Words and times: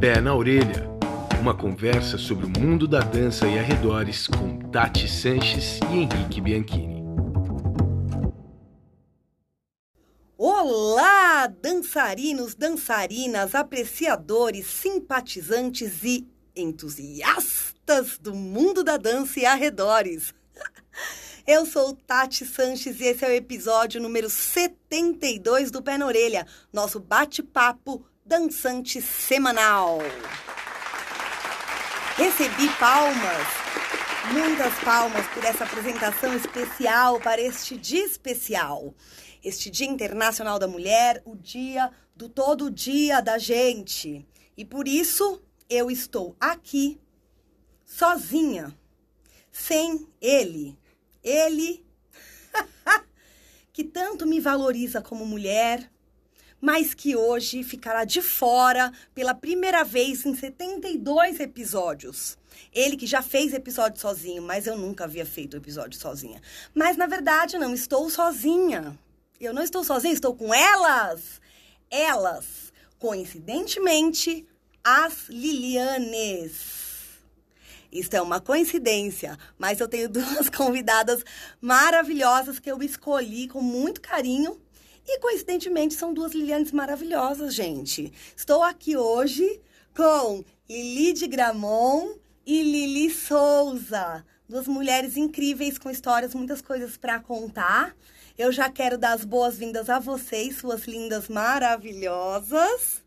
Pé 0.00 0.18
na 0.18 0.34
Orelha 0.34 0.88
uma 1.42 1.54
conversa 1.54 2.16
sobre 2.16 2.46
o 2.46 2.48
mundo 2.48 2.88
da 2.88 3.00
dança 3.00 3.46
e 3.46 3.58
arredores 3.58 4.26
com 4.26 4.58
Tati 4.70 5.06
Sanches 5.06 5.78
e 5.92 5.98
Henrique 5.98 6.40
Bianchini. 6.40 7.04
Olá, 10.38 11.46
dançarinos, 11.48 12.54
dançarinas, 12.54 13.54
apreciadores, 13.54 14.64
simpatizantes 14.68 16.02
e 16.02 16.26
entusiastas 16.56 18.16
do 18.16 18.34
mundo 18.34 18.82
da 18.82 18.96
dança 18.96 19.38
e 19.38 19.44
arredores. 19.44 20.32
Eu 21.46 21.66
sou 21.66 21.94
Tati 21.94 22.46
Sanches 22.46 23.00
e 23.00 23.04
esse 23.04 23.22
é 23.22 23.28
o 23.28 23.32
episódio 23.32 24.00
número 24.00 24.30
72 24.30 25.70
do 25.70 25.82
Pé 25.82 25.98
na 25.98 26.06
Orelha, 26.06 26.46
nosso 26.72 26.98
bate-papo 26.98 28.02
dançante 28.30 29.02
semanal. 29.02 29.98
Recebi 32.16 32.68
palmas, 32.78 33.46
muitas 34.32 34.72
palmas 34.84 35.26
por 35.34 35.44
essa 35.44 35.64
apresentação 35.64 36.32
especial 36.36 37.18
para 37.18 37.40
este 37.40 37.76
dia 37.76 38.06
especial. 38.06 38.94
Este 39.42 39.68
Dia 39.68 39.88
Internacional 39.88 40.60
da 40.60 40.68
Mulher, 40.68 41.20
o 41.24 41.34
dia 41.34 41.90
do 42.14 42.28
todo 42.28 42.70
dia 42.70 43.20
da 43.20 43.36
gente. 43.36 44.24
E 44.56 44.64
por 44.64 44.86
isso 44.86 45.42
eu 45.68 45.90
estou 45.90 46.36
aqui 46.38 47.00
sozinha, 47.84 48.72
sem 49.50 50.06
ele. 50.20 50.78
Ele 51.20 51.84
que 53.72 53.82
tanto 53.82 54.24
me 54.24 54.38
valoriza 54.38 55.02
como 55.02 55.26
mulher, 55.26 55.90
mas 56.60 56.94
que 56.94 57.16
hoje 57.16 57.62
ficará 57.62 58.04
de 58.04 58.20
fora 58.20 58.92
pela 59.14 59.34
primeira 59.34 59.82
vez 59.82 60.26
em 60.26 60.34
72 60.34 61.40
episódios. 61.40 62.36
Ele 62.72 62.96
que 62.96 63.06
já 63.06 63.22
fez 63.22 63.54
episódio 63.54 64.00
sozinho, 64.00 64.42
mas 64.42 64.66
eu 64.66 64.76
nunca 64.76 65.04
havia 65.04 65.24
feito 65.24 65.56
episódio 65.56 65.98
sozinha. 65.98 66.40
Mas 66.74 66.96
na 66.96 67.06
verdade 67.06 67.58
não 67.58 67.72
estou 67.72 68.10
sozinha. 68.10 68.98
Eu 69.40 69.54
não 69.54 69.62
estou 69.62 69.82
sozinha, 69.82 70.12
estou 70.12 70.34
com 70.34 70.52
elas. 70.52 71.40
Elas, 71.90 72.72
coincidentemente, 72.98 74.46
as 74.84 75.28
Lilianes. 75.28 76.80
Isso 77.90 78.14
é 78.14 78.22
uma 78.22 78.40
coincidência, 78.40 79.36
mas 79.58 79.80
eu 79.80 79.88
tenho 79.88 80.06
duas 80.10 80.48
convidadas 80.48 81.24
maravilhosas 81.60 82.58
que 82.58 82.70
eu 82.70 82.80
escolhi 82.82 83.48
com 83.48 83.60
muito 83.60 84.00
carinho 84.00 84.60
e 85.06 85.18
coincidentemente 85.18 85.94
são 85.94 86.12
duas 86.12 86.32
Lilianes 86.32 86.72
maravilhosas, 86.72 87.54
gente. 87.54 88.12
Estou 88.36 88.62
aqui 88.62 88.96
hoje 88.96 89.60
com 89.96 90.44
Lili 90.68 91.12
de 91.12 91.26
Gramont 91.26 92.18
e 92.46 92.62
Lili 92.62 93.10
Souza. 93.10 94.24
Duas 94.48 94.66
mulheres 94.66 95.16
incríveis 95.16 95.78
com 95.78 95.90
histórias, 95.90 96.34
muitas 96.34 96.60
coisas 96.60 96.96
para 96.96 97.20
contar. 97.20 97.96
Eu 98.36 98.50
já 98.50 98.70
quero 98.70 98.96
dar 98.96 99.12
as 99.12 99.24
boas-vindas 99.24 99.90
a 99.90 99.98
vocês, 99.98 100.56
suas 100.56 100.84
lindas 100.84 101.28
maravilhosas. 101.28 103.04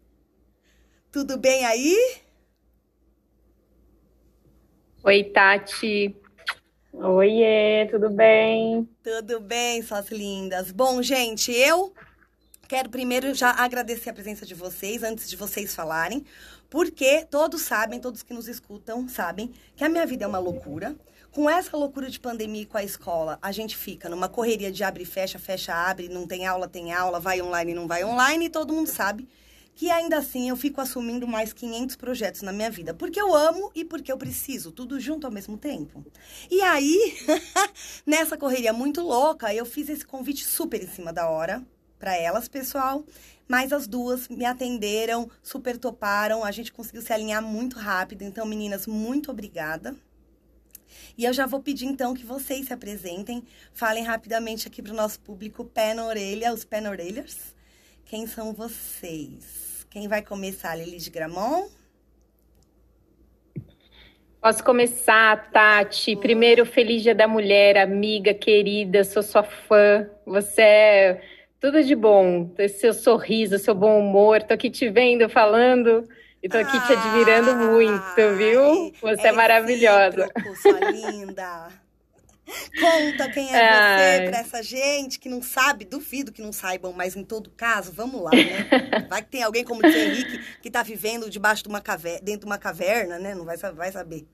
Tudo 1.12 1.38
bem 1.38 1.66
aí? 1.66 2.22
Oi, 5.04 5.24
Tati. 5.26 6.16
Oiê, 6.96 7.88
tudo 7.90 8.08
bem? 8.12 8.88
Tudo 9.04 9.40
bem, 9.40 9.82
suas 9.82 10.10
lindas. 10.12 10.72
Bom, 10.72 11.02
gente, 11.02 11.52
eu 11.52 11.92
quero 12.68 12.88
primeiro 12.88 13.34
já 13.34 13.50
agradecer 13.50 14.12
a 14.12 14.14
presença 14.14 14.46
de 14.46 14.54
vocês, 14.54 15.02
antes 15.02 15.28
de 15.28 15.36
vocês 15.36 15.74
falarem, 15.74 16.24
porque 16.70 17.26
todos 17.26 17.64
sabem, 17.64 18.00
todos 18.00 18.22
que 18.22 18.32
nos 18.32 18.48
escutam 18.48 19.10
sabem, 19.10 19.52
que 19.76 19.84
a 19.84 19.90
minha 19.90 20.06
vida 20.06 20.26
é 20.26 20.28
uma 20.28 20.38
loucura. 20.38 20.96
Com 21.32 21.50
essa 21.50 21.76
loucura 21.76 22.12
de 22.12 22.20
pandemia 22.20 22.62
e 22.62 22.66
com 22.68 22.78
a 22.78 22.84
escola, 22.84 23.40
a 23.42 23.52
gente 23.52 23.76
fica 23.76 24.08
numa 24.08 24.30
correria 24.30 24.72
de 24.72 24.84
abre 24.84 25.02
e 25.02 25.06
fecha, 25.06 25.40
fecha, 25.40 25.74
abre, 25.74 26.08
não 26.08 26.28
tem 26.28 26.46
aula, 26.46 26.68
tem 26.68 26.94
aula, 26.94 27.20
vai 27.20 27.42
online, 27.42 27.74
não 27.74 27.88
vai 27.88 28.06
online, 28.06 28.46
e 28.46 28.50
todo 28.50 28.72
mundo 28.72 28.88
sabe 28.88 29.28
que 29.76 29.90
ainda 29.90 30.18
assim 30.18 30.50
eu 30.50 30.56
fico 30.56 30.80
assumindo 30.80 31.28
mais 31.28 31.52
500 31.52 31.96
projetos 31.96 32.42
na 32.42 32.52
minha 32.52 32.70
vida, 32.70 32.94
porque 32.94 33.20
eu 33.20 33.34
amo 33.34 33.72
e 33.74 33.84
porque 33.84 34.12
eu 34.12 34.18
preciso, 34.18 34.72
tudo 34.72 35.00
junto 35.00 35.26
ao 35.26 35.34
mesmo 35.34 35.58
tempo. 35.58 36.06
E 36.50 36.62
aí, 36.62 37.16
nessa 38.06 38.38
correria 38.38 38.74
muito 38.74 39.02
louca, 39.02 39.54
eu 39.54 39.66
fiz 39.66 39.90
esse 39.90 40.06
convite 40.06 40.46
super 40.46 40.82
em 40.82 40.88
cima 40.88 41.12
da 41.12 41.30
hora 41.30 41.66
para 41.98 42.18
elas, 42.18 42.48
pessoal, 42.48 43.04
mas 43.48 43.72
as 43.72 43.88
duas 43.88 44.28
me 44.28 44.46
atenderam, 44.46 45.30
super 45.42 45.78
toparam, 45.78 46.44
a 46.44 46.52
gente 46.52 46.72
conseguiu 46.72 47.02
se 47.02 47.14
alinhar 47.14 47.42
muito 47.42 47.78
rápido. 47.78 48.24
Então, 48.24 48.46
meninas, 48.46 48.86
muito 48.86 49.32
obrigada. 49.32 49.96
E 51.18 51.26
eu 51.26 51.34
já 51.34 51.46
vou 51.46 51.62
pedir 51.62 51.86
então 51.86 52.14
que 52.14 52.26
vocês 52.26 52.68
se 52.68 52.74
apresentem, 52.74 53.44
falem 53.72 54.04
rapidamente 54.04 54.68
aqui 54.68 54.82
para 54.82 54.94
o 54.94 54.96
nosso 54.96 55.20
público 55.20 55.64
pé 55.66 55.94
na 55.94 56.06
orelha, 56.06 56.54
os 56.54 56.64
pé 56.66 56.82
na 56.82 56.90
orelhas. 56.90 57.54
Quem 58.06 58.28
são 58.28 58.54
vocês? 58.54 59.86
Quem 59.90 60.08
vai 60.08 60.22
começar, 60.22 60.76
Lili 60.76 60.98
de 60.98 61.10
Gramont? 61.10 61.72
Posso 64.42 64.64
começar, 64.64 65.52
Tati. 65.52 66.16
Primeiro, 66.18 66.66
feliz 66.66 67.02
Dia 67.02 67.16
da 67.16 67.28
Mulher, 67.28 67.78
amiga 67.78 68.34
querida, 68.34 69.04
sou 69.04 69.24
sua 69.24 69.44
fã. 69.44 70.10
Você 70.26 70.62
é 70.62 71.22
tudo 71.62 71.82
de 71.82 71.96
bom. 71.96 72.54
Seu 72.78 72.94
sorriso, 72.94 73.58
seu 73.58 73.74
bom 73.74 74.00
humor. 74.00 74.44
Tô 74.44 74.54
aqui 74.54 74.70
te 74.70 74.90
vendo, 74.90 75.30
falando. 75.30 76.10
E 76.42 76.50
tô 76.50 76.58
aqui 76.58 76.78
te 76.86 76.92
admirando 76.92 77.56
muito, 77.56 78.36
viu? 78.38 78.92
Você 79.02 79.28
é, 79.28 79.30
é 79.30 79.32
maravilhosa. 79.32 80.28
Sua 80.62 80.92
linda. 80.92 81.70
Conta 82.80 83.30
quem 83.30 83.54
é 83.54 83.60
Ai. 83.60 84.26
você 84.26 84.30
pra 84.30 84.40
essa 84.40 84.64
gente 84.64 85.18
que 85.18 85.30
não 85.30 85.42
sabe, 85.42 85.86
duvido 85.86 86.32
que 86.32 86.42
não 86.42 86.52
saibam, 86.52 86.92
mas 86.92 87.16
em 87.16 87.24
todo 87.24 87.50
caso, 87.50 87.92
vamos 87.92 88.22
lá, 88.22 88.32
né? 88.32 88.68
Vai 89.10 89.22
que 89.22 89.30
tem 89.30 89.44
alguém 89.44 89.64
como 89.64 89.82
o 89.82 89.86
Henrique 89.86 90.40
que 90.62 90.70
tá 90.70 90.84
vivendo 90.84 91.30
debaixo 91.30 91.64
de 91.64 91.70
uma 91.70 91.82
caverna, 91.82 92.20
dentro 92.22 92.42
de 92.42 92.46
uma 92.46 92.58
caverna, 92.58 93.18
né? 93.18 93.34
Não 93.34 93.46
vai, 93.46 93.58
vai 93.58 93.92
saber. 93.92 94.26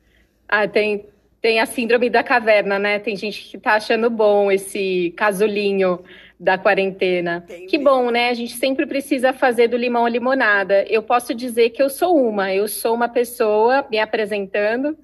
Ah, 0.48 0.68
tem, 0.68 1.06
tem 1.42 1.60
a 1.60 1.66
síndrome 1.66 2.10
da 2.10 2.24
caverna, 2.24 2.80
né? 2.80 2.98
Tem 3.00 3.16
gente 3.16 3.44
que 3.44 3.58
tá 3.58 3.74
achando 3.74 4.10
bom 4.10 4.52
esse 4.52 5.14
casulinho 5.16 6.04
da 6.40 6.58
quarentena. 6.58 7.46
Que 7.68 7.78
bom, 7.78 8.10
né? 8.10 8.30
A 8.30 8.34
gente 8.34 8.56
sempre 8.56 8.86
precisa 8.86 9.34
fazer 9.34 9.68
do 9.68 9.78
limão 9.78 10.06
a 10.06 10.10
limonada. 10.10 10.84
Eu 10.84 11.04
posso 11.04 11.36
dizer 11.36 11.72
que 11.72 11.84
eu 11.84 11.90
sou 11.90 12.18
uma, 12.18 12.54
eu 12.54 12.68
sou 12.68 12.96
uma 12.96 13.10
pessoa 13.10 13.86
me 13.92 14.00
apresentando 14.00 14.98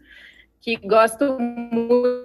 que 0.65 0.77
gosto 0.77 1.37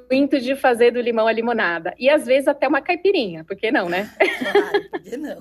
muito 0.08 0.40
de 0.40 0.56
fazer 0.56 0.92
do 0.92 1.00
limão 1.00 1.28
a 1.28 1.32
limonada. 1.32 1.94
E 1.98 2.08
às 2.08 2.24
vezes 2.24 2.48
até 2.48 2.66
uma 2.66 2.80
caipirinha, 2.80 3.44
por 3.44 3.54
que 3.54 3.70
não, 3.70 3.86
né? 3.86 4.10
Claro, 4.18 4.90
por 4.90 5.02
que 5.02 5.16
não? 5.18 5.38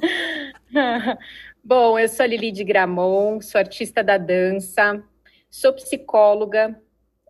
Bom, 1.64 1.98
eu 1.98 2.10
sou 2.10 2.26
a 2.26 2.28
Lili 2.28 2.52
de 2.52 2.66
Gramont, 2.66 3.46
sou 3.46 3.58
artista 3.58 4.04
da 4.04 4.18
dança, 4.18 5.02
sou 5.50 5.72
psicóloga, 5.72 6.78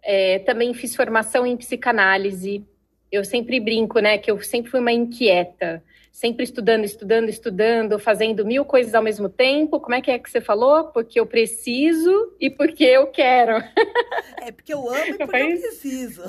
é, 0.02 0.40
também 0.40 0.74
fiz 0.74 0.96
formação 0.96 1.46
em 1.46 1.56
psicanálise. 1.56 2.66
Eu 3.12 3.24
sempre 3.24 3.59
brinco, 3.59 4.00
né, 4.00 4.18
que 4.18 4.31
eu 4.31 4.41
sempre 4.41 4.72
fui 4.72 4.79
uma 4.79 4.91
inquieta 4.91 5.84
sempre 6.19 6.44
estudando, 6.44 6.84
estudando, 6.84 7.30
estudando, 7.30 7.97
fazendo 7.97 8.46
mil 8.46 8.66
coisas 8.66 8.94
ao 8.94 9.02
mesmo 9.02 9.30
tempo. 9.30 9.80
Como 9.80 9.96
é 9.96 10.02
que 10.02 10.12
é 10.12 10.19
que 10.19 10.30
você 10.30 10.41
falou? 10.41 10.91
Porque 10.91 11.18
eu 11.18 11.25
preciso 11.25 12.35
e 12.41 12.50
porque 12.50 12.84
eu 12.84 13.07
quero. 13.07 13.63
É 14.41 14.52
porque 14.52 14.74
eu 14.74 14.90
amo 14.90 15.06
e 15.06 15.13
porque 15.13 15.24
eu 15.24 15.28
preciso. 15.28 16.24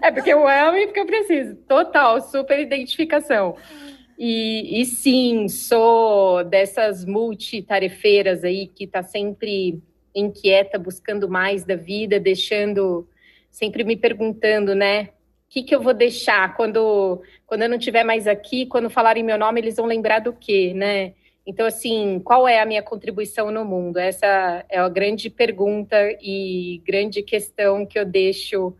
É 0.00 0.10
porque 0.10 0.32
eu 0.32 0.48
amo 0.48 0.78
e 0.78 0.86
porque 0.86 1.00
eu 1.00 1.06
preciso. 1.06 1.56
Total, 1.68 2.20
super 2.22 2.58
identificação. 2.58 3.56
E, 4.18 4.80
e 4.80 4.86
sim, 4.86 5.48
sou 5.48 6.42
dessas 6.44 7.04
multitarefeiras 7.04 8.42
aí 8.42 8.66
que 8.66 8.86
tá 8.86 9.02
sempre 9.02 9.82
inquieta, 10.14 10.78
buscando 10.78 11.28
mais 11.28 11.62
da 11.62 11.76
vida, 11.76 12.18
deixando, 12.18 13.06
sempre 13.50 13.84
me 13.84 13.96
perguntando, 13.96 14.74
né? 14.74 15.10
O 15.56 15.58
que, 15.58 15.62
que 15.62 15.74
eu 15.74 15.80
vou 15.80 15.94
deixar 15.94 16.54
quando, 16.54 17.22
quando 17.46 17.62
eu 17.62 17.68
não 17.70 17.78
estiver 17.78 18.04
mais 18.04 18.26
aqui? 18.26 18.66
Quando 18.66 18.90
falarem 18.90 19.22
meu 19.22 19.38
nome, 19.38 19.58
eles 19.58 19.76
vão 19.76 19.86
lembrar 19.86 20.18
do 20.18 20.30
quê, 20.30 20.74
né? 20.74 21.14
Então, 21.46 21.64
assim, 21.64 22.20
qual 22.22 22.46
é 22.46 22.60
a 22.60 22.66
minha 22.66 22.82
contribuição 22.82 23.50
no 23.50 23.64
mundo? 23.64 23.96
Essa 23.96 24.66
é 24.68 24.78
a 24.78 24.86
grande 24.86 25.30
pergunta 25.30 25.96
e 26.20 26.82
grande 26.84 27.22
questão 27.22 27.86
que 27.86 27.98
eu 27.98 28.04
deixo, 28.04 28.76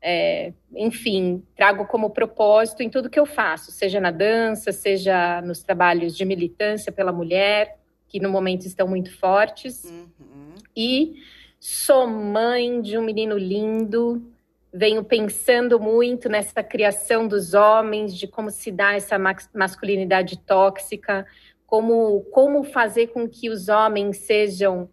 é, 0.00 0.54
enfim, 0.74 1.42
trago 1.54 1.84
como 1.84 2.08
propósito 2.08 2.82
em 2.82 2.88
tudo 2.88 3.10
que 3.10 3.20
eu 3.20 3.26
faço, 3.26 3.70
seja 3.70 4.00
na 4.00 4.10
dança, 4.10 4.72
seja 4.72 5.42
nos 5.42 5.62
trabalhos 5.62 6.16
de 6.16 6.24
militância 6.24 6.90
pela 6.90 7.12
mulher, 7.12 7.76
que 8.08 8.18
no 8.18 8.30
momento 8.30 8.64
estão 8.64 8.88
muito 8.88 9.14
fortes. 9.18 9.84
Uhum. 9.84 10.54
E 10.74 11.16
sou 11.60 12.06
mãe 12.06 12.80
de 12.80 12.96
um 12.96 13.02
menino 13.02 13.36
lindo, 13.36 14.33
venho 14.76 15.04
pensando 15.04 15.78
muito 15.78 16.28
nessa 16.28 16.60
criação 16.60 17.28
dos 17.28 17.54
homens, 17.54 18.16
de 18.16 18.26
como 18.26 18.50
se 18.50 18.72
dá 18.72 18.94
essa 18.94 19.16
masculinidade 19.54 20.36
tóxica, 20.40 21.24
como, 21.64 22.22
como 22.32 22.64
fazer 22.64 23.08
com 23.08 23.28
que 23.28 23.48
os 23.48 23.68
homens 23.68 24.16
sejam 24.18 24.90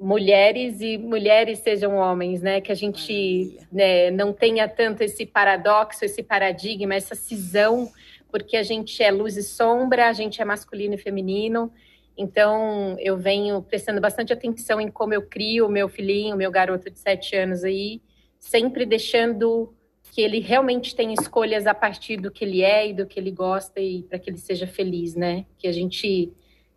mulheres 0.00 0.80
e 0.80 0.96
mulheres 0.96 1.58
sejam 1.58 1.96
homens, 1.96 2.40
né? 2.40 2.62
Que 2.62 2.72
a 2.72 2.74
gente 2.74 3.58
né, 3.70 4.10
não 4.10 4.32
tenha 4.32 4.66
tanto 4.66 5.02
esse 5.02 5.26
paradoxo, 5.26 6.02
esse 6.02 6.22
paradigma, 6.22 6.94
essa 6.94 7.14
cisão, 7.14 7.92
porque 8.32 8.56
a 8.56 8.62
gente 8.62 9.02
é 9.02 9.10
luz 9.10 9.36
e 9.36 9.42
sombra, 9.42 10.08
a 10.08 10.14
gente 10.14 10.40
é 10.40 10.44
masculino 10.46 10.94
e 10.94 10.98
feminino. 10.98 11.70
Então, 12.16 12.96
eu 12.98 13.18
venho 13.18 13.60
prestando 13.60 14.00
bastante 14.00 14.32
atenção 14.32 14.80
em 14.80 14.90
como 14.90 15.12
eu 15.12 15.20
crio 15.20 15.66
o 15.66 15.70
meu 15.70 15.90
filhinho, 15.90 16.34
o 16.34 16.38
meu 16.38 16.50
garoto 16.50 16.88
de 16.90 16.98
sete 16.98 17.36
anos 17.36 17.62
aí, 17.64 18.00
sempre 18.40 18.84
deixando 18.86 19.72
que 20.10 20.20
ele 20.20 20.40
realmente 20.40 20.96
tenha 20.96 21.14
escolhas 21.14 21.66
a 21.66 21.74
partir 21.74 22.16
do 22.16 22.30
que 22.30 22.44
ele 22.44 22.62
é 22.62 22.88
e 22.88 22.92
do 22.92 23.06
que 23.06 23.20
ele 23.20 23.30
gosta 23.30 23.78
e 23.78 24.02
para 24.02 24.18
que 24.18 24.28
ele 24.28 24.38
seja 24.38 24.66
feliz, 24.66 25.14
né? 25.14 25.46
Que 25.56 25.68
a 25.68 25.72
gente, 25.72 26.32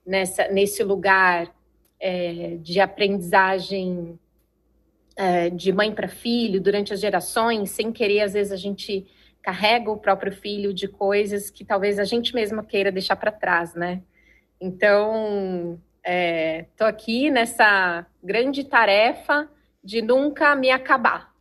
nessa, 0.06 0.48
nesse 0.50 0.84
lugar 0.84 1.52
é, 2.00 2.58
de 2.62 2.80
aprendizagem 2.80 4.20
é, 5.16 5.50
de 5.50 5.72
mãe 5.72 5.92
para 5.92 6.08
filho, 6.08 6.62
durante 6.62 6.94
as 6.94 7.00
gerações, 7.00 7.72
sem 7.72 7.92
querer, 7.92 8.22
às 8.22 8.34
vezes 8.34 8.52
a 8.52 8.58
gente 8.58 9.08
carrega 9.42 9.90
o 9.90 9.98
próprio 9.98 10.32
filho 10.32 10.74
de 10.74 10.88
coisas 10.88 11.50
que 11.50 11.66
talvez 11.66 11.98
a 11.98 12.04
gente 12.04 12.36
mesma 12.36 12.64
queira 12.64 12.92
deixar 12.92 13.16
para 13.16 13.32
trás, 13.32 13.74
né? 13.74 14.02
Então, 14.60 15.80
estou 16.04 16.88
é, 16.88 16.90
aqui 16.90 17.32
nessa 17.32 18.06
grande 18.24 18.64
tarefa 18.64 19.50
de 19.84 20.02
nunca 20.02 20.56
me 20.56 20.70
acabar. 20.70 21.33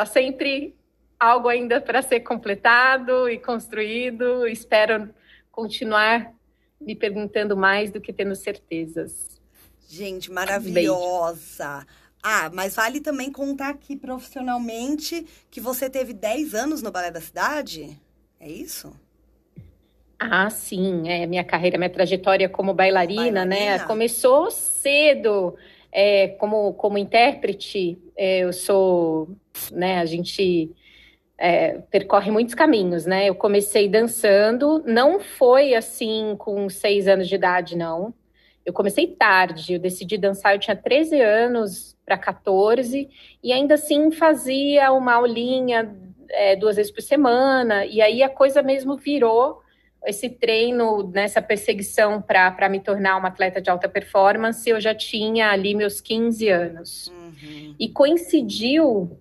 Está 0.00 0.14
sempre 0.14 0.74
algo 1.18 1.46
ainda 1.46 1.78
para 1.78 2.00
ser 2.00 2.20
completado 2.20 3.28
e 3.28 3.38
construído. 3.38 4.46
Espero 4.46 5.10
continuar 5.52 6.32
me 6.80 6.96
perguntando 6.96 7.54
mais 7.54 7.90
do 7.90 8.00
que 8.00 8.10
tendo 8.10 8.34
certezas. 8.34 9.38
Gente, 9.86 10.32
maravilhosa. 10.32 11.84
Beijo. 11.84 11.86
Ah, 12.22 12.50
mas 12.50 12.76
vale 12.76 13.02
também 13.02 13.30
contar 13.30 13.68
aqui 13.68 13.94
profissionalmente 13.94 15.26
que 15.50 15.60
você 15.60 15.90
teve 15.90 16.14
10 16.14 16.54
anos 16.54 16.80
no 16.80 16.90
Balé 16.90 17.10
da 17.10 17.20
Cidade? 17.20 18.00
É 18.40 18.48
isso? 18.50 18.98
Ah, 20.18 20.48
sim. 20.48 21.10
É, 21.10 21.26
minha 21.26 21.44
carreira, 21.44 21.76
minha 21.76 21.90
trajetória 21.90 22.48
como 22.48 22.72
bailarina, 22.72 23.44
né, 23.44 23.56
bailarina. 23.56 23.78
né? 23.82 23.86
Começou 23.86 24.50
cedo. 24.50 25.58
É, 25.92 26.28
como, 26.28 26.74
como 26.74 26.98
intérprete, 26.98 27.98
é, 28.16 28.40
eu 28.40 28.52
sou, 28.52 29.28
né, 29.72 29.98
a 29.98 30.04
gente 30.04 30.70
é, 31.36 31.78
percorre 31.90 32.30
muitos 32.30 32.54
caminhos, 32.54 33.06
né? 33.06 33.28
Eu 33.28 33.34
comecei 33.34 33.88
dançando, 33.88 34.82
não 34.86 35.18
foi 35.18 35.74
assim 35.74 36.36
com 36.38 36.68
seis 36.68 37.08
anos 37.08 37.28
de 37.28 37.34
idade, 37.34 37.76
não. 37.76 38.14
Eu 38.64 38.74
comecei 38.74 39.06
tarde, 39.06 39.74
eu 39.74 39.78
decidi 39.80 40.18
dançar, 40.18 40.54
eu 40.54 40.60
tinha 40.60 40.76
13 40.76 41.20
anos 41.20 41.96
para 42.04 42.18
14, 42.18 43.08
e 43.42 43.52
ainda 43.52 43.74
assim 43.74 44.10
fazia 44.12 44.92
uma 44.92 45.14
aulinha 45.14 45.96
é, 46.28 46.54
duas 46.56 46.76
vezes 46.76 46.92
por 46.92 47.00
semana, 47.00 47.86
e 47.86 48.02
aí 48.02 48.22
a 48.22 48.28
coisa 48.28 48.62
mesmo 48.62 48.96
virou 48.96 49.62
esse 50.06 50.30
treino, 50.30 51.10
nessa 51.12 51.42
perseguição 51.42 52.22
para 52.22 52.68
me 52.68 52.80
tornar 52.80 53.16
uma 53.16 53.28
atleta 53.28 53.60
de 53.60 53.68
alta 53.68 53.88
performance, 53.88 54.68
eu 54.68 54.80
já 54.80 54.94
tinha 54.94 55.50
ali 55.50 55.74
meus 55.74 56.00
15 56.00 56.48
anos. 56.48 57.08
Uhum. 57.08 57.74
E 57.78 57.88
coincidiu, 57.88 59.18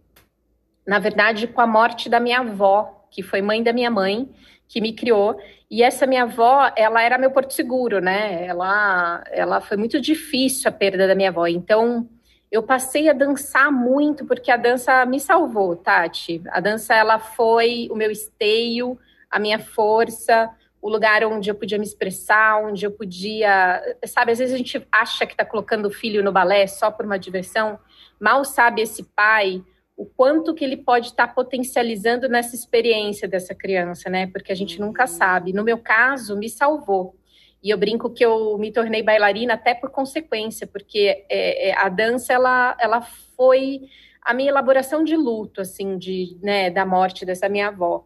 na 0.88 1.00
verdade, 1.00 1.48
com 1.48 1.62
a 1.62 1.68
morte 1.68 2.10
da 2.10 2.20
minha 2.20 2.40
avó, 2.40 3.08
que 3.12 3.22
foi 3.22 3.42
mãe 3.42 3.62
da 3.62 3.74
minha 3.74 3.92
mãe, 3.92 4.30
que 4.68 4.80
me 4.80 4.94
criou. 4.94 5.38
E 5.70 5.84
essa 5.84 6.08
minha 6.08 6.24
avó, 6.24 6.72
ela 6.76 7.02
era 7.02 7.18
meu 7.18 7.32
porto 7.32 7.54
seguro, 7.54 8.00
né? 8.00 8.46
Ela, 8.46 9.24
ela 9.32 9.62
foi 9.62 9.76
muito 9.76 10.00
difícil 10.00 10.70
a 10.70 10.72
perda 10.72 11.08
da 11.08 11.16
minha 11.16 11.30
avó. 11.30 11.46
Então, 11.48 12.08
eu 12.52 12.64
passei 12.64 13.10
a 13.10 13.14
dançar 13.14 13.72
muito 13.72 14.26
porque 14.26 14.50
a 14.50 14.58
dança 14.58 15.06
me 15.06 15.20
salvou, 15.20 15.76
Tati. 15.76 16.42
A 16.50 16.60
dança 16.60 16.96
ela 16.96 17.20
foi 17.20 17.88
o 17.92 17.96
meu 17.96 18.10
esteio, 18.10 18.98
a 19.30 19.38
minha 19.40 19.60
força, 19.60 20.50
o 20.82 20.90
lugar 20.90 21.24
onde 21.26 21.50
eu 21.50 21.56
podia 21.56 21.78
me 21.78 21.84
expressar, 21.86 22.64
onde 22.64 22.86
eu 22.86 22.92
podia, 22.92 23.82
sabe, 24.06 24.32
às 24.32 24.40
vezes 24.40 24.54
a 24.54 24.58
gente 24.58 24.86
acha 24.92 25.26
que 25.26 25.34
está 25.34 25.44
colocando 25.44 25.88
o 25.88 25.92
filho 25.92 26.24
no 26.24 26.32
balé 26.32 26.68
só 26.68 26.90
por 26.90 27.06
uma 27.06 27.20
diversão, 27.20 27.78
mal 28.20 28.46
sabe 28.46 28.82
esse 28.82 29.04
pai 29.04 29.64
o 30.00 30.06
quanto 30.06 30.54
que 30.54 30.64
ele 30.64 30.78
pode 30.78 31.08
estar 31.08 31.28
tá 31.28 31.34
potencializando 31.34 32.30
nessa 32.30 32.56
experiência 32.56 33.28
dessa 33.28 33.54
criança, 33.54 34.10
né? 34.10 34.28
Porque 34.28 34.50
a 34.50 34.56
gente 34.56 34.80
nunca 34.80 35.06
sabe. 35.06 35.52
No 35.52 35.62
meu 35.62 35.78
caso, 35.78 36.38
me 36.38 36.48
salvou. 36.48 37.18
E 37.62 37.70
eu 37.70 37.78
brinco 37.78 38.10
que 38.10 38.24
eu 38.24 38.58
me 38.58 38.72
tornei 38.72 39.04
bailarina 39.04 39.56
até 39.56 39.76
por 39.76 39.90
consequência, 39.90 40.66
porque 40.66 41.26
é, 41.30 41.70
é, 41.70 41.78
a 41.78 41.90
dança 41.90 42.32
ela, 42.32 42.78
ela 42.80 43.02
foi 43.02 43.82
a 44.22 44.34
minha 44.34 44.50
elaboração 44.50 45.04
de 45.04 45.18
luto, 45.18 45.60
assim, 45.60 45.98
de, 45.98 46.38
né, 46.42 46.70
da 46.70 46.86
morte 46.86 47.26
dessa 47.26 47.50
minha 47.50 47.68
avó. 47.68 48.06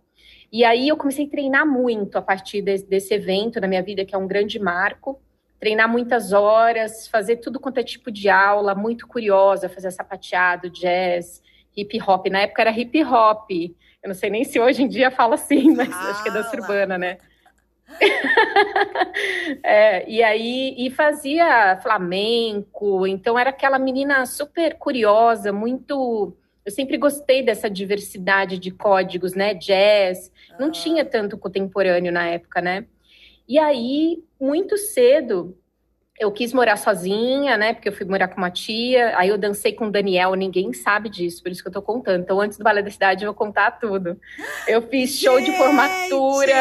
E 0.54 0.64
aí 0.64 0.88
eu 0.88 0.96
comecei 0.96 1.26
a 1.26 1.30
treinar 1.30 1.66
muito 1.66 2.16
a 2.16 2.22
partir 2.22 2.62
desse, 2.62 2.86
desse 2.86 3.12
evento 3.12 3.60
na 3.60 3.68
minha 3.68 3.82
vida, 3.82 4.06
que 4.06 4.14
é 4.14 4.18
um 4.20 4.28
grande 4.28 4.60
marco. 4.60 5.20
Treinar 5.60 5.90
muitas 5.90 6.32
horas, 6.32 7.08
fazer 7.08 7.38
tudo 7.38 7.60
quanto 7.60 7.80
é 7.80 7.84
tipo 7.84 8.12
de 8.12 8.30
aula, 8.30 8.76
muito 8.76 9.08
curiosa, 9.08 9.68
fazer 9.68 9.90
sapateado, 9.90 10.70
jazz, 10.70 11.42
hip 11.76 12.00
hop. 12.08 12.28
Na 12.28 12.42
época 12.42 12.62
era 12.62 12.70
hip 12.70 13.04
hop. 13.04 13.50
Eu 13.50 14.10
não 14.10 14.14
sei 14.14 14.30
nem 14.30 14.44
se 14.44 14.60
hoje 14.60 14.84
em 14.84 14.88
dia 14.88 15.10
fala 15.10 15.34
assim, 15.34 15.74
mas 15.76 15.90
ah, 15.92 16.12
acho 16.12 16.22
que 16.22 16.30
é 16.30 16.34
dança 16.34 16.56
urbana, 16.56 17.00
né? 17.00 17.18
é, 19.64 20.08
e 20.08 20.22
aí 20.22 20.76
e 20.78 20.92
fazia 20.92 21.78
flamenco, 21.82 23.08
então 23.08 23.38
era 23.38 23.50
aquela 23.50 23.80
menina 23.80 24.24
super 24.28 24.76
curiosa, 24.76 25.52
muito. 25.52 26.38
Eu 26.66 26.72
sempre 26.72 26.98
gostei 26.98 27.44
dessa 27.44 27.70
diversidade 27.70 28.58
de 28.58 28.72
códigos, 28.72 29.34
né? 29.34 29.54
Jazz, 29.54 30.32
não 30.60 30.68
ah. 30.68 30.72
tinha 30.72 31.04
tanto 31.04 31.38
contemporâneo 31.38 32.12
na 32.12 32.26
época, 32.28 32.62
né? 32.62 32.86
E 33.48 33.60
aí, 33.60 34.24
muito 34.40 34.78
cedo, 34.78 35.58
eu 36.20 36.32
quis 36.32 36.54
morar 36.54 36.78
sozinha, 36.78 37.58
né? 37.58 37.74
Porque 37.74 37.90
eu 37.90 37.94
fui 37.94 38.06
morar 38.06 38.28
com 38.28 38.38
uma 38.38 38.52
tia. 38.52 39.18
Aí 39.18 39.30
eu 39.30 39.38
dancei 39.38 39.74
com 39.74 39.88
o 39.88 39.92
Daniel, 39.92 40.36
ninguém 40.36 40.72
sabe 40.72 41.10
disso, 41.10 41.42
por 41.42 41.52
isso 41.52 41.62
que 41.62 41.68
eu 41.68 41.74
tô 41.74 41.82
contando. 41.82 42.22
Então, 42.22 42.40
antes 42.40 42.58
do 42.58 42.64
Balé 42.64 42.82
da 42.82 42.90
Cidade, 42.90 43.26
eu 43.26 43.34
vou 43.34 43.36
contar 43.36 43.72
tudo. 43.72 44.20
Eu 44.68 44.82
fiz 44.84 45.20
show 45.20 45.42
de 45.42 45.52
formatura. 45.58 46.54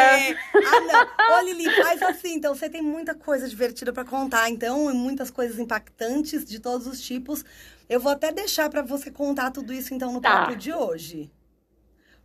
Ah, 0.55 1.07
não. 1.29 1.39
Ô, 1.39 1.43
Lili, 1.43 1.71
faz 1.83 2.03
assim. 2.03 2.35
Então, 2.35 2.55
você 2.55 2.69
tem 2.69 2.83
muita 2.83 3.15
coisa 3.15 3.49
divertida 3.49 3.93
para 3.93 4.05
contar. 4.05 4.49
Então, 4.49 4.93
muitas 4.95 5.31
coisas 5.31 5.59
impactantes 5.59 6.45
de 6.45 6.59
todos 6.59 6.87
os 6.87 7.01
tipos. 7.01 7.45
Eu 7.93 8.01
vou 8.01 8.11
até 8.11 8.33
deixar 8.33 8.71
para 8.71 8.81
você 8.81 9.11
contar 9.11 9.51
tudo 9.51 9.71
isso, 9.71 9.93
então, 9.93 10.11
no 10.11 10.21
tá. 10.21 10.47
papo 10.47 10.57
de 10.57 10.73
hoje. 10.73 11.31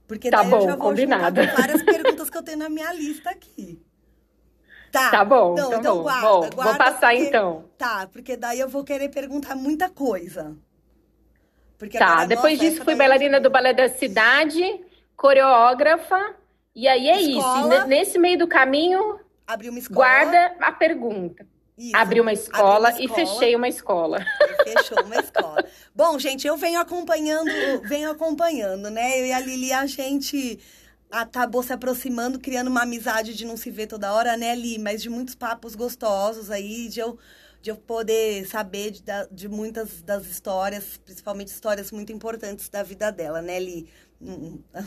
Porque 0.08 0.30
tá 0.30 0.38
daí 0.42 0.50
bom, 0.50 0.58
eu 0.60 0.62
já 0.62 0.76
vou 0.78 0.88
combinado. 0.88 1.42
várias 1.58 1.84
perguntas 1.84 2.30
que 2.30 2.38
eu 2.38 2.42
tenho 2.42 2.60
na 2.60 2.70
minha 2.70 2.94
lista 2.94 3.30
aqui. 3.30 3.84
Tá. 4.90 5.12
Tá 5.12 5.26
bom, 5.26 5.56
não, 5.56 5.70
tá 5.70 5.78
então 5.78 5.98
bom. 5.98 6.04
Guarda, 6.04 6.22
bom, 6.22 6.40
guarda, 6.40 6.64
vou 6.64 6.78
passar 6.78 7.10
porque, 7.10 7.28
então. 7.28 7.66
Tá, 7.78 8.08
porque 8.08 8.38
daí 8.38 8.62
eu 8.62 8.70
vou 8.70 8.86
querer 8.86 9.10
perguntar 9.10 9.58
muita 9.58 9.90
coisa. 9.90 10.56
Porque 11.78 11.98
tá, 12.00 12.24
depois 12.24 12.58
disso 12.58 12.86
fui 12.86 12.96
bailarina 12.96 13.42
do 13.42 13.50
Balé 13.50 13.74
da 13.74 13.90
Cidade, 13.90 14.64
coreógrafa, 15.18 16.34
e 16.74 16.88
aí 16.88 17.10
é 17.10 17.22
escola, 17.22 17.80
isso. 17.80 17.88
Nesse 17.88 18.18
meio 18.18 18.40
do 18.40 18.48
caminho, 18.48 19.20
guarda 19.92 20.56
a 20.62 20.72
pergunta. 20.72 21.46
Isso, 21.78 21.96
abri 21.96 22.20
uma 22.20 22.34
escola, 22.34 22.90
uma 22.90 22.90
escola 22.90 23.04
e 23.04 23.08
fechei 23.08 23.56
uma 23.56 23.68
escola. 23.68 24.26
Fechou 24.64 25.04
uma 25.04 25.18
escola. 25.18 25.64
Bom, 25.94 26.18
gente, 26.18 26.48
eu 26.48 26.58
venho 26.58 26.80
acompanhando, 26.80 27.52
venho 27.84 28.10
acompanhando, 28.10 28.90
né? 28.90 29.20
Eu 29.20 29.28
e 29.28 29.32
a 29.32 29.40
Lili, 29.40 29.72
a 29.72 29.86
gente 29.86 30.60
acabou 31.12 31.62
se 31.62 31.72
aproximando, 31.72 32.40
criando 32.40 32.68
uma 32.68 32.82
amizade 32.82 33.36
de 33.36 33.46
não 33.46 33.56
se 33.56 33.70
ver 33.70 33.86
toda 33.86 34.12
hora, 34.12 34.36
né, 34.36 34.56
Li? 34.56 34.80
Mas 34.80 35.04
de 35.04 35.10
muitos 35.10 35.36
papos 35.36 35.76
gostosos 35.76 36.50
aí, 36.50 36.90
de 36.90 37.00
eu, 37.00 37.18
de 37.62 37.70
eu 37.70 37.76
poder 37.76 38.48
saber 38.48 38.90
de, 38.90 39.04
de 39.32 39.48
muitas 39.48 40.02
das 40.02 40.26
histórias, 40.26 41.00
principalmente 41.06 41.50
histórias 41.50 41.92
muito 41.92 42.12
importantes 42.12 42.70
da 42.70 42.82
vida 42.82 43.12
dela, 43.12 43.40
né, 43.40 43.60
Li? 43.60 43.88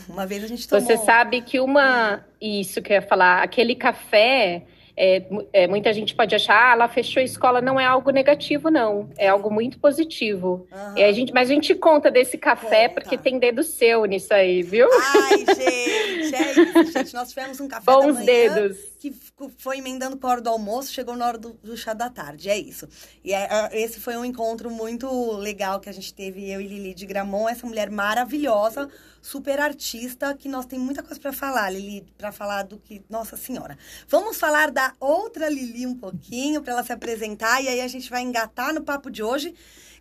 Uma 0.09 0.25
vez 0.25 0.43
a 0.43 0.47
gente 0.47 0.67
tomou... 0.67 0.85
Você 0.85 0.97
sabe 0.97 1.41
que 1.41 1.57
uma... 1.59 2.25
Isso 2.39 2.81
que 2.81 2.91
eu 2.91 2.95
ia 2.95 3.01
falar, 3.01 3.41
aquele 3.41 3.75
café 3.75 4.65
é, 5.03 5.23
é, 5.51 5.67
muita 5.67 5.91
gente 5.91 6.13
pode 6.13 6.35
achar, 6.35 6.69
ah, 6.69 6.73
ela 6.73 6.87
fechou 6.87 7.21
a 7.21 7.23
escola, 7.23 7.59
não 7.59 7.79
é 7.79 7.85
algo 7.85 8.11
negativo, 8.11 8.69
não. 8.69 9.09
É 9.17 9.29
algo 9.29 9.49
muito 9.49 9.79
positivo. 9.79 10.67
Uhum. 10.71 11.03
A 11.03 11.11
gente, 11.11 11.33
mas 11.33 11.49
a 11.49 11.53
gente 11.55 11.73
conta 11.73 12.11
desse 12.11 12.37
café 12.37 12.87
conta. 12.87 13.01
porque 13.01 13.17
tem 13.17 13.39
dedo 13.39 13.63
seu 13.63 14.05
nisso 14.05 14.31
aí, 14.31 14.61
viu? 14.61 14.87
Ai, 14.91 15.37
gente, 15.39 16.35
é 16.35 16.51
isso, 16.51 16.91
gente. 16.93 17.13
Nós 17.15 17.29
tivemos 17.29 17.59
um 17.59 17.67
café 17.67 17.83
Bons 17.83 18.17
dedos. 18.23 18.90
Que 19.01 19.11
foi 19.57 19.79
emendando 19.79 20.15
com 20.15 20.27
hora 20.27 20.39
do 20.39 20.49
almoço, 20.49 20.93
chegou 20.93 21.15
na 21.15 21.25
hora 21.25 21.37
do, 21.39 21.53
do 21.53 21.75
chá 21.75 21.91
da 21.91 22.07
tarde. 22.07 22.51
É 22.51 22.57
isso. 22.57 22.87
E 23.23 23.33
é, 23.33 23.47
é, 23.49 23.81
esse 23.81 23.99
foi 23.99 24.15
um 24.15 24.23
encontro 24.23 24.69
muito 24.69 25.07
legal 25.37 25.79
que 25.79 25.89
a 25.89 25.91
gente 25.91 26.13
teve, 26.13 26.47
eu 26.51 26.61
e 26.61 26.67
Lili 26.67 26.93
de 26.93 27.07
Gramont, 27.07 27.51
essa 27.51 27.65
mulher 27.65 27.89
maravilhosa 27.89 28.87
super 29.19 29.59
artista, 29.59 30.35
que 30.35 30.47
nós 30.47 30.67
tem 30.67 30.77
muita 30.77 31.01
coisa 31.01 31.19
para 31.19 31.33
falar, 31.33 31.71
Lili, 31.71 32.05
para 32.15 32.31
falar 32.31 32.61
do 32.61 32.77
que. 32.77 33.03
Nossa 33.09 33.35
Senhora. 33.35 33.75
Vamos 34.07 34.37
falar 34.37 34.69
da 34.69 34.93
outra 34.99 35.49
Lili 35.49 35.87
um 35.87 35.95
pouquinho, 35.95 36.61
para 36.61 36.73
ela 36.73 36.83
se 36.83 36.93
apresentar, 36.93 37.59
e 37.63 37.69
aí 37.69 37.81
a 37.81 37.87
gente 37.87 38.07
vai 38.07 38.21
engatar 38.21 38.71
no 38.71 38.83
papo 38.83 39.09
de 39.09 39.23
hoje, 39.23 39.55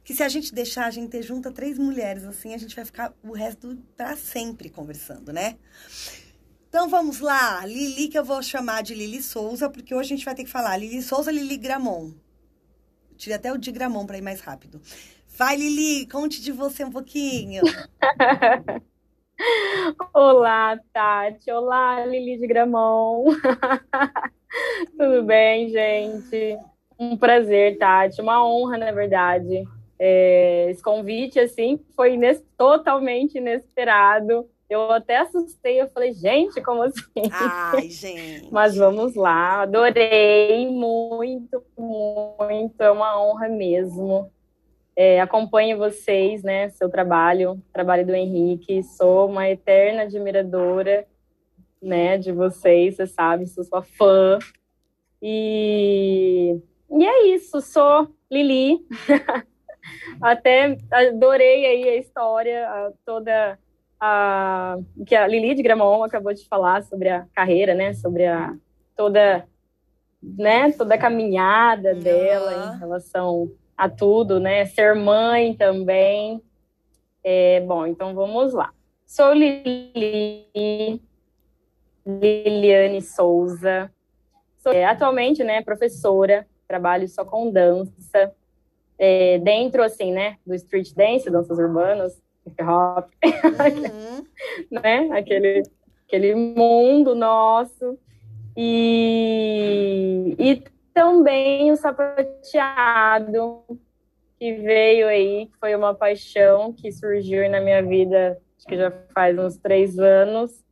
que 0.05 0.13
se 0.13 0.23
a 0.23 0.29
gente 0.29 0.55
deixar, 0.55 0.85
a 0.85 0.91
gente 0.91 1.23
junta 1.23 1.51
três 1.51 1.79
mulheres 1.79 2.25
assim, 2.25 2.53
a 2.53 2.59
gente 2.59 2.77
vai 2.77 2.85
ficar 2.85 3.15
o 3.23 3.33
resto 3.33 3.79
para 3.97 4.15
sempre 4.15 4.69
conversando, 4.69 5.33
né? 5.33 5.57
Então 6.71 6.89
vamos 6.89 7.19
lá, 7.19 7.67
Lili, 7.67 8.07
que 8.07 8.17
eu 8.17 8.25
vou 8.25 8.41
chamar 8.45 8.85
de 8.85 8.95
Lili 8.95 9.21
Souza, 9.21 9.69
porque 9.69 9.93
hoje 9.93 10.15
a 10.15 10.17
gente 10.17 10.25
vai 10.25 10.37
ter 10.37 10.45
que 10.45 10.51
falar 10.51 10.77
Lili 10.77 11.03
Souza, 11.03 11.33
Lili 11.33 11.57
Gramon. 11.57 12.13
Tirei 13.17 13.35
até 13.35 13.53
o 13.53 13.59
de 13.59 13.73
Gramon 13.73 14.07
para 14.07 14.19
ir 14.19 14.23
mais 14.23 14.41
rápido. 14.41 14.81
Vai, 15.37 15.57
Lili, 15.57 16.07
conte 16.07 16.41
de 16.41 16.53
você 16.53 16.85
um 16.85 16.91
pouquinho. 16.93 17.63
Olá, 20.15 20.79
Tati. 20.93 21.51
Olá, 21.51 22.07
Lili 22.07 22.39
de 22.39 22.47
Gramon. 22.47 23.35
Tudo 24.97 25.25
bem, 25.25 25.71
gente? 25.71 26.57
Um 26.97 27.17
prazer, 27.17 27.79
Tati. 27.79 28.23
Uma 28.23 28.47
honra, 28.47 28.79
na 28.79 28.93
verdade. 28.93 29.65
É, 29.99 30.71
esse 30.71 30.81
convite, 30.81 31.41
assim, 31.41 31.81
foi 31.97 32.15
ines 32.15 32.41
totalmente 32.57 33.39
inesperado. 33.39 34.49
Eu 34.71 34.93
até 34.93 35.17
assustei, 35.17 35.81
eu 35.81 35.89
falei, 35.89 36.13
gente, 36.13 36.63
como 36.63 36.85
assim? 36.85 37.03
Ai, 37.33 37.91
gente. 37.91 38.53
Mas 38.53 38.77
vamos 38.77 39.17
lá, 39.17 39.63
adorei 39.63 40.69
muito, 40.69 41.61
muito, 41.77 42.81
é 42.81 42.89
uma 42.89 43.21
honra 43.21 43.49
mesmo. 43.49 44.31
É, 44.95 45.21
acompanho 45.21 45.77
vocês, 45.77 46.45
né, 46.45 46.69
seu 46.69 46.89
trabalho, 46.89 47.61
trabalho 47.73 48.07
do 48.07 48.15
Henrique, 48.15 48.81
sou 48.85 49.29
uma 49.29 49.49
eterna 49.49 50.03
admiradora, 50.03 51.05
né, 51.83 52.17
de 52.17 52.31
vocês, 52.31 52.95
você 52.95 53.09
sabe, 53.09 53.49
sou 53.49 53.65
sua 53.65 53.83
fã. 53.83 54.39
E, 55.21 56.57
e 56.93 57.05
é 57.05 57.27
isso, 57.35 57.61
sou 57.61 58.09
Lili. 58.31 58.87
Até 60.23 60.79
adorei 60.93 61.67
aí 61.67 61.89
a 61.89 61.97
história, 61.97 62.93
toda 63.05 63.59
a 64.01 64.79
que 65.07 65.15
a 65.15 65.27
Lili 65.27 65.55
de 65.55 65.63
Gramont 65.63 66.05
acabou 66.05 66.33
de 66.33 66.47
falar 66.49 66.83
sobre 66.83 67.09
a 67.09 67.27
carreira, 67.35 67.75
né, 67.75 67.93
sobre 67.93 68.27
a 68.27 68.55
toda 68.97 69.47
né, 70.23 70.73
toda 70.73 70.95
a 70.95 70.99
caminhada 70.99 71.95
dela 71.95 72.75
em 72.75 72.79
relação 72.79 73.51
a 73.77 73.89
tudo, 73.89 74.39
né? 74.39 74.67
Ser 74.67 74.95
mãe 74.95 75.55
também. 75.55 76.43
É, 77.25 77.61
bom, 77.61 77.87
então 77.87 78.15
vamos 78.15 78.53
lá. 78.53 78.73
Sou 79.07 79.33
Lili, 79.33 81.03
Liliane 82.07 83.01
Souza. 83.01 83.91
Sou 84.59 84.73
é, 84.73 84.85
atualmente, 84.85 85.43
né, 85.43 85.63
professora, 85.63 86.47
trabalho 86.69 87.09
só 87.09 87.25
com 87.25 87.51
dança. 87.51 88.33
É, 88.99 89.39
dentro, 89.39 89.83
assim, 89.83 90.13
né, 90.13 90.37
do 90.47 90.55
street 90.55 90.93
dance, 90.95 91.31
danças 91.31 91.59
urbanas, 91.59 92.21
hop, 92.61 93.11
uhum. 93.25 94.27
né, 94.71 95.09
aquele, 95.13 95.63
aquele 96.07 96.35
mundo 96.35 97.15
nosso. 97.15 97.99
E, 98.57 100.35
e 100.39 100.63
também 100.93 101.71
o 101.71 101.77
sapateado, 101.77 103.63
que 104.39 104.55
veio 104.55 105.07
aí, 105.07 105.47
que 105.47 105.59
foi 105.59 105.75
uma 105.75 105.95
paixão 105.95 106.73
que 106.73 106.91
surgiu 106.91 107.49
na 107.51 107.61
minha 107.61 107.83
vida, 107.83 108.41
acho 108.57 108.67
que 108.67 108.77
já 108.77 108.91
faz 109.15 109.39
uns 109.39 109.57
três 109.57 109.99
anos. 109.99 110.65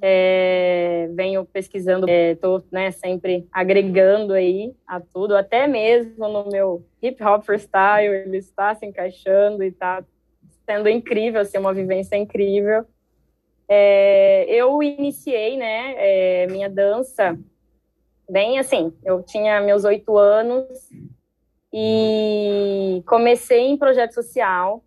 É, 0.00 1.10
venho 1.14 1.44
pesquisando, 1.44 2.08
estou 2.08 2.58
é, 2.58 2.62
né, 2.70 2.90
sempre 2.92 3.48
agregando 3.50 4.32
aí 4.32 4.72
a 4.86 5.00
tudo, 5.00 5.36
até 5.36 5.66
mesmo 5.66 6.28
no 6.28 6.48
meu 6.48 6.86
hip 7.02 7.20
hop 7.24 7.42
freestyle, 7.42 8.14
ele 8.14 8.36
está 8.36 8.72
se 8.76 8.86
encaixando 8.86 9.64
e 9.64 9.68
está 9.68 10.04
sendo 10.68 10.86
incrível, 10.86 11.40
assim, 11.40 11.56
uma 11.56 11.72
vivência 11.72 12.14
incrível. 12.14 12.84
É, 13.66 14.44
eu 14.50 14.82
iniciei, 14.82 15.56
né, 15.56 15.94
é, 15.96 16.46
minha 16.48 16.68
dança 16.68 17.38
bem 18.28 18.58
assim, 18.58 18.92
eu 19.02 19.22
tinha 19.22 19.62
meus 19.62 19.84
oito 19.84 20.18
anos 20.18 20.66
e 21.72 23.02
comecei 23.06 23.68
em 23.68 23.78
projeto 23.78 24.12
social, 24.12 24.84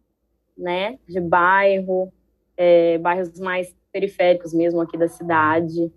né, 0.56 1.00
de 1.08 1.20
bairro, 1.20 2.14
é, 2.56 3.00
bairros 3.00 3.40
mais 3.40 3.76
periféricos 3.92 4.54
mesmo 4.54 4.80
aqui 4.82 4.98
da 5.00 5.08
cidade. 5.08 5.92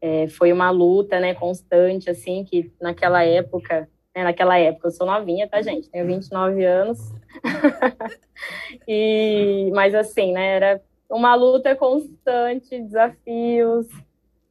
É, 0.00 0.28
foi 0.28 0.50
uma 0.50 0.70
luta, 0.70 1.20
né, 1.20 1.34
constante, 1.34 2.08
assim, 2.08 2.42
que 2.42 2.72
naquela 2.80 3.22
época, 3.22 3.86
né, 4.16 4.24
naquela 4.24 4.58
época, 4.58 4.88
eu 4.88 4.92
sou 4.92 5.06
novinha, 5.06 5.46
tá, 5.46 5.60
gente? 5.60 5.90
Tenho 5.90 6.06
29 6.06 6.64
anos. 6.64 6.98
e, 8.88 9.70
mas, 9.74 9.94
assim, 9.94 10.32
né, 10.32 10.56
era 10.56 10.82
uma 11.08 11.34
luta 11.34 11.74
constante, 11.74 12.80
desafios, 12.80 13.86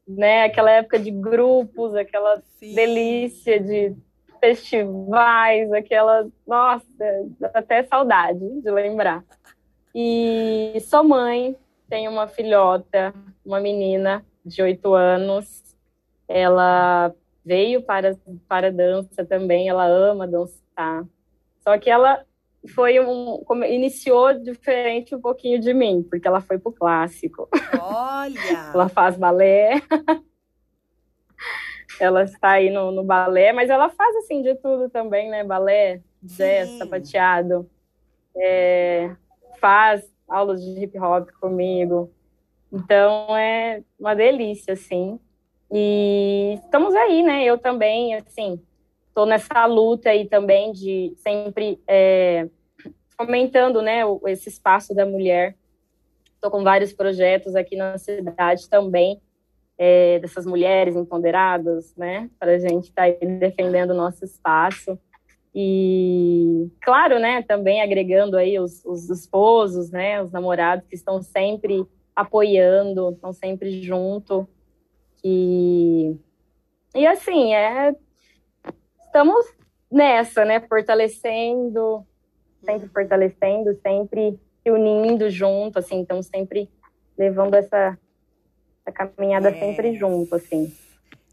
né? 0.08 0.44
Aquela 0.44 0.72
época 0.72 1.00
de 1.00 1.12
grupos, 1.12 1.96
aquela 1.96 2.42
Sim. 2.60 2.74
delícia 2.76 3.60
de 3.60 3.96
festivais, 4.40 5.72
aquela, 5.72 6.28
nossa, 6.48 6.86
até 7.54 7.84
saudade 7.84 8.40
de 8.62 8.72
lembrar. 8.72 9.24
E 9.94 10.78
sou 10.82 11.04
mãe, 11.04 11.56
tenho 11.90 12.12
uma 12.12 12.28
filhota, 12.28 13.14
uma 13.46 13.60
menina 13.60 14.26
de 14.46 14.62
oito 14.62 14.94
anos. 14.94 15.76
Ela 16.28 17.14
veio 17.44 17.82
para 17.82 18.16
para 18.48 18.72
dança 18.72 19.26
também, 19.26 19.70
ela 19.70 19.86
ama 19.86 20.28
dançar. 20.28 21.06
Só 21.64 21.78
que 21.78 21.90
ela 21.90 22.24
foi 22.68 23.00
um 23.00 23.42
iniciou 23.66 24.34
diferente 24.34 25.16
um 25.16 25.22
pouquinho 25.22 25.60
de 25.60 25.74
mim, 25.74 26.06
porque 26.10 26.28
ela 26.28 26.42
foi 26.42 26.60
pro 26.60 26.72
clássico. 26.72 27.48
Olha. 27.80 28.40
ela 28.74 28.90
faz 28.90 29.18
balé. 29.18 29.82
ela 32.00 32.24
está 32.24 32.52
aí 32.52 32.70
no, 32.70 32.92
no, 32.92 33.04
balé, 33.04 33.54
mas 33.54 33.70
ela 33.70 33.90
faz 33.90 34.16
assim 34.18 34.42
de 34.42 34.56
tudo 34.56 34.90
também, 34.90 35.30
né? 35.30 35.44
Balé, 35.44 36.02
jazz, 36.22 36.70
sapateado. 36.78 37.70
É, 38.36 39.16
faz 39.60 40.10
aulas 40.28 40.64
de 40.64 40.84
hip 40.84 40.98
hop 41.00 41.30
comigo. 41.40 42.12
Então 42.72 43.36
é 43.36 43.84
uma 44.00 44.16
delícia, 44.16 44.74
assim. 44.74 45.20
E 45.72 46.60
estamos 46.64 46.94
aí, 46.96 47.24
né? 47.24 47.44
Eu 47.44 47.58
também, 47.58 48.16
assim, 48.16 48.62
estou 49.20 49.26
nessa 49.26 49.66
luta 49.66 50.10
aí 50.10 50.30
também 50.30 50.72
de 50.72 51.14
sempre 51.18 51.82
é, 51.86 52.48
fomentando 53.18 53.82
né, 53.82 54.02
esse 54.28 54.48
espaço 54.48 54.96
da 54.96 55.06
mulher. 55.06 55.58
Estou 56.36 56.50
com 56.50 56.64
vários 56.64 56.94
projetos 56.94 57.54
aqui 57.54 57.76
na 57.76 57.98
cidade 57.98 58.70
também, 58.70 59.22
é, 59.78 60.20
dessas 60.20 60.46
mulheres 60.46 60.96
empoderadas, 60.96 61.94
né, 61.98 62.30
para 62.40 62.54
a 62.54 62.60
gente 62.60 62.86
estar 62.86 63.12
tá 63.12 63.26
defendendo 63.26 63.92
o 63.92 63.98
nosso 63.98 64.24
espaço. 64.24 64.98
E, 65.54 66.70
claro, 66.82 67.20
né, 67.20 67.42
também 67.42 67.82
agregando 67.82 68.38
aí 68.38 68.58
os, 68.58 68.86
os 68.86 69.10
esposos, 69.10 69.92
né, 69.92 70.24
os 70.24 70.32
namorados 70.32 70.88
que 70.88 70.96
estão 70.96 71.22
sempre 71.22 71.86
apoiando, 72.16 73.10
estão 73.10 73.34
sempre 73.34 73.82
junto. 73.82 74.48
E, 75.22 76.16
e 76.96 77.06
assim, 77.06 77.54
é, 77.54 77.94
estamos 79.10 79.46
nessa, 79.92 80.46
né, 80.46 80.60
fortalecendo, 80.62 82.06
sempre 82.64 82.86
uhum. 82.86 82.94
fortalecendo, 82.94 83.80
sempre 83.82 84.40
se 84.62 84.72
unindo 84.72 85.30
junto, 85.30 85.80
assim, 85.80 86.00
então 86.00 86.22
sempre 86.22 86.70
levando 87.18 87.56
essa, 87.56 87.98
essa 88.86 88.92
caminhada 88.92 89.50
é. 89.50 89.54
sempre 89.54 89.96
junto, 89.96 90.36
assim. 90.36 90.72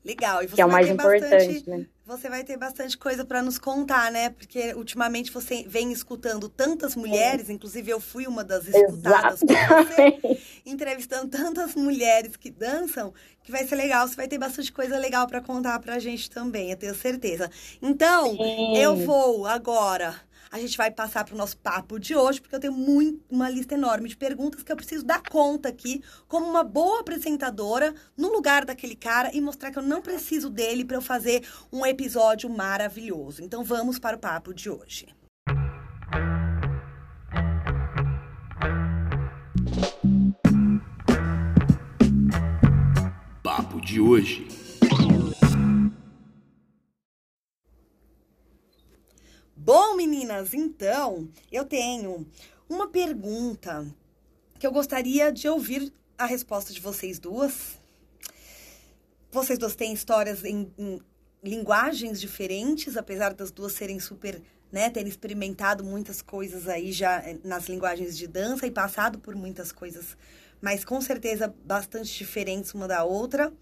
Legal, 0.06 0.40
e 0.40 0.46
você 0.46 0.54
que 0.54 0.60
é 0.60 0.64
o 0.64 0.70
mais 0.70 0.88
importante, 0.88 1.30
bastante, 1.30 1.68
né? 1.68 1.86
Você 2.06 2.30
vai 2.30 2.44
ter 2.44 2.56
bastante 2.56 2.96
coisa 2.96 3.24
para 3.24 3.42
nos 3.42 3.58
contar, 3.58 4.12
né? 4.12 4.30
Porque 4.30 4.72
ultimamente 4.74 5.32
você 5.32 5.64
vem 5.66 5.90
escutando 5.90 6.48
tantas 6.48 6.94
mulheres, 6.94 7.50
é. 7.50 7.52
inclusive 7.52 7.90
eu 7.90 7.98
fui 7.98 8.28
uma 8.28 8.44
das 8.44 8.68
escutadas 8.68 9.40
você, 9.40 10.38
entrevistando 10.64 11.26
tantas 11.26 11.74
mulheres 11.74 12.36
que 12.36 12.52
dançam, 12.52 13.12
que 13.42 13.50
vai 13.50 13.66
ser 13.66 13.74
legal. 13.74 14.06
Você 14.06 14.14
vai 14.14 14.28
ter 14.28 14.38
bastante 14.38 14.72
coisa 14.72 14.96
legal 14.96 15.26
para 15.26 15.40
contar 15.40 15.80
pra 15.80 15.98
gente 15.98 16.30
também, 16.30 16.70
eu 16.70 16.76
tenho 16.76 16.94
certeza. 16.94 17.50
Então, 17.82 18.36
Sim. 18.36 18.76
eu 18.76 18.94
vou 18.94 19.44
agora 19.44 20.14
a 20.56 20.58
gente 20.58 20.76
vai 20.76 20.90
passar 20.90 21.22
para 21.24 21.34
o 21.34 21.38
nosso 21.38 21.56
papo 21.58 21.98
de 22.00 22.16
hoje, 22.16 22.40
porque 22.40 22.56
eu 22.56 22.60
tenho 22.60 22.72
muito, 22.72 23.22
uma 23.30 23.48
lista 23.50 23.74
enorme 23.74 24.08
de 24.08 24.16
perguntas 24.16 24.62
que 24.62 24.72
eu 24.72 24.76
preciso 24.76 25.04
dar 25.04 25.22
conta 25.22 25.68
aqui, 25.68 26.02
como 26.26 26.46
uma 26.46 26.64
boa 26.64 27.00
apresentadora, 27.00 27.94
no 28.16 28.32
lugar 28.32 28.64
daquele 28.64 28.96
cara 28.96 29.30
e 29.34 29.40
mostrar 29.40 29.70
que 29.70 29.78
eu 29.78 29.82
não 29.82 30.00
preciso 30.00 30.48
dele 30.48 30.84
para 30.84 30.96
eu 30.96 31.02
fazer 31.02 31.46
um 31.70 31.84
episódio 31.84 32.48
maravilhoso. 32.48 33.42
Então 33.42 33.62
vamos 33.62 33.98
para 33.98 34.16
o 34.16 34.18
papo 34.18 34.54
de 34.54 34.70
hoje. 34.70 35.08
Papo 43.42 43.80
de 43.80 44.00
hoje. 44.00 44.65
Bom, 49.66 49.96
meninas, 49.96 50.54
então 50.54 51.28
eu 51.50 51.64
tenho 51.64 52.24
uma 52.68 52.86
pergunta 52.86 53.84
que 54.60 54.64
eu 54.64 54.70
gostaria 54.70 55.32
de 55.32 55.48
ouvir 55.48 55.92
a 56.16 56.24
resposta 56.24 56.72
de 56.72 56.80
vocês 56.80 57.18
duas. 57.18 57.76
Vocês 59.28 59.58
duas 59.58 59.74
têm 59.74 59.92
histórias 59.92 60.44
em, 60.44 60.72
em 60.78 61.02
linguagens 61.42 62.20
diferentes, 62.20 62.96
apesar 62.96 63.34
das 63.34 63.50
duas 63.50 63.72
serem 63.72 63.98
super, 63.98 64.40
né, 64.70 64.88
terem 64.88 65.08
experimentado 65.08 65.82
muitas 65.82 66.22
coisas 66.22 66.68
aí 66.68 66.92
já 66.92 67.16
eh, 67.28 67.36
nas 67.42 67.68
linguagens 67.68 68.16
de 68.16 68.28
dança 68.28 68.68
e 68.68 68.70
passado 68.70 69.18
por 69.18 69.34
muitas 69.34 69.72
coisas, 69.72 70.16
mas 70.62 70.84
com 70.84 71.00
certeza 71.00 71.52
bastante 71.64 72.16
diferentes 72.16 72.72
uma 72.72 72.86
da 72.86 73.02
outra. 73.02 73.52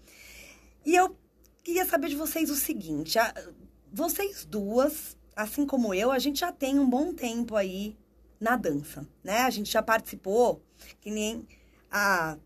E 0.85 0.95
eu 0.95 1.17
queria 1.63 1.83
saber 1.83 2.09
de 2.09 2.15
vocês 2.15 2.51
o 2.51 2.55
seguinte, 2.55 3.17
a, 3.17 3.33
vocês 3.91 4.45
duas, 4.45 5.17
assim 5.35 5.65
como 5.65 5.93
eu, 5.93 6.11
a 6.11 6.19
gente 6.19 6.39
já 6.39 6.51
tem 6.51 6.79
um 6.79 6.89
bom 6.89 7.13
tempo 7.13 7.55
aí 7.55 7.97
na 8.39 8.55
dança, 8.55 9.07
né? 9.23 9.39
A 9.39 9.49
gente 9.49 9.71
já 9.71 9.81
participou, 9.81 10.61
que 11.01 11.11
nem 11.11 11.47
a 11.91 12.37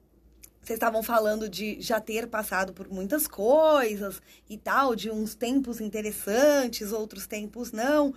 vocês 0.61 0.77
estavam 0.77 1.01
falando 1.01 1.49
de 1.49 1.81
já 1.81 1.99
ter 1.99 2.27
passado 2.27 2.73
por 2.73 2.87
muitas 2.89 3.27
coisas 3.27 4.21
e 4.47 4.55
tal, 4.55 4.95
de 4.95 5.09
uns 5.09 5.33
tempos 5.33 5.81
interessantes, 5.81 6.91
outros 6.91 7.25
tempos 7.25 7.71
não. 7.71 8.13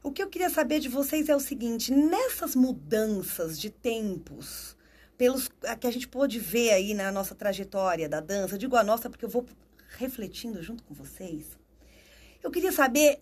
O 0.00 0.12
que 0.12 0.22
eu 0.22 0.28
queria 0.28 0.48
saber 0.48 0.78
de 0.78 0.88
vocês 0.88 1.28
é 1.28 1.34
o 1.34 1.40
seguinte: 1.40 1.92
nessas 1.92 2.54
mudanças 2.54 3.58
de 3.58 3.68
tempos, 3.68 4.76
pelos 5.16 5.48
que 5.80 5.86
a 5.88 5.90
gente 5.90 6.06
pôde 6.06 6.38
ver 6.38 6.70
aí 6.70 6.94
na 6.94 7.10
nossa 7.10 7.34
trajetória 7.34 8.08
da 8.08 8.20
dança, 8.20 8.56
digo 8.56 8.76
a 8.76 8.84
nossa 8.84 9.10
porque 9.10 9.24
eu 9.24 9.28
vou 9.28 9.44
refletindo 9.96 10.62
junto 10.62 10.84
com 10.84 10.94
vocês. 10.94 11.58
Eu 12.40 12.50
queria 12.52 12.70
saber 12.70 13.20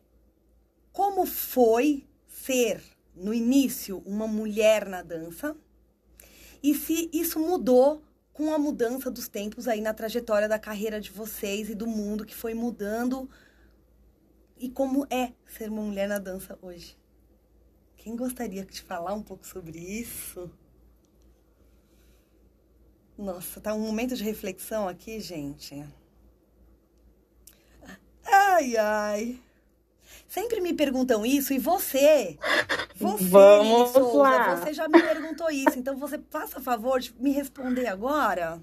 como 0.96 1.26
foi 1.26 2.06
ser 2.26 2.82
no 3.14 3.34
início 3.34 4.02
uma 4.06 4.26
mulher 4.26 4.86
na 4.88 5.02
dança 5.02 5.54
e 6.62 6.74
se 6.74 7.10
isso 7.12 7.38
mudou 7.38 8.02
com 8.32 8.50
a 8.50 8.58
mudança 8.58 9.10
dos 9.10 9.28
tempos 9.28 9.68
aí 9.68 9.82
na 9.82 9.92
trajetória 9.92 10.48
da 10.48 10.58
carreira 10.58 10.98
de 10.98 11.10
vocês 11.10 11.68
e 11.68 11.74
do 11.74 11.86
mundo 11.86 12.24
que 12.24 12.34
foi 12.34 12.54
mudando. 12.54 13.28
E 14.56 14.70
como 14.70 15.06
é 15.10 15.34
ser 15.46 15.68
uma 15.68 15.82
mulher 15.82 16.08
na 16.08 16.18
dança 16.18 16.58
hoje? 16.62 16.96
Quem 17.98 18.16
gostaria 18.16 18.64
de 18.64 18.80
falar 18.80 19.12
um 19.12 19.22
pouco 19.22 19.46
sobre 19.46 19.78
isso? 19.78 20.50
Nossa, 23.18 23.60
tá 23.60 23.74
um 23.74 23.80
momento 23.80 24.16
de 24.16 24.24
reflexão 24.24 24.88
aqui, 24.88 25.20
gente. 25.20 25.86
Ai, 28.24 28.78
ai. 28.78 29.45
Sempre 30.28 30.60
me 30.60 30.72
perguntam 30.72 31.24
isso 31.24 31.52
e 31.52 31.58
você, 31.58 32.38
você, 32.94 33.24
Vamos 33.24 33.90
Souza, 33.90 34.16
lá. 34.16 34.56
você 34.56 34.72
já 34.72 34.88
me 34.88 35.00
perguntou 35.00 35.50
isso, 35.50 35.78
então 35.78 35.96
você 35.96 36.18
faça 36.30 36.60
favor 36.60 37.00
de 37.00 37.14
me 37.20 37.30
responder 37.30 37.86
agora. 37.86 38.60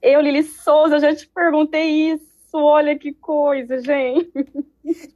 Eu, 0.00 0.20
Lili 0.20 0.44
Souza, 0.44 1.00
já 1.00 1.14
te 1.14 1.26
perguntei 1.26 2.12
isso. 2.12 2.28
Olha 2.52 2.98
que 2.98 3.12
coisa, 3.12 3.78
gente. 3.82 4.30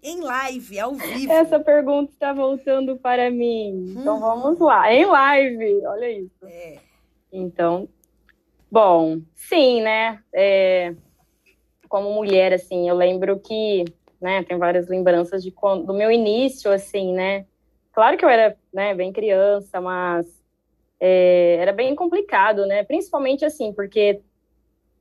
Em 0.02 0.20
live, 0.20 0.78
ao 0.78 0.94
vivo. 0.94 1.32
Essa 1.32 1.58
pergunta 1.58 2.12
está 2.12 2.32
voltando 2.32 2.96
para 2.98 3.30
mim. 3.30 3.94
Então 3.96 4.16
hum. 4.16 4.20
vamos 4.20 4.58
lá. 4.58 4.92
Em 4.92 5.06
live, 5.06 5.86
olha 5.86 6.10
isso. 6.10 6.46
É. 6.46 6.78
Então, 7.32 7.88
bom, 8.70 9.20
sim, 9.34 9.80
né? 9.80 10.22
É, 10.32 10.94
como 11.88 12.12
mulher, 12.12 12.52
assim, 12.52 12.88
eu 12.88 12.94
lembro 12.94 13.38
que 13.40 13.84
né? 14.22 14.42
Tenho 14.44 14.60
várias 14.60 14.88
lembranças 14.88 15.42
de 15.42 15.50
quando, 15.50 15.84
do 15.86 15.92
meu 15.92 16.10
início, 16.10 16.70
assim, 16.70 17.12
né? 17.12 17.44
Claro 17.92 18.16
que 18.16 18.24
eu 18.24 18.28
era, 18.28 18.56
né, 18.72 18.94
bem 18.94 19.12
criança, 19.12 19.80
mas 19.80 20.26
é, 20.98 21.56
era 21.60 21.72
bem 21.72 21.94
complicado, 21.94 22.64
né? 22.64 22.84
Principalmente 22.84 23.44
assim, 23.44 23.72
porque 23.72 24.20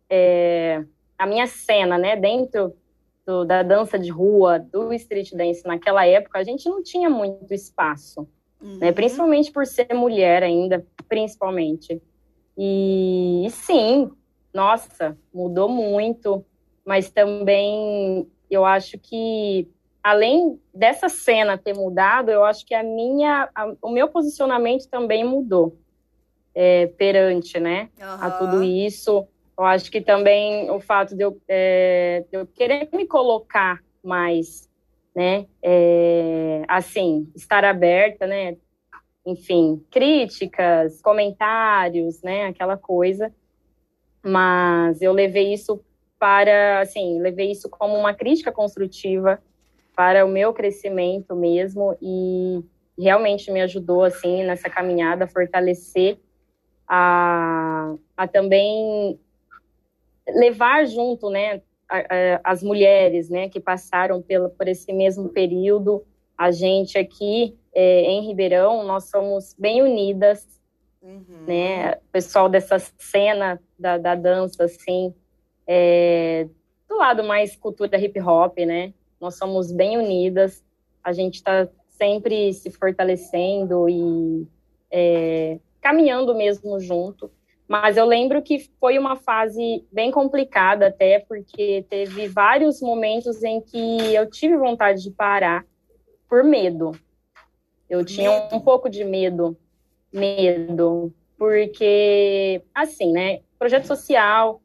é, 0.09 0.83
a 1.17 1.25
minha 1.25 1.47
cena, 1.47 1.97
né, 1.97 2.15
dentro 2.17 2.75
do, 3.25 3.45
da 3.45 3.63
dança 3.63 3.97
de 3.97 4.09
rua, 4.09 4.59
do 4.59 4.91
street 4.93 5.31
dance 5.33 5.65
naquela 5.65 6.05
época, 6.05 6.39
a 6.39 6.43
gente 6.43 6.67
não 6.67 6.83
tinha 6.83 7.09
muito 7.09 7.53
espaço, 7.53 8.27
né? 8.59 8.67
uhum. 8.67 8.77
né? 8.79 8.91
Principalmente 8.91 9.51
por 9.51 9.65
ser 9.65 9.93
mulher 9.93 10.43
ainda, 10.43 10.85
principalmente. 11.07 12.01
E, 12.57 13.45
e 13.45 13.49
sim, 13.51 14.11
nossa, 14.53 15.17
mudou 15.33 15.69
muito, 15.69 16.43
mas 16.85 17.09
também 17.09 18.27
eu 18.51 18.65
acho 18.65 18.99
que 18.99 19.67
além 20.03 20.59
dessa 20.73 21.07
cena 21.09 21.57
ter 21.57 21.73
mudado, 21.73 22.31
eu 22.31 22.43
acho 22.43 22.65
que 22.65 22.73
a 22.73 22.83
minha, 22.83 23.49
a, 23.53 23.73
o 23.81 23.91
meu 23.91 24.07
posicionamento 24.07 24.87
também 24.87 25.23
mudou 25.23 25.77
é, 26.55 26.87
perante, 26.87 27.59
né, 27.59 27.89
uhum. 27.99 28.05
a 28.05 28.31
tudo 28.31 28.63
isso. 28.63 29.27
Eu 29.57 29.63
acho 29.63 29.91
que 29.91 30.01
também 30.01 30.69
o 30.71 30.79
fato 30.79 31.15
de 31.15 31.23
eu, 31.23 31.39
é, 31.47 32.25
de 32.29 32.37
eu 32.37 32.47
querer 32.47 32.89
me 32.93 33.05
colocar 33.05 33.79
mais, 34.03 34.67
né, 35.15 35.45
é, 35.61 36.63
assim, 36.67 37.31
estar 37.35 37.63
aberta, 37.63 38.25
né, 38.25 38.57
enfim, 39.25 39.85
críticas, 39.91 40.99
comentários, 41.01 42.21
né, 42.23 42.47
aquela 42.47 42.75
coisa. 42.75 43.31
Mas 44.23 45.01
eu 45.01 45.13
levei 45.13 45.53
isso 45.53 45.83
para, 46.21 46.81
assim, 46.81 47.19
levei 47.19 47.49
isso 47.49 47.67
como 47.67 47.95
uma 47.95 48.13
crítica 48.13 48.51
construtiva 48.51 49.41
para 49.95 50.23
o 50.23 50.29
meu 50.29 50.53
crescimento 50.53 51.35
mesmo 51.35 51.97
e 51.99 52.63
realmente 52.95 53.49
me 53.49 53.59
ajudou, 53.59 54.03
assim, 54.03 54.43
nessa 54.43 54.69
caminhada 54.69 55.25
a 55.25 55.27
fortalecer, 55.27 56.19
a, 56.87 57.95
a 58.15 58.27
também 58.27 59.19
levar 60.27 60.85
junto, 60.85 61.31
né, 61.31 61.63
as 62.43 62.61
mulheres, 62.61 63.27
né, 63.27 63.49
que 63.49 63.59
passaram 63.59 64.21
pelo, 64.21 64.51
por 64.51 64.67
esse 64.67 64.93
mesmo 64.93 65.29
período. 65.29 66.05
A 66.37 66.51
gente 66.51 66.99
aqui 66.99 67.57
é, 67.73 68.03
em 68.03 68.27
Ribeirão, 68.27 68.83
nós 68.83 69.05
somos 69.09 69.55
bem 69.57 69.81
unidas, 69.81 70.47
uhum. 71.01 71.45
né, 71.47 71.93
o 71.95 72.11
pessoal 72.11 72.47
dessa 72.47 72.77
cena 72.99 73.59
da, 73.79 73.97
da 73.97 74.13
dança, 74.13 74.65
assim, 74.65 75.15
é, 75.73 76.49
do 76.89 76.97
lado 76.97 77.23
mais 77.23 77.55
cultura 77.55 77.97
hip 77.97 78.19
hop, 78.19 78.57
né? 78.59 78.93
Nós 79.21 79.37
somos 79.37 79.71
bem 79.71 79.97
unidas, 79.97 80.61
a 81.01 81.13
gente 81.13 81.35
está 81.35 81.65
sempre 81.87 82.51
se 82.51 82.69
fortalecendo 82.69 83.87
e 83.87 84.45
é, 84.91 85.59
caminhando 85.79 86.35
mesmo 86.35 86.77
junto. 86.77 87.31
Mas 87.69 87.95
eu 87.95 88.05
lembro 88.05 88.41
que 88.41 88.69
foi 88.81 88.99
uma 88.99 89.15
fase 89.15 89.85
bem 89.89 90.11
complicada 90.11 90.87
até, 90.87 91.19
porque 91.19 91.85
teve 91.89 92.27
vários 92.27 92.81
momentos 92.81 93.41
em 93.41 93.61
que 93.61 94.13
eu 94.13 94.29
tive 94.29 94.57
vontade 94.57 95.01
de 95.01 95.11
parar 95.11 95.65
por 96.27 96.43
medo. 96.43 96.91
Eu 97.89 98.03
tinha 98.03 98.29
um, 98.29 98.57
um 98.57 98.59
pouco 98.59 98.89
de 98.89 99.05
medo, 99.05 99.57
medo, 100.11 101.13
porque, 101.37 102.61
assim, 102.75 103.13
né, 103.13 103.39
projeto 103.57 103.85
social, 103.85 104.61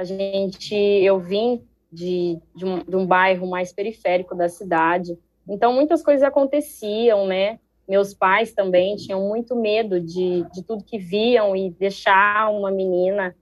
a 0.00 0.04
gente, 0.04 0.74
eu 0.74 1.20
vim 1.20 1.62
de, 1.92 2.38
de, 2.56 2.64
um, 2.64 2.82
de 2.82 2.96
um 2.96 3.04
bairro 3.04 3.46
mais 3.46 3.70
periférico 3.70 4.34
da 4.34 4.48
cidade, 4.48 5.18
então 5.46 5.74
muitas 5.74 6.02
coisas 6.02 6.22
aconteciam, 6.22 7.26
né? 7.26 7.58
Meus 7.86 8.14
pais 8.14 8.50
também 8.50 8.96
tinham 8.96 9.28
muito 9.28 9.54
medo 9.54 10.00
de, 10.00 10.46
de 10.54 10.62
tudo 10.62 10.84
que 10.84 10.96
viam 10.96 11.54
e 11.54 11.68
deixar 11.68 12.50
uma 12.50 12.70
menina, 12.70 13.36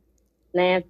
né, 0.53 0.83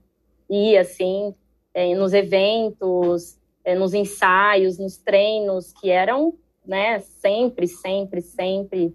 ir 0.48 0.78
assim, 0.78 1.35
é, 1.74 1.94
nos 1.94 2.14
eventos, 2.14 3.38
é, 3.62 3.74
nos 3.74 3.92
ensaios, 3.92 4.78
nos 4.78 4.96
treinos, 4.96 5.74
que 5.74 5.90
eram, 5.90 6.33
né, 6.64 7.00
sempre, 7.00 7.66
sempre, 7.66 8.22
sempre. 8.22 8.94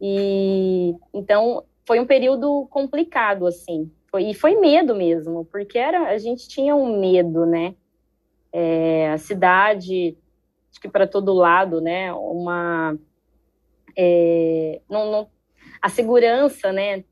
E 0.00 0.94
então 1.12 1.64
foi 1.84 1.98
um 1.98 2.06
período 2.06 2.68
complicado, 2.70 3.44
assim, 3.44 3.90
foi, 4.12 4.24
e 4.24 4.34
foi 4.34 4.54
medo 4.56 4.94
mesmo, 4.94 5.46
porque 5.46 5.78
era, 5.78 6.10
a 6.10 6.18
gente 6.18 6.46
tinha 6.46 6.76
um 6.76 7.00
medo, 7.00 7.46
né? 7.46 7.74
É, 8.52 9.10
a 9.10 9.16
cidade, 9.16 10.18
acho 10.70 10.78
que 10.78 10.88
para 10.88 11.06
todo 11.06 11.32
lado, 11.32 11.80
né? 11.80 12.12
Uma. 12.12 12.98
É, 13.96 14.82
não, 14.88 15.10
não, 15.10 15.30
a 15.80 15.88
segurança, 15.88 16.70
né? 16.70 17.02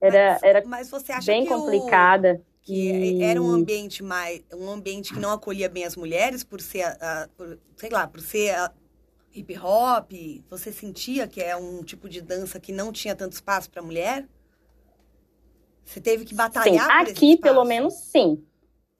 Era, 0.00 0.32
mas, 0.32 0.42
era 0.42 0.64
mas 0.66 0.90
você 0.90 1.12
acha 1.12 1.30
bem 1.30 1.44
que 1.44 1.50
complicada. 1.50 2.42
Que 2.62 3.18
e... 3.18 3.22
era 3.22 3.42
um 3.42 3.50
ambiente 3.50 4.02
mais 4.02 4.42
um 4.54 4.70
ambiente 4.70 5.12
que 5.12 5.20
não 5.20 5.32
acolhia 5.32 5.68
bem 5.68 5.84
as 5.84 5.96
mulheres 5.96 6.42
por 6.44 6.60
ser 6.60 6.82
a, 6.84 7.28
por, 7.36 7.58
sei 7.76 7.90
lá 7.90 8.06
por 8.06 8.20
ser 8.20 8.54
hip 9.34 9.58
hop 9.58 10.12
você 10.48 10.70
sentia 10.70 11.26
que 11.26 11.42
é 11.42 11.56
um 11.56 11.82
tipo 11.82 12.08
de 12.08 12.20
dança 12.20 12.60
que 12.60 12.70
não 12.70 12.92
tinha 12.92 13.16
tanto 13.16 13.32
espaço 13.32 13.68
para 13.68 13.82
mulher 13.82 14.28
você 15.84 16.00
teve 16.00 16.24
que 16.24 16.34
batalhar? 16.34 17.06
Sim, 17.06 17.12
aqui 17.12 17.36
pelo 17.36 17.64
menos 17.64 17.94
sim. 17.94 18.42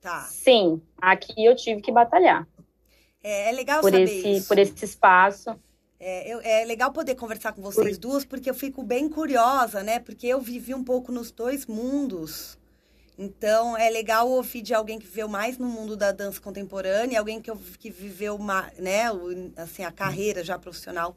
Tá. 0.00 0.22
Sim, 0.22 0.82
aqui 1.00 1.44
eu 1.44 1.54
tive 1.54 1.80
que 1.80 1.92
batalhar. 1.92 2.46
É, 3.22 3.50
é 3.50 3.52
legal 3.52 3.80
por 3.80 3.90
saber 3.90 4.04
esse, 4.04 4.28
isso. 4.28 4.48
Por 4.48 4.58
esse 4.58 4.84
espaço. 4.84 5.56
É, 6.04 6.62
é, 6.62 6.64
legal 6.64 6.90
poder 6.90 7.14
conversar 7.14 7.52
com 7.52 7.62
vocês 7.62 7.96
duas, 7.96 8.24
porque 8.24 8.50
eu 8.50 8.54
fico 8.54 8.82
bem 8.82 9.08
curiosa, 9.08 9.84
né? 9.84 10.00
Porque 10.00 10.26
eu 10.26 10.40
vivi 10.40 10.74
um 10.74 10.82
pouco 10.82 11.12
nos 11.12 11.30
dois 11.30 11.64
mundos. 11.66 12.58
Então, 13.16 13.76
é 13.76 13.88
legal 13.88 14.28
ouvir 14.28 14.62
de 14.62 14.74
alguém 14.74 14.98
que 14.98 15.06
viveu 15.06 15.28
mais 15.28 15.58
no 15.58 15.68
mundo 15.68 15.96
da 15.96 16.10
dança 16.10 16.40
contemporânea, 16.40 17.20
alguém 17.20 17.40
que, 17.40 17.52
que 17.78 17.88
viveu 17.88 18.34
uma, 18.34 18.68
né, 18.78 19.04
assim, 19.56 19.84
a 19.84 19.92
carreira 19.92 20.42
já 20.42 20.58
profissional 20.58 21.16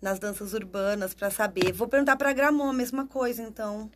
nas 0.00 0.18
danças 0.18 0.54
urbanas, 0.54 1.12
para 1.12 1.30
saber. 1.30 1.72
Vou 1.72 1.86
perguntar 1.86 2.16
para 2.16 2.30
a 2.30 2.32
Gramon 2.32 2.70
a 2.70 2.72
mesma 2.72 3.06
coisa, 3.06 3.42
então. 3.42 3.90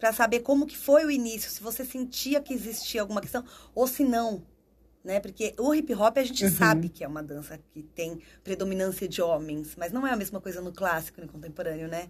Para 0.00 0.12
saber 0.14 0.40
como 0.40 0.66
que 0.66 0.76
foi 0.76 1.04
o 1.04 1.10
início, 1.10 1.50
se 1.50 1.62
você 1.62 1.84
sentia 1.84 2.40
que 2.40 2.54
existia 2.54 3.02
alguma 3.02 3.20
questão, 3.20 3.44
ou 3.74 3.86
se 3.86 4.02
não, 4.02 4.42
né? 5.04 5.20
Porque 5.20 5.54
o 5.58 5.74
hip 5.74 5.94
hop 5.94 6.16
a 6.16 6.24
gente 6.24 6.44
uhum. 6.44 6.50
sabe 6.50 6.88
que 6.88 7.04
é 7.04 7.08
uma 7.08 7.22
dança 7.22 7.60
que 7.72 7.82
tem 7.82 8.18
predominância 8.42 9.06
de 9.06 9.20
homens, 9.20 9.76
mas 9.76 9.92
não 9.92 10.06
é 10.06 10.12
a 10.12 10.16
mesma 10.16 10.40
coisa 10.40 10.62
no 10.62 10.72
clássico 10.72 11.20
e 11.20 11.22
no 11.22 11.28
contemporâneo, 11.28 11.86
né? 11.86 12.08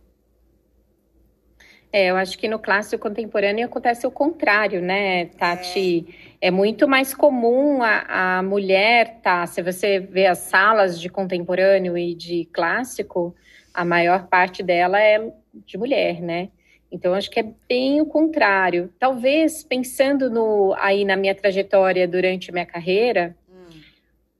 É, 1.93 2.07
eu 2.07 2.17
acho 2.17 2.39
que 2.39 2.47
no 2.47 2.61
clássico 2.61 3.03
contemporâneo 3.03 3.67
acontece 3.67 4.07
o 4.07 4.11
contrário, 4.13 4.81
né, 4.81 5.27
Tati? 5.27 6.07
É, 6.41 6.47
é 6.47 6.51
muito 6.51 6.87
mais 6.87 7.13
comum 7.13 7.83
a, 7.83 8.39
a 8.39 8.43
mulher, 8.45 9.21
tá? 9.21 9.45
Se 9.49 9.61
você 9.61 9.99
vê 9.99 10.27
as 10.27 10.39
salas 10.39 11.01
de 11.01 11.09
contemporâneo 11.09 11.99
e 11.99 12.15
de 12.15 12.45
clássico, 12.53 13.35
a 13.75 13.85
maior 13.85 14.29
parte 14.29 14.63
dela 14.63 15.01
é 15.01 15.33
de 15.67 15.77
mulher, 15.77 16.23
né? 16.23 16.51
Então, 16.93 17.15
acho 17.15 17.31
que 17.31 17.39
é 17.39 17.53
bem 17.69 18.01
o 18.01 18.07
contrário. 18.07 18.93
Talvez 18.99 19.63
pensando 19.63 20.29
no, 20.29 20.75
aí 20.79 21.05
na 21.05 21.17
minha 21.17 21.35
trajetória 21.35 22.07
durante 22.09 22.51
a 22.51 22.53
minha 22.53 22.67
carreira, 22.67 23.37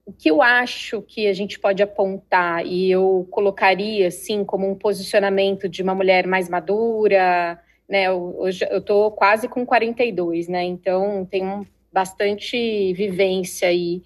o 0.05 0.11
que 0.11 0.29
eu 0.29 0.41
acho 0.41 1.01
que 1.01 1.27
a 1.27 1.33
gente 1.33 1.59
pode 1.59 1.81
apontar 1.81 2.65
e 2.65 2.91
eu 2.91 3.27
colocaria 3.31 4.07
assim 4.07 4.43
como 4.43 4.69
um 4.69 4.75
posicionamento 4.75 5.69
de 5.69 5.81
uma 5.81 5.95
mulher 5.95 6.27
mais 6.27 6.49
madura, 6.49 7.57
né? 7.87 8.11
Hoje 8.11 8.67
eu 8.69 8.81
tô 8.81 9.11
quase 9.11 9.47
com 9.47 9.65
42, 9.65 10.47
né? 10.47 10.63
Então 10.63 11.25
tenho 11.29 11.65
bastante 11.93 12.93
vivência 12.93 13.69
aí. 13.69 14.01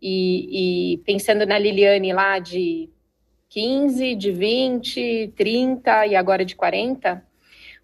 E, 0.00 0.94
e 0.94 0.98
pensando 0.98 1.46
na 1.46 1.58
Liliane 1.58 2.12
lá 2.12 2.38
de 2.38 2.90
15, 3.48 4.14
de 4.14 4.32
20, 4.32 5.32
30 5.34 6.06
e 6.06 6.16
agora 6.16 6.44
de 6.44 6.54
40, 6.54 7.24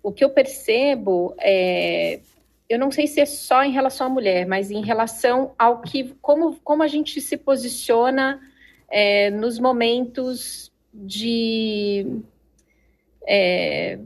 o 0.02 0.12
que 0.12 0.24
eu 0.24 0.30
percebo 0.30 1.34
é, 1.38 2.20
eu 2.72 2.78
não 2.78 2.90
sei 2.90 3.06
se 3.06 3.20
é 3.20 3.26
só 3.26 3.62
em 3.62 3.70
relação 3.70 4.06
à 4.06 4.10
mulher, 4.10 4.46
mas 4.46 4.70
em 4.70 4.82
relação 4.82 5.54
ao 5.58 5.82
que, 5.82 6.14
como, 6.22 6.56
como 6.64 6.82
a 6.82 6.88
gente 6.88 7.20
se 7.20 7.36
posiciona 7.36 8.40
é, 8.90 9.30
nos 9.30 9.58
momentos 9.58 10.72
de. 10.92 12.22
É, 13.26 13.98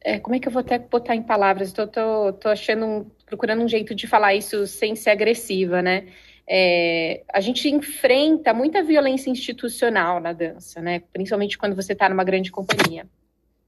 é, 0.00 0.18
como 0.20 0.36
é 0.36 0.38
que 0.38 0.46
eu 0.46 0.52
vou 0.52 0.60
até 0.60 0.78
botar 0.78 1.16
em 1.16 1.22
palavras? 1.22 1.68
Estou 1.68 1.88
tô, 1.88 2.32
tô, 2.32 2.32
tô, 2.34 2.48
achando, 2.48 2.86
um, 2.86 3.10
procurando 3.26 3.64
um 3.64 3.68
jeito 3.68 3.92
de 3.92 4.06
falar 4.06 4.34
isso 4.36 4.64
sem 4.68 4.94
ser 4.94 5.10
agressiva, 5.10 5.82
né? 5.82 6.06
É, 6.48 7.24
a 7.32 7.40
gente 7.40 7.68
enfrenta 7.68 8.54
muita 8.54 8.84
violência 8.84 9.30
institucional 9.30 10.20
na 10.20 10.32
dança, 10.32 10.80
né? 10.80 11.02
Principalmente 11.12 11.58
quando 11.58 11.74
você 11.74 11.92
está 11.92 12.08
numa 12.08 12.22
grande 12.22 12.52
companhia. 12.52 13.04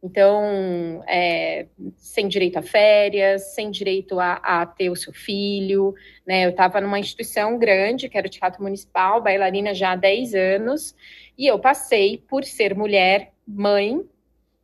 Então, 0.04 1.02
é, 1.08 1.66
sem 1.96 2.28
direito 2.28 2.58
a 2.58 2.62
férias, 2.62 3.54
sem 3.54 3.70
direito 3.70 4.20
a, 4.20 4.34
a 4.34 4.66
ter 4.66 4.90
o 4.90 4.96
seu 4.96 5.14
filho, 5.14 5.94
né? 6.26 6.44
Eu 6.44 6.50
estava 6.50 6.78
numa 6.78 6.98
instituição 6.98 7.58
grande, 7.58 8.10
que 8.10 8.18
era 8.18 8.26
o 8.26 8.30
Teatro 8.30 8.62
Municipal, 8.62 9.22
bailarina 9.22 9.72
já 9.72 9.92
há 9.92 9.96
10 9.96 10.34
anos, 10.34 10.94
e 11.38 11.46
eu 11.46 11.58
passei 11.58 12.18
por 12.18 12.44
ser 12.44 12.76
mulher, 12.76 13.32
mãe, 13.48 13.98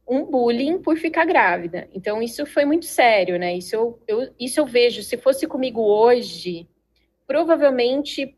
um 0.07 0.26
bullying 0.26 0.79
por 0.79 0.98
ficar 0.98 1.24
grávida. 1.24 1.88
Então, 1.94 2.22
isso 2.22 2.44
foi 2.44 2.66
muito 2.66 2.85
sério, 2.85 3.38
né? 3.38 3.57
Isso 3.57 3.74
eu, 3.74 3.98
eu, 4.07 4.35
isso 4.38 4.61
eu 4.61 4.66
vejo, 4.66 5.03
se 5.03 5.16
fosse 5.16 5.46
comigo 5.46 5.81
hoje, 5.81 6.68
provavelmente, 7.26 8.37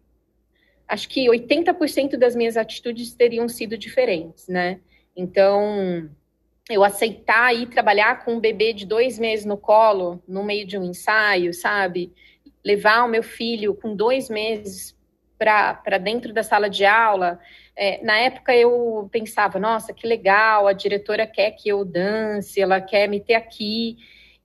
acho 0.86 1.08
que 1.08 1.26
80% 1.26 2.16
das 2.16 2.36
minhas 2.36 2.56
atitudes 2.56 3.12
teriam 3.12 3.48
sido 3.48 3.76
diferentes, 3.76 4.46
né? 4.46 4.78
Então 5.16 6.08
eu 6.70 6.84
aceitar 6.84 7.54
ir 7.54 7.66
trabalhar 7.66 8.24
com 8.24 8.34
um 8.34 8.40
bebê 8.40 8.72
de 8.72 8.86
dois 8.86 9.18
meses 9.18 9.44
no 9.44 9.56
colo, 9.56 10.22
no 10.26 10.44
meio 10.44 10.66
de 10.66 10.78
um 10.78 10.84
ensaio, 10.84 11.52
sabe? 11.52 12.12
Levar 12.64 13.04
o 13.04 13.08
meu 13.08 13.22
filho 13.22 13.74
com 13.74 13.94
dois 13.94 14.28
meses 14.28 14.96
para 15.38 15.98
dentro 15.98 16.32
da 16.32 16.42
sala 16.42 16.70
de 16.70 16.84
aula. 16.84 17.40
É, 17.74 18.02
na 18.04 18.16
época 18.18 18.54
eu 18.54 19.08
pensava, 19.10 19.58
nossa, 19.58 19.92
que 19.92 20.06
legal, 20.06 20.68
a 20.68 20.72
diretora 20.72 21.26
quer 21.26 21.50
que 21.52 21.68
eu 21.68 21.84
dance, 21.84 22.60
ela 22.60 22.80
quer 22.80 23.08
me 23.08 23.18
ter 23.18 23.34
aqui. 23.34 23.96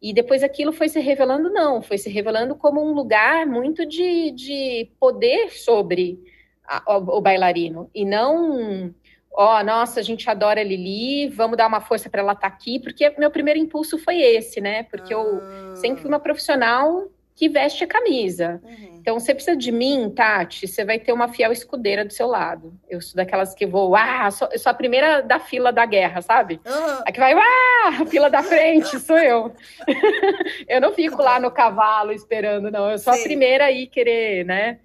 E 0.02 0.14
depois 0.14 0.44
aquilo 0.44 0.72
foi 0.72 0.90
se 0.90 1.00
revelando, 1.00 1.50
não, 1.52 1.82
foi 1.82 1.98
se 1.98 2.10
revelando 2.10 2.56
como 2.56 2.84
um 2.84 2.94
lugar 2.94 3.46
muito 3.46 3.86
de, 3.86 4.32
de 4.32 4.92
poder 5.00 5.52
sobre 5.52 6.20
a, 6.68 6.98
o, 6.98 7.18
o 7.18 7.22
bailarino, 7.22 7.90
e 7.96 8.06
não 8.06 8.94
ó, 9.38 9.60
oh, 9.60 9.63
nossa, 9.63 10.00
a 10.00 10.04
gente 10.04 10.28
adora 10.28 10.62
a 10.62 10.63
Lili, 10.63 11.30
vamos 11.30 11.58
dar 11.58 11.67
uma 11.67 11.80
força 11.80 12.10
para 12.10 12.21
ela 12.21 12.34
estar 12.34 12.50
tá 12.50 12.56
aqui, 12.56 12.80
porque 12.80 13.08
meu 13.19 13.30
primeiro 13.30 13.60
impulso 13.60 14.00
foi 14.00 14.19
esse, 14.19 14.60
né? 14.60 14.82
Porque 14.84 15.13
ah. 15.13 15.17
eu 15.17 15.76
sempre 15.76 16.02
fui 16.02 16.10
uma 16.10 16.19
profissional 16.19 17.08
que 17.36 17.47
veste 17.47 17.84
a 17.84 17.88
camisa. 17.88 18.60
Uhum. 18.63 18.97
Então, 19.00 19.19
você 19.19 19.36
precisa 19.36 19.56
de 19.56 19.71
mim, 19.71 20.10
Tati, 20.10 20.67
você 20.67 20.84
vai 20.84 20.97
ter 20.97 21.13
uma 21.13 21.28
fiel 21.28 21.52
escudeira 21.52 22.04
do 22.04 22.12
seu 22.12 22.26
lado. 22.26 22.73
Eu 22.89 23.00
sou 23.00 23.15
daquelas 23.15 23.54
que 23.54 23.63
vou, 23.63 23.95
ah, 23.95 24.32
sou, 24.32 24.50
eu 24.52 24.58
sou 24.58 24.71
a 24.71 24.73
primeira 24.73 25.21
da 25.21 25.39
fila 25.39 25.71
da 25.71 25.86
guerra, 25.86 26.19
sabe? 26.23 26.60
Uhum. 26.65 27.04
A 27.06 27.12
que 27.12 27.19
vai, 27.19 27.34
ah, 27.34 28.02
a 28.02 28.06
fila 28.08 28.32
da 28.32 28.41
frente, 28.41 28.97
sou 29.00 29.19
eu. 29.19 29.54
eu 30.67 30.82
não 30.82 30.91
fico 30.93 31.21
lá 31.21 31.39
no 31.39 31.52
cavalo 31.52 32.12
esperando, 32.12 32.71
não. 32.71 32.89
Eu 32.89 32.97
sou 32.97 33.13
Sim. 33.13 33.19
a 33.19 33.23
primeira 33.23 33.65
aí 33.65 33.86
querer, 33.86 34.43
né? 34.43 34.80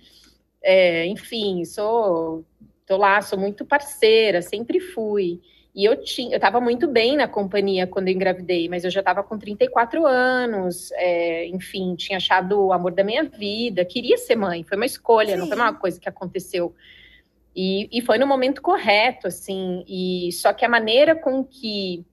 É, 0.62 1.06
enfim, 1.06 1.64
sou 1.64 2.44
Tô 2.86 2.96
lá, 2.96 3.20
sou 3.22 3.38
muito 3.38 3.64
parceira, 3.64 4.42
sempre 4.42 4.80
fui. 4.80 5.40
E 5.74 5.86
eu 5.86 6.02
tinha, 6.02 6.32
eu 6.32 6.36
estava 6.36 6.60
muito 6.60 6.86
bem 6.86 7.16
na 7.16 7.26
companhia 7.26 7.86
quando 7.86 8.08
eu 8.08 8.14
engravidei, 8.14 8.68
mas 8.68 8.84
eu 8.84 8.90
já 8.90 9.00
estava 9.00 9.22
com 9.22 9.38
34 9.38 10.06
anos, 10.06 10.92
é, 10.92 11.46
enfim, 11.46 11.94
tinha 11.94 12.18
achado 12.18 12.66
o 12.66 12.72
amor 12.72 12.92
da 12.92 13.02
minha 13.02 13.24
vida, 13.24 13.82
queria 13.84 14.18
ser 14.18 14.36
mãe, 14.36 14.62
foi 14.64 14.76
uma 14.76 14.84
escolha, 14.84 15.32
Sim. 15.32 15.38
não 15.38 15.46
foi 15.46 15.56
uma 15.56 15.72
coisa 15.72 15.98
que 15.98 16.08
aconteceu. 16.08 16.74
E, 17.56 17.88
e 17.90 18.02
foi 18.02 18.18
no 18.18 18.26
momento 18.26 18.60
correto, 18.60 19.28
assim, 19.28 19.82
e 19.88 20.30
só 20.32 20.52
que 20.52 20.64
a 20.64 20.68
maneira 20.68 21.14
com 21.14 21.42
que 21.42 22.04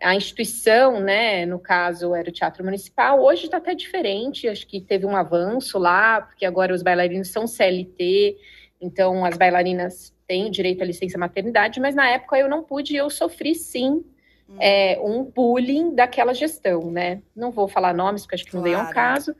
a 0.00 0.14
instituição, 0.14 1.00
né, 1.00 1.46
no 1.46 1.58
caso 1.58 2.14
era 2.14 2.28
o 2.28 2.32
Teatro 2.32 2.64
Municipal, 2.64 3.22
hoje 3.22 3.44
está 3.44 3.58
até 3.58 3.74
diferente, 3.74 4.48
acho 4.48 4.66
que 4.66 4.80
teve 4.80 5.06
um 5.06 5.16
avanço 5.16 5.78
lá, 5.78 6.20
porque 6.20 6.44
agora 6.44 6.74
os 6.74 6.82
bailarinos 6.82 7.28
são 7.28 7.46
CLT, 7.46 8.36
então 8.84 9.24
as 9.24 9.36
bailarinas 9.36 10.14
tenho 10.26 10.50
direito 10.50 10.82
à 10.82 10.86
licença 10.86 11.18
maternidade, 11.18 11.80
mas 11.80 11.94
na 11.94 12.08
época 12.08 12.38
eu 12.38 12.48
não 12.48 12.62
pude, 12.62 12.94
eu 12.94 13.08
sofri 13.10 13.54
sim 13.54 14.04
hum. 14.48 14.56
é, 14.60 14.98
um 15.00 15.24
bullying 15.24 15.94
daquela 15.94 16.34
gestão, 16.34 16.90
né? 16.90 17.22
Não 17.34 17.50
vou 17.50 17.68
falar 17.68 17.94
nomes, 17.94 18.22
porque 18.22 18.34
acho 18.36 18.44
que 18.44 18.50
claro. 18.50 18.66
não 18.66 18.76
veio 18.76 18.88
um 18.88 18.92
caso, 18.92 19.34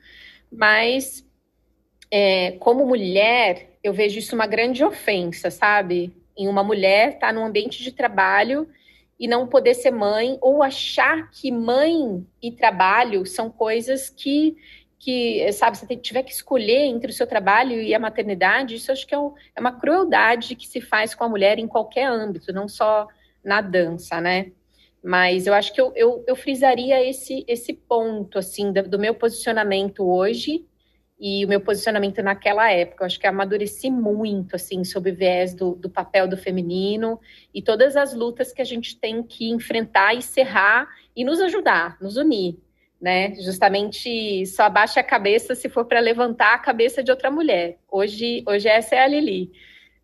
mas 0.51 1.27
é, 2.11 2.53
como 2.53 2.87
mulher, 2.87 3.79
eu 3.83 3.93
vejo 3.93 4.19
isso 4.19 4.35
uma 4.35 4.47
grande 4.47 4.85
ofensa, 4.85 5.51
sabe? 5.51 6.17
Em 6.37 6.49
uma 6.49 6.65
mulher 6.65 7.15
estar 7.15 7.29
tá 7.29 7.33
num 7.33 7.45
ambiente 7.45 7.83
de 7.83 7.93
trabalho 7.93 8.69
e 9.19 9.29
não 9.29 9.47
poder 9.47 9.75
ser 9.75 9.93
mãe, 9.93 10.39
ou 10.41 10.63
achar 10.63 11.31
que 11.31 11.51
mãe 11.51 12.27
e 12.43 12.51
trabalho 12.51 13.25
são 13.25 13.49
coisas 13.49 14.11
que 14.11 14.57
que, 15.05 15.53
sabe, 15.53 15.77
você 15.77 15.95
tiver 15.95 16.23
que 16.23 16.33
escolher 16.33 16.87
entre 16.87 17.11
o 17.11 17.15
seu 17.15 17.27
trabalho 17.27 17.79
e 17.83 17.95
a 17.95 17.99
maternidade, 17.99 18.77
isso 18.77 18.91
acho 18.91 19.07
que 19.07 19.15
é, 19.15 19.19
é 19.55 19.61
uma 19.61 19.79
crueldade 19.79 20.57
que 20.57 20.67
se 20.67 20.81
faz 20.81 21.15
com 21.15 21.25
a 21.25 21.29
mulher 21.29 21.59
em 21.59 21.69
qualquer 21.69 22.07
âmbito, 22.07 22.55
não 22.55 22.67
só 22.67 23.07
na 23.45 23.61
dança, 23.61 24.19
né? 24.19 24.53
Mas 25.03 25.47
eu 25.47 25.53
acho 25.53 25.75
que 25.75 25.81
eu, 25.81 25.93
eu, 25.95 26.25
eu 26.27 26.35
frisaria 26.35 27.07
esse, 27.07 27.45
esse 27.47 27.75
ponto, 27.75 28.39
assim, 28.39 28.73
do, 28.73 28.89
do, 28.89 28.99
meu 28.99 29.15
posicionamento 29.15 30.09
hoje 30.09 30.65
e 31.21 31.45
o 31.45 31.49
meu 31.49 31.61
posicionamento 31.61 32.23
naquela 32.23 32.73
época. 32.73 33.05
Eu 33.05 33.07
acho 33.07 33.21
que 33.21 33.27
amadureci 33.27 33.91
muito, 33.91 34.57
assim, 34.57 34.85
sobre 34.85 35.11
o 35.11 35.15
viés 35.15 35.53
do, 35.55 35.75
do 35.75 35.91
papel 35.91 36.27
do 36.27 36.39
feminino 36.39 37.21
e 37.53 37.61
todas 37.61 37.95
as 37.95 38.15
lutas 38.15 38.55
que 38.55 38.63
a 38.63 38.65
gente 38.65 38.99
tem 38.99 39.23
que 39.23 39.51
enfrentar 39.51 40.15
e 40.15 40.23
serrar 40.23 40.89
e 41.15 41.23
nos 41.23 41.39
ajudar, 41.43 41.99
nos 42.01 42.17
unir 42.17 42.59
né? 43.05 43.35
Justamente 43.35 44.47
só 44.47 44.63
abaixa 44.63 45.01
a 45.01 45.05
cabeça 45.05 45.55
se 45.55 45.69
for 45.69 45.85
para 45.85 46.01
levantar 46.01 46.55
a 46.55 46.59
cabeça 46.59 47.03
de 47.03 47.11
outra 47.11 47.31
mulher. 47.31 47.77
Hoje, 47.91 48.43
hoje 48.49 48.67
essa 48.67 48.95
é 48.95 49.05
a 49.05 49.07
Lili, 49.07 49.53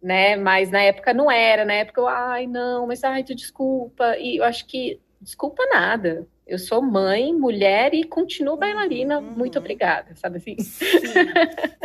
né? 0.03 0.37
Mas 0.37 0.71
na 0.71 0.83
época 0.83 1.15
não 1.15 1.31
era, 1.31 1.65
na 1.65 1.73
época 1.73 1.99
eu, 1.99 2.07
ai, 2.07 2.47
não, 2.47 2.87
mas 2.87 3.03
ai, 3.03 3.25
tu 3.25 3.35
desculpa. 3.35 4.19
E 4.19 4.37
eu 4.37 4.45
acho 4.45 4.67
que 4.67 5.01
desculpa 5.19 5.65
nada. 5.73 6.29
Eu 6.47 6.59
sou 6.59 6.83
mãe, 6.83 7.33
mulher 7.33 7.95
e 7.95 8.05
continuo 8.05 8.59
bailarina. 8.59 9.19
Uhum. 9.19 9.31
Muito 9.31 9.59
obrigada, 9.59 10.15
sabe 10.17 10.37
assim? 10.37 10.59
Sim, 10.59 10.87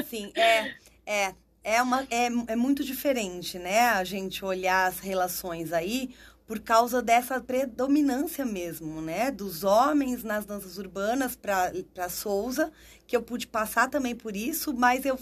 sim. 0.03 0.33
é, 0.35 0.73
é. 1.05 1.33
É, 1.67 1.81
uma, 1.81 2.05
é, 2.11 2.27
é 2.51 2.55
muito 2.55 2.83
diferente, 2.83 3.57
né? 3.57 3.87
A 3.87 4.03
gente 4.03 4.45
olhar 4.45 4.85
as 4.85 4.99
relações 4.99 5.73
aí 5.73 6.13
por 6.45 6.59
causa 6.59 7.01
dessa 7.01 7.41
predominância 7.41 8.45
mesmo, 8.45 9.01
né? 9.01 9.31
Dos 9.31 9.63
homens 9.63 10.23
nas 10.23 10.45
danças 10.45 10.77
urbanas 10.77 11.35
para 11.35 12.09
Souza, 12.09 12.71
que 13.07 13.15
eu 13.15 13.21
pude 13.21 13.47
passar 13.47 13.89
também 13.89 14.15
por 14.15 14.35
isso, 14.35 14.73
mas 14.73 15.05
eu 15.05 15.19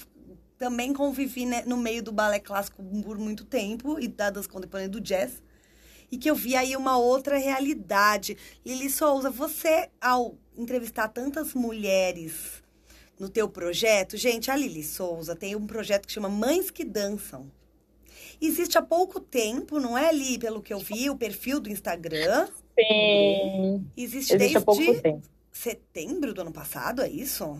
também 0.57 0.93
convivi 0.93 1.45
né, 1.45 1.63
no 1.65 1.77
meio 1.77 2.03
do 2.03 2.11
balé 2.11 2.39
clássico 2.39 2.83
por 3.03 3.17
muito 3.17 3.45
tempo 3.45 3.99
e 3.99 4.07
da 4.07 4.29
dança 4.29 4.49
contemporânea 4.49 4.89
do 4.89 5.01
jazz 5.01 5.41
e 6.13 6.17
que 6.17 6.29
eu 6.29 6.35
vi 6.35 6.55
aí 6.55 6.75
uma 6.77 6.95
outra 6.97 7.37
realidade. 7.37 8.37
Lili 8.63 8.89
Souza, 8.89 9.31
você 9.31 9.89
ao 9.99 10.37
entrevistar 10.55 11.07
tantas 11.07 11.55
mulheres 11.55 12.61
no 13.19 13.27
teu 13.27 13.49
projeto, 13.49 14.15
gente, 14.15 14.51
a 14.51 14.55
Lili 14.55 14.83
Souza 14.83 15.35
tem 15.35 15.55
um 15.55 15.65
projeto 15.65 16.05
que 16.05 16.13
chama 16.13 16.29
Mães 16.29 16.69
que 16.69 16.85
Dançam. 16.85 17.51
Existe 18.45 18.77
há 18.77 18.81
pouco 18.81 19.21
tempo, 19.21 19.79
não 19.79 19.97
é 19.97 20.09
ali, 20.09 20.37
pelo 20.37 20.61
que 20.61 20.73
eu 20.73 20.79
vi, 20.79 21.09
o 21.09 21.15
perfil 21.15 21.61
do 21.61 21.69
Instagram? 21.69 22.47
Sim. 22.77 23.87
Existe, 23.95 24.33
Existe 24.33 24.37
desde 24.37 24.57
há 24.57 24.61
pouco 24.61 25.01
tempo. 25.01 25.21
setembro 25.49 26.33
do 26.33 26.41
ano 26.41 26.51
passado, 26.51 27.01
é 27.01 27.07
isso? 27.07 27.57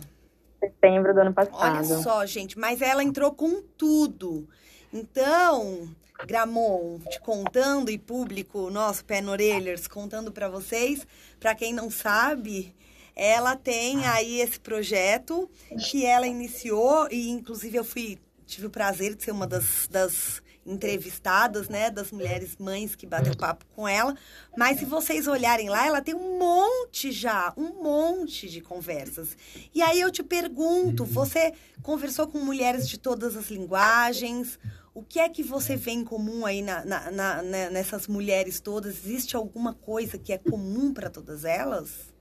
Setembro 0.60 1.14
do 1.14 1.22
ano 1.22 1.34
passado. 1.34 1.56
Olha 1.56 1.84
só, 1.84 2.26
gente, 2.26 2.60
mas 2.60 2.82
ela 2.82 3.02
entrou 3.02 3.32
com 3.32 3.62
tudo. 3.78 4.46
Então, 4.92 5.88
Gramon, 6.28 7.00
te 7.10 7.18
contando 7.22 7.90
e 7.90 7.98
público, 7.98 8.70
nosso 8.70 9.06
pé 9.06 9.24
orelhas, 9.24 9.88
contando 9.88 10.34
para 10.34 10.50
vocês, 10.50 11.08
para 11.40 11.56
quem 11.56 11.74
não 11.74 11.90
sabe, 11.90 12.76
ela 13.16 13.56
tem 13.56 14.06
aí 14.06 14.42
esse 14.42 14.60
projeto 14.60 15.50
que 15.90 16.06
ela 16.06 16.28
iniciou 16.28 17.08
e 17.10 17.30
inclusive 17.30 17.78
eu 17.78 17.86
fui 17.86 18.20
tive 18.46 18.68
o 18.68 18.70
prazer 18.70 19.16
de 19.16 19.24
ser 19.24 19.32
uma 19.32 19.48
das, 19.48 19.88
das 19.90 20.42
entrevistadas, 20.66 21.70
né, 21.70 21.90
das 21.90 22.12
mulheres 22.12 22.58
mães 22.58 22.96
que 22.96 23.06
bateu 23.06 23.36
papo 23.36 23.66
com 23.76 23.88
ela. 23.88 24.16
Mas 24.58 24.80
se 24.80 24.86
vocês 24.86 25.28
olharem 25.28 25.70
lá, 25.70 25.86
ela 25.86 26.02
tem 26.02 26.16
um 26.16 26.38
monte 26.40 27.12
já, 27.12 27.54
um 27.58 27.84
monte 27.84 28.50
de 28.50 28.62
conversas. 28.62 29.38
E 29.74 29.82
aí 29.82 30.00
eu 30.00 30.12
te 30.12 30.24
pergunto, 30.24 31.06
você 31.06 31.54
conversou 31.82 32.28
com 32.28 32.40
mulheres 32.40 32.88
de 32.88 32.98
todas 32.98 33.36
as 33.36 33.50
linguagens? 33.50 34.60
O 34.94 35.02
que 35.02 35.20
é 35.20 35.28
que 35.28 35.42
você 35.42 35.76
vê 35.76 35.92
em 35.92 36.04
comum 36.04 36.46
aí 36.46 36.62
na, 36.62 36.86
na, 36.86 37.12
na, 37.12 37.42
né, 37.42 37.70
nessas 37.70 38.08
mulheres 38.08 38.60
todas? 38.60 39.06
Existe 39.06 39.36
alguma 39.36 39.74
coisa 39.74 40.18
que 40.18 40.32
é 40.32 40.38
comum 40.38 40.94
para 40.94 41.10
todas 41.10 41.46
elas? 41.46 42.14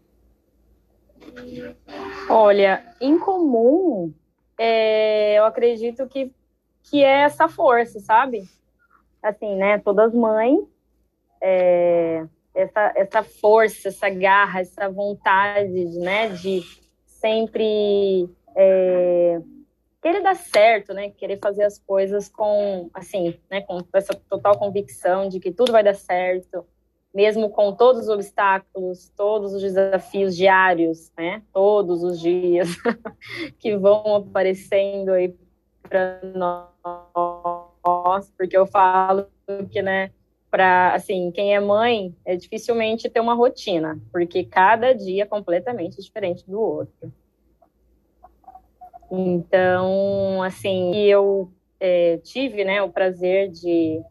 Olha, 2.29 2.95
em 3.01 3.19
comum, 3.19 4.13
é, 4.59 5.39
eu 5.39 5.45
acredito 5.45 6.07
que, 6.07 6.33
que 6.85 7.03
é 7.03 7.23
essa 7.23 7.49
força, 7.49 8.01
sabe? 8.01 8.43
Assim, 9.23 9.57
né? 9.57 9.79
Todas 9.79 10.13
mães, 10.13 10.61
é, 11.41 12.27
essa, 12.55 12.93
essa 12.95 13.23
força, 13.23 13.89
essa 13.89 14.09
garra, 14.09 14.61
essa 14.61 14.89
vontade, 14.89 15.99
né? 15.99 16.29
De 16.29 16.63
sempre 17.07 18.29
é, 18.57 19.41
querer 20.01 20.23
dar 20.23 20.37
certo, 20.37 20.93
né? 20.93 21.11
Querer 21.11 21.39
fazer 21.39 21.65
as 21.65 21.79
coisas 21.79 22.29
com, 22.29 22.91
assim, 22.93 23.39
né? 23.51 23.61
Com 23.63 23.81
essa 23.93 24.15
total 24.29 24.59
convicção 24.59 25.29
de 25.29 25.39
que 25.39 25.53
tudo 25.53 25.73
vai 25.73 25.83
dar 25.83 25.95
certo, 25.95 26.67
mesmo 27.15 27.51
com 27.51 27.73
todos 27.73 28.03
os 28.03 28.09
obstáculos, 28.09 29.11
todos 29.17 29.53
os 29.53 29.63
desafios 29.63 30.37
diários, 30.37 31.13
né? 31.17 31.43
Todos 31.53 32.03
os 32.03 32.21
dias 32.21 32.69
que 33.59 33.77
vão 33.77 34.17
aparecendo 34.17 35.13
aí 35.13 35.35
para 35.83 36.21
nós, 36.35 36.72
porque 38.37 38.57
eu 38.57 38.67
falo 38.67 39.27
que, 39.71 39.83
né? 39.83 40.11
Para 40.51 40.95
assim, 40.95 41.31
quem 41.31 41.55
é 41.55 41.61
mãe 41.61 42.15
é 42.25 42.37
dificilmente 42.37 43.09
ter 43.09 43.21
uma 43.21 43.35
rotina, 43.35 43.99
porque 44.11 44.45
cada 44.45 44.93
dia 44.93 45.23
é 45.23 45.27
completamente 45.27 46.03
diferente 46.03 46.45
do 46.49 46.61
outro. 46.61 47.13
Então, 49.11 50.43
assim, 50.43 50.95
eu 50.97 51.51
é, 51.79 52.17
tive 52.19 52.65
né, 52.65 52.83
o 52.83 52.91
prazer 52.91 53.51
de, 53.51 54.03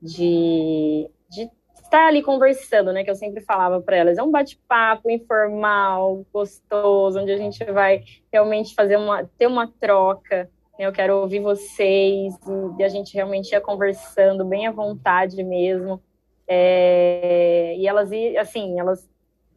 de, 0.00 1.10
de 1.28 1.50
estar 1.82 2.08
ali 2.08 2.22
conversando, 2.22 2.92
né? 2.92 3.02
Que 3.02 3.10
eu 3.10 3.16
sempre 3.16 3.40
falava 3.40 3.80
para 3.80 3.96
elas, 3.96 4.18
é 4.18 4.22
um 4.22 4.30
bate-papo 4.30 5.10
informal, 5.10 6.24
gostoso, 6.32 7.20
onde 7.20 7.32
a 7.32 7.36
gente 7.36 7.64
vai 7.64 8.04
realmente 8.32 8.74
fazer 8.74 8.96
uma, 8.96 9.24
ter 9.38 9.46
uma 9.46 9.66
troca. 9.66 10.50
Eu 10.78 10.92
quero 10.92 11.18
ouvir 11.18 11.40
vocês 11.40 12.34
e 12.78 12.82
a 12.82 12.88
gente 12.88 13.14
realmente 13.14 13.52
ia 13.52 13.60
conversando 13.60 14.44
bem 14.44 14.66
à 14.66 14.72
vontade 14.72 15.42
mesmo. 15.44 16.02
É, 16.48 17.76
e 17.78 17.86
elas, 17.86 18.10
assim, 18.38 18.78
elas 18.78 19.08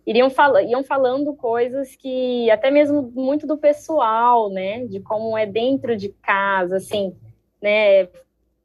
iriam 0.05 0.29
fal 0.29 0.57
iam 0.61 0.83
falando 0.83 1.35
coisas 1.35 1.95
que 1.95 2.49
até 2.49 2.71
mesmo 2.71 3.11
muito 3.13 3.45
do 3.45 3.57
pessoal, 3.57 4.49
né, 4.49 4.85
de 4.85 5.01
como 5.01 5.37
é 5.37 5.45
dentro 5.45 5.97
de 5.97 6.09
casa, 6.09 6.77
assim, 6.77 7.13
né? 7.61 8.07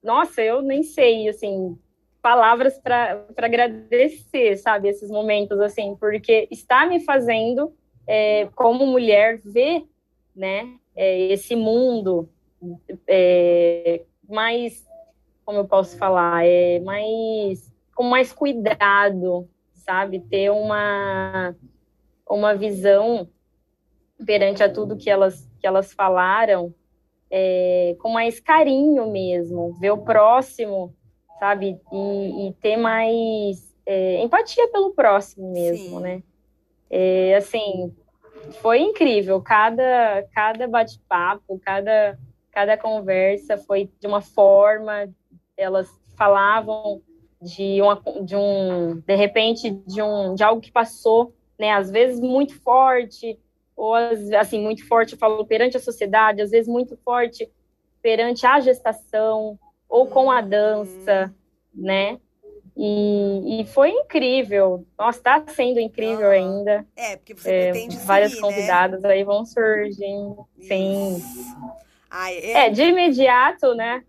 Nossa, 0.02 0.42
eu 0.42 0.62
nem 0.62 0.82
sei, 0.82 1.28
assim, 1.28 1.76
palavras 2.20 2.78
para 2.78 3.24
agradecer, 3.36 4.56
sabe, 4.56 4.88
esses 4.88 5.10
momentos, 5.10 5.58
assim, 5.60 5.96
porque 5.96 6.48
está 6.50 6.86
me 6.86 7.00
fazendo, 7.00 7.72
é, 8.06 8.48
como 8.54 8.86
mulher, 8.86 9.40
ver, 9.44 9.84
né, 10.34 10.68
é, 10.94 11.32
esse 11.32 11.56
mundo 11.56 12.28
é, 13.08 14.02
mais, 14.28 14.86
como 15.44 15.58
eu 15.58 15.64
posso 15.66 15.96
falar, 15.96 16.46
é 16.46 16.80
mais 16.80 17.72
com 17.94 18.04
mais 18.04 18.32
cuidado, 18.32 19.48
sabe? 19.74 20.20
Ter 20.20 20.50
uma, 20.50 21.54
uma 22.28 22.54
visão 22.54 23.28
perante 24.24 24.62
a 24.62 24.72
tudo 24.72 24.96
que 24.96 25.10
elas, 25.10 25.48
que 25.60 25.66
elas 25.66 25.92
falaram 25.92 26.74
é, 27.30 27.96
com 28.00 28.10
mais 28.10 28.40
carinho 28.40 29.10
mesmo, 29.10 29.72
ver 29.74 29.90
o 29.90 29.98
próximo, 29.98 30.94
sabe? 31.38 31.80
E, 31.92 32.48
e 32.48 32.52
ter 32.54 32.76
mais 32.76 33.74
é, 33.86 34.22
empatia 34.22 34.68
pelo 34.68 34.92
próximo 34.92 35.52
mesmo, 35.52 35.96
Sim. 35.96 36.02
né? 36.02 36.22
É, 36.90 37.36
assim, 37.36 37.94
foi 38.60 38.80
incrível. 38.80 39.40
Cada, 39.40 40.26
cada 40.34 40.68
bate-papo, 40.68 41.58
cada, 41.58 42.18
cada 42.52 42.76
conversa 42.76 43.56
foi 43.56 43.90
de 43.98 44.06
uma 44.06 44.20
forma, 44.20 45.08
elas 45.56 45.88
falavam 46.16 47.02
de, 47.40 47.80
uma, 47.82 48.00
de 48.22 48.36
um, 48.36 49.00
de 49.00 49.16
repente, 49.16 49.70
de 49.70 50.02
um, 50.02 50.34
de 50.34 50.44
algo 50.44 50.60
que 50.60 50.70
passou, 50.70 51.34
né? 51.58 51.72
Às 51.72 51.90
vezes 51.90 52.20
muito 52.20 52.60
forte, 52.60 53.38
ou 53.74 53.94
assim, 53.94 54.60
muito 54.60 54.86
forte, 54.86 55.14
eu 55.14 55.18
falo, 55.18 55.44
perante 55.44 55.76
a 55.76 55.80
sociedade, 55.80 56.42
às 56.42 56.50
vezes 56.50 56.68
muito 56.68 56.96
forte 56.98 57.50
perante 58.02 58.46
a 58.46 58.60
gestação, 58.60 59.58
ou 59.88 60.06
com 60.06 60.30
a 60.30 60.40
dança, 60.40 61.34
né? 61.74 62.18
E, 62.76 63.60
e 63.60 63.66
foi 63.66 63.90
incrível. 63.90 64.86
Nossa, 64.98 65.18
está 65.18 65.44
sendo 65.48 65.78
incrível 65.78 66.28
ah, 66.28 66.32
ainda. 66.32 66.86
É, 66.96 67.16
porque 67.16 67.34
você 67.34 67.50
é, 67.50 67.70
pretende 67.70 67.98
Várias 67.98 68.30
seguir, 68.30 68.42
convidadas 68.42 69.02
né? 69.02 69.12
aí 69.12 69.24
vão 69.24 69.44
surgindo. 69.44 70.46
Sim. 70.58 71.22
Ai, 72.12 72.36
é... 72.36 72.66
é, 72.66 72.70
de 72.70 72.82
imediato, 72.82 73.74
né? 73.74 74.04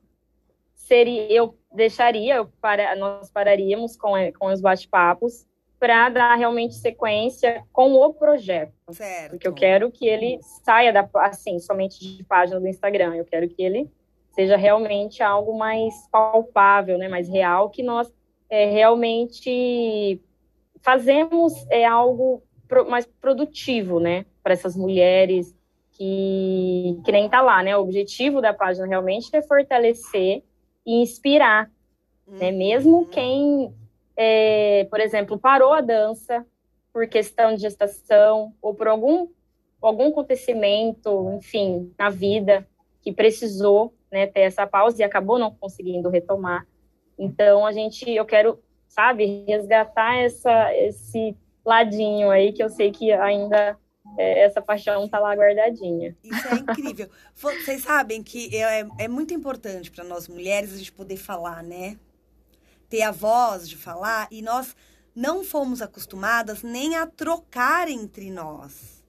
Seria, 0.76 1.32
eu 1.32 1.58
deixaria, 1.74 2.36
eu 2.36 2.52
para, 2.62 2.96
nós 2.98 3.32
pararíamos 3.32 3.96
com, 3.96 4.12
com 4.38 4.48
os 4.48 4.60
bate-papos 4.60 5.48
para 5.80 6.10
dar 6.10 6.36
realmente 6.36 6.76
sequência 6.76 7.64
com 7.72 7.94
o 7.94 8.14
projeto. 8.14 8.74
Certo. 8.92 9.32
Porque 9.32 9.48
eu 9.48 9.54
quero 9.54 9.90
que 9.90 10.06
ele 10.06 10.38
saia 10.64 10.92
da, 10.92 11.10
assim, 11.16 11.60
somente 11.60 12.00
de 12.00 12.24
página 12.26 12.60
do 12.60 12.68
Instagram. 12.68 13.16
Eu 13.16 13.26
quero 13.26 13.48
que 13.48 13.64
ele 13.64 13.90
seja 14.32 14.58
realmente 14.58 15.24
algo 15.24 15.58
mais 15.58 15.94
palpável, 16.12 16.98
né, 16.98 17.08
mais 17.08 17.30
real, 17.30 17.70
que 17.70 17.84
nós 17.84 18.14
é, 18.50 18.66
realmente 18.66 20.22
fazemos 20.82 21.54
é 21.70 21.86
algo 21.86 22.44
pro, 22.68 22.90
mais 22.90 23.06
produtivo, 23.06 24.00
né, 24.00 24.26
para 24.42 24.54
essas 24.54 24.76
mulheres 24.76 25.56
que, 26.04 27.02
que 27.06 27.12
nem 27.14 27.30
tá 27.30 27.42
lá, 27.42 27.64
né? 27.64 27.78
O 27.78 27.82
objetivo 27.82 28.42
da 28.42 28.54
página 28.54 28.86
realmente 28.86 29.34
é 29.34 29.42
fortalecer 29.42 30.44
e 30.86 31.02
inspirar, 31.02 31.72
uhum. 32.28 32.38
né? 32.38 32.52
Mesmo 32.52 33.06
quem, 33.06 33.74
é, 34.18 34.86
por 34.90 35.00
exemplo, 35.00 35.40
parou 35.40 35.72
a 35.72 35.80
dança 35.80 36.46
por 36.92 37.08
questão 37.08 37.56
de 37.56 37.62
gestação 37.62 38.54
ou 38.62 38.76
por 38.76 38.88
algum 38.88 39.30
algum 39.82 40.08
acontecimento, 40.08 41.34
enfim, 41.38 41.94
na 42.00 42.10
vida 42.10 42.66
que 43.02 43.12
precisou, 43.12 43.94
né, 44.10 44.26
ter 44.26 44.42
essa 44.42 44.66
pausa 44.66 45.02
e 45.02 45.04
acabou 45.04 45.38
não 45.38 45.54
conseguindo 45.54 46.10
retomar. 46.10 46.66
Então 47.20 47.66
a 47.66 47.72
gente, 47.74 48.10
eu 48.10 48.24
quero, 48.24 48.60
sabe, 48.88 49.44
resgatar 49.46 50.20
essa 50.20 50.74
esse 50.76 51.36
ladinho 51.66 52.30
aí 52.30 52.54
que 52.54 52.64
eu 52.64 52.70
sei 52.70 52.92
que 52.92 53.12
ainda 53.12 53.78
é, 54.18 54.46
essa 54.46 54.62
paixão 54.62 55.08
tá 55.08 55.20
lá 55.20 55.34
guardadinha. 55.34 56.16
Isso 56.24 56.48
é 56.48 56.56
incrível. 56.56 57.10
Vocês 57.34 57.84
sabem 57.84 58.22
que 58.22 58.56
é, 58.56 58.86
é 59.00 59.08
muito 59.08 59.34
importante 59.34 59.90
para 59.90 60.04
nós 60.04 60.28
mulheres 60.28 60.74
a 60.74 60.78
gente 60.78 60.92
poder 60.92 61.18
falar, 61.18 61.64
né? 61.64 61.98
Ter 62.90 63.02
a 63.02 63.12
voz 63.12 63.68
de 63.68 63.78
falar 63.78 64.28
e 64.30 64.42
nós 64.42 64.76
não 65.16 65.44
fomos 65.44 65.82
acostumadas 65.82 66.64
nem 66.64 66.96
a 66.96 67.06
trocar 67.06 67.88
entre 67.88 68.30
nós. 68.30 69.04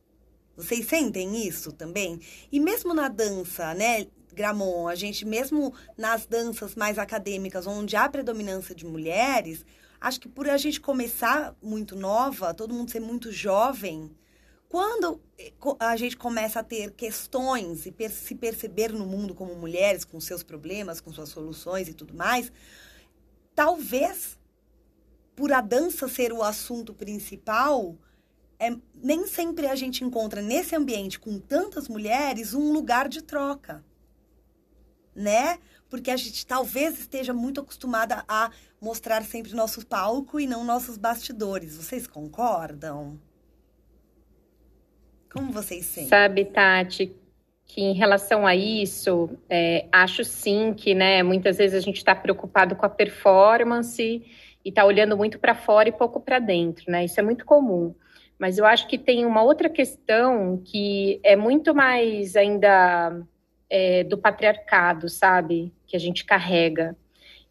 Vocês 0.57 0.87
sentem 0.87 1.47
isso 1.47 1.73
também? 1.73 2.21
E 2.53 2.61
mesmo 2.61 2.95
na 2.95 3.09
dança, 3.09 3.75
né, 3.75 4.07
Gramon, 4.33 4.87
a 4.87 4.95
gente 4.95 5.25
mesmo 5.25 5.75
nas 5.97 6.27
danças 6.27 6.75
mais 6.75 6.99
acadêmicas, 6.99 7.67
onde 7.67 7.97
há 7.97 8.09
predominância 8.09 8.75
de 8.75 8.87
mulheres, 8.87 9.65
acho 10.01 10.21
que 10.21 10.29
por 10.29 10.49
a 10.49 10.57
gente 10.57 10.81
começar 10.81 11.57
muito 11.61 11.97
nova, 11.97 12.55
todo 12.55 12.75
mundo 12.75 12.91
ser 12.91 13.01
muito 13.01 13.33
jovem, 13.33 14.11
quando 14.75 15.21
eh, 15.39 15.53
a 15.79 15.95
gente 15.95 16.17
começa 16.17 16.59
a 16.59 16.65
ter 16.65 16.91
questões 16.95 17.87
e 17.87 17.93
per 17.93 18.11
se 18.11 18.35
perceber 18.35 18.93
no 18.93 19.07
mundo 19.07 19.33
como 19.33 19.55
mulheres, 19.55 20.05
com 20.05 20.21
seus 20.21 20.43
problemas, 20.43 21.01
com 21.01 21.13
suas 21.13 21.29
soluções 21.29 21.87
e 21.87 21.95
tudo 21.95 22.13
mais, 22.13 22.51
talvez 23.55 24.37
por 25.37 25.53
a 25.53 25.61
dança 25.61 26.09
ser 26.09 26.33
o 26.33 26.43
assunto 26.43 26.93
principal, 26.93 27.97
é, 28.59 28.77
nem 28.97 29.29
sempre 29.29 29.69
a 29.69 29.77
gente 29.77 30.03
encontra 30.03 30.43
nesse 30.43 30.75
ambiente 30.75 31.21
com 31.21 31.39
tantas 31.39 31.87
mulheres 31.87 32.53
um 32.53 32.73
lugar 32.73 33.09
de 33.09 33.23
troca, 33.23 33.85
né? 35.15 35.61
Porque 35.89 36.11
a 36.11 36.17
gente 36.17 36.45
talvez 36.45 36.99
esteja 36.99 37.33
muito 37.33 37.61
acostumada 37.61 38.25
a 38.27 38.51
mostrar 38.81 39.25
sempre 39.25 39.55
nosso 39.55 39.87
palco 39.87 40.41
e 40.41 40.49
não 40.49 40.65
nossos 40.65 40.99
bastidores. 40.99 41.77
Vocês 41.77 42.09
concordam? 42.09 43.21
Como 45.35 45.51
vocês 45.51 45.85
sentem? 45.85 46.09
Sabe, 46.09 46.45
Tati, 46.45 47.13
que 47.67 47.81
em 47.83 47.93
relação 47.93 48.47
a 48.47 48.55
isso, 48.55 49.29
é, 49.51 49.87
acho 49.91 50.23
sim 50.23 50.73
que, 50.73 50.95
né, 50.95 51.25
muitas 51.25 51.59
vezes 51.59 51.77
a 51.77 51.81
gente 51.81 51.97
está 51.97 52.15
preocupado 52.15 52.77
com 52.77 52.87
a 52.87 52.89
performance 52.89 54.01
e 54.65 54.69
está 54.69 54.85
olhando 54.85 55.17
muito 55.17 55.41
para 55.41 55.53
fora 55.53 55.89
e 55.89 55.93
pouco 55.93 56.21
para 56.21 56.39
dentro, 56.39 56.85
né? 56.89 57.05
Isso 57.05 57.19
é 57.19 57.23
muito 57.23 57.45
comum. 57.45 57.93
Mas 58.39 58.59
eu 58.59 58.65
acho 58.65 58.87
que 58.87 58.97
tem 58.97 59.27
uma 59.27 59.43
outra 59.43 59.69
questão 59.69 60.63
que 60.65 61.21
é 61.25 61.35
muito 61.35 61.75
mais 61.75 62.37
ainda 62.37 63.21
é, 63.69 64.05
do 64.05 64.17
patriarcado, 64.17 65.09
sabe? 65.09 65.73
Que 65.85 65.97
a 65.97 66.01
gente 66.01 66.25
carrega. 66.25 66.97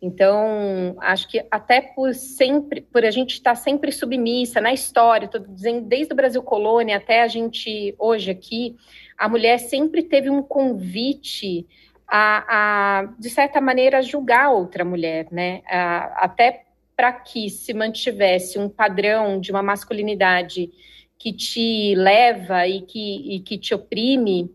Então, 0.04 0.98
acho 1.00 1.30
que 1.30 1.46
até 1.50 1.80
por 1.80 2.13
sempre, 2.13 2.82
por 2.82 3.06
a 3.06 3.10
gente 3.10 3.36
estar 3.36 3.56
sempre 3.56 3.89
submissa 3.89 4.60
na 4.60 4.74
história, 4.74 5.28
estou 5.28 5.39
dizendo 5.39 5.88
desde 5.88 6.12
o 6.12 6.16
Brasil 6.16 6.44
colônia 6.44 6.98
até 6.98 7.22
a 7.22 7.28
gente 7.30 7.96
hoje 7.98 8.30
aqui, 8.30 8.76
a 9.18 9.30
mulher 9.30 9.58
sempre 9.60 10.04
teve 10.04 10.30
um 10.30 10.44
convite 10.44 11.66
a, 12.06 12.44
a 12.50 13.04
de 13.18 13.30
certa 13.30 13.62
maneira, 13.62 14.02
julgar 14.02 14.52
outra 14.52 14.84
mulher, 14.84 15.28
né? 15.32 15.62
A, 15.70 16.26
até 16.26 16.66
para 16.98 17.13
que 17.13 17.50
se 17.50 17.74
mantivesse 17.74 18.60
um 18.60 18.68
padrão 18.68 19.39
de 19.39 19.52
uma 19.52 19.63
masculinidade 19.63 20.70
que 21.18 21.32
te 21.32 21.96
leva 21.96 22.68
e 22.68 22.82
que, 22.82 23.36
e 23.36 23.39
que 23.39 23.58
te 23.58 23.74
oprime, 23.74 24.52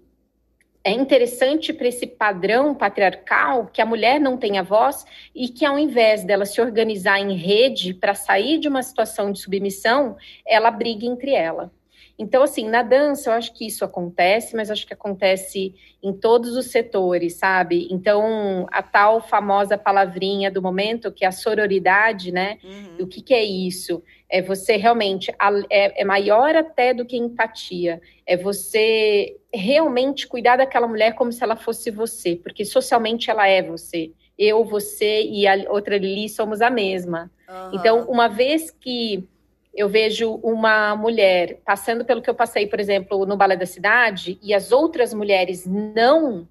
é 0.88 0.92
interessante 0.92 1.70
para 1.72 1.86
esse 1.86 2.06
padrão 2.06 2.74
patriarcal 2.74 3.66
que 3.66 3.82
a 3.82 3.86
mulher 3.86 4.18
não 4.18 4.38
tenha 4.38 4.62
voz 4.62 5.04
e 5.34 5.48
que, 5.48 5.66
ao 5.66 5.78
invés 5.78 6.24
dela 6.24 6.46
se 6.46 6.60
organizar 6.62 7.20
em 7.20 7.36
rede 7.36 7.92
para 7.92 8.14
sair 8.14 8.58
de 8.58 8.68
uma 8.68 8.82
situação 8.82 9.30
de 9.30 9.38
submissão, 9.38 10.16
ela 10.46 10.70
brigue 10.70 11.06
entre 11.06 11.32
ela. 11.32 11.70
Então, 12.18 12.42
assim, 12.42 12.68
na 12.68 12.82
dança, 12.82 13.30
eu 13.30 13.34
acho 13.34 13.54
que 13.54 13.66
isso 13.66 13.84
acontece, 13.84 14.56
mas 14.56 14.70
acho 14.70 14.86
que 14.86 14.94
acontece 14.94 15.74
em 16.02 16.12
todos 16.12 16.56
os 16.56 16.66
setores, 16.66 17.34
sabe? 17.34 17.86
Então, 17.92 18.66
a 18.72 18.82
tal 18.82 19.20
famosa 19.20 19.78
palavrinha 19.78 20.50
do 20.50 20.60
momento, 20.60 21.12
que 21.12 21.24
é 21.24 21.28
a 21.28 21.32
sororidade, 21.32 22.32
né? 22.32 22.58
Uhum. 22.64 23.04
O 23.04 23.06
que, 23.06 23.22
que 23.22 23.34
é 23.34 23.44
isso? 23.44 24.02
É 24.30 24.42
você 24.42 24.76
realmente, 24.76 25.30
é, 25.70 26.02
é 26.02 26.04
maior 26.04 26.54
até 26.54 26.92
do 26.92 27.04
que 27.04 27.16
empatia. 27.16 28.00
É 28.26 28.36
você 28.36 29.36
realmente 29.52 30.26
cuidar 30.26 30.56
daquela 30.56 30.86
mulher 30.86 31.14
como 31.14 31.32
se 31.32 31.42
ela 31.42 31.56
fosse 31.56 31.90
você, 31.90 32.36
porque 32.36 32.64
socialmente 32.64 33.30
ela 33.30 33.48
é 33.48 33.62
você. 33.62 34.12
Eu, 34.38 34.64
você 34.64 35.22
e 35.22 35.46
a 35.46 35.70
outra 35.70 35.96
Lili 35.96 36.28
somos 36.28 36.60
a 36.60 36.70
mesma. 36.70 37.30
Uhum. 37.48 37.70
Então, 37.74 38.04
uma 38.08 38.28
vez 38.28 38.70
que 38.70 39.26
eu 39.74 39.88
vejo 39.88 40.34
uma 40.42 40.96
mulher 40.96 41.60
passando 41.64 42.04
pelo 42.04 42.20
que 42.20 42.28
eu 42.28 42.34
passei, 42.34 42.66
por 42.66 42.80
exemplo, 42.80 43.24
no 43.24 43.36
Balé 43.36 43.56
da 43.56 43.64
Cidade, 43.64 44.38
e 44.42 44.52
as 44.52 44.72
outras 44.72 45.14
mulheres 45.14 45.64
não 45.66 46.48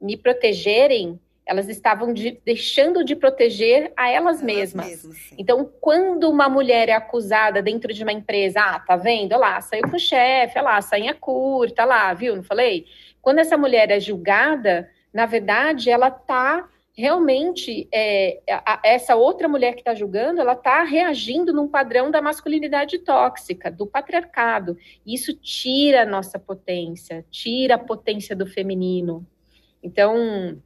me 0.00 0.16
protegerem, 0.16 1.18
elas 1.46 1.68
estavam 1.68 2.12
de, 2.12 2.40
deixando 2.44 3.04
de 3.04 3.14
proteger 3.14 3.92
a 3.96 4.10
elas, 4.10 4.16
elas 4.16 4.42
mesmas. 4.42 4.86
mesmas 4.86 5.32
então, 5.38 5.70
quando 5.80 6.28
uma 6.28 6.48
mulher 6.48 6.88
é 6.88 6.92
acusada 6.92 7.62
dentro 7.62 7.94
de 7.94 8.02
uma 8.02 8.12
empresa, 8.12 8.60
ah, 8.60 8.80
tá 8.80 8.96
vendo? 8.96 9.32
Olha 9.32 9.40
lá, 9.40 9.60
saiu 9.60 9.88
com 9.88 9.96
o 9.96 10.00
chefe, 10.00 10.58
olha 10.58 10.70
lá, 10.70 10.82
sainha 10.82 11.14
curta, 11.14 11.82
olha 11.82 11.88
lá, 11.88 12.14
viu? 12.14 12.34
Não 12.34 12.42
falei? 12.42 12.86
Quando 13.22 13.38
essa 13.38 13.56
mulher 13.56 13.90
é 13.90 14.00
julgada, 14.00 14.90
na 15.14 15.24
verdade, 15.24 15.88
ela 15.88 16.10
tá 16.10 16.68
realmente 16.96 17.86
é, 17.92 18.40
a, 18.50 18.80
essa 18.82 19.14
outra 19.14 19.46
mulher 19.46 19.74
que 19.74 19.80
está 19.80 19.94
julgando, 19.94 20.40
ela 20.40 20.54
está 20.54 20.82
reagindo 20.82 21.52
num 21.52 21.68
padrão 21.68 22.10
da 22.10 22.22
masculinidade 22.22 22.98
tóxica, 23.00 23.70
do 23.70 23.86
patriarcado. 23.86 24.76
Isso 25.06 25.34
tira 25.34 26.02
a 26.02 26.06
nossa 26.06 26.38
potência, 26.38 27.24
tira 27.30 27.74
a 27.74 27.78
potência 27.78 28.34
do 28.34 28.46
feminino. 28.46 29.26
Então, 29.82 30.60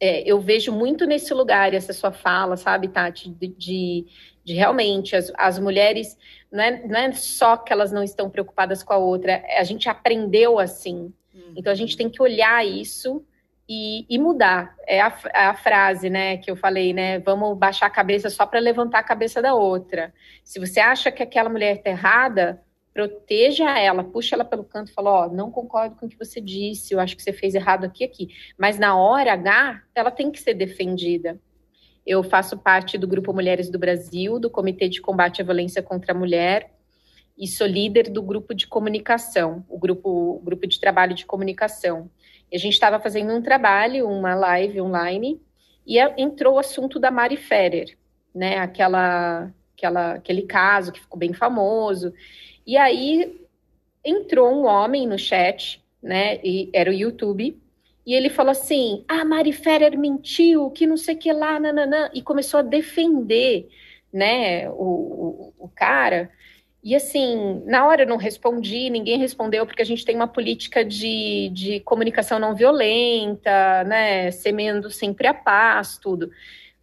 é, 0.00 0.22
eu 0.28 0.40
vejo 0.40 0.72
muito 0.72 1.06
nesse 1.06 1.34
lugar 1.34 1.74
essa 1.74 1.92
sua 1.92 2.12
fala, 2.12 2.56
sabe, 2.56 2.88
Tati, 2.88 3.30
de, 3.30 3.48
de, 3.48 4.06
de 4.44 4.54
realmente 4.54 5.16
as, 5.16 5.32
as 5.36 5.58
mulheres, 5.58 6.16
não 6.50 6.62
é, 6.62 6.86
não 6.86 6.98
é 6.98 7.12
só 7.12 7.56
que 7.56 7.72
elas 7.72 7.90
não 7.90 8.02
estão 8.02 8.30
preocupadas 8.30 8.82
com 8.82 8.92
a 8.92 8.98
outra, 8.98 9.42
a 9.58 9.64
gente 9.64 9.88
aprendeu 9.88 10.58
assim. 10.58 11.12
Uhum. 11.34 11.54
Então, 11.56 11.72
a 11.72 11.76
gente 11.76 11.96
tem 11.96 12.08
que 12.08 12.22
olhar 12.22 12.64
isso 12.64 13.24
e, 13.68 14.06
e 14.08 14.18
mudar. 14.18 14.74
É 14.86 15.00
a, 15.00 15.12
a, 15.34 15.54
frase, 15.54 16.08
né, 16.08 16.38
que 16.38 16.50
eu 16.50 16.56
falei, 16.56 16.92
né? 16.94 17.18
Vamos 17.18 17.58
baixar 17.58 17.86
a 17.86 17.90
cabeça 17.90 18.30
só 18.30 18.46
para 18.46 18.60
levantar 18.60 19.00
a 19.00 19.04
cabeça 19.04 19.42
da 19.42 19.54
outra. 19.54 20.14
Se 20.42 20.58
você 20.58 20.80
acha 20.80 21.12
que 21.12 21.22
aquela 21.22 21.50
mulher 21.50 21.76
está 21.76 21.90
errada, 21.90 22.62
proteja 22.98 23.78
ela, 23.78 24.02
puxa 24.02 24.34
ela 24.34 24.44
pelo 24.44 24.64
canto 24.64 24.90
e 24.90 24.92
fala, 24.92 25.10
ó, 25.10 25.26
oh, 25.26 25.32
não 25.32 25.52
concordo 25.52 25.94
com 25.94 26.06
o 26.06 26.08
que 26.08 26.18
você 26.18 26.40
disse, 26.40 26.92
eu 26.92 26.98
acho 26.98 27.16
que 27.16 27.22
você 27.22 27.32
fez 27.32 27.54
errado 27.54 27.84
aqui 27.84 28.02
aqui. 28.02 28.30
Mas 28.58 28.76
na 28.76 28.96
hora 28.96 29.34
H, 29.34 29.84
ela 29.94 30.10
tem 30.10 30.32
que 30.32 30.40
ser 30.40 30.52
defendida. 30.54 31.38
Eu 32.04 32.24
faço 32.24 32.58
parte 32.58 32.98
do 32.98 33.06
Grupo 33.06 33.32
Mulheres 33.32 33.70
do 33.70 33.78
Brasil, 33.78 34.40
do 34.40 34.50
Comitê 34.50 34.88
de 34.88 35.00
Combate 35.00 35.40
à 35.40 35.44
Violência 35.44 35.80
contra 35.80 36.10
a 36.10 36.18
Mulher, 36.18 36.72
e 37.38 37.46
sou 37.46 37.68
líder 37.68 38.10
do 38.10 38.20
grupo 38.20 38.52
de 38.52 38.66
comunicação, 38.66 39.64
o 39.68 39.78
grupo, 39.78 40.10
o 40.10 40.40
grupo 40.40 40.66
de 40.66 40.80
trabalho 40.80 41.14
de 41.14 41.24
comunicação. 41.24 42.10
E 42.50 42.56
a 42.56 42.58
gente 42.58 42.72
estava 42.72 42.98
fazendo 42.98 43.32
um 43.32 43.40
trabalho, 43.40 44.08
uma 44.08 44.34
live 44.34 44.80
online, 44.80 45.40
e 45.86 46.00
entrou 46.20 46.56
o 46.56 46.58
assunto 46.58 46.98
da 46.98 47.12
Mari 47.12 47.36
Ferrer, 47.36 47.96
né? 48.34 48.58
Aquela, 48.58 49.54
aquela, 49.76 50.14
aquele 50.14 50.42
caso 50.42 50.90
que 50.90 50.98
ficou 50.98 51.16
bem 51.16 51.32
famoso. 51.32 52.12
E 52.68 52.76
aí 52.76 53.40
entrou 54.04 54.52
um 54.52 54.66
homem 54.66 55.06
no 55.06 55.18
chat, 55.18 55.82
né? 56.02 56.38
E 56.44 56.68
era 56.74 56.90
o 56.90 56.92
YouTube. 56.92 57.58
E 58.06 58.12
ele 58.14 58.28
falou 58.28 58.52
assim: 58.52 59.06
Ah, 59.08 59.24
Mari 59.24 59.54
Ferrer 59.54 59.98
mentiu, 59.98 60.70
que 60.70 60.86
não 60.86 60.98
sei 60.98 61.14
o 61.14 61.18
que 61.18 61.32
lá, 61.32 61.58
nananã. 61.58 62.10
E 62.12 62.20
começou 62.20 62.60
a 62.60 62.62
defender, 62.62 63.70
né? 64.12 64.68
O, 64.68 64.74
o, 64.84 65.54
o 65.60 65.68
cara. 65.70 66.30
E 66.84 66.94
assim, 66.94 67.62
na 67.64 67.86
hora 67.86 68.02
eu 68.02 68.06
não 68.06 68.18
respondi, 68.18 68.90
ninguém 68.90 69.18
respondeu, 69.18 69.66
porque 69.66 69.82
a 69.82 69.86
gente 69.86 70.04
tem 70.04 70.14
uma 70.14 70.28
política 70.28 70.84
de, 70.84 71.50
de 71.52 71.80
comunicação 71.80 72.38
não 72.38 72.54
violenta, 72.54 73.82
né? 73.84 74.30
Semendo 74.30 74.90
sempre 74.90 75.26
a 75.26 75.32
paz, 75.32 75.96
tudo. 75.96 76.30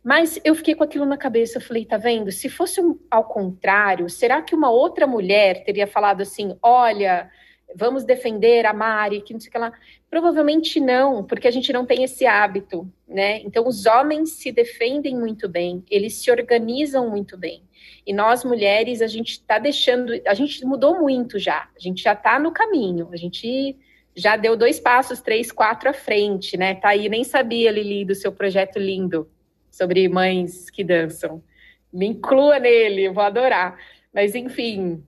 Mas 0.06 0.40
eu 0.46 0.54
fiquei 0.54 0.76
com 0.76 0.84
aquilo 0.84 1.04
na 1.04 1.18
cabeça, 1.18 1.58
eu 1.58 1.62
falei, 1.62 1.84
tá 1.84 1.98
vendo? 1.98 2.32
Se 2.32 2.48
fosse 2.48 2.80
um, 2.80 2.96
ao 3.10 3.24
contrário, 3.24 4.08
será 4.08 4.40
que 4.40 4.54
uma 4.54 4.70
outra 4.70 5.08
mulher 5.08 5.64
teria 5.64 5.88
falado 5.88 6.22
assim: 6.22 6.56
olha, 6.62 7.28
vamos 7.76 8.04
defender 8.04 8.68
a 8.68 8.74
Mari, 8.74 9.22
que 9.22 9.34
não 9.34 9.40
sei 9.40 9.50
o 9.50 9.52
que 9.52 9.58
lá? 9.58 9.74
Provavelmente 10.08 10.80
não, 10.80 11.24
porque 11.24 11.48
a 11.48 11.52
gente 11.52 11.74
não 11.74 11.88
tem 11.88 12.04
esse 12.04 12.24
hábito, 12.24 12.88
né? 13.08 13.40
Então, 13.40 13.68
os 13.68 13.88
homens 13.88 14.34
se 14.34 14.52
defendem 14.52 15.18
muito 15.18 15.50
bem, 15.50 15.84
eles 15.90 16.14
se 16.22 16.30
organizam 16.30 17.10
muito 17.10 17.36
bem. 17.36 17.64
E 18.06 18.14
nós 18.14 18.44
mulheres, 18.44 19.02
a 19.02 19.08
gente 19.08 19.32
está 19.32 19.58
deixando, 19.58 20.14
a 20.28 20.36
gente 20.36 20.64
mudou 20.68 21.00
muito 21.02 21.40
já, 21.40 21.68
a 21.76 21.80
gente 21.80 22.04
já 22.04 22.14
está 22.14 22.38
no 22.38 22.52
caminho, 22.52 23.10
a 23.12 23.18
gente 23.18 23.76
já 24.16 24.38
deu 24.38 24.56
dois 24.56 24.80
passos, 24.80 25.20
três, 25.20 25.52
quatro 25.52 25.90
à 25.90 25.94
frente, 25.94 26.56
né? 26.58 26.76
Tá 26.76 26.90
aí, 26.90 27.10
nem 27.10 27.24
sabia, 27.24 27.72
Lili, 27.72 28.06
do 28.06 28.14
seu 28.14 28.32
projeto 28.32 28.78
lindo 28.78 29.28
sobre 29.76 30.08
mães 30.08 30.70
que 30.70 30.84
dançam. 30.84 31.44
Me 31.92 32.08
inclua 32.08 32.60
nele, 32.60 33.10
vou 33.10 33.24
adorar. 33.24 33.78
Mas, 34.14 34.34
enfim. 34.34 35.04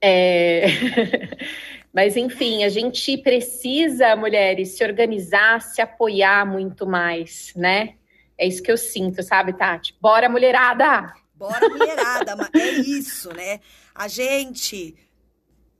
É... 0.00 0.66
Mas, 1.92 2.16
enfim, 2.16 2.64
a 2.64 2.68
gente 2.68 3.16
precisa, 3.16 4.14
mulheres, 4.14 4.76
se 4.76 4.84
organizar, 4.84 5.62
se 5.62 5.80
apoiar 5.80 6.46
muito 6.46 6.86
mais, 6.86 7.52
né? 7.56 7.94
É 8.36 8.46
isso 8.46 8.62
que 8.62 8.70
eu 8.70 8.76
sinto, 8.76 9.22
sabe, 9.22 9.54
Tati? 9.54 9.96
Bora, 10.00 10.28
mulherada! 10.28 11.12
Bora, 11.34 11.66
mulherada! 11.68 12.36
é 12.54 12.68
isso, 12.80 13.34
né? 13.34 13.60
A 13.94 14.06
gente. 14.06 14.94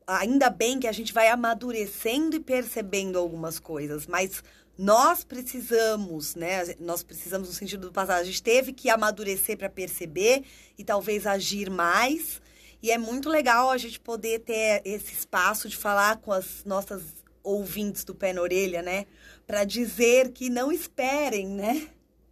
Ainda 0.09 0.48
bem 0.48 0.80
que 0.80 0.86
a 0.86 0.92
gente 0.92 1.12
vai 1.12 1.28
amadurecendo 1.28 2.34
e 2.34 2.40
percebendo 2.40 3.18
algumas 3.18 3.59
coisas, 3.59 4.06
mas 4.06 4.42
nós 4.78 5.22
precisamos, 5.22 6.34
né? 6.34 6.74
Nós 6.80 7.02
precisamos 7.02 7.48
no 7.48 7.54
sentido 7.54 7.88
do 7.88 7.92
passado. 7.92 8.20
A 8.20 8.24
gente 8.24 8.42
teve 8.42 8.72
que 8.72 8.88
amadurecer 8.88 9.59
para 9.59 9.68
perceber 9.68 10.44
e 10.78 10.82
talvez 10.82 11.26
agir 11.26 11.68
mais. 11.68 12.40
E 12.82 12.90
é 12.90 12.96
muito 12.96 13.28
legal 13.28 13.70
a 13.70 13.76
gente 13.76 14.00
poder 14.00 14.38
ter 14.38 14.80
esse 14.82 15.12
espaço 15.12 15.68
de 15.68 15.76
falar 15.76 16.16
com 16.16 16.32
as 16.32 16.64
nossas 16.64 17.02
ouvintes 17.42 18.02
do 18.02 18.14
pé 18.14 18.32
na 18.32 18.40
orelha, 18.40 18.80
né? 18.80 19.04
Para 19.46 19.62
dizer 19.62 20.32
que 20.32 20.48
não 20.48 20.72
esperem, 20.72 21.48
né? 21.48 21.86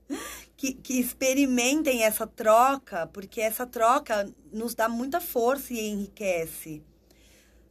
Que, 0.57 0.73
que 0.73 0.99
experimentem 0.99 2.05
essa 2.05 2.27
troca, 2.27 3.07
porque 3.09 3.43
essa 3.43 3.67
troca 3.67 4.27
nos 4.51 4.75
dá 4.75 4.89
muita 4.89 5.21
força 5.21 5.75
e 5.75 5.79
enriquece 5.79 6.83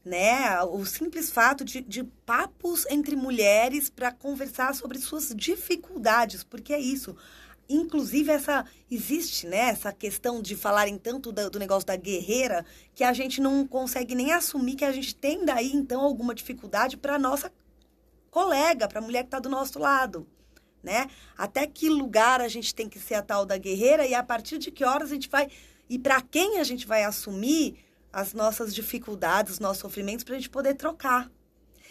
né? 0.06 0.62
O 0.64 0.86
simples 0.86 1.32
fato 1.32 1.66
de, 1.66 1.82
de 1.82 2.04
papos 2.26 2.86
entre 2.92 3.16
mulheres 3.16 3.90
para 3.90 4.12
conversar 4.12 4.76
sobre 4.76 5.00
suas 5.00 5.34
dificuldades, 5.36 6.44
porque 6.44 6.72
é 6.72 6.80
isso. 6.80 7.18
Inclusive, 7.68 8.32
essa 8.32 8.64
existe, 8.90 9.48
né? 9.48 9.70
Essa 9.70 9.92
questão 9.92 10.44
de 10.44 10.56
falarem 10.56 11.00
tanto 11.00 11.32
do, 11.32 11.50
do 11.50 11.58
negócio 11.58 11.88
da 11.88 11.96
guerreira 11.96 12.64
que 12.94 13.04
a 13.04 13.12
gente 13.12 13.42
não 13.42 13.66
consegue 13.66 14.14
nem 14.14 14.32
assumir 14.32 14.76
que 14.76 14.86
a 14.86 14.92
gente 14.92 15.16
tem 15.16 15.44
daí, 15.44 15.74
então, 15.74 16.02
alguma 16.02 16.36
dificuldade 16.36 16.96
para 16.96 17.18
nossa 17.18 17.52
colega, 18.30 18.88
para 18.88 19.00
a 19.00 19.02
mulher 19.02 19.24
que 19.24 19.28
está 19.28 19.40
do 19.40 19.50
nosso 19.50 19.80
lado. 19.80 20.28
Né? 20.84 21.10
Até 21.36 21.66
que 21.66 21.90
lugar 21.90 22.42
a 22.42 22.48
gente 22.48 22.76
tem 22.76 22.88
que 22.88 23.00
ser 23.00 23.16
a 23.16 23.24
tal 23.24 23.44
da 23.44 23.58
guerreira 23.58 24.06
e 24.06 24.14
a 24.14 24.22
partir 24.22 24.60
de 24.60 24.70
que 24.70 24.84
horas 24.84 25.10
a 25.10 25.16
gente 25.16 25.30
vai 25.30 25.50
e 25.90 25.98
para 25.98 26.22
quem 26.22 26.60
a 26.60 26.64
gente 26.64 26.86
vai 26.86 27.04
assumir 27.04 27.85
as 28.16 28.34
nossas 28.34 28.74
dificuldades, 28.74 29.52
os 29.52 29.60
nossos 29.60 29.80
sofrimentos, 29.80 30.24
para 30.24 30.36
a 30.36 30.38
gente 30.38 30.50
poder 30.50 30.76
trocar. 30.76 31.30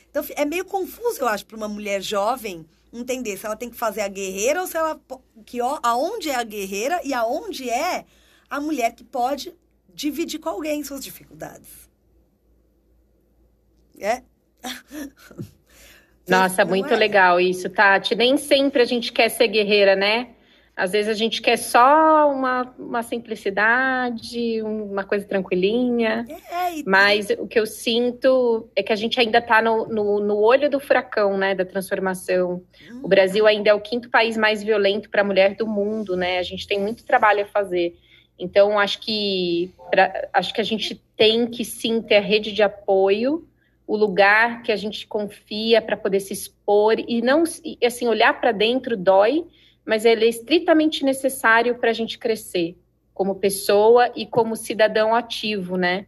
Então, 0.09 0.25
é 0.37 0.47
meio 0.47 0.65
confuso, 0.65 1.21
eu 1.21 1.29
acho, 1.29 1.45
para 1.45 1.55
uma 1.55 1.69
mulher 1.69 2.01
jovem 2.01 2.65
entender 2.91 3.37
se 3.37 3.45
ela 3.45 3.55
tem 3.55 3.69
que 3.69 3.77
fazer 3.77 4.01
a 4.01 4.09
guerreira 4.09 4.63
ou 4.63 4.67
se 4.67 4.75
ela. 4.75 4.99
Que, 5.45 5.59
aonde 5.83 6.31
é 6.31 6.37
a 6.37 6.43
guerreira 6.43 6.99
e 7.05 7.13
aonde 7.13 7.69
é 7.69 8.07
a 8.49 8.59
mulher 8.59 8.95
que 8.95 9.05
pode 9.05 9.55
dividir 9.93 10.41
com 10.41 10.49
alguém 10.49 10.83
suas 10.83 11.05
dificuldades. 11.05 11.91
É? 14.01 14.23
Nossa, 16.27 16.65
muito 16.65 16.95
é? 16.95 16.97
legal 16.97 17.39
isso, 17.39 17.69
Tati. 17.69 18.15
Nem 18.15 18.39
sempre 18.39 18.81
a 18.81 18.87
gente 18.87 19.13
quer 19.13 19.29
ser 19.29 19.49
guerreira, 19.49 19.95
né? 19.95 20.34
Às 20.77 20.91
vezes 20.91 21.09
a 21.09 21.15
gente 21.15 21.41
quer 21.41 21.57
só 21.57 22.29
uma, 22.33 22.75
uma 22.77 23.03
simplicidade, 23.05 24.61
uma 24.61 25.05
coisa 25.05 25.25
tranquilinha. 25.25 26.25
É, 26.29 26.83
mas 26.85 27.31
o 27.31 27.47
que 27.47 27.61
eu 27.61 27.65
sinto 27.65 28.69
é 28.75 28.83
que 28.83 28.93
a 28.93 28.97
gente 28.97 29.21
ainda 29.21 29.39
está 29.39 29.63
no, 29.63 29.87
no, 29.87 30.19
no, 30.19 30.37
olho 30.37 30.69
do 30.69 30.81
furacão, 30.81 31.39
né? 31.39 31.55
Da 31.55 31.65
transformação. 31.65 32.61
O 33.05 33.07
Brasil 33.07 33.47
ainda 33.47 33.71
é 33.71 33.75
o 33.75 33.81
quinto 33.81 34.11
país 34.11 34.37
mais 34.37 34.65
violento 34.65 35.09
para 35.09 35.21
a 35.21 35.25
mulher 35.25 35.55
do 35.55 35.65
mundo, 35.65 36.17
né? 36.17 36.39
A 36.39 36.43
gente 36.43 36.67
tem 36.67 36.81
muito 36.81 37.05
trabalho 37.05 37.43
a 37.43 37.47
fazer. 37.47 37.97
Então, 38.37 38.77
acho 38.77 38.99
que, 39.01 39.73
pra, 39.93 40.29
acho 40.33 40.53
que 40.53 40.61
a 40.61 40.65
gente 40.65 41.01
tem 41.17 41.47
que 41.47 41.65
sim 41.65 42.03
ter 42.03 42.17
a 42.17 42.21
rede 42.21 42.51
de 42.51 42.65
apoio, 42.65 43.47
o 43.87 43.97
lugar 43.97 44.63
que 44.63 44.73
a 44.73 44.77
gente 44.77 45.07
confia 45.07 45.81
para 45.81 45.97
poder 45.97 46.19
se 46.19 46.33
expor 46.33 46.97
e 46.99 47.23
não, 47.23 47.45
assim, 47.85 48.09
olhar 48.09 48.41
para 48.41 48.51
dentro 48.51 48.97
dói 48.97 49.45
mas 49.85 50.05
ele 50.05 50.25
é 50.25 50.29
estritamente 50.29 51.05
necessário 51.05 51.77
para 51.77 51.91
a 51.91 51.93
gente 51.93 52.19
crescer 52.19 52.77
como 53.13 53.37
pessoa 53.37 54.11
e 54.17 54.27
como 54.27 54.57
cidadão 54.57 55.15
ativo, 55.15 55.77
né? 55.77 56.07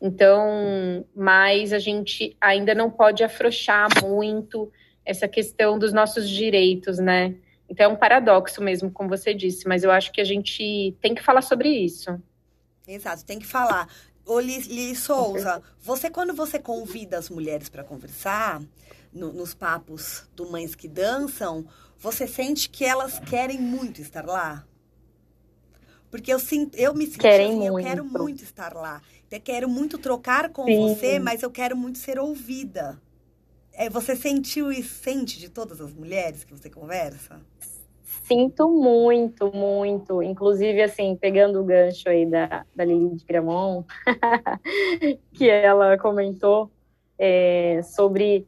Então, 0.00 1.04
mas 1.14 1.72
a 1.72 1.78
gente 1.78 2.36
ainda 2.40 2.74
não 2.74 2.90
pode 2.90 3.22
afrouxar 3.22 3.88
muito 4.02 4.72
essa 5.04 5.26
questão 5.26 5.78
dos 5.78 5.92
nossos 5.92 6.28
direitos, 6.28 6.98
né? 6.98 7.34
Então 7.68 7.86
é 7.86 7.88
um 7.88 7.96
paradoxo 7.96 8.62
mesmo, 8.62 8.90
como 8.90 9.08
você 9.08 9.34
disse, 9.34 9.68
mas 9.68 9.84
eu 9.84 9.90
acho 9.90 10.10
que 10.12 10.20
a 10.20 10.24
gente 10.24 10.96
tem 11.02 11.14
que 11.14 11.22
falar 11.22 11.42
sobre 11.42 11.68
isso. 11.68 12.18
Exato, 12.86 13.24
tem 13.24 13.38
que 13.38 13.46
falar. 13.46 13.88
Ô, 14.24 14.40
Lili 14.40 14.94
Souza, 14.94 15.62
você 15.80 16.08
quando 16.08 16.34
você 16.34 16.58
convida 16.58 17.18
as 17.18 17.28
mulheres 17.28 17.68
para 17.68 17.84
conversar 17.84 18.62
no, 19.12 19.32
nos 19.32 19.52
papos 19.52 20.26
do 20.34 20.50
Mães 20.50 20.74
que 20.74 20.88
Dançam, 20.88 21.66
você 21.98 22.26
sente 22.26 22.68
que 22.70 22.84
elas 22.84 23.18
querem 23.18 23.60
muito 23.60 24.00
estar 24.00 24.24
lá? 24.24 24.64
Porque 26.10 26.32
eu, 26.32 26.38
sinto, 26.38 26.76
eu 26.76 26.94
me 26.94 27.06
sinto 27.06 27.20
querem 27.20 27.48
assim, 27.48 27.70
muito. 27.70 27.78
eu 27.78 27.84
quero 27.84 28.04
muito 28.04 28.42
estar 28.42 28.72
lá. 28.72 29.02
Eu 29.30 29.40
quero 29.40 29.68
muito 29.68 29.98
trocar 29.98 30.50
com 30.50 30.64
Sim. 30.64 30.88
você, 30.88 31.18
mas 31.18 31.42
eu 31.42 31.50
quero 31.50 31.76
muito 31.76 31.98
ser 31.98 32.18
ouvida. 32.18 33.00
É, 33.72 33.90
você 33.90 34.16
sentiu 34.16 34.72
e 34.72 34.82
sente 34.82 35.38
de 35.38 35.48
todas 35.48 35.80
as 35.80 35.92
mulheres 35.92 36.44
que 36.44 36.52
você 36.52 36.70
conversa? 36.70 37.40
Sinto 38.24 38.68
muito, 38.68 39.52
muito. 39.54 40.22
Inclusive, 40.22 40.82
assim, 40.82 41.14
pegando 41.16 41.60
o 41.60 41.64
gancho 41.64 42.08
aí 42.08 42.24
da, 42.26 42.64
da 42.74 42.84
Lili 42.84 43.16
de 43.16 43.24
Gramont, 43.24 43.86
que 45.32 45.48
ela 45.48 45.96
comentou 45.98 46.70
é, 47.18 47.80
sobre, 47.82 48.46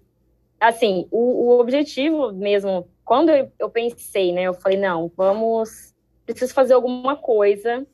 assim, 0.58 1.06
o, 1.10 1.46
o 1.46 1.60
objetivo 1.60 2.32
mesmo 2.32 2.88
quando 3.10 3.30
eu, 3.58 3.68
pensei, 3.68 4.30
né, 4.30 4.42
eu 4.42 4.54
falei, 4.54 4.78
não, 4.78 5.10
vamos, 5.16 5.92
preciso 6.24 6.54
fazer 6.54 6.74
alguma 6.74 7.16
coisa, 7.16 7.84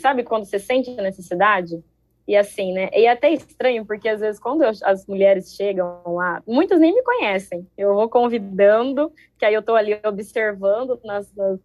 sabe 0.00 0.22
quando 0.22 0.44
você 0.44 0.60
sente 0.60 0.90
a 0.96 1.02
necessidade? 1.02 1.82
E 2.28 2.36
assim, 2.36 2.72
né? 2.72 2.88
E 2.92 3.04
é 3.04 3.10
até 3.10 3.32
estranho, 3.32 3.84
porque 3.84 4.08
às 4.08 4.20
vezes 4.20 4.40
quando 4.40 4.62
eu, 4.62 4.70
as 4.84 5.08
mulheres 5.08 5.56
chegam 5.56 6.00
lá, 6.06 6.40
muitas 6.46 6.78
nem 6.78 6.94
me 6.94 7.02
conhecem. 7.02 7.66
Eu 7.76 7.96
vou 7.96 8.08
convidando, 8.08 9.12
que 9.36 9.44
aí 9.44 9.52
eu 9.52 9.60
tô 9.60 9.74
ali 9.74 9.98
observando 10.06 11.00
nas, 11.04 11.34
nas, 11.34 11.58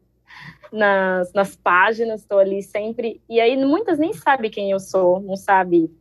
nas, 0.72 1.32
nas 1.34 1.56
páginas, 1.56 2.26
tô 2.26 2.40
ali 2.40 2.64
sempre. 2.64 3.22
E 3.30 3.40
aí 3.40 3.56
muitas 3.56 4.00
nem 4.00 4.14
sabem 4.14 4.50
quem 4.50 4.72
eu 4.72 4.80
sou, 4.80 5.20
não 5.20 5.36
sabe 5.36 5.92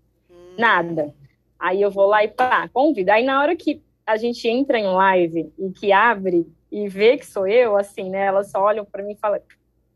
nada. 0.57 1.15
Aí 1.59 1.83
eu 1.83 1.91
vou 1.91 2.07
lá 2.07 2.25
e 2.25 2.29
pá, 2.29 2.67
convido. 2.73 3.13
Aí 3.13 3.23
na 3.23 3.43
hora 3.43 3.55
que 3.55 3.83
a 4.07 4.17
gente 4.17 4.49
entra 4.49 4.79
em 4.79 4.87
live 4.87 5.53
e 5.59 5.71
que 5.71 5.93
abre, 5.93 6.47
e 6.71 6.89
vê 6.89 7.17
que 7.17 7.27
sou 7.27 7.47
eu, 7.47 7.77
assim, 7.77 8.11
né? 8.11 8.27
Elas 8.27 8.51
só 8.51 8.61
olham 8.61 8.85
para 8.85 9.03
mim 9.03 9.13
e 9.13 9.19
falam: 9.19 9.39
o 9.39 9.43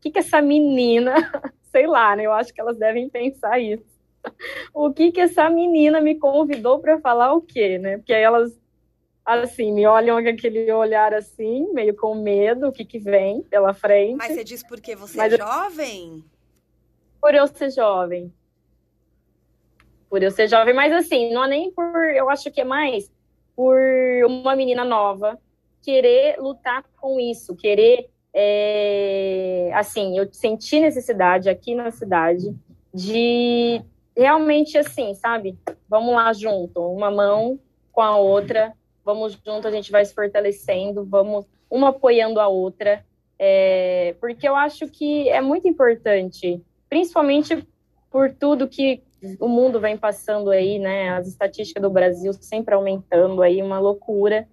que, 0.01 0.11
que 0.11 0.19
essa 0.19 0.41
menina, 0.41 1.13
sei 1.71 1.87
lá, 1.87 2.15
né? 2.15 2.25
Eu 2.25 2.33
acho 2.33 2.53
que 2.53 2.59
elas 2.59 2.77
devem 2.77 3.09
pensar 3.09 3.59
isso. 3.59 3.93
o 4.73 4.91
que 4.91 5.11
que 5.11 5.21
essa 5.21 5.49
menina 5.49 6.01
me 6.01 6.17
convidou 6.17 6.79
para 6.79 6.99
falar 6.99 7.33
o 7.33 7.41
quê, 7.41 7.77
né? 7.77 7.97
Porque 7.97 8.13
aí 8.13 8.23
elas, 8.23 8.57
assim, 9.25 9.71
me 9.71 9.85
olham 9.85 10.21
com 10.21 10.29
aquele 10.29 10.71
olhar 10.71 11.13
assim, 11.13 11.71
meio 11.73 11.95
com 11.95 12.15
medo, 12.15 12.67
o 12.67 12.71
que 12.71 12.85
que 12.85 12.99
vem 12.99 13.43
pela 13.43 13.73
frente. 13.73 14.17
Mas 14.17 14.33
você 14.33 14.43
diz 14.43 14.63
porque 14.63 14.95
você 14.95 15.17
Mas 15.17 15.33
é 15.33 15.37
jovem? 15.37 16.23
Por 17.21 17.35
eu 17.35 17.47
ser 17.47 17.69
jovem. 17.69 18.33
Por 20.09 20.21
eu 20.21 20.31
ser 20.31 20.47
jovem, 20.47 20.73
mas 20.73 20.93
assim, 20.93 21.33
não 21.33 21.45
é 21.45 21.47
nem 21.47 21.71
por. 21.71 21.85
Eu 22.13 22.29
acho 22.29 22.51
que 22.51 22.61
é 22.61 22.65
mais 22.65 23.11
por 23.55 23.79
uma 24.25 24.55
menina 24.55 24.83
nova 24.83 25.39
querer 25.83 26.37
lutar 26.39 26.83
com 26.99 27.19
isso, 27.19 27.55
querer, 27.55 28.09
é, 28.33 29.69
assim, 29.73 30.17
eu 30.17 30.27
senti 30.31 30.79
necessidade 30.79 31.49
aqui 31.49 31.75
na 31.75 31.91
cidade 31.91 32.55
de 32.93 33.81
realmente 34.15 34.77
assim, 34.77 35.13
sabe? 35.13 35.57
Vamos 35.89 36.13
lá 36.13 36.31
junto, 36.33 36.81
uma 36.81 37.11
mão 37.11 37.59
com 37.91 38.01
a 38.01 38.17
outra, 38.17 38.73
vamos 39.03 39.37
junto, 39.45 39.67
a 39.67 39.71
gente 39.71 39.91
vai 39.91 40.05
se 40.05 40.13
fortalecendo, 40.13 41.05
vamos 41.05 41.45
uma 41.69 41.89
apoiando 41.89 42.39
a 42.39 42.47
outra, 42.47 43.03
é, 43.37 44.15
porque 44.19 44.47
eu 44.47 44.55
acho 44.55 44.87
que 44.87 45.27
é 45.29 45.41
muito 45.41 45.67
importante, 45.67 46.61
principalmente 46.87 47.67
por 48.09 48.31
tudo 48.31 48.67
que 48.67 49.03
o 49.39 49.47
mundo 49.47 49.79
vem 49.79 49.97
passando 49.97 50.51
aí, 50.51 50.77
né? 50.77 51.09
As 51.09 51.27
estatísticas 51.27 51.81
do 51.81 51.89
Brasil 51.89 52.31
sempre 52.33 52.75
aumentando 52.75 53.41
aí, 53.41 53.61
uma 53.61 53.79
loucura. 53.79 54.47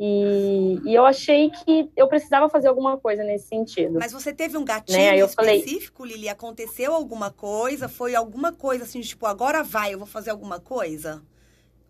E, 0.00 0.78
e, 0.84 0.94
eu 0.94 1.04
achei 1.04 1.50
que 1.50 1.90
eu 1.96 2.06
precisava 2.06 2.48
fazer 2.48 2.68
alguma 2.68 2.96
coisa 2.96 3.24
nesse 3.24 3.48
sentido. 3.48 3.98
Mas 3.98 4.12
você 4.12 4.32
teve 4.32 4.56
um 4.56 4.64
gatilho 4.64 4.98
né? 4.98 5.18
específico, 5.18 5.98
falei... 5.98 6.14
Lili? 6.14 6.28
Aconteceu 6.28 6.94
alguma 6.94 7.32
coisa? 7.32 7.88
Foi 7.88 8.14
alguma 8.14 8.52
coisa 8.52 8.84
assim, 8.84 9.00
tipo, 9.00 9.26
agora 9.26 9.64
vai, 9.64 9.94
eu 9.94 9.98
vou 9.98 10.06
fazer 10.06 10.30
alguma 10.30 10.60
coisa? 10.60 11.20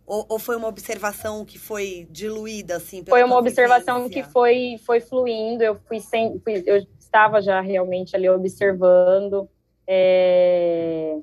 Ou, 0.06 0.24
ou 0.26 0.38
foi 0.38 0.56
uma 0.56 0.68
observação 0.68 1.44
que 1.44 1.58
foi 1.58 2.08
diluída, 2.10 2.76
assim? 2.76 3.04
Foi 3.06 3.22
uma 3.22 3.36
observação 3.36 4.08
que 4.08 4.22
foi, 4.22 4.80
foi 4.86 5.00
fluindo. 5.00 5.62
Eu 5.62 5.74
fui 5.74 6.00
sem, 6.00 6.38
fui, 6.40 6.62
eu 6.64 6.86
estava 6.98 7.42
já 7.42 7.60
realmente 7.60 8.16
ali 8.16 8.26
observando. 8.30 9.46
É, 9.86 11.18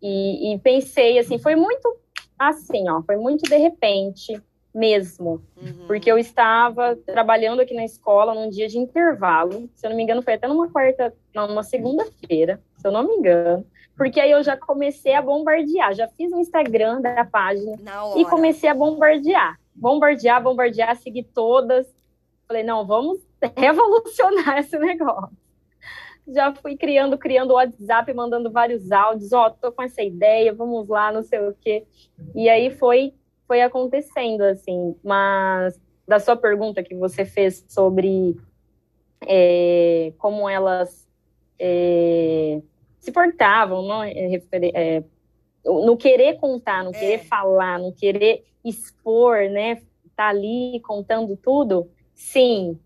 e, 0.00 0.54
e 0.54 0.58
pensei, 0.60 1.18
assim, 1.18 1.38
foi 1.38 1.56
muito 1.56 1.98
assim, 2.38 2.88
ó, 2.88 3.02
foi 3.02 3.16
muito 3.16 3.42
de 3.48 3.56
repente 3.56 4.40
mesmo, 4.76 5.42
uhum. 5.56 5.86
porque 5.86 6.12
eu 6.12 6.18
estava 6.18 6.94
trabalhando 6.96 7.60
aqui 7.60 7.72
na 7.72 7.84
escola 7.84 8.34
num 8.34 8.50
dia 8.50 8.68
de 8.68 8.78
intervalo, 8.78 9.70
se 9.74 9.86
eu 9.86 9.90
não 9.90 9.96
me 9.96 10.02
engano 10.02 10.20
foi 10.20 10.34
até 10.34 10.46
numa 10.46 10.70
quarta, 10.70 11.14
não, 11.34 11.48
numa 11.48 11.62
segunda-feira, 11.62 12.60
se 12.76 12.86
eu 12.86 12.92
não 12.92 13.02
me 13.02 13.14
engano, 13.14 13.66
porque 13.96 14.20
aí 14.20 14.30
eu 14.30 14.42
já 14.42 14.54
comecei 14.54 15.14
a 15.14 15.22
bombardear, 15.22 15.94
já 15.94 16.06
fiz 16.08 16.30
o 16.30 16.38
Instagram 16.38 17.00
da 17.00 17.24
página 17.24 17.72
e 18.16 18.24
comecei 18.26 18.68
a 18.68 18.74
bombardear, 18.74 19.58
bombardear, 19.74 20.42
bombardear, 20.42 20.94
seguir 20.96 21.24
todas, 21.24 21.86
falei, 22.46 22.62
não, 22.62 22.86
vamos 22.86 23.18
revolucionar 23.56 24.58
esse 24.58 24.78
negócio. 24.78 25.34
Já 26.28 26.52
fui 26.52 26.76
criando, 26.76 27.16
criando 27.16 27.52
o 27.52 27.54
WhatsApp, 27.54 28.12
mandando 28.12 28.50
vários 28.50 28.90
áudios, 28.92 29.32
ó, 29.32 29.46
oh, 29.46 29.50
tô 29.50 29.72
com 29.72 29.82
essa 29.82 30.02
ideia, 30.02 30.52
vamos 30.52 30.86
lá, 30.88 31.12
não 31.12 31.22
sei 31.22 31.38
o 31.38 31.54
quê. 31.62 31.86
E 32.34 32.48
aí 32.48 32.68
foi 32.68 33.14
foi 33.46 33.62
acontecendo, 33.62 34.42
assim. 34.42 34.96
Mas 35.02 35.80
da 36.06 36.18
sua 36.18 36.36
pergunta 36.36 36.82
que 36.82 36.94
você 36.94 37.24
fez 37.24 37.64
sobre 37.68 38.36
é, 39.26 40.12
como 40.18 40.48
elas 40.48 41.08
é, 41.58 42.60
se 43.00 43.10
portavam, 43.10 43.82
não, 43.82 44.02
é, 44.02 44.12
é 44.12 45.04
no 45.64 45.96
querer 45.96 46.38
contar, 46.38 46.84
no 46.84 46.92
querer 46.92 47.14
é. 47.14 47.18
falar, 47.18 47.78
no 47.78 47.92
querer 47.92 48.44
expor, 48.64 49.48
né? 49.50 49.82
Tá 50.14 50.28
ali 50.28 50.80
contando 50.80 51.36
tudo. 51.36 51.90
Sim, 52.14 52.78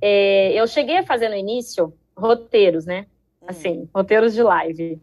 é, 0.00 0.52
eu 0.52 0.66
cheguei 0.66 0.98
a 0.98 1.02
fazer 1.02 1.28
no 1.28 1.34
início 1.34 1.92
roteiros, 2.16 2.84
né? 2.84 3.06
Hum. 3.42 3.46
Assim, 3.48 3.88
roteiros 3.94 4.34
de 4.34 4.42
live. 4.42 5.00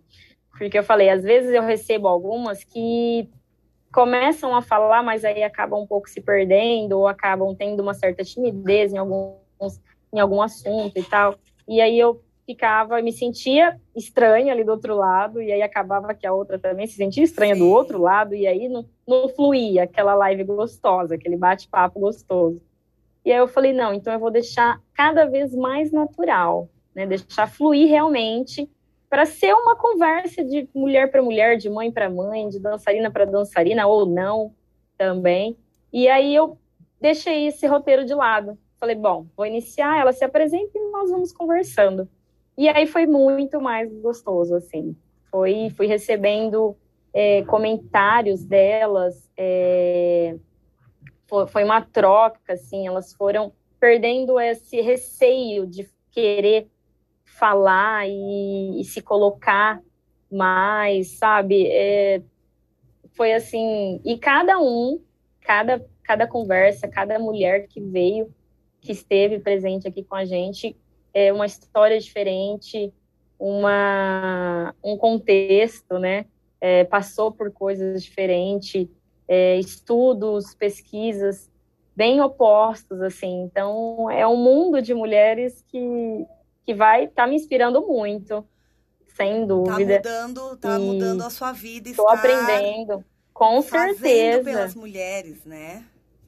Porque 0.57 0.77
eu 0.77 0.83
falei, 0.83 1.09
às 1.09 1.23
vezes 1.23 1.51
eu 1.51 1.63
recebo 1.63 2.07
algumas 2.07 2.63
que 2.63 3.27
começam 3.93 4.55
a 4.55 4.61
falar, 4.61 5.03
mas 5.03 5.23
aí 5.23 5.43
acabam 5.43 5.81
um 5.81 5.87
pouco 5.87 6.09
se 6.09 6.19
perdendo 6.19 6.97
ou 6.97 7.07
acabam 7.07 7.55
tendo 7.55 7.81
uma 7.81 7.93
certa 7.93 8.23
timidez 8.23 8.91
em 8.91 8.97
alguns 8.97 9.43
em 10.11 10.19
algum 10.19 10.41
assunto 10.41 10.97
e 10.97 11.03
tal. 11.03 11.35
E 11.67 11.79
aí 11.79 11.97
eu 11.97 12.21
ficava, 12.45 13.01
me 13.01 13.11
sentia 13.11 13.79
estranha 13.95 14.51
ali 14.51 14.63
do 14.63 14.71
outro 14.71 14.95
lado, 14.95 15.41
e 15.41 15.51
aí 15.51 15.61
acabava 15.61 16.13
que 16.13 16.27
a 16.27 16.33
outra 16.33 16.59
também 16.59 16.85
se 16.85 16.95
sentia 16.95 17.23
estranha 17.23 17.55
Sim. 17.55 17.61
do 17.61 17.69
outro 17.69 18.01
lado, 18.01 18.35
e 18.35 18.45
aí 18.45 18.67
não, 18.67 18.85
não 19.07 19.29
fluía 19.29 19.83
aquela 19.83 20.13
live 20.13 20.43
gostosa, 20.43 21.15
aquele 21.15 21.37
bate-papo 21.37 21.99
gostoso. 21.99 22.61
E 23.25 23.31
aí 23.31 23.37
eu 23.37 23.47
falei, 23.47 23.73
não, 23.73 23.93
então 23.93 24.11
eu 24.11 24.19
vou 24.19 24.29
deixar 24.29 24.81
cada 24.93 25.25
vez 25.25 25.55
mais 25.55 25.91
natural, 25.91 26.69
né? 26.93 27.07
Deixar 27.07 27.47
fluir 27.47 27.87
realmente 27.87 28.69
para 29.13 29.27
ser 29.27 29.53
uma 29.53 29.75
conversa 29.75 30.43
de 30.43 30.67
mulher 30.73 31.11
para 31.11 31.21
mulher, 31.21 31.55
de 31.55 31.69
mãe 31.69 31.91
para 31.91 32.09
mãe, 32.09 32.49
de 32.49 32.57
dançarina 32.59 33.11
para 33.11 33.25
dançarina 33.25 33.85
ou 33.85 34.07
não 34.07 34.55
também. 34.97 35.55
E 35.93 36.07
aí 36.07 36.33
eu 36.33 36.57
deixei 36.99 37.45
esse 37.45 37.67
roteiro 37.67 38.05
de 38.05 38.15
lado. 38.15 38.57
Falei, 38.79 38.95
bom, 38.95 39.27
vou 39.37 39.45
iniciar, 39.45 39.99
ela 39.99 40.11
se 40.11 40.25
apresenta 40.25 40.71
e 40.73 40.91
nós 40.91 41.11
vamos 41.11 41.31
conversando. 41.31 42.09
E 42.57 42.67
aí 42.67 42.87
foi 42.87 43.05
muito 43.05 43.61
mais 43.61 43.87
gostoso, 44.01 44.55
assim. 44.55 44.97
Foi, 45.29 45.69
fui 45.77 45.85
recebendo 45.85 46.75
é, 47.13 47.43
comentários 47.43 48.43
delas, 48.43 49.29
é, 49.37 50.37
foi, 51.27 51.63
uma 51.63 51.83
troca, 51.83 52.53
assim, 52.53 52.87
elas 52.87 53.13
foram 53.13 53.53
perdendo 53.79 54.39
esse 54.39 54.81
receio 54.81 55.67
de 55.67 55.87
querer 56.09 56.67
falar 57.37 58.07
e, 58.07 58.81
e 58.81 58.83
se 58.83 59.01
colocar 59.01 59.81
mais, 60.31 61.17
sabe? 61.17 61.67
É, 61.67 62.21
foi 63.13 63.33
assim, 63.33 64.01
e 64.03 64.17
cada 64.17 64.59
um, 64.59 65.01
cada, 65.41 65.85
cada 66.03 66.27
conversa, 66.27 66.87
cada 66.87 67.19
mulher 67.19 67.67
que 67.67 67.79
veio, 67.79 68.33
que 68.81 68.91
esteve 68.91 69.39
presente 69.39 69.87
aqui 69.87 70.03
com 70.03 70.15
a 70.15 70.25
gente, 70.25 70.75
é 71.13 71.31
uma 71.31 71.45
história 71.45 71.99
diferente, 71.99 72.91
uma, 73.39 74.73
um 74.83 74.97
contexto, 74.97 75.99
né? 75.99 76.25
É, 76.59 76.83
passou 76.85 77.31
por 77.31 77.51
coisas 77.51 78.03
diferentes, 78.03 78.87
é, 79.27 79.57
estudos, 79.57 80.55
pesquisas 80.55 81.51
bem 81.95 82.21
opostos, 82.21 83.01
assim. 83.01 83.43
Então, 83.43 84.09
é 84.09 84.27
um 84.27 84.37
mundo 84.37 84.81
de 84.81 84.93
mulheres 84.93 85.63
que 85.67 86.25
que 86.65 86.73
vai 86.73 87.05
estar 87.05 87.23
tá 87.23 87.27
me 87.27 87.35
inspirando 87.35 87.81
muito, 87.85 88.45
sem 89.15 89.41
tá 89.41 89.45
dúvida. 89.45 89.99
Tá 90.01 90.27
mudando, 90.27 90.57
tá 90.57 90.79
e 90.79 90.81
mudando 90.81 91.21
a 91.23 91.29
sua 91.29 91.51
vida. 91.51 91.89
Estou 91.89 92.09
aprendendo, 92.09 93.03
com 93.33 93.61
certeza. 93.61 94.43
pelas 94.43 94.75
mulheres, 94.75 95.43
né? 95.45 95.85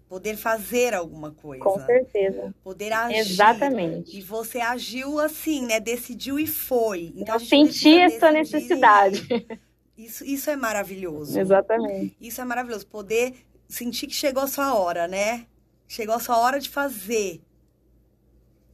Poder 0.07 0.37
fazer 0.37 0.93
alguma 0.93 1.31
coisa. 1.31 1.63
Com 1.63 1.79
certeza. 1.83 2.53
Poder 2.63 2.93
agir. 2.93 3.17
Exatamente. 3.17 4.17
E 4.17 4.21
você 4.21 4.59
agiu 4.59 5.19
assim, 5.19 5.65
né? 5.65 5.79
Decidiu 5.79 6.37
e 6.37 6.45
foi. 6.45 7.11
Então, 7.15 7.35
Eu 7.35 7.39
senti 7.39 7.97
essa 7.97 8.31
necessidade. 8.31 9.27
Isso, 9.97 10.25
isso 10.25 10.49
é 10.49 10.57
maravilhoso. 10.57 11.39
Exatamente. 11.39 12.17
Isso 12.19 12.41
é 12.41 12.43
maravilhoso. 12.43 12.85
Poder 12.85 13.33
sentir 13.65 14.07
que 14.07 14.13
chegou 14.13 14.43
a 14.43 14.47
sua 14.47 14.73
hora, 14.75 15.07
né? 15.07 15.45
Chegou 15.87 16.15
a 16.15 16.19
sua 16.19 16.37
hora 16.37 16.59
de 16.59 16.69
fazer. 16.69 17.41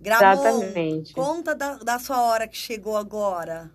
Gramon, 0.01 0.33
Exatamente. 0.33 1.13
conta 1.13 1.53
da, 1.53 1.75
da 1.75 1.99
sua 1.99 2.23
hora 2.23 2.47
que 2.47 2.57
chegou 2.57 2.97
agora 2.97 3.69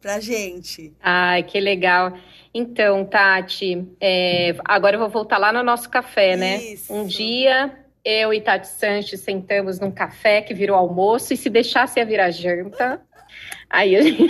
pra 0.00 0.18
gente. 0.20 0.94
Ai, 1.02 1.42
que 1.42 1.60
legal. 1.60 2.16
Então, 2.54 3.04
Tati, 3.04 3.86
é, 4.00 4.56
agora 4.64 4.96
eu 4.96 5.00
vou 5.00 5.10
voltar 5.10 5.36
lá 5.36 5.52
no 5.52 5.62
nosso 5.62 5.90
café, 5.90 6.36
né? 6.36 6.56
Isso. 6.62 6.94
Um 6.94 7.06
dia 7.06 7.76
eu 8.02 8.32
e 8.32 8.40
Tati 8.40 8.68
Sanches 8.68 9.20
sentamos 9.20 9.80
num 9.80 9.90
café 9.90 10.40
que 10.40 10.54
virou 10.54 10.76
almoço 10.76 11.34
e 11.34 11.36
se 11.36 11.50
deixasse 11.50 11.98
ia 11.98 12.06
virar 12.06 12.30
janta. 12.30 13.02
Aí 13.68 13.96
a 13.96 14.00
gente. 14.00 14.22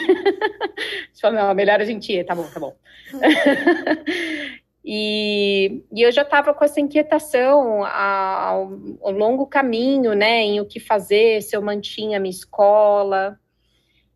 Falou, 1.20 1.54
melhor 1.54 1.80
a 1.80 1.84
gente 1.84 2.12
ir, 2.12 2.24
tá 2.24 2.34
bom, 2.34 2.48
tá 2.48 2.58
bom. 2.58 2.74
E, 4.89 5.82
e 5.93 6.03
eu 6.03 6.12
já 6.12 6.22
estava 6.22 6.55
com 6.55 6.64
essa 6.64 6.80
inquietação 6.80 7.84
ao, 7.84 8.72
ao, 9.03 9.11
longo 9.11 9.45
caminho, 9.45 10.14
né, 10.14 10.43
em 10.43 10.61
o 10.61 10.64
que 10.64 10.78
fazer, 10.78 11.43
se 11.43 11.57
eu 11.57 11.61
mantinha 11.61 12.20
minha 12.20 12.30
escola. 12.30 13.37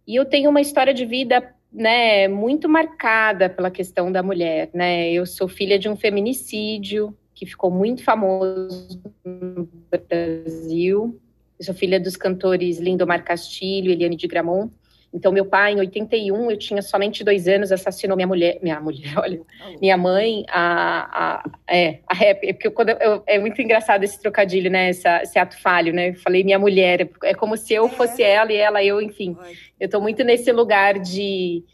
E 0.06 0.14
eu 0.14 0.24
tenho 0.24 0.48
uma 0.48 0.60
história 0.60 0.94
de 0.94 1.04
vida, 1.04 1.52
né, 1.72 2.28
muito 2.28 2.68
marcada 2.68 3.50
pela 3.50 3.68
questão 3.68 4.12
da 4.12 4.22
mulher, 4.22 4.70
né. 4.72 5.10
Eu 5.10 5.26
sou 5.26 5.48
filha 5.48 5.76
de 5.76 5.88
um 5.88 5.96
feminicídio 5.96 7.18
que 7.34 7.46
ficou 7.46 7.68
muito 7.68 8.04
famoso 8.04 9.02
no 9.24 9.68
Brasil. 9.90 11.20
Eu 11.58 11.64
sou 11.64 11.74
filha 11.74 11.98
dos 11.98 12.16
cantores 12.16 12.78
Lindomar 12.78 13.24
Castilho 13.24 13.90
e 13.90 13.92
Eliane 13.92 14.14
de 14.14 14.28
Gramont. 14.28 14.72
Então, 15.12 15.32
meu 15.32 15.44
pai, 15.44 15.72
em 15.72 15.80
81, 15.80 16.50
eu 16.52 16.56
tinha 16.56 16.80
somente 16.80 17.24
dois 17.24 17.48
anos, 17.48 17.72
assassinou 17.72 18.16
minha 18.16 18.28
mulher, 18.28 18.60
minha 18.62 18.80
mulher, 18.80 19.12
olha, 19.18 19.40
minha 19.80 19.96
mãe, 19.96 20.44
a, 20.48 21.40
a, 21.40 21.50
é, 21.68 21.98
a 22.06 22.14
rap, 22.14 22.46
é 22.46 22.52
porque 22.52 22.70
quando 22.70 22.90
eu, 22.90 23.22
é 23.26 23.38
muito 23.38 23.60
engraçado 23.60 24.04
esse 24.04 24.20
trocadilho, 24.20 24.70
né, 24.70 24.90
essa, 24.90 25.22
esse 25.22 25.38
ato 25.38 25.60
falho, 25.60 25.92
né, 25.92 26.10
eu 26.10 26.14
falei 26.14 26.44
minha 26.44 26.58
mulher, 26.58 27.10
é 27.24 27.34
como 27.34 27.56
se 27.56 27.74
eu 27.74 27.86
é. 27.86 27.88
fosse 27.88 28.22
ela 28.22 28.52
e 28.52 28.56
ela 28.56 28.84
eu, 28.84 29.02
enfim, 29.02 29.36
eu 29.80 29.88
tô 29.88 30.00
muito 30.00 30.22
nesse 30.22 30.52
lugar 30.52 31.00
de, 31.00 31.64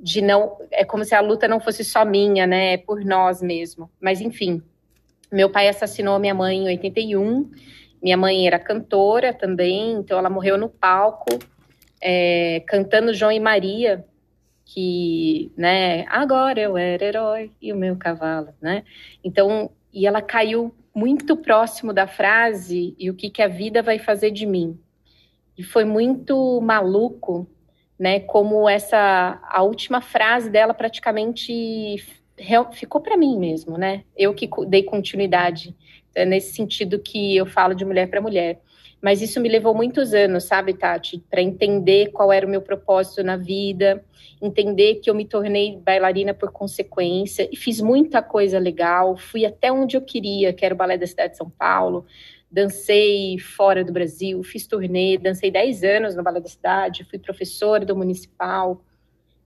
de 0.00 0.22
não, 0.22 0.56
é 0.70 0.82
como 0.82 1.04
se 1.04 1.14
a 1.14 1.20
luta 1.20 1.46
não 1.46 1.60
fosse 1.60 1.84
só 1.84 2.06
minha, 2.06 2.46
né, 2.46 2.74
é 2.74 2.76
por 2.78 3.04
nós 3.04 3.42
mesmo, 3.42 3.90
mas 4.00 4.22
enfim, 4.22 4.62
meu 5.30 5.50
pai 5.50 5.68
assassinou 5.68 6.18
minha 6.18 6.34
mãe 6.34 6.56
em 6.56 6.66
81, 6.68 7.50
minha 8.02 8.16
mãe 8.16 8.46
era 8.46 8.58
cantora 8.58 9.34
também, 9.34 9.92
então 9.92 10.18
ela 10.18 10.30
morreu 10.30 10.56
no 10.56 10.70
palco, 10.70 11.38
é, 12.02 12.60
cantando 12.66 13.14
João 13.14 13.30
e 13.30 13.38
Maria, 13.38 14.04
que, 14.64 15.52
né, 15.56 16.04
agora 16.08 16.60
eu 16.60 16.76
era 16.76 17.04
herói 17.04 17.52
e 17.60 17.72
o 17.72 17.76
meu 17.76 17.96
cavalo, 17.96 18.48
né? 18.60 18.82
Então, 19.22 19.70
e 19.92 20.06
ela 20.06 20.20
caiu 20.20 20.74
muito 20.94 21.36
próximo 21.36 21.92
da 21.92 22.06
frase 22.06 22.94
e 22.98 23.08
o 23.08 23.14
que 23.14 23.30
que 23.30 23.40
a 23.40 23.48
vida 23.48 23.82
vai 23.82 23.98
fazer 23.98 24.30
de 24.30 24.44
mim. 24.44 24.78
E 25.56 25.62
foi 25.62 25.84
muito 25.84 26.60
maluco, 26.60 27.46
né, 27.98 28.20
como 28.20 28.68
essa 28.68 29.40
a 29.48 29.62
última 29.62 30.00
frase 30.00 30.50
dela 30.50 30.74
praticamente 30.74 31.96
ficou 32.72 33.00
para 33.00 33.16
mim 33.16 33.38
mesmo, 33.38 33.78
né? 33.78 34.04
Eu 34.16 34.34
que 34.34 34.48
dei 34.66 34.82
continuidade 34.82 35.76
é 36.14 36.24
nesse 36.24 36.54
sentido 36.54 36.98
que 36.98 37.36
eu 37.36 37.46
falo 37.46 37.74
de 37.74 37.84
mulher 37.84 38.08
para 38.08 38.20
mulher. 38.20 38.60
Mas 39.02 39.20
isso 39.20 39.40
me 39.40 39.48
levou 39.48 39.74
muitos 39.74 40.14
anos, 40.14 40.44
sabe, 40.44 40.74
Tati, 40.74 41.18
para 41.28 41.42
entender 41.42 42.12
qual 42.12 42.32
era 42.32 42.46
o 42.46 42.48
meu 42.48 42.62
propósito 42.62 43.24
na 43.24 43.36
vida, 43.36 44.04
entender 44.40 44.96
que 44.96 45.10
eu 45.10 45.14
me 45.14 45.24
tornei 45.24 45.76
bailarina 45.76 46.32
por 46.32 46.52
consequência 46.52 47.48
e 47.50 47.56
fiz 47.56 47.80
muita 47.80 48.22
coisa 48.22 48.60
legal. 48.60 49.16
Fui 49.16 49.44
até 49.44 49.72
onde 49.72 49.96
eu 49.96 50.02
queria, 50.02 50.52
que 50.52 50.64
era 50.64 50.72
o 50.72 50.78
Balé 50.78 50.96
da 50.96 51.06
Cidade 51.06 51.32
de 51.32 51.38
São 51.38 51.50
Paulo. 51.50 52.06
Dancei 52.48 53.40
fora 53.40 53.84
do 53.84 53.92
Brasil, 53.92 54.40
fiz 54.44 54.68
turnê, 54.68 55.18
dancei 55.18 55.50
10 55.50 55.82
anos 55.82 56.14
no 56.14 56.22
Balé 56.22 56.38
da 56.38 56.48
Cidade, 56.48 57.02
fui 57.02 57.18
professora 57.18 57.84
do 57.84 57.96
Municipal, 57.96 58.84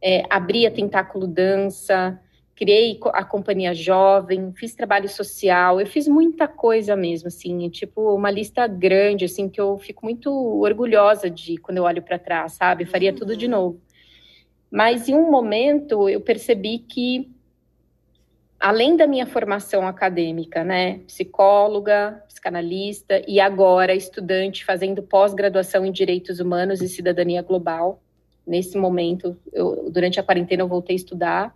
é, 0.02 0.22
abri 0.28 0.66
a 0.66 0.70
Tentáculo 0.70 1.26
Dança, 1.26 2.20
criei 2.57 2.98
a 3.12 3.22
companhia 3.22 3.74
jovem, 3.74 4.50
fiz 4.54 4.74
trabalho 4.74 5.09
social, 5.11 5.78
eu 5.78 5.86
fiz 5.86 6.09
muita 6.09 6.48
coisa 6.48 6.96
mesmo, 6.96 7.28
assim, 7.28 7.68
tipo 7.68 8.14
uma 8.14 8.30
lista 8.30 8.66
grande, 8.66 9.26
assim, 9.26 9.46
que 9.46 9.61
eu 9.61 9.76
fico 9.76 10.07
muito 10.07 10.30
orgulhosa 10.32 11.28
de 11.28 11.59
quando 11.59 11.76
eu 11.76 11.84
olho 11.84 12.02
para 12.02 12.18
trás, 12.18 12.52
sabe? 12.54 12.84
Eu 12.84 12.88
faria 12.88 13.12
tudo 13.12 13.36
de 13.36 13.44
uhum. 13.44 13.50
novo. 13.50 13.80
Mas 14.70 15.07
em 15.07 15.14
um 15.14 15.30
momento 15.30 16.09
eu 16.09 16.18
percebi 16.20 16.78
que 16.78 17.30
além 18.59 18.96
da 18.96 19.07
minha 19.07 19.26
formação 19.26 19.86
acadêmica, 19.86 20.64
né, 20.64 21.00
psicóloga, 21.00 22.24
psicanalista 22.26 23.22
e 23.28 23.38
agora 23.38 23.94
estudante 23.94 24.64
fazendo 24.64 25.02
pós-graduação 25.02 25.84
em 25.84 25.92
Direitos 25.92 26.40
Humanos 26.40 26.80
e 26.80 26.88
Cidadania 26.88 27.42
Global. 27.42 28.02
Nesse 28.46 28.78
momento, 28.78 29.36
eu, 29.52 29.90
durante 29.90 30.18
a 30.18 30.22
quarentena, 30.22 30.62
eu 30.62 30.68
voltei 30.68 30.94
a 30.94 30.96
estudar 30.96 31.54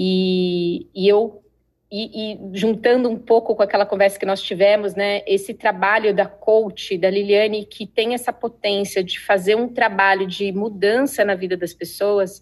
e, 0.00 0.86
e 0.94 1.08
eu 1.08 1.42
e, 1.90 2.34
e, 2.34 2.38
juntando 2.56 3.08
um 3.08 3.18
pouco 3.18 3.56
com 3.56 3.62
aquela 3.62 3.84
conversa 3.84 4.16
que 4.16 4.26
nós 4.26 4.40
tivemos, 4.40 4.94
né, 4.94 5.22
esse 5.26 5.52
trabalho 5.52 6.14
da 6.14 6.26
coach, 6.26 6.96
da 6.96 7.10
Liliane, 7.10 7.64
que 7.64 7.84
tem 7.84 8.14
essa 8.14 8.32
potência 8.32 9.02
de 9.02 9.18
fazer 9.18 9.56
um 9.56 9.66
trabalho 9.66 10.24
de 10.24 10.52
mudança 10.52 11.24
na 11.24 11.34
vida 11.34 11.56
das 11.56 11.74
pessoas, 11.74 12.40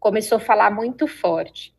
começou 0.00 0.36
a 0.36 0.40
falar 0.40 0.70
muito 0.70 1.06
forte. 1.06 1.74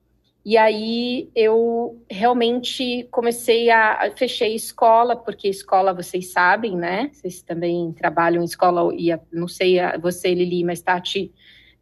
E 0.46 0.58
aí 0.58 1.32
eu 1.34 2.00
realmente 2.08 3.08
comecei 3.10 3.72
a 3.72 4.14
fechei 4.16 4.54
escola, 4.54 5.16
porque 5.16 5.48
escola 5.48 5.92
vocês 5.92 6.32
sabem, 6.32 6.76
né? 6.76 7.10
Vocês 7.12 7.42
também 7.42 7.92
trabalham 7.94 8.44
em 8.44 8.46
escola 8.46 8.94
e 8.94 9.12
a, 9.12 9.20
não 9.32 9.48
sei 9.48 9.78
você 10.00 10.36
Lili, 10.36 10.64
mas 10.64 10.84
Tati 10.84 11.34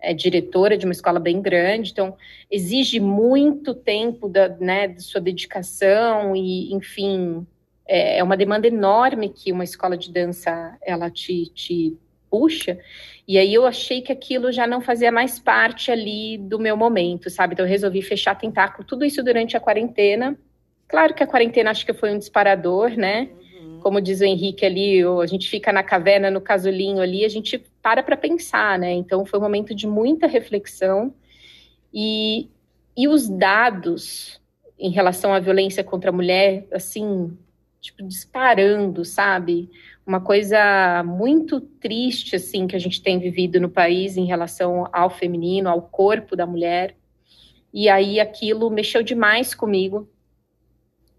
é 0.04 0.14
diretora 0.14 0.78
de 0.78 0.86
uma 0.86 0.92
escola 0.92 1.20
bem 1.20 1.42
grande, 1.42 1.92
então 1.92 2.16
exige 2.52 3.00
muito 3.00 3.74
tempo 3.74 4.28
da, 4.28 4.50
né, 4.50 4.88
de 4.90 5.02
sua 5.02 5.22
dedicação 5.22 6.36
e, 6.36 6.74
enfim, 6.74 7.48
é, 7.88 8.18
é 8.18 8.24
uma 8.24 8.36
demanda 8.36 8.68
enorme 8.68 9.30
que 9.30 9.52
uma 9.52 9.64
escola 9.64 9.98
de 9.98 10.12
dança 10.12 10.78
ela 10.82 11.10
te, 11.10 11.46
te 11.48 11.98
puxa. 12.30 12.78
E 13.26 13.38
aí 13.38 13.54
eu 13.54 13.66
achei 13.66 14.02
que 14.02 14.12
aquilo 14.12 14.52
já 14.52 14.68
não 14.68 14.82
fazia 14.82 15.12
mais 15.12 15.40
parte 15.40 15.90
ali 15.90 16.38
do 16.38 16.60
meu 16.60 16.76
momento, 16.76 17.30
sabe? 17.30 17.54
Então 17.54 17.66
eu 17.66 17.70
resolvi 17.70 18.02
fechar 18.02 18.36
tentáculo, 18.36 18.86
tudo 18.86 19.06
isso 19.06 19.24
durante 19.24 19.56
a 19.56 19.60
quarentena. 19.60 20.38
Claro 20.88 21.14
que 21.14 21.24
a 21.24 21.28
quarentena 21.28 21.72
acho 21.72 21.86
que 21.86 21.94
foi 21.94 22.14
um 22.14 22.18
disparador, 22.18 22.98
né? 22.98 23.30
Uhum. 23.58 23.80
Como 23.80 24.02
diz 24.02 24.20
o 24.20 24.26
Henrique 24.26 24.66
ali, 24.66 25.02
a 25.02 25.26
gente 25.26 25.50
fica 25.50 25.72
na 25.72 25.82
caverna, 25.82 26.30
no 26.30 26.42
casulinho 26.42 27.02
ali, 27.02 27.24
a 27.24 27.30
gente 27.30 27.64
para 27.84 28.02
para 28.02 28.18
pensar, 28.18 28.80
né? 28.80 28.92
Então 28.94 29.26
foi 29.26 29.40
um 29.40 29.44
momento 29.44 29.76
de 29.76 29.86
muita 29.86 30.26
reflexão. 30.26 31.14
E, 31.94 32.50
e 32.98 33.08
os 33.08 33.30
dados 33.30 34.42
em 34.80 34.90
relação 34.90 35.32
à 35.32 35.40
violência 35.40 35.84
contra 35.84 36.10
a 36.10 36.14
mulher, 36.14 36.66
assim, 36.72 37.38
tipo, 37.80 38.02
disparando, 38.02 39.06
sabe? 39.06 39.70
uma 40.06 40.20
coisa 40.20 41.04
muito 41.04 41.62
triste 41.62 42.36
assim 42.36 42.68
que 42.68 42.76
a 42.76 42.80
gente 42.80 43.02
tem 43.02 43.20
vivido 43.20 43.60
no 43.60 43.70
país 43.70 44.18
em 44.18 44.26
relação 44.26 44.88
ao 44.92 45.10
feminino, 45.10 45.70
ao 45.70 45.82
corpo 45.82 46.36
da 46.36 46.46
mulher. 46.46 46.96
E 47.74 47.90
aí 47.90 48.20
aquilo 48.20 48.70
mexeu 48.70 49.02
demais 49.02 49.56
comigo. 49.56 50.08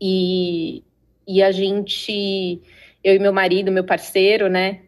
E, 0.00 0.84
e 1.26 1.42
a 1.42 1.50
gente, 1.50 2.60
eu 3.02 3.14
e 3.14 3.18
meu 3.18 3.32
marido, 3.32 3.72
meu 3.72 3.84
parceiro, 3.84 4.48
né? 4.48 4.82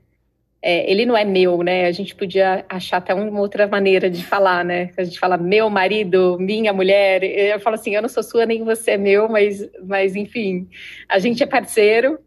É, 0.68 0.90
ele 0.90 1.06
não 1.06 1.16
é 1.16 1.24
meu, 1.24 1.62
né? 1.62 1.86
A 1.86 1.92
gente 1.92 2.12
podia 2.12 2.64
achar 2.68 2.96
até 2.96 3.14
uma 3.14 3.38
outra 3.40 3.68
maneira 3.68 4.10
de 4.10 4.24
falar, 4.24 4.64
né? 4.64 4.90
A 4.96 5.04
gente 5.04 5.16
fala 5.16 5.36
meu 5.36 5.70
marido, 5.70 6.36
minha 6.40 6.72
mulher. 6.72 7.22
Eu 7.22 7.60
falo 7.60 7.76
assim, 7.76 7.94
eu 7.94 8.02
não 8.02 8.08
sou 8.08 8.20
sua 8.24 8.44
nem 8.44 8.64
você 8.64 8.92
é 8.92 8.96
meu, 8.96 9.28
mas, 9.28 9.64
mas 9.84 10.16
enfim, 10.16 10.68
a 11.08 11.20
gente 11.20 11.40
é 11.40 11.46
parceiro 11.46 12.18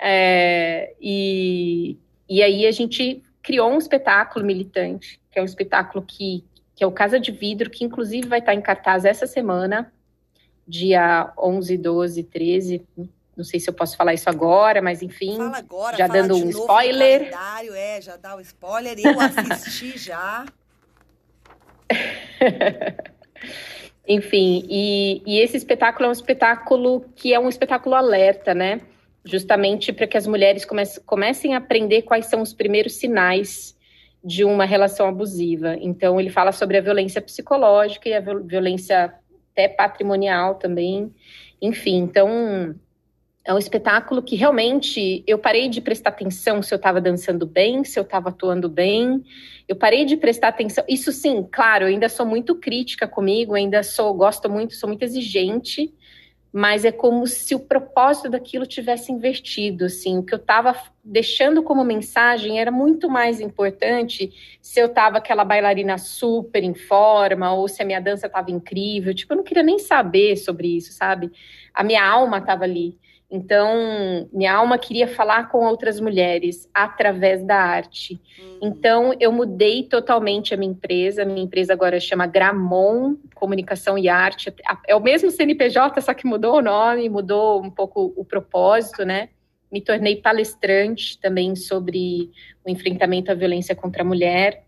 é, 0.00 0.94
e, 0.98 1.98
e 2.26 2.42
aí 2.42 2.66
a 2.66 2.72
gente 2.72 3.22
criou 3.42 3.70
um 3.70 3.76
espetáculo 3.76 4.46
militante, 4.46 5.20
que 5.30 5.38
é 5.38 5.42
um 5.42 5.44
espetáculo 5.44 6.02
que, 6.08 6.42
que 6.74 6.82
é 6.82 6.86
o 6.86 6.92
Casa 6.92 7.20
de 7.20 7.30
Vidro, 7.30 7.68
que 7.68 7.84
inclusive 7.84 8.28
vai 8.28 8.38
estar 8.38 8.54
em 8.54 8.62
cartaz 8.62 9.04
essa 9.04 9.26
semana, 9.26 9.92
dia 10.66 11.30
11, 11.38 11.76
12, 11.76 12.22
13. 12.22 12.86
Não 13.36 13.44
sei 13.44 13.58
se 13.58 13.68
eu 13.68 13.74
posso 13.74 13.96
falar 13.96 14.14
isso 14.14 14.28
agora, 14.28 14.82
mas 14.82 15.02
enfim. 15.02 15.36
Fala 15.36 15.58
agora, 15.58 15.96
já 15.96 16.06
fala 16.06 16.22
dando 16.22 16.36
um 16.36 16.50
spoiler. 16.50 17.30
É, 17.74 18.00
já 18.00 18.16
dá 18.16 18.36
o 18.36 18.40
spoiler. 18.40 18.96
Eu 18.98 19.18
assisti 19.20 19.96
já. 19.98 20.44
enfim, 24.06 24.66
e, 24.68 25.22
e 25.26 25.40
esse 25.40 25.56
espetáculo 25.56 26.06
é 26.06 26.08
um 26.08 26.12
espetáculo 26.12 27.04
que 27.14 27.34
é 27.34 27.38
um 27.38 27.48
espetáculo 27.48 27.94
alerta, 27.94 28.54
né? 28.54 28.80
justamente 29.24 29.92
para 29.92 30.06
que 30.06 30.16
as 30.16 30.26
mulheres 30.26 30.66
comecem 31.06 31.54
a 31.54 31.58
aprender 31.58 32.02
quais 32.02 32.26
são 32.26 32.42
os 32.42 32.52
primeiros 32.52 32.94
sinais 32.94 33.76
de 34.24 34.44
uma 34.44 34.64
relação 34.64 35.08
abusiva. 35.08 35.76
Então, 35.80 36.20
ele 36.20 36.30
fala 36.30 36.52
sobre 36.52 36.76
a 36.76 36.80
violência 36.80 37.20
psicológica 37.20 38.08
e 38.08 38.14
a 38.14 38.20
violência 38.20 39.14
até 39.52 39.68
patrimonial 39.68 40.56
também. 40.56 41.12
Enfim, 41.60 41.98
então 41.98 42.74
é 43.44 43.52
um 43.52 43.58
espetáculo 43.58 44.22
que 44.22 44.36
realmente 44.36 45.24
eu 45.26 45.38
parei 45.38 45.68
de 45.68 45.80
prestar 45.80 46.10
atenção 46.10 46.62
se 46.62 46.72
eu 46.72 46.76
estava 46.76 47.00
dançando 47.00 47.44
bem, 47.46 47.82
se 47.84 47.98
eu 47.98 48.02
estava 48.02 48.28
atuando 48.28 48.68
bem. 48.68 49.22
Eu 49.68 49.76
parei 49.76 50.04
de 50.04 50.16
prestar 50.16 50.48
atenção. 50.48 50.84
Isso 50.88 51.10
sim, 51.12 51.46
claro, 51.50 51.84
eu 51.84 51.88
ainda 51.88 52.08
sou 52.08 52.24
muito 52.24 52.54
crítica 52.54 53.08
comigo, 53.08 53.54
ainda 53.54 53.82
sou, 53.82 54.14
gosto 54.14 54.48
muito, 54.48 54.74
sou 54.74 54.88
muito 54.88 55.02
exigente 55.02 55.92
mas 56.52 56.84
é 56.84 56.92
como 56.92 57.26
se 57.26 57.54
o 57.54 57.60
propósito 57.60 58.28
daquilo 58.28 58.66
tivesse 58.66 59.10
invertido, 59.10 59.86
assim, 59.86 60.18
o 60.18 60.22
que 60.22 60.34
eu 60.34 60.38
estava 60.38 60.76
deixando 61.02 61.62
como 61.62 61.82
mensagem 61.82 62.60
era 62.60 62.70
muito 62.70 63.08
mais 63.08 63.40
importante 63.40 64.30
se 64.60 64.78
eu 64.78 64.86
estava 64.86 65.16
aquela 65.16 65.44
bailarina 65.46 65.96
super 65.96 66.62
em 66.62 66.74
forma 66.74 67.54
ou 67.54 67.66
se 67.68 67.82
a 67.82 67.86
minha 67.86 68.00
dança 68.00 68.26
estava 68.26 68.50
incrível, 68.50 69.14
tipo, 69.14 69.32
eu 69.32 69.38
não 69.38 69.44
queria 69.44 69.62
nem 69.62 69.78
saber 69.78 70.36
sobre 70.36 70.76
isso, 70.76 70.92
sabe? 70.92 71.32
A 71.72 71.82
minha 71.82 72.04
alma 72.04 72.36
estava 72.36 72.64
ali. 72.64 72.98
Então, 73.34 74.28
minha 74.30 74.54
alma 74.54 74.76
queria 74.76 75.08
falar 75.08 75.48
com 75.48 75.64
outras 75.64 75.98
mulheres 75.98 76.68
através 76.74 77.42
da 77.42 77.56
arte. 77.56 78.20
Uhum. 78.38 78.58
Então, 78.60 79.14
eu 79.18 79.32
mudei 79.32 79.84
totalmente 79.84 80.52
a 80.52 80.56
minha 80.58 80.70
empresa. 80.70 81.24
Minha 81.24 81.44
empresa 81.46 81.72
agora 81.72 81.98
chama 81.98 82.26
Gramon 82.26 83.16
Comunicação 83.34 83.96
e 83.96 84.06
Arte. 84.06 84.54
É 84.86 84.94
o 84.94 85.00
mesmo 85.00 85.30
CNPJ, 85.30 85.98
só 86.02 86.12
que 86.12 86.26
mudou 86.26 86.58
o 86.58 86.60
nome, 86.60 87.08
mudou 87.08 87.62
um 87.62 87.70
pouco 87.70 88.12
o 88.14 88.22
propósito, 88.22 89.02
né? 89.02 89.30
Me 89.72 89.80
tornei 89.80 90.16
palestrante 90.16 91.18
também 91.18 91.56
sobre 91.56 92.30
o 92.62 92.68
enfrentamento 92.68 93.32
à 93.32 93.34
violência 93.34 93.74
contra 93.74 94.02
a 94.02 94.04
mulher 94.04 94.62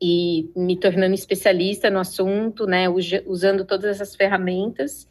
e 0.00 0.50
me 0.56 0.78
tornando 0.78 1.14
especialista 1.14 1.90
no 1.90 1.98
assunto, 1.98 2.66
né? 2.66 2.86
Usando 2.88 3.66
todas 3.66 3.90
essas 3.90 4.16
ferramentas. 4.16 5.06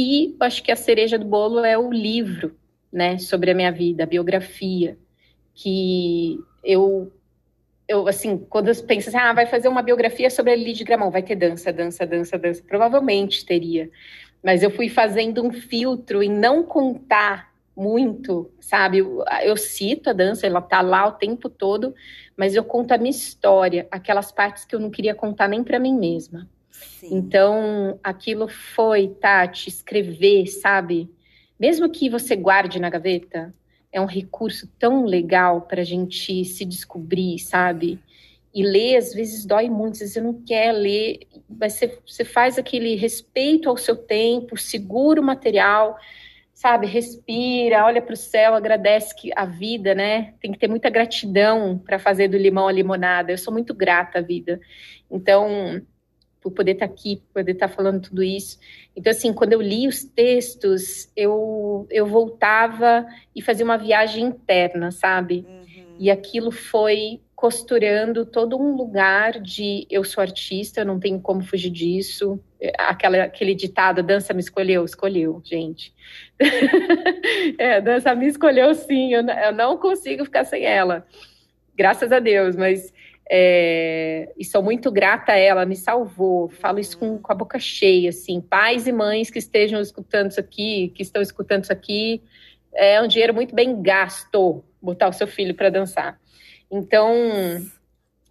E 0.00 0.36
acho 0.38 0.62
que 0.62 0.70
a 0.70 0.76
cereja 0.76 1.18
do 1.18 1.24
bolo 1.24 1.64
é 1.64 1.76
o 1.76 1.90
livro, 1.90 2.56
né, 2.90 3.18
sobre 3.18 3.50
a 3.50 3.54
minha 3.54 3.72
vida, 3.72 4.04
a 4.04 4.06
biografia, 4.06 4.96
que 5.52 6.38
eu 6.62 7.12
eu, 7.88 8.06
assim, 8.06 8.36
quando 8.36 8.68
eu 8.68 8.84
penso 8.84 9.08
assim, 9.08 9.16
ah, 9.16 9.32
vai 9.32 9.46
fazer 9.46 9.66
uma 9.66 9.82
biografia 9.82 10.28
sobre 10.30 10.52
a 10.52 10.56
Lili 10.56 10.84
Gramão, 10.84 11.10
vai 11.10 11.22
ter 11.22 11.34
dança, 11.34 11.72
dança, 11.72 12.06
dança, 12.06 12.38
dança. 12.38 12.62
Provavelmente 12.62 13.46
teria. 13.46 13.90
Mas 14.44 14.62
eu 14.62 14.70
fui 14.70 14.90
fazendo 14.90 15.42
um 15.42 15.50
filtro 15.50 16.22
em 16.22 16.30
não 16.30 16.62
contar 16.62 17.50
muito, 17.74 18.52
sabe? 18.60 18.98
Eu, 18.98 19.24
eu 19.42 19.56
cito 19.56 20.10
a 20.10 20.12
dança, 20.12 20.46
ela 20.46 20.60
tá 20.60 20.82
lá 20.82 21.06
o 21.06 21.12
tempo 21.12 21.48
todo, 21.48 21.94
mas 22.36 22.54
eu 22.54 22.62
conto 22.62 22.92
a 22.92 22.98
minha 22.98 23.10
história, 23.10 23.88
aquelas 23.90 24.30
partes 24.30 24.66
que 24.66 24.74
eu 24.74 24.80
não 24.80 24.90
queria 24.90 25.14
contar 25.14 25.48
nem 25.48 25.64
para 25.64 25.78
mim 25.78 25.94
mesma. 25.94 26.46
Sim. 26.78 27.16
Então, 27.16 27.98
aquilo 28.02 28.48
foi, 28.48 29.08
Tati, 29.08 29.68
escrever, 29.68 30.46
sabe? 30.46 31.10
Mesmo 31.58 31.90
que 31.90 32.08
você 32.08 32.36
guarde 32.36 32.80
na 32.80 32.90
gaveta, 32.90 33.54
é 33.92 34.00
um 34.00 34.06
recurso 34.06 34.68
tão 34.78 35.04
legal 35.04 35.62
para 35.62 35.80
a 35.80 35.84
gente 35.84 36.44
se 36.44 36.64
descobrir, 36.64 37.38
sabe? 37.38 37.98
E 38.54 38.62
ler, 38.62 38.96
às 38.96 39.12
vezes, 39.12 39.44
dói 39.44 39.68
muito, 39.68 39.94
às 39.94 39.98
vezes 40.00 40.14
você 40.14 40.20
não 40.20 40.42
quer 40.42 40.72
ler, 40.72 41.20
mas 41.48 41.74
você, 41.74 41.98
você 42.06 42.24
faz 42.24 42.58
aquele 42.58 42.94
respeito 42.94 43.68
ao 43.68 43.76
seu 43.76 43.96
tempo, 43.96 44.56
segura 44.56 45.20
o 45.20 45.24
material, 45.24 45.98
sabe? 46.52 46.86
Respira, 46.86 47.84
olha 47.84 48.02
para 48.02 48.14
o 48.14 48.16
céu, 48.16 48.54
agradece 48.54 49.14
que 49.14 49.30
a 49.36 49.44
vida, 49.44 49.94
né? 49.94 50.34
Tem 50.40 50.50
que 50.50 50.58
ter 50.58 50.68
muita 50.68 50.90
gratidão 50.90 51.78
para 51.78 51.98
fazer 51.98 52.28
do 52.28 52.36
limão 52.36 52.68
a 52.68 52.72
limonada. 52.72 53.30
Eu 53.30 53.38
sou 53.38 53.52
muito 53.52 53.74
grata 53.74 54.18
à 54.18 54.22
vida. 54.22 54.60
Então, 55.10 55.80
por 56.50 56.56
poder 56.56 56.72
estar 56.72 56.88
tá 56.88 56.92
aqui, 56.92 57.22
poder 57.32 57.52
estar 57.52 57.68
tá 57.68 57.74
falando 57.74 58.02
tudo 58.02 58.22
isso. 58.22 58.58
Então, 58.96 59.10
assim, 59.10 59.32
quando 59.32 59.52
eu 59.52 59.60
li 59.60 59.86
os 59.86 60.04
textos, 60.04 61.10
eu, 61.16 61.86
eu 61.90 62.06
voltava 62.06 63.06
e 63.34 63.42
fazia 63.42 63.64
uma 63.64 63.78
viagem 63.78 64.24
interna, 64.24 64.90
sabe? 64.90 65.44
Uhum. 65.48 65.96
E 65.98 66.10
aquilo 66.10 66.50
foi 66.50 67.20
costurando 67.38 68.26
todo 68.26 68.58
um 68.58 68.74
lugar 68.74 69.40
de 69.40 69.86
eu 69.88 70.02
sou 70.02 70.20
artista, 70.20 70.84
não 70.84 70.98
tenho 70.98 71.20
como 71.20 71.40
fugir 71.40 71.70
disso. 71.70 72.40
Aquela, 72.76 73.22
aquele 73.22 73.54
ditado, 73.54 74.02
dança 74.02 74.34
me 74.34 74.40
escolheu, 74.40 74.84
escolheu, 74.84 75.40
gente. 75.44 75.94
é, 77.56 77.80
dança 77.80 78.12
me 78.12 78.26
escolheu 78.26 78.74
sim, 78.74 79.14
eu, 79.14 79.24
eu, 79.24 79.52
não 79.52 79.78
consigo 79.78 80.24
ficar 80.24 80.44
sem 80.44 80.64
ela. 80.64 81.06
Graças 81.76 82.10
a 82.10 82.18
Deus, 82.18 82.56
mas 82.56 82.92
é, 83.30 84.32
e 84.38 84.44
sou 84.44 84.62
muito 84.62 84.90
grata 84.90 85.32
a 85.32 85.36
ela, 85.36 85.66
me 85.66 85.76
salvou. 85.76 86.48
Falo 86.48 86.78
isso 86.78 86.98
com, 86.98 87.18
com 87.18 87.32
a 87.32 87.34
boca 87.34 87.58
cheia, 87.58 88.08
assim. 88.08 88.40
Pais 88.40 88.86
e 88.86 88.92
mães 88.92 89.30
que 89.30 89.38
estejam 89.38 89.80
escutando 89.80 90.30
isso 90.30 90.40
aqui, 90.40 90.92
que 90.94 91.02
estão 91.02 91.20
escutando 91.20 91.64
isso 91.64 91.72
aqui, 91.72 92.22
é 92.74 93.00
um 93.02 93.06
dinheiro 93.06 93.34
muito 93.34 93.54
bem 93.54 93.82
gasto 93.82 94.64
botar 94.80 95.08
o 95.08 95.12
seu 95.12 95.26
filho 95.26 95.54
para 95.54 95.68
dançar. 95.68 96.18
Então, 96.70 97.12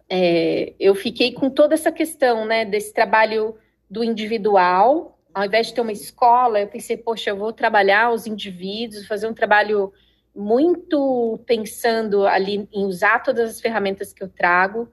é, 0.08 0.72
eu 0.80 0.94
fiquei 0.94 1.32
com 1.32 1.50
toda 1.50 1.74
essa 1.74 1.92
questão, 1.92 2.44
né, 2.44 2.64
desse 2.64 2.92
trabalho 2.92 3.56
do 3.88 4.02
individual. 4.02 5.18
Ao 5.32 5.44
invés 5.44 5.68
de 5.68 5.74
ter 5.74 5.80
uma 5.80 5.92
escola, 5.92 6.60
eu 6.60 6.66
pensei, 6.66 6.96
poxa, 6.96 7.30
eu 7.30 7.36
vou 7.36 7.52
trabalhar 7.52 8.10
os 8.10 8.26
indivíduos, 8.26 9.06
fazer 9.06 9.28
um 9.28 9.34
trabalho 9.34 9.92
muito 10.38 11.40
pensando 11.44 12.26
ali 12.26 12.68
em 12.72 12.86
usar 12.86 13.22
todas 13.22 13.50
as 13.50 13.60
ferramentas 13.60 14.12
que 14.12 14.22
eu 14.22 14.28
trago, 14.28 14.88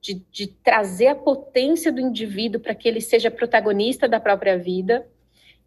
de, 0.00 0.14
de 0.30 0.46
trazer 0.46 1.08
a 1.08 1.14
potência 1.14 1.90
do 1.90 2.00
indivíduo 2.00 2.60
para 2.60 2.74
que 2.74 2.86
ele 2.86 3.00
seja 3.00 3.30
protagonista 3.30 4.06
da 4.06 4.20
própria 4.20 4.58
vida, 4.58 5.06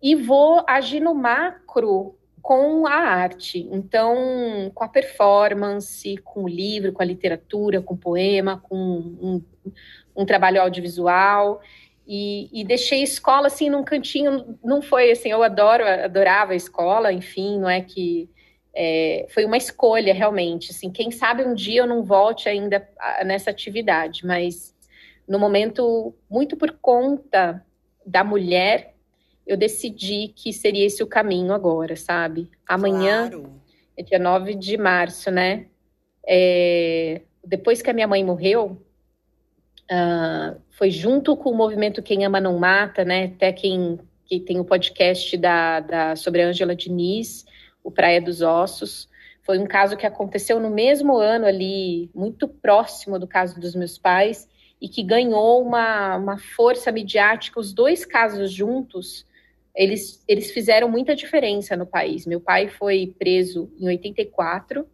e 0.01 0.15
vou 0.15 0.63
agir 0.67 0.99
no 0.99 1.15
macro 1.15 2.15
com 2.41 2.85
a 2.85 2.95
arte. 2.95 3.67
Então, 3.71 4.69
com 4.75 4.83
a 4.83 4.87
performance, 4.89 6.17
com 6.17 6.43
o 6.43 6.47
livro, 6.47 6.91
com 6.91 7.01
a 7.01 7.05
literatura, 7.05 7.81
com 7.81 7.93
o 7.93 7.97
poema, 7.97 8.61
com 8.67 8.75
um, 8.75 9.41
um 10.15 10.25
trabalho 10.25 10.61
audiovisual. 10.61 11.61
E, 12.05 12.49
e, 12.51 12.65
deixei 12.65 12.99
a 12.99 13.03
escola 13.03 13.47
assim 13.47 13.69
num 13.69 13.83
cantinho. 13.83 14.59
Não 14.61 14.81
foi 14.81 15.11
assim, 15.11 15.29
eu 15.29 15.41
adoro, 15.41 15.87
adorava 15.87 16.51
a 16.51 16.55
escola, 16.55 17.13
enfim, 17.13 17.59
não 17.59 17.69
é 17.69 17.81
que. 17.81 18.29
É, 18.75 19.27
foi 19.29 19.45
uma 19.45 19.57
escolha 19.57 20.13
realmente. 20.13 20.71
Assim, 20.71 20.89
quem 20.89 21.11
sabe 21.11 21.43
um 21.43 21.53
dia 21.53 21.81
eu 21.81 21.87
não 21.87 22.03
volte 22.03 22.49
ainda 22.49 22.87
nessa 23.25 23.49
atividade, 23.49 24.25
mas 24.25 24.73
no 25.27 25.39
momento, 25.39 26.13
muito 26.29 26.57
por 26.57 26.71
conta 26.81 27.65
da 28.05 28.23
mulher 28.23 28.93
eu 29.45 29.57
decidi 29.57 30.29
que 30.29 30.53
seria 30.53 30.85
esse 30.85 31.03
o 31.03 31.07
caminho 31.07 31.53
agora, 31.53 31.95
sabe? 31.95 32.49
Amanhã 32.67 33.29
claro. 33.29 33.61
é 33.97 34.03
dia 34.03 34.19
9 34.19 34.55
de 34.55 34.77
março, 34.77 35.29
né? 35.29 35.67
É, 36.25 37.21
depois 37.43 37.81
que 37.81 37.89
a 37.89 37.93
minha 37.93 38.07
mãe 38.07 38.23
morreu, 38.23 38.81
uh, 39.91 40.61
foi 40.71 40.89
junto 40.89 41.35
com 41.35 41.49
o 41.49 41.55
movimento 41.55 42.01
Quem 42.01 42.25
Ama 42.25 42.39
Não 42.39 42.57
Mata, 42.57 43.03
né? 43.03 43.25
Até 43.25 43.51
quem 43.51 43.99
que 44.25 44.39
tem 44.39 44.59
o 44.59 44.65
podcast 44.65 45.35
da, 45.37 45.81
da, 45.81 46.15
sobre 46.15 46.41
a 46.41 46.47
Ângela 46.47 46.73
Diniz, 46.73 47.45
o 47.83 47.91
Praia 47.91 48.21
dos 48.21 48.41
Ossos. 48.41 49.09
Foi 49.41 49.59
um 49.59 49.65
caso 49.65 49.97
que 49.97 50.05
aconteceu 50.05 50.59
no 50.59 50.69
mesmo 50.69 51.17
ano 51.17 51.45
ali, 51.45 52.09
muito 52.15 52.47
próximo 52.47 53.19
do 53.19 53.27
caso 53.27 53.59
dos 53.59 53.75
meus 53.75 53.97
pais, 53.97 54.47
e 54.81 54.87
que 54.87 55.03
ganhou 55.03 55.61
uma, 55.61 56.15
uma 56.15 56.37
força 56.37 56.91
midiática, 56.91 57.59
os 57.59 57.73
dois 57.73 58.05
casos 58.05 58.51
juntos, 58.51 59.25
eles, 59.75 60.23
eles 60.27 60.51
fizeram 60.51 60.89
muita 60.89 61.15
diferença 61.15 61.75
no 61.75 61.85
país. 61.85 62.25
Meu 62.25 62.39
pai 62.39 62.67
foi 62.67 63.15
preso 63.17 63.71
em 63.79 63.87
84, 63.87 64.87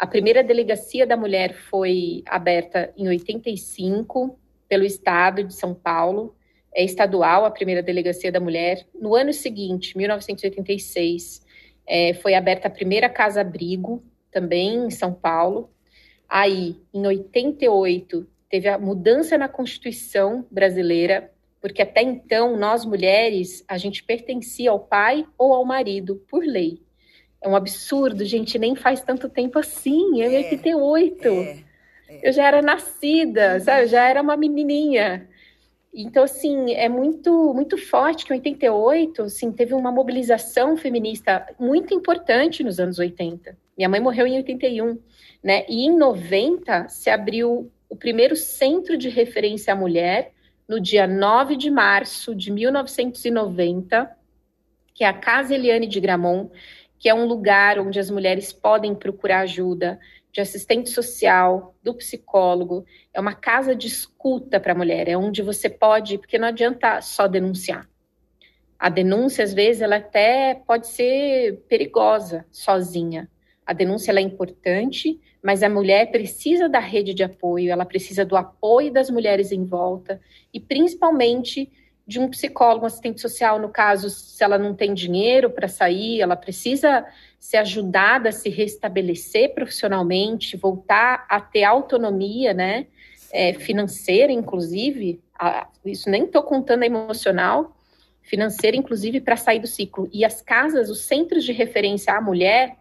a 0.00 0.06
primeira 0.06 0.42
delegacia 0.42 1.06
da 1.06 1.14
mulher 1.14 1.52
foi 1.54 2.22
aberta 2.26 2.90
em 2.96 3.06
85 3.06 4.38
pelo 4.66 4.84
Estado 4.84 5.44
de 5.44 5.52
São 5.52 5.74
Paulo, 5.74 6.34
é 6.74 6.82
estadual 6.82 7.44
a 7.44 7.50
primeira 7.50 7.82
delegacia 7.82 8.32
da 8.32 8.40
mulher. 8.40 8.86
No 8.94 9.14
ano 9.14 9.32
seguinte, 9.32 9.96
1986, 9.98 11.44
é, 11.90 12.14
foi 12.14 12.34
aberta 12.34 12.68
a 12.68 12.70
primeira 12.70 13.08
casa-abrigo, 13.08 14.02
também 14.30 14.86
em 14.86 14.90
São 14.90 15.12
Paulo. 15.12 15.70
Aí, 16.28 16.76
em 16.94 17.04
88, 17.04 18.26
teve 18.48 18.68
a 18.68 18.78
mudança 18.78 19.36
na 19.36 19.48
Constituição 19.48 20.46
brasileira 20.50 21.30
porque 21.60 21.82
até 21.82 22.02
então 22.02 22.56
nós 22.56 22.84
mulheres 22.84 23.62
a 23.68 23.76
gente 23.76 24.02
pertencia 24.02 24.70
ao 24.70 24.80
pai 24.80 25.26
ou 25.36 25.52
ao 25.52 25.64
marido 25.64 26.16
por 26.28 26.42
lei. 26.42 26.80
É 27.42 27.48
um 27.48 27.56
absurdo, 27.56 28.24
gente, 28.24 28.58
nem 28.58 28.74
faz 28.74 29.02
tanto 29.02 29.28
tempo 29.28 29.58
assim. 29.58 30.22
Eu 30.22 30.32
é, 30.32 30.42
ter 30.56 30.74
oito. 30.74 31.28
É, 31.28 31.58
é. 32.08 32.28
Eu 32.28 32.32
já 32.32 32.46
era 32.46 32.62
nascida, 32.62 33.60
sabe? 33.60 33.82
Eu 33.82 33.88
já 33.88 34.08
era 34.08 34.22
uma 34.22 34.36
menininha. 34.36 35.28
Então, 35.92 36.22
assim, 36.22 36.72
é 36.72 36.88
muito, 36.88 37.52
muito 37.52 37.76
forte 37.76 38.24
que 38.24 38.32
em 38.32 38.36
88, 38.36 39.22
assim, 39.22 39.50
teve 39.50 39.74
uma 39.74 39.90
mobilização 39.90 40.76
feminista 40.76 41.46
muito 41.58 41.92
importante 41.92 42.62
nos 42.62 42.78
anos 42.78 42.98
80. 42.98 43.56
Minha 43.76 43.88
mãe 43.88 44.00
morreu 44.00 44.26
em 44.26 44.36
81, 44.36 44.98
né? 45.42 45.64
E 45.68 45.86
em 45.86 45.96
90 45.96 46.88
se 46.88 47.10
abriu 47.10 47.72
o 47.88 47.96
primeiro 47.96 48.36
centro 48.36 48.96
de 48.96 49.08
referência 49.08 49.72
à 49.72 49.76
mulher, 49.76 50.32
no 50.68 50.80
dia 50.80 51.08
9 51.08 51.56
de 51.56 51.68
março 51.68 52.32
de 52.32 52.52
1990, 52.52 54.08
que 54.94 55.02
é 55.02 55.08
a 55.08 55.12
Casa 55.12 55.54
Eliane 55.56 55.88
de 55.88 55.98
Gramont, 55.98 56.52
que 56.96 57.08
é 57.08 57.14
um 57.14 57.26
lugar 57.26 57.80
onde 57.80 57.98
as 57.98 58.08
mulheres 58.08 58.52
podem 58.52 58.94
procurar 58.94 59.40
ajuda 59.40 59.98
de 60.32 60.40
assistente 60.40 60.90
social, 60.90 61.74
do 61.82 61.94
psicólogo. 61.94 62.84
É 63.12 63.20
uma 63.20 63.34
casa 63.34 63.74
de 63.74 63.86
escuta 63.86 64.60
para 64.60 64.72
a 64.72 64.76
mulher, 64.76 65.08
é 65.08 65.16
onde 65.16 65.42
você 65.42 65.68
pode, 65.68 66.18
porque 66.18 66.38
não 66.38 66.48
adianta 66.48 67.00
só 67.00 67.26
denunciar. 67.26 67.88
A 68.78 68.88
denúncia, 68.88 69.44
às 69.44 69.52
vezes, 69.52 69.82
ela 69.82 69.96
até 69.96 70.54
pode 70.54 70.88
ser 70.88 71.62
perigosa 71.68 72.46
sozinha. 72.50 73.28
A 73.66 73.72
denúncia 73.72 74.10
é 74.10 74.20
importante, 74.20 75.20
mas 75.42 75.62
a 75.62 75.68
mulher 75.68 76.10
precisa 76.10 76.68
da 76.68 76.78
rede 76.78 77.14
de 77.14 77.22
apoio, 77.22 77.70
ela 77.70 77.84
precisa 77.84 78.24
do 78.24 78.36
apoio 78.36 78.92
das 78.92 79.10
mulheres 79.10 79.52
em 79.52 79.64
volta 79.64 80.20
e 80.52 80.58
principalmente 80.58 81.70
de 82.10 82.18
um 82.18 82.28
psicólogo, 82.28 82.82
um 82.82 82.86
assistente 82.88 83.20
social, 83.20 83.60
no 83.60 83.68
caso, 83.68 84.10
se 84.10 84.42
ela 84.42 84.58
não 84.58 84.74
tem 84.74 84.92
dinheiro 84.92 85.48
para 85.48 85.68
sair, 85.68 86.20
ela 86.20 86.34
precisa 86.34 87.06
ser 87.38 87.58
ajudada 87.58 88.30
a 88.30 88.32
se 88.32 88.48
restabelecer 88.48 89.54
profissionalmente, 89.54 90.56
voltar 90.56 91.24
a 91.28 91.40
ter 91.40 91.62
autonomia, 91.62 92.52
né, 92.52 92.88
é, 93.30 93.52
financeira, 93.52 94.32
inclusive, 94.32 95.20
a, 95.38 95.68
isso 95.84 96.10
nem 96.10 96.24
estou 96.24 96.42
contando 96.42 96.82
a 96.82 96.86
emocional, 96.86 97.76
financeira, 98.22 98.76
inclusive, 98.76 99.20
para 99.20 99.36
sair 99.36 99.60
do 99.60 99.68
ciclo. 99.68 100.10
E 100.12 100.24
as 100.24 100.42
casas, 100.42 100.90
os 100.90 101.02
centros 101.02 101.44
de 101.44 101.52
referência 101.52 102.12
à 102.12 102.20
mulher, 102.20 102.76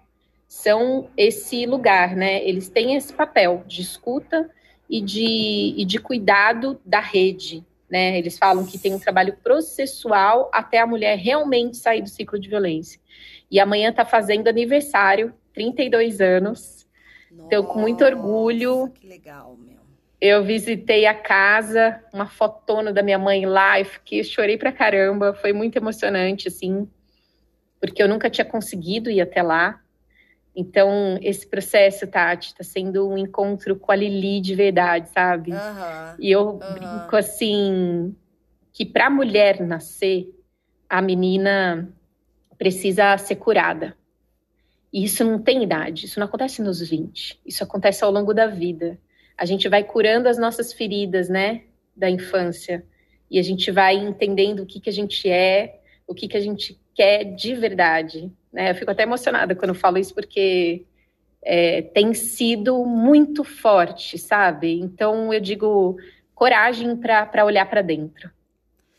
são 0.47 1.07
esse 1.15 1.67
lugar, 1.67 2.15
né? 2.15 2.43
Eles 2.43 2.67
têm 2.67 2.95
esse 2.95 3.13
papel 3.13 3.63
de 3.67 3.83
escuta 3.83 4.49
e 4.89 4.99
de, 5.01 5.75
e 5.77 5.85
de 5.85 5.99
cuidado 5.99 6.81
da 6.83 6.99
rede, 6.99 7.63
né? 7.89 8.17
Eles 8.17 8.37
falam 8.37 8.65
que 8.65 8.77
tem 8.77 8.93
um 8.93 8.99
trabalho 8.99 9.35
processual 9.43 10.49
até 10.53 10.79
a 10.79 10.87
mulher 10.87 11.17
realmente 11.17 11.77
sair 11.77 12.01
do 12.01 12.09
ciclo 12.09 12.39
de 12.39 12.47
violência. 12.49 12.99
E 13.49 13.59
amanhã 13.59 13.89
está 13.89 14.05
fazendo 14.05 14.47
aniversário, 14.47 15.33
32 15.53 16.21
anos. 16.21 16.87
Nossa, 17.31 17.47
então, 17.47 17.63
com 17.63 17.79
muito 17.79 18.03
orgulho. 18.03 18.89
Que 18.93 19.07
legal, 19.07 19.57
meu. 19.57 19.79
Eu 20.21 20.43
visitei 20.43 21.05
a 21.05 21.13
casa, 21.13 22.03
uma 22.13 22.27
fotona 22.27 22.91
da 22.91 23.01
minha 23.01 23.17
mãe 23.17 23.45
lá, 23.45 23.79
e 23.79 23.85
fiquei, 23.85 24.23
chorei 24.23 24.57
pra 24.57 24.71
caramba, 24.71 25.33
foi 25.33 25.53
muito 25.53 25.77
emocionante, 25.77 26.49
assim, 26.49 26.89
porque 27.79 28.03
eu 28.03 28.07
nunca 28.07 28.29
tinha 28.29 28.43
conseguido 28.43 29.09
ir 29.09 29.21
até 29.21 29.41
lá. 29.41 29.81
Então, 30.55 31.17
esse 31.21 31.47
processo, 31.47 32.07
Tati, 32.07 32.47
está 32.47 32.63
sendo 32.63 33.07
um 33.07 33.17
encontro 33.17 33.75
com 33.75 33.91
a 33.91 33.95
Lili 33.95 34.41
de 34.41 34.55
verdade, 34.55 35.09
sabe? 35.09 35.51
Uhum, 35.51 36.15
e 36.19 36.31
eu 36.31 36.49
uhum. 36.49 36.57
brinco 36.57 37.15
assim, 37.15 38.15
que 38.73 38.85
para 38.85 39.07
a 39.07 39.09
mulher 39.09 39.61
nascer, 39.61 40.33
a 40.89 41.01
menina 41.01 41.93
precisa 42.57 43.17
ser 43.17 43.35
curada. 43.35 43.95
E 44.91 45.03
isso 45.03 45.23
não 45.23 45.39
tem 45.39 45.63
idade, 45.63 46.07
isso 46.07 46.19
não 46.19 46.25
acontece 46.25 46.61
nos 46.61 46.81
20, 46.81 47.39
isso 47.45 47.63
acontece 47.63 48.03
ao 48.03 48.11
longo 48.11 48.33
da 48.33 48.47
vida. 48.47 48.99
A 49.37 49.45
gente 49.45 49.69
vai 49.69 49.83
curando 49.83 50.27
as 50.27 50.37
nossas 50.37 50.73
feridas, 50.73 51.29
né, 51.29 51.63
da 51.95 52.09
infância, 52.09 52.83
e 53.29 53.37
a 53.37 53.43
gente 53.43 53.71
vai 53.71 53.95
entendendo 53.95 54.63
o 54.63 54.65
que, 54.65 54.79
que 54.79 54.89
a 54.89 54.93
gente 54.93 55.29
é, 55.29 55.78
o 56.09 56.15
que, 56.15 56.27
que 56.27 56.35
a 56.35 56.41
gente 56.41 56.77
quer 56.95 57.23
de 57.23 57.53
verdade. 57.53 58.31
Né? 58.51 58.71
Eu 58.71 58.75
fico 58.75 58.89
até 58.89 59.03
emocionada 59.03 59.55
quando 59.55 59.75
falo 59.75 59.99
isso, 59.99 60.13
porque 60.13 60.85
é, 61.43 61.83
tem 61.83 62.15
sido 62.15 62.83
muito 62.83 63.43
forte, 63.43 64.17
sabe? 64.17 64.79
Então 64.79 65.31
eu 65.31 65.39
digo 65.39 65.97
coragem 66.33 66.97
para 66.97 67.45
olhar 67.45 67.69
para 67.69 67.83
dentro. 67.83 68.31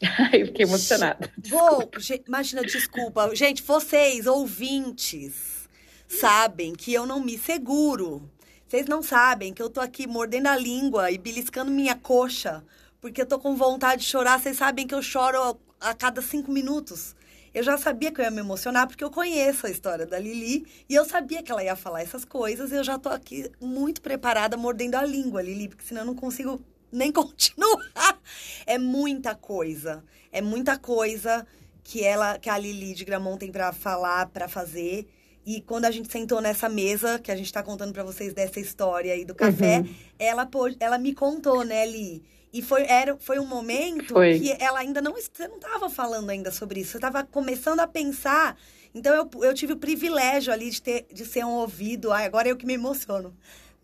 eu 0.32 0.46
fiquei 0.46 0.64
emocionada. 0.64 1.28
Vou, 1.48 1.90
imagina, 2.26 2.62
desculpa. 2.62 3.34
Gente, 3.34 3.60
vocês, 3.62 4.28
ouvintes, 4.28 5.68
sabem 6.06 6.72
que 6.74 6.94
eu 6.94 7.04
não 7.04 7.20
me 7.20 7.36
seguro. 7.36 8.30
Vocês 8.68 8.86
não 8.86 9.02
sabem 9.02 9.52
que 9.52 9.60
eu 9.60 9.68
tô 9.68 9.80
aqui 9.80 10.06
mordendo 10.06 10.46
a 10.46 10.56
língua 10.56 11.10
e 11.10 11.18
beliscando 11.18 11.72
minha 11.72 11.96
coxa, 11.96 12.62
porque 13.00 13.20
eu 13.20 13.26
tô 13.26 13.36
com 13.36 13.56
vontade 13.56 14.02
de 14.02 14.08
chorar. 14.08 14.38
Vocês 14.38 14.56
sabem 14.56 14.86
que 14.86 14.94
eu 14.94 15.02
choro 15.02 15.58
a 15.80 15.94
cada 15.94 16.20
cinco 16.20 16.52
minutos. 16.52 17.16
Eu 17.52 17.64
já 17.64 17.76
sabia 17.76 18.12
que 18.12 18.20
eu 18.20 18.24
ia 18.24 18.30
me 18.30 18.38
emocionar 18.38 18.86
porque 18.86 19.02
eu 19.02 19.10
conheço 19.10 19.66
a 19.66 19.70
história 19.70 20.06
da 20.06 20.18
Lili 20.18 20.64
e 20.88 20.94
eu 20.94 21.04
sabia 21.04 21.42
que 21.42 21.50
ela 21.50 21.64
ia 21.64 21.74
falar 21.74 22.02
essas 22.02 22.24
coisas 22.24 22.70
e 22.70 22.76
eu 22.76 22.84
já 22.84 22.96
tô 22.96 23.08
aqui 23.08 23.50
muito 23.60 24.00
preparada 24.00 24.56
mordendo 24.56 24.94
a 24.94 25.02
língua, 25.04 25.42
Lili, 25.42 25.68
porque 25.68 25.84
senão 25.84 26.02
eu 26.02 26.06
não 26.06 26.14
consigo 26.14 26.60
nem 26.92 27.10
continuar. 27.12 28.20
É 28.66 28.78
muita 28.78 29.34
coisa. 29.34 30.04
É 30.30 30.40
muita 30.40 30.78
coisa 30.78 31.44
que 31.82 32.04
ela 32.04 32.38
que 32.38 32.48
a 32.48 32.56
Lili 32.56 32.94
de 32.94 33.04
Gramont 33.04 33.38
tem 33.38 33.50
para 33.50 33.72
falar, 33.72 34.26
para 34.26 34.48
fazer. 34.48 35.08
E 35.44 35.60
quando 35.62 35.86
a 35.86 35.90
gente 35.90 36.12
sentou 36.12 36.40
nessa 36.40 36.68
mesa, 36.68 37.18
que 37.18 37.32
a 37.32 37.36
gente 37.36 37.46
está 37.46 37.62
contando 37.62 37.92
para 37.92 38.04
vocês 38.04 38.32
dessa 38.32 38.60
história 38.60 39.12
aí 39.12 39.24
do 39.24 39.34
café, 39.34 39.80
uhum. 39.80 39.94
ela, 40.18 40.48
ela 40.78 40.98
me 40.98 41.14
contou, 41.14 41.64
né, 41.64 41.84
Li? 41.86 42.22
E 42.52 42.62
foi, 42.62 42.82
era, 42.82 43.16
foi 43.16 43.38
um 43.38 43.46
momento 43.46 44.14
foi. 44.14 44.38
que 44.38 44.56
ela 44.58 44.80
ainda 44.80 45.00
não... 45.00 45.12
Você 45.12 45.46
não 45.46 45.56
estava 45.56 45.88
falando 45.88 46.30
ainda 46.30 46.50
sobre 46.50 46.80
isso. 46.80 46.92
Você 46.92 46.96
estava 46.98 47.24
começando 47.24 47.80
a 47.80 47.86
pensar. 47.86 48.56
Então, 48.92 49.14
eu, 49.14 49.30
eu 49.44 49.54
tive 49.54 49.74
o 49.74 49.76
privilégio 49.76 50.52
ali 50.52 50.68
de, 50.68 50.82
ter, 50.82 51.06
de 51.12 51.24
ser 51.24 51.44
um 51.44 51.52
ouvido... 51.52 52.10
Ai, 52.10 52.24
agora 52.24 52.48
eu 52.48 52.56
que 52.56 52.66
me 52.66 52.74
emociono. 52.74 53.36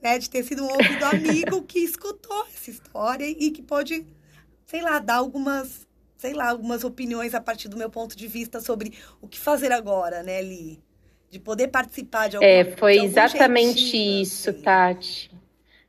Né? 0.02 0.18
De 0.18 0.28
ter 0.28 0.42
sido 0.42 0.64
um 0.64 0.68
ouvido 0.68 1.04
amigo 1.06 1.62
que 1.62 1.78
escutou 1.78 2.44
essa 2.52 2.70
história 2.70 3.24
e 3.24 3.52
que 3.52 3.62
pode, 3.62 4.04
sei 4.66 4.82
lá, 4.82 4.98
dar 4.98 5.16
algumas... 5.16 5.86
Sei 6.18 6.32
lá, 6.32 6.48
algumas 6.48 6.82
opiniões 6.82 7.34
a 7.34 7.40
partir 7.40 7.68
do 7.68 7.76
meu 7.76 7.90
ponto 7.90 8.16
de 8.16 8.26
vista 8.26 8.58
sobre 8.58 8.94
o 9.20 9.28
que 9.28 9.38
fazer 9.38 9.70
agora, 9.70 10.22
né, 10.22 10.40
Li? 10.40 10.82
De 11.30 11.38
poder 11.38 11.68
participar 11.68 12.28
de 12.28 12.36
algum 12.36 12.48
É, 12.48 12.64
foi 12.64 12.96
exatamente 12.96 13.78
jeitinho, 13.78 14.22
isso, 14.22 14.50
assim. 14.50 14.62
Tati. 14.62 15.35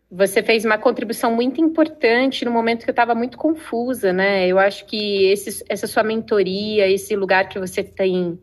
Você 0.10 0.42
fez 0.42 0.64
uma 0.64 0.78
contribuição 0.78 1.34
muito 1.36 1.60
importante 1.60 2.46
no 2.46 2.52
momento 2.52 2.84
que 2.84 2.90
eu 2.90 2.94
estava 2.94 3.14
muito 3.14 3.38
confusa, 3.38 4.14
né? 4.14 4.48
Eu 4.48 4.58
acho 4.58 4.86
que 4.86 5.26
esse, 5.26 5.66
essa 5.68 5.86
sua 5.86 6.02
mentoria, 6.02 6.90
esse 6.90 7.14
lugar 7.14 7.50
que 7.50 7.60
você 7.60 7.84
tem, 7.84 8.40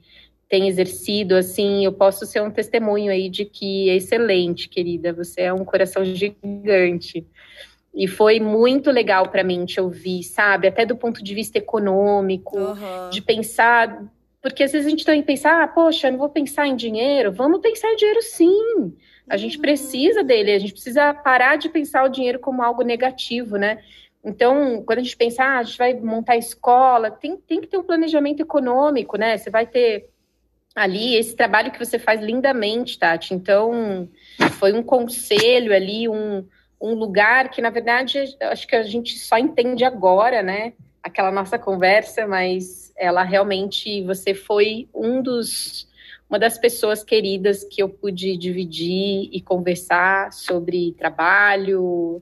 tem 0.47 0.69
exercido, 0.69 1.35
assim, 1.35 1.85
eu 1.85 1.93
posso 1.93 2.27
ser 2.27 2.43
um 2.43 2.51
testemunho 2.51 3.11
aí 3.11 3.31
de 3.31 3.47
que 3.47 3.89
é 3.89 3.97
excelente, 3.97 4.69
querida. 4.69 5.13
Você 5.15 5.43
é 5.43 5.53
um 5.55 5.65
coração 5.65 6.05
gigante. 6.05 7.27
E 7.95 8.07
foi 8.07 8.41
muito 8.41 8.91
legal 8.91 9.29
para 9.31 9.45
mim 9.45 9.65
te 9.65 9.81
ouvir, 9.81 10.23
sabe? 10.23 10.69
Até 10.69 10.85
do 10.85 10.97
ponto 10.97 11.25
de 11.25 11.35
vista 11.35 11.57
econômico, 11.57 12.59
uhum. 12.59 13.11
de 13.11 13.23
pensar. 13.23 14.05
Porque 14.43 14.65
às 14.65 14.73
vezes 14.73 14.87
a 14.87 14.91
gente 14.91 15.05
também 15.05 15.23
pensa, 15.23 15.63
ah, 15.63 15.69
poxa, 15.69 16.09
eu 16.09 16.13
não 16.13 16.19
vou 16.19 16.29
pensar 16.29 16.67
em 16.67 16.77
dinheiro. 16.77 17.33
Vamos 17.33 17.61
pensar 17.61 17.91
em 17.93 17.97
dinheiro 17.97 18.21
sim. 18.21 18.93
A 19.29 19.37
gente 19.37 19.59
precisa 19.59 20.23
dele, 20.23 20.53
a 20.53 20.59
gente 20.59 20.73
precisa 20.73 21.15
parar 21.15 21.57
de 21.57 21.69
pensar 21.69 22.05
o 22.05 22.09
dinheiro 22.09 22.39
como 22.39 22.63
algo 22.63 22.83
negativo, 22.83 23.57
né? 23.57 23.83
Então, 24.23 24.83
quando 24.87 25.01
a 25.01 25.03
gente 25.03 25.17
pensa, 25.17 25.45
ah, 25.45 25.59
a 25.59 25.63
gente 25.63 25.79
vai 25.79 25.95
montar 25.95 26.37
escola, 26.37 27.11
tem, 27.11 27.37
tem 27.37 27.61
que 27.61 27.67
ter 27.67 27.77
um 27.77 27.83
planejamento 27.83 28.41
econômico, 28.41 29.19
né? 29.19 29.37
Você 29.37 29.51
vai 29.51 29.67
ter 29.67 30.09
ali 30.75 31.15
esse 31.15 31.37
trabalho 31.37 31.71
que 31.71 31.79
você 31.79 31.99
faz 31.99 32.21
lindamente, 32.21 32.99
Tati. 32.99 33.35
Então, 33.35 34.09
foi 34.59 34.73
um 34.73 34.83
conselho 34.83 35.75
ali, 35.75 36.09
um, 36.09 36.47
um 36.81 36.95
lugar 36.95 37.51
que, 37.51 37.63
na 37.63 37.71
verdade, 37.71 38.37
acho 38.41 38.67
que 38.67 38.75
a 38.75 38.83
gente 38.83 39.19
só 39.19 39.39
entende 39.39 39.85
agora, 39.85 40.43
né? 40.43 40.73
Aquela 41.03 41.31
nossa 41.31 41.59
conversa, 41.59 42.27
mas 42.27 42.93
ela 42.97 43.23
realmente, 43.23 44.03
você 44.03 44.35
foi 44.35 44.89
um 44.95 45.21
dos 45.21 45.87
uma 46.35 46.39
das 46.39 46.59
pessoas 46.59 47.05
queridas 47.05 47.63
que 47.63 47.81
eu 47.81 47.89
pude 47.89 48.37
dividir 48.37 49.29
e 49.33 49.41
conversar 49.41 50.33
sobre 50.33 50.93
trabalho, 50.99 52.21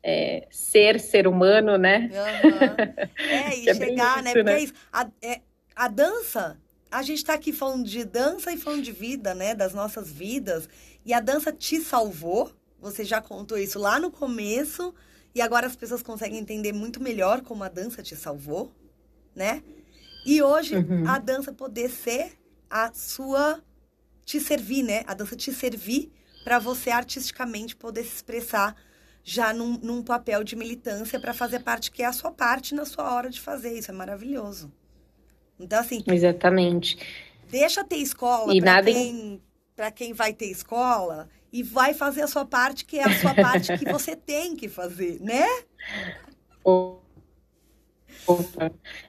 é, 0.00 0.46
ser 0.52 1.00
ser 1.00 1.26
humano, 1.26 1.76
né? 1.76 2.08
Uhum. 2.12 3.28
É, 3.28 3.58
e 3.58 3.68
é 3.68 3.74
chegar, 3.74 4.22
né? 4.22 4.30
Porque 4.30 4.44
né? 4.44 4.52
É 4.52 4.62
isso, 4.62 4.72
a, 4.92 5.10
é, 5.20 5.40
a 5.74 5.88
dança, 5.88 6.60
a 6.92 7.02
gente 7.02 7.18
está 7.18 7.34
aqui 7.34 7.52
falando 7.52 7.84
de 7.84 8.04
dança 8.04 8.52
e 8.52 8.56
falando 8.56 8.82
de 8.82 8.92
vida, 8.92 9.34
né? 9.34 9.52
Das 9.52 9.74
nossas 9.74 10.12
vidas. 10.12 10.68
E 11.04 11.12
a 11.12 11.18
dança 11.18 11.52
te 11.52 11.80
salvou. 11.80 12.52
Você 12.80 13.04
já 13.04 13.20
contou 13.20 13.58
isso 13.58 13.80
lá 13.80 13.98
no 13.98 14.12
começo. 14.12 14.94
E 15.34 15.40
agora 15.40 15.66
as 15.66 15.74
pessoas 15.74 16.04
conseguem 16.04 16.38
entender 16.38 16.72
muito 16.72 17.02
melhor 17.02 17.40
como 17.40 17.64
a 17.64 17.68
dança 17.68 18.00
te 18.00 18.14
salvou, 18.14 18.70
né? 19.34 19.60
E 20.24 20.40
hoje 20.40 20.76
uhum. 20.76 21.08
a 21.08 21.18
dança 21.18 21.52
poder 21.52 21.90
ser 21.90 22.39
a 22.70 22.92
sua 22.92 23.60
te 24.24 24.40
servir, 24.40 24.82
né? 24.82 25.02
A 25.06 25.14
dança 25.14 25.34
te 25.34 25.52
servir 25.52 26.12
para 26.44 26.58
você 26.58 26.90
artisticamente 26.90 27.74
poder 27.74 28.04
se 28.04 28.16
expressar 28.16 28.76
já 29.22 29.52
num, 29.52 29.78
num 29.78 30.02
papel 30.02 30.42
de 30.42 30.56
militância 30.56 31.20
para 31.20 31.34
fazer 31.34 31.60
parte 31.60 31.90
que 31.90 32.02
é 32.02 32.06
a 32.06 32.12
sua 32.12 32.30
parte 32.30 32.74
na 32.74 32.84
sua 32.84 33.12
hora 33.12 33.28
de 33.28 33.40
fazer. 33.40 33.76
Isso 33.76 33.90
é 33.90 33.94
maravilhoso. 33.94 34.72
Então, 35.58 35.80
assim. 35.80 36.02
Exatamente. 36.06 36.98
Deixa 37.50 37.84
ter 37.84 37.96
escola 37.96 38.52
para 38.60 38.82
quem, 38.84 39.42
quem 39.96 40.12
vai 40.12 40.32
ter 40.32 40.46
escola 40.46 41.28
e 41.52 41.62
vai 41.62 41.92
fazer 41.92 42.22
a 42.22 42.28
sua 42.28 42.44
parte, 42.44 42.84
que 42.84 42.98
é 42.98 43.04
a 43.04 43.18
sua 43.18 43.34
parte 43.34 43.76
que 43.76 43.84
você 43.90 44.14
tem 44.14 44.54
que 44.54 44.68
fazer, 44.68 45.20
né? 45.20 45.46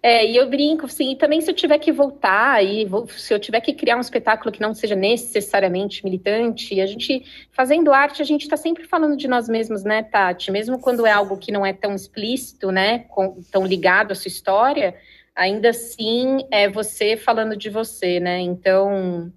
É, 0.02 0.26
e 0.26 0.36
eu 0.36 0.50
brinco, 0.50 0.86
assim, 0.86 1.12
e 1.12 1.16
também 1.16 1.42
se 1.42 1.50
eu 1.50 1.56
tiver 1.56 1.78
que 1.78 1.92
voltar, 1.92 2.64
e 2.64 2.88
se 3.10 3.34
eu 3.34 3.40
tiver 3.40 3.62
que 3.62 3.74
criar 3.74 3.98
um 3.98 4.02
espetáculo 4.02 4.52
que 4.52 4.62
não 4.62 4.74
seja 4.74 4.96
necessariamente 4.96 6.04
militante, 6.04 6.80
a 6.80 6.86
gente, 6.86 7.24
fazendo 7.52 7.94
arte, 7.94 8.22
a 8.22 8.26
gente 8.26 8.44
está 8.44 8.58
sempre 8.58 8.86
falando 8.86 9.18
de 9.18 9.28
nós 9.28 9.48
mesmos, 9.48 9.84
né, 9.84 10.04
Tati? 10.04 10.52
Mesmo 10.52 10.80
quando 10.80 11.06
é 11.06 11.12
algo 11.12 11.38
que 11.38 11.52
não 11.52 11.66
é 11.66 11.74
tão 11.74 11.94
explícito, 11.94 12.72
né, 12.72 13.00
com, 13.10 13.42
tão 13.52 13.66
ligado 13.66 14.12
à 14.12 14.16
sua 14.16 14.30
história, 14.30 14.96
ainda 15.36 15.70
assim 15.70 16.46
é 16.52 16.70
você 16.70 17.16
falando 17.16 17.56
de 17.56 17.70
você, 17.70 18.20
né? 18.20 18.40
Então, 18.40 19.32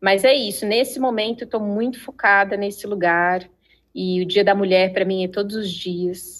mas 0.00 0.24
é 0.24 0.34
isso, 0.34 0.66
nesse 0.66 1.00
momento 1.00 1.42
eu 1.42 1.46
estou 1.46 1.60
muito 1.60 2.00
focada 2.00 2.56
nesse 2.56 2.86
lugar, 2.86 3.48
e 3.94 4.20
o 4.20 4.26
Dia 4.26 4.44
da 4.44 4.54
Mulher, 4.54 4.92
para 4.92 5.06
mim, 5.06 5.24
é 5.24 5.28
todos 5.28 5.56
os 5.56 5.70
dias 5.70 6.35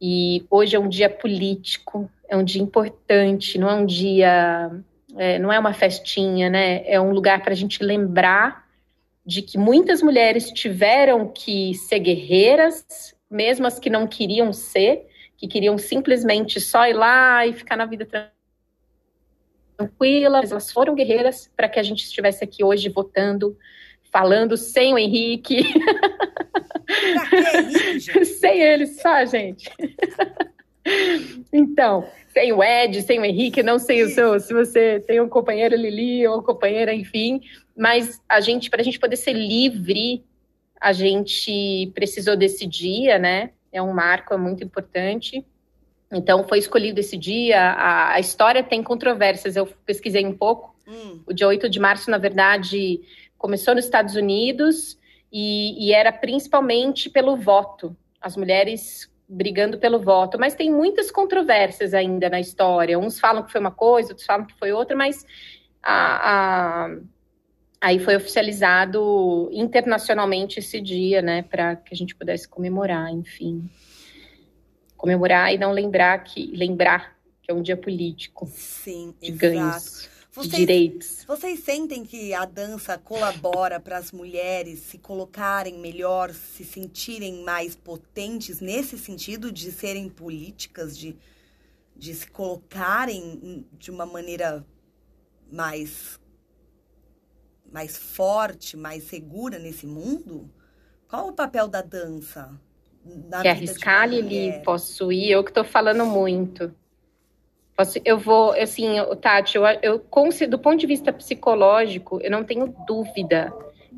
e 0.00 0.46
hoje 0.50 0.74
é 0.74 0.78
um 0.78 0.88
dia 0.88 1.10
político, 1.10 2.10
é 2.28 2.36
um 2.36 2.44
dia 2.44 2.62
importante, 2.62 3.58
não 3.58 3.68
é 3.68 3.74
um 3.74 3.84
dia, 3.84 4.70
é, 5.16 5.38
não 5.38 5.52
é 5.52 5.58
uma 5.58 5.74
festinha, 5.74 6.48
né? 6.48 6.82
É 6.86 7.00
um 7.00 7.12
lugar 7.12 7.42
para 7.42 7.52
a 7.52 7.56
gente 7.56 7.82
lembrar 7.82 8.66
de 9.26 9.42
que 9.42 9.58
muitas 9.58 10.02
mulheres 10.02 10.50
tiveram 10.50 11.28
que 11.28 11.74
ser 11.74 11.98
guerreiras, 11.98 13.14
mesmo 13.30 13.66
as 13.66 13.78
que 13.78 13.90
não 13.90 14.06
queriam 14.06 14.52
ser, 14.52 15.06
que 15.36 15.46
queriam 15.46 15.76
simplesmente 15.76 16.60
só 16.60 16.86
ir 16.86 16.94
lá 16.94 17.46
e 17.46 17.52
ficar 17.52 17.76
na 17.76 17.84
vida 17.84 18.06
tranquila, 19.76 20.38
elas 20.38 20.72
foram 20.72 20.94
guerreiras 20.94 21.50
para 21.56 21.68
que 21.68 21.78
a 21.78 21.82
gente 21.82 22.04
estivesse 22.04 22.42
aqui 22.42 22.64
hoje 22.64 22.88
votando, 22.88 23.56
falando 24.10 24.56
sem 24.56 24.94
o 24.94 24.98
Henrique. 24.98 25.62
sem 28.40 28.60
ele 28.60 28.86
só, 28.86 29.24
gente. 29.24 29.70
então, 31.52 32.06
sem 32.32 32.52
o 32.52 32.62
Ed, 32.62 33.02
sem 33.02 33.18
o 33.18 33.24
Henrique, 33.24 33.62
não 33.62 33.78
sei 33.78 34.02
o 34.02 34.08
seu, 34.08 34.38
se 34.40 34.52
você 34.52 35.00
tem 35.00 35.20
um 35.20 35.28
companheiro 35.28 35.76
Lili 35.76 36.26
ou 36.26 36.42
companheira, 36.42 36.94
enfim, 36.94 37.40
mas 37.76 38.20
a 38.28 38.40
gente, 38.40 38.70
para 38.70 38.80
a 38.80 38.84
gente 38.84 38.98
poder 38.98 39.16
ser 39.16 39.32
livre, 39.32 40.24
a 40.80 40.92
gente 40.92 41.90
precisou 41.94 42.36
desse 42.36 42.66
dia, 42.66 43.18
né? 43.18 43.50
É 43.72 43.82
um 43.82 43.92
marco, 43.92 44.32
é 44.32 44.36
muito 44.36 44.64
importante. 44.64 45.44
Então, 46.12 46.46
foi 46.48 46.58
escolhido 46.58 46.98
esse 46.98 47.16
dia. 47.16 47.60
A, 47.60 48.14
a 48.14 48.20
história 48.20 48.62
tem 48.62 48.82
controvérsias, 48.82 49.56
eu 49.56 49.66
pesquisei 49.86 50.26
um 50.26 50.36
pouco. 50.36 50.74
Hum. 50.88 51.20
O 51.26 51.32
dia 51.32 51.46
8 51.46 51.68
de 51.68 51.78
março, 51.78 52.10
na 52.10 52.18
verdade, 52.18 53.00
começou 53.38 53.74
nos 53.74 53.84
Estados 53.84 54.16
Unidos 54.16 54.98
e, 55.32 55.86
e 55.88 55.92
era 55.92 56.12
principalmente 56.12 57.08
pelo 57.08 57.36
voto. 57.36 57.96
As 58.20 58.36
mulheres 58.36 59.10
brigando 59.28 59.78
pelo 59.78 60.00
voto, 60.00 60.38
mas 60.38 60.54
tem 60.54 60.72
muitas 60.72 61.10
controvérsias 61.10 61.94
ainda 61.94 62.28
na 62.28 62.40
história. 62.40 62.98
Uns 62.98 63.20
falam 63.20 63.44
que 63.44 63.52
foi 63.52 63.60
uma 63.60 63.70
coisa, 63.70 64.08
outros 64.08 64.26
falam 64.26 64.44
que 64.44 64.58
foi 64.58 64.72
outra, 64.72 64.96
mas 64.96 65.24
a, 65.80 66.86
a, 66.86 66.96
aí 67.80 68.00
foi 68.00 68.16
oficializado 68.16 69.48
internacionalmente 69.52 70.58
esse 70.58 70.80
dia, 70.80 71.22
né, 71.22 71.42
para 71.42 71.76
que 71.76 71.94
a 71.94 71.96
gente 71.96 72.14
pudesse 72.14 72.48
comemorar, 72.48 73.12
enfim, 73.12 73.70
comemorar 74.96 75.54
e 75.54 75.58
não 75.58 75.70
lembrar 75.70 76.18
que 76.24 76.46
lembrar 76.48 77.16
que 77.40 77.52
é 77.52 77.54
um 77.54 77.62
dia 77.62 77.76
político 77.76 78.46
Sim, 78.48 79.14
exato. 79.22 79.38
ganhos. 79.38 80.10
Vocês, 80.32 80.54
direitos. 80.54 81.24
Vocês 81.26 81.60
sentem 81.60 82.04
que 82.04 82.32
a 82.32 82.44
dança 82.44 82.96
colabora 82.96 83.80
para 83.80 83.98
as 83.98 84.12
mulheres 84.12 84.78
se 84.80 84.96
colocarem 84.96 85.78
melhor, 85.78 86.32
se 86.32 86.64
sentirem 86.64 87.42
mais 87.42 87.74
potentes 87.74 88.60
nesse 88.60 88.96
sentido 88.96 89.50
de 89.50 89.72
serem 89.72 90.08
políticas, 90.08 90.96
de, 90.96 91.16
de 91.96 92.14
se 92.14 92.28
colocarem 92.28 93.66
de 93.72 93.90
uma 93.90 94.06
maneira 94.06 94.64
mais 95.50 96.20
mais 97.72 97.96
forte, 97.96 98.76
mais 98.76 99.04
segura 99.04 99.58
nesse 99.58 99.86
mundo? 99.86 100.50
Qual 101.08 101.28
o 101.28 101.32
papel 101.32 101.68
da 101.68 101.82
dança? 101.82 102.50
Na 103.04 103.42
Quer 103.42 103.50
arriscar, 103.50 104.08
Lili? 104.08 104.60
Posso 104.64 105.10
ir? 105.10 105.30
Eu 105.30 105.42
que 105.42 105.50
estou 105.50 105.64
falando 105.64 106.04
muito. 106.04 106.74
Eu 108.04 108.18
vou, 108.18 108.52
assim, 108.52 108.96
Tati, 109.20 109.56
eu, 109.56 109.64
eu, 109.82 110.04
do 110.48 110.58
ponto 110.58 110.76
de 110.76 110.86
vista 110.86 111.12
psicológico, 111.12 112.20
eu 112.22 112.30
não 112.30 112.44
tenho 112.44 112.74
dúvida 112.86 113.52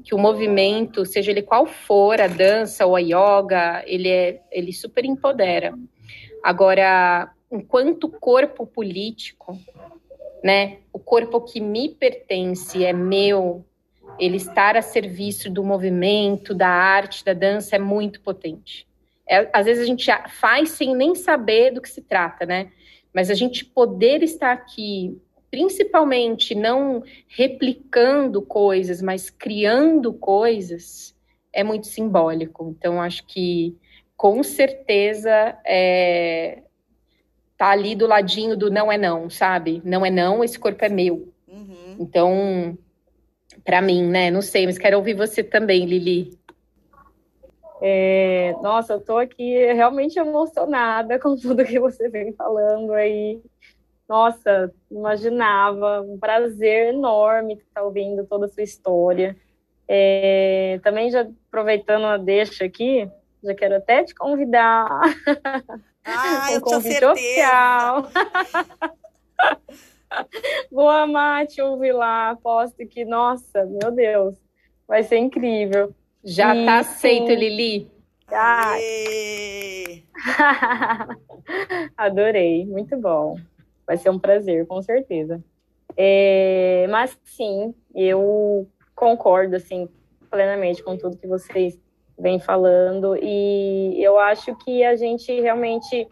que 0.04 0.14
o 0.14 0.18
movimento, 0.18 1.04
seja 1.06 1.30
ele 1.30 1.42
qual 1.42 1.66
for, 1.66 2.20
a 2.20 2.26
dança 2.26 2.84
ou 2.86 2.96
a 2.96 3.00
yoga, 3.00 3.82
ele, 3.86 4.08
é, 4.08 4.40
ele 4.50 4.72
super 4.72 5.04
empodera. 5.04 5.74
Agora, 6.42 7.32
enquanto 7.50 8.08
corpo 8.08 8.66
político, 8.66 9.58
né, 10.42 10.78
o 10.92 10.98
corpo 10.98 11.40
que 11.40 11.60
me 11.60 11.88
pertence 11.88 12.84
é 12.84 12.92
meu, 12.92 13.64
ele 14.18 14.36
estar 14.36 14.76
a 14.76 14.82
serviço 14.82 15.48
do 15.48 15.62
movimento, 15.62 16.54
da 16.54 16.68
arte, 16.68 17.24
da 17.24 17.32
dança 17.32 17.76
é 17.76 17.78
muito 17.78 18.20
potente. 18.20 18.86
É, 19.28 19.48
às 19.52 19.66
vezes 19.66 19.84
a 19.84 19.86
gente 19.86 20.10
faz 20.28 20.70
sem 20.70 20.96
nem 20.96 21.14
saber 21.14 21.72
do 21.72 21.80
que 21.80 21.88
se 21.88 22.02
trata, 22.02 22.44
né? 22.44 22.72
Mas 23.12 23.30
a 23.30 23.34
gente 23.34 23.64
poder 23.64 24.22
estar 24.22 24.52
aqui, 24.52 25.20
principalmente 25.50 26.54
não 26.54 27.02
replicando 27.28 28.40
coisas, 28.42 29.02
mas 29.02 29.28
criando 29.28 30.12
coisas, 30.14 31.14
é 31.52 31.62
muito 31.62 31.86
simbólico. 31.86 32.74
Então, 32.76 33.00
acho 33.00 33.26
que 33.26 33.76
com 34.16 34.42
certeza 34.42 35.58
é, 35.66 36.62
tá 37.56 37.70
ali 37.70 37.94
do 37.94 38.06
ladinho 38.06 38.56
do 38.56 38.70
não 38.70 38.90
é 38.90 38.96
não, 38.96 39.28
sabe? 39.28 39.82
Não 39.84 40.06
é 40.06 40.10
não, 40.10 40.42
esse 40.42 40.58
corpo 40.58 40.84
é 40.84 40.88
meu. 40.88 41.32
Uhum. 41.46 41.96
Então, 41.98 42.78
para 43.64 43.82
mim, 43.82 44.04
né? 44.04 44.30
Não 44.30 44.42
sei, 44.42 44.66
mas 44.66 44.78
quero 44.78 44.96
ouvir 44.96 45.14
você 45.14 45.42
também, 45.42 45.84
Lili. 45.84 46.30
É, 47.84 48.54
nossa, 48.62 48.92
eu 48.92 49.00
tô 49.00 49.18
aqui 49.18 49.56
realmente 49.72 50.16
emocionada 50.16 51.18
com 51.20 51.34
tudo 51.34 51.64
que 51.64 51.80
você 51.80 52.08
vem 52.08 52.32
falando 52.32 52.92
aí. 52.92 53.42
Nossa, 54.08 54.72
imaginava, 54.88 56.00
um 56.00 56.16
prazer 56.16 56.94
enorme 56.94 57.54
estar 57.54 57.82
ouvindo 57.82 58.24
toda 58.24 58.46
a 58.46 58.48
sua 58.48 58.62
história. 58.62 59.36
É, 59.88 60.78
também 60.84 61.10
já 61.10 61.26
aproveitando 61.48 62.04
a 62.04 62.16
deixa 62.16 62.64
aqui, 62.64 63.10
já 63.42 63.52
quero 63.52 63.76
até 63.76 64.04
te 64.04 64.14
convidar. 64.14 64.86
Ah, 66.04 66.46
um 66.50 66.54
eu 66.54 66.60
convite 66.60 66.98
tinha 66.98 67.12
oficial. 67.12 68.08
Vou 70.70 70.88
amar 70.88 71.48
te 71.48 71.60
ouvir 71.60 71.92
lá. 71.92 72.30
Aposto 72.30 72.86
que, 72.86 73.04
nossa, 73.04 73.64
meu 73.64 73.90
Deus, 73.90 74.36
vai 74.86 75.02
ser 75.02 75.18
incrível. 75.18 75.92
Já 76.24 76.54
tá 76.64 76.78
aceito. 76.78 77.32
Lili. 77.32 77.90
Adorei, 81.96 82.64
muito 82.64 82.96
bom. 82.96 83.36
Vai 83.86 83.96
ser 83.96 84.10
um 84.10 84.18
prazer, 84.18 84.66
com 84.66 84.80
certeza. 84.80 85.42
É, 85.96 86.86
mas 86.88 87.18
sim, 87.24 87.74
eu 87.94 88.66
concordo 88.94 89.56
assim 89.56 89.88
plenamente 90.30 90.82
com 90.82 90.96
tudo 90.96 91.18
que 91.18 91.26
vocês 91.26 91.78
vêm 92.18 92.38
falando 92.38 93.16
e 93.20 94.02
eu 94.02 94.18
acho 94.18 94.54
que 94.56 94.82
a 94.84 94.96
gente 94.96 95.40
realmente 95.40 96.08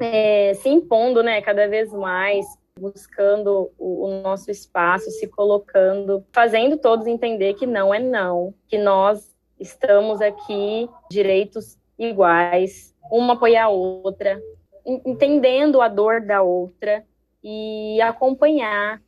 é, 0.00 0.54
se 0.54 0.68
impondo, 0.68 1.22
né, 1.22 1.42
cada 1.42 1.68
vez 1.68 1.92
mais 1.92 2.46
buscando 2.78 3.70
o, 3.78 4.06
o, 4.06 4.22
nosso 4.22 4.50
espaço, 4.50 5.10
se 5.10 5.26
colocando, 5.26 6.24
fazendo 6.32 6.78
todos 6.78 7.06
entender 7.06 7.54
que 7.54 7.66
não 7.66 7.92
é 7.92 7.98
não, 7.98 8.54
que 8.66 8.78
nós 8.78 9.34
estamos 9.58 10.20
aqui 10.20 10.88
direitos 11.10 11.76
iguais, 11.98 12.94
uma 13.10 13.34
apoiar 13.34 13.64
a 13.64 13.68
outra, 13.68 14.40
entendendo 14.86 15.80
a 15.82 15.88
dor 15.88 16.20
da 16.20 16.42
outra 16.42 17.04
e 17.42 18.00
acompanhar. 18.00 19.02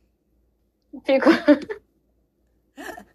Fico 1.05 1.29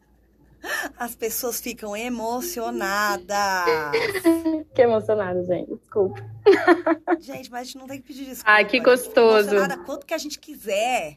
As 0.98 1.14
pessoas 1.14 1.60
ficam 1.60 1.96
emocionadas. 1.96 3.26
Que 4.74 4.82
emocionada, 4.82 5.42
gente. 5.44 5.74
Desculpa. 5.74 6.22
Gente, 7.18 7.50
mas 7.50 7.62
a 7.62 7.64
gente 7.64 7.78
não 7.78 7.86
tem 7.86 7.98
que 7.98 8.06
pedir 8.06 8.26
desculpa. 8.26 8.50
Ai, 8.50 8.66
que 8.66 8.78
gostoso. 8.78 9.48
Emocionada 9.48 9.78
quanto 9.78 10.04
que 10.04 10.12
a 10.12 10.18
gente 10.18 10.38
quiser. 10.38 11.16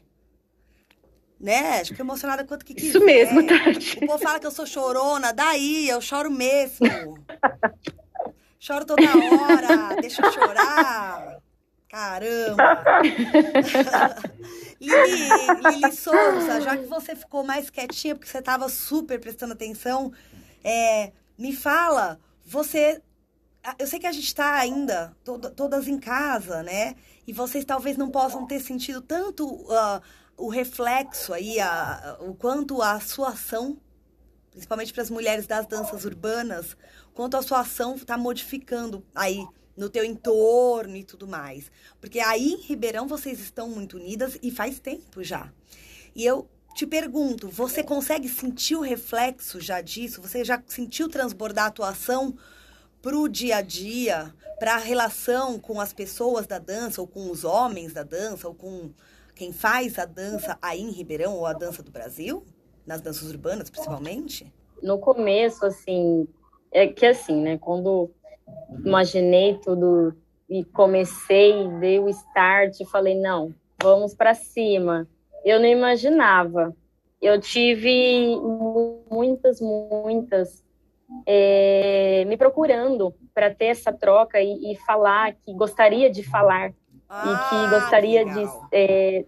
Né? 1.38 1.84
Fica 1.84 2.02
emocionada 2.02 2.42
quanto 2.44 2.64
que 2.64 2.72
quiser. 2.72 2.88
Isso 2.88 3.04
mesmo, 3.04 3.46
Tati. 3.46 3.98
O 4.02 4.06
povo 4.06 4.18
fala 4.18 4.40
que 4.40 4.46
eu 4.46 4.50
sou 4.50 4.64
chorona. 4.64 5.32
Daí, 5.34 5.90
eu 5.90 6.00
choro 6.00 6.30
mesmo. 6.30 7.22
Choro 8.58 8.86
toda 8.86 9.02
hora. 9.02 10.00
Deixa 10.00 10.24
eu 10.24 10.32
chorar. 10.32 11.40
Caramba! 11.90 12.82
Lili, 14.80 15.28
Lili 15.62 15.92
Souza, 15.92 16.60
já 16.62 16.76
que 16.76 16.86
você 16.86 17.14
ficou 17.14 17.44
mais 17.44 17.68
quietinha, 17.68 18.14
porque 18.14 18.30
você 18.30 18.38
estava 18.38 18.68
super 18.68 19.20
prestando 19.20 19.52
atenção, 19.52 20.12
é, 20.64 21.12
me 21.36 21.54
fala, 21.54 22.18
você. 22.44 23.02
Eu 23.78 23.86
sei 23.86 23.98
que 23.98 24.06
a 24.06 24.12
gente 24.12 24.26
está 24.26 24.54
ainda 24.54 25.14
to 25.22 25.38
todas 25.50 25.86
em 25.86 25.98
casa, 25.98 26.62
né? 26.62 26.96
E 27.26 27.32
vocês 27.32 27.62
talvez 27.62 27.98
não 27.98 28.10
possam 28.10 28.46
ter 28.46 28.58
sentido 28.58 29.02
tanto 29.02 29.46
uh, 29.46 30.00
o 30.34 30.48
reflexo 30.48 31.34
aí, 31.34 31.60
a, 31.60 32.16
o 32.20 32.34
quanto 32.34 32.80
a 32.80 32.98
sua 33.00 33.28
ação, 33.28 33.78
principalmente 34.50 34.94
para 34.94 35.02
as 35.02 35.10
mulheres 35.10 35.46
das 35.46 35.66
danças 35.66 36.06
urbanas, 36.06 36.74
quanto 37.12 37.36
a 37.36 37.42
sua 37.42 37.60
ação 37.60 37.96
está 37.96 38.16
modificando 38.16 39.04
aí 39.14 39.46
no 39.76 39.88
teu 39.88 40.04
entorno 40.04 40.96
e 40.96 41.04
tudo 41.04 41.26
mais. 41.26 41.70
Porque 42.00 42.20
aí 42.20 42.52
em 42.52 42.60
Ribeirão 42.60 43.06
vocês 43.06 43.40
estão 43.40 43.68
muito 43.68 43.96
unidas 43.96 44.38
e 44.42 44.50
faz 44.50 44.78
tempo 44.78 45.22
já. 45.22 45.52
E 46.14 46.24
eu 46.24 46.48
te 46.74 46.86
pergunto, 46.86 47.48
você 47.48 47.82
consegue 47.82 48.28
sentir 48.28 48.76
o 48.76 48.80
reflexo 48.80 49.60
já 49.60 49.80
disso? 49.80 50.22
Você 50.22 50.44
já 50.44 50.62
sentiu 50.66 51.08
transbordar 51.08 51.64
a 51.64 51.68
atuação 51.68 52.36
para 53.02 53.16
o 53.16 53.28
dia 53.28 53.56
a 53.56 53.62
dia, 53.62 54.34
para 54.58 54.74
a 54.74 54.78
relação 54.78 55.58
com 55.58 55.80
as 55.80 55.92
pessoas 55.92 56.46
da 56.46 56.58
dança, 56.58 57.00
ou 57.00 57.06
com 57.06 57.30
os 57.30 57.44
homens 57.44 57.92
da 57.92 58.02
dança, 58.02 58.46
ou 58.46 58.54
com 58.54 58.90
quem 59.34 59.52
faz 59.52 59.98
a 59.98 60.04
dança 60.04 60.58
aí 60.60 60.80
em 60.80 60.90
Ribeirão, 60.90 61.34
ou 61.34 61.46
a 61.46 61.52
dança 61.52 61.82
do 61.82 61.90
Brasil? 61.90 62.44
Nas 62.86 63.00
danças 63.00 63.30
urbanas, 63.30 63.70
principalmente? 63.70 64.52
No 64.82 64.98
começo, 64.98 65.64
assim, 65.64 66.28
é 66.70 66.86
que 66.86 67.06
assim, 67.06 67.40
né, 67.40 67.58
quando 67.58 68.10
imaginei 68.84 69.58
tudo 69.58 70.14
e 70.48 70.64
comecei, 70.64 71.68
dei 71.78 72.00
o 72.00 72.08
start 72.08 72.80
e 72.80 72.84
falei, 72.84 73.14
não, 73.14 73.54
vamos 73.80 74.14
para 74.14 74.34
cima. 74.34 75.06
Eu 75.44 75.60
não 75.60 75.66
imaginava. 75.66 76.74
Eu 77.20 77.40
tive 77.40 78.36
muitas, 79.10 79.60
muitas 79.60 80.64
é, 81.26 82.24
me 82.26 82.36
procurando 82.36 83.14
para 83.34 83.54
ter 83.54 83.66
essa 83.66 83.92
troca 83.92 84.40
e, 84.40 84.72
e, 84.72 84.76
falar 84.78 85.34
que 85.34 85.52
gostaria 85.54 86.10
de 86.10 86.22
falar 86.22 86.72
ah, 87.08 87.22
e 87.24 87.48
que 87.48 87.54
ah, 87.54 87.80
gostaria 87.80 88.24
de 88.24 88.44
é, 88.72 89.24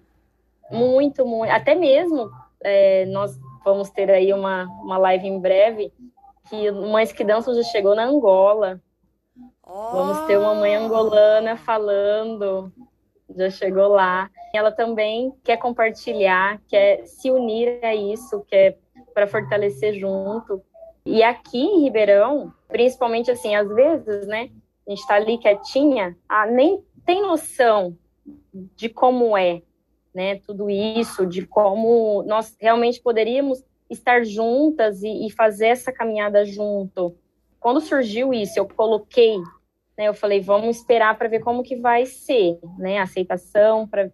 muito, 0.70 1.26
muito, 1.26 1.50
até 1.50 1.74
mesmo 1.74 2.30
é, 2.62 3.04
nós 3.06 3.38
vamos 3.64 3.90
ter 3.90 4.10
aí 4.10 4.32
uma, 4.32 4.64
uma 4.82 4.96
live 4.98 5.26
em 5.26 5.38
breve 5.38 5.92
que 6.48 6.70
Mães 6.70 7.12
que 7.12 7.24
Dançam 7.24 7.54
já 7.54 7.62
chegou 7.64 7.94
na 7.94 8.04
Angola 8.04 8.80
Vamos 9.64 10.26
ter 10.26 10.36
uma 10.36 10.54
mãe 10.54 10.74
angolana 10.74 11.56
falando, 11.56 12.72
já 13.34 13.48
chegou 13.48 13.88
lá. 13.88 14.28
Ela 14.52 14.72
também 14.72 15.32
quer 15.44 15.56
compartilhar, 15.56 16.60
quer 16.66 17.06
se 17.06 17.30
unir 17.30 17.82
a 17.84 17.94
isso, 17.94 18.44
quer 18.48 18.78
para 19.14 19.26
fortalecer 19.26 19.94
junto. 19.94 20.62
E 21.06 21.22
aqui 21.22 21.58
em 21.58 21.84
Ribeirão, 21.84 22.52
principalmente 22.68 23.30
assim, 23.30 23.54
às 23.54 23.68
vezes, 23.68 24.26
né, 24.26 24.50
a 24.86 24.90
gente 24.90 25.00
está 25.00 25.14
ali 25.14 25.38
quietinha, 25.38 26.16
ah, 26.28 26.46
nem 26.46 26.84
tem 27.06 27.22
noção 27.22 27.96
de 28.52 28.88
como 28.88 29.36
é, 29.36 29.62
né, 30.14 30.38
tudo 30.40 30.68
isso, 30.68 31.26
de 31.26 31.46
como 31.46 32.22
nós 32.24 32.56
realmente 32.60 33.00
poderíamos 33.00 33.64
estar 33.88 34.24
juntas 34.24 35.02
e, 35.02 35.26
e 35.26 35.30
fazer 35.30 35.68
essa 35.68 35.92
caminhada 35.92 36.44
junto 36.44 37.16
quando 37.62 37.80
surgiu 37.80 38.34
isso, 38.34 38.58
eu 38.58 38.66
coloquei, 38.66 39.38
né, 39.96 40.08
eu 40.08 40.14
falei, 40.14 40.40
vamos 40.40 40.76
esperar 40.76 41.16
para 41.16 41.28
ver 41.28 41.40
como 41.40 41.62
que 41.62 41.76
vai 41.76 42.04
ser, 42.04 42.58
né, 42.76 42.98
a 42.98 43.04
aceitação, 43.04 43.86
para 43.86 44.10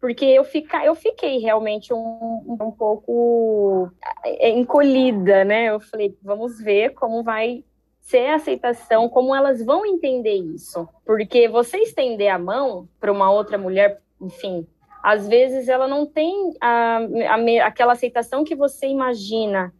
porque 0.00 0.24
eu, 0.24 0.42
fica, 0.42 0.84
eu 0.84 0.96
fiquei 0.96 1.38
realmente 1.38 1.94
um, 1.94 2.56
um 2.60 2.72
pouco 2.72 3.88
é, 4.24 4.50
encolhida, 4.50 5.44
né? 5.44 5.66
Eu 5.66 5.78
falei, 5.78 6.18
vamos 6.20 6.60
ver 6.60 6.90
como 6.94 7.22
vai 7.22 7.64
ser 8.00 8.26
a 8.26 8.34
aceitação, 8.34 9.08
como 9.08 9.32
elas 9.32 9.64
vão 9.64 9.86
entender 9.86 10.34
isso. 10.34 10.88
Porque 11.06 11.46
você 11.46 11.76
estender 11.78 12.30
a 12.30 12.38
mão 12.38 12.88
para 12.98 13.12
uma 13.12 13.30
outra 13.30 13.56
mulher, 13.56 14.02
enfim, 14.20 14.66
às 15.04 15.28
vezes 15.28 15.68
ela 15.68 15.86
não 15.86 16.04
tem 16.04 16.52
a, 16.60 16.98
a, 17.30 17.66
aquela 17.66 17.92
aceitação 17.92 18.42
que 18.42 18.56
você 18.56 18.88
imagina 18.88 19.72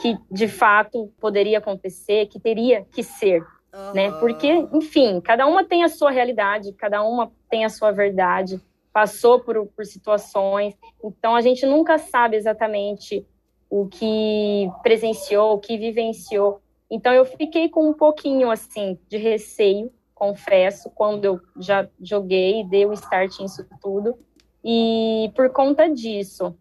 que 0.00 0.18
de 0.30 0.48
fato 0.48 1.12
poderia 1.20 1.58
acontecer, 1.58 2.26
que 2.26 2.40
teria 2.40 2.86
que 2.92 3.02
ser, 3.02 3.42
uhum. 3.72 3.92
né? 3.94 4.10
Porque, 4.12 4.48
enfim, 4.72 5.20
cada 5.20 5.46
uma 5.46 5.64
tem 5.64 5.84
a 5.84 5.88
sua 5.88 6.10
realidade, 6.10 6.72
cada 6.72 7.02
uma 7.02 7.30
tem 7.48 7.64
a 7.64 7.68
sua 7.68 7.90
verdade, 7.90 8.60
passou 8.92 9.40
por, 9.40 9.66
por 9.66 9.84
situações, 9.84 10.74
então 11.04 11.36
a 11.36 11.40
gente 11.40 11.64
nunca 11.66 11.98
sabe 11.98 12.36
exatamente 12.36 13.26
o 13.68 13.86
que 13.86 14.68
presenciou, 14.82 15.54
o 15.54 15.58
que 15.58 15.78
vivenciou. 15.78 16.60
Então 16.90 17.12
eu 17.12 17.24
fiquei 17.24 17.68
com 17.68 17.88
um 17.88 17.92
pouquinho 17.92 18.50
assim 18.50 18.98
de 19.08 19.16
receio, 19.16 19.92
confesso, 20.12 20.90
quando 20.90 21.24
eu 21.24 21.40
já 21.56 21.88
joguei, 22.02 22.64
dei 22.64 22.84
o 22.84 22.92
start 22.92 23.38
nisso 23.38 23.64
tudo. 23.80 24.18
E 24.62 25.32
por 25.34 25.50
conta 25.50 25.88
disso, 25.88 26.54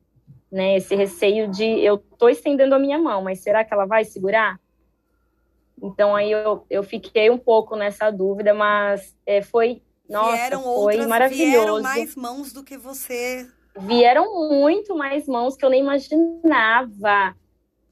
né, 0.51 0.77
esse 0.77 0.95
receio 0.95 1.49
de 1.49 1.63
eu 1.63 1.97
tô 1.97 2.29
estendendo 2.29 2.75
a 2.75 2.79
minha 2.79 2.97
mão, 2.97 3.21
mas 3.21 3.39
será 3.39 3.63
que 3.63 3.73
ela 3.73 3.85
vai 3.85 4.03
segurar? 4.03 4.59
Então 5.81 6.15
aí 6.15 6.31
eu, 6.31 6.65
eu 6.69 6.83
fiquei 6.83 7.29
um 7.29 7.37
pouco 7.37 7.75
nessa 7.75 8.09
dúvida, 8.11 8.53
mas 8.53 9.15
é, 9.25 9.41
foi 9.41 9.81
nossa, 10.09 10.35
vieram 10.35 10.63
foi 10.63 10.71
outras, 10.71 11.07
maravilhoso. 11.07 11.51
Vieram 11.51 11.81
mais 11.81 12.15
mãos 12.15 12.51
do 12.51 12.63
que 12.63 12.77
você. 12.77 13.47
Vieram 13.77 14.49
muito 14.49 14.95
mais 14.95 15.27
mãos 15.27 15.55
que 15.55 15.63
eu 15.63 15.69
nem 15.69 15.81
imaginava. 15.81 17.35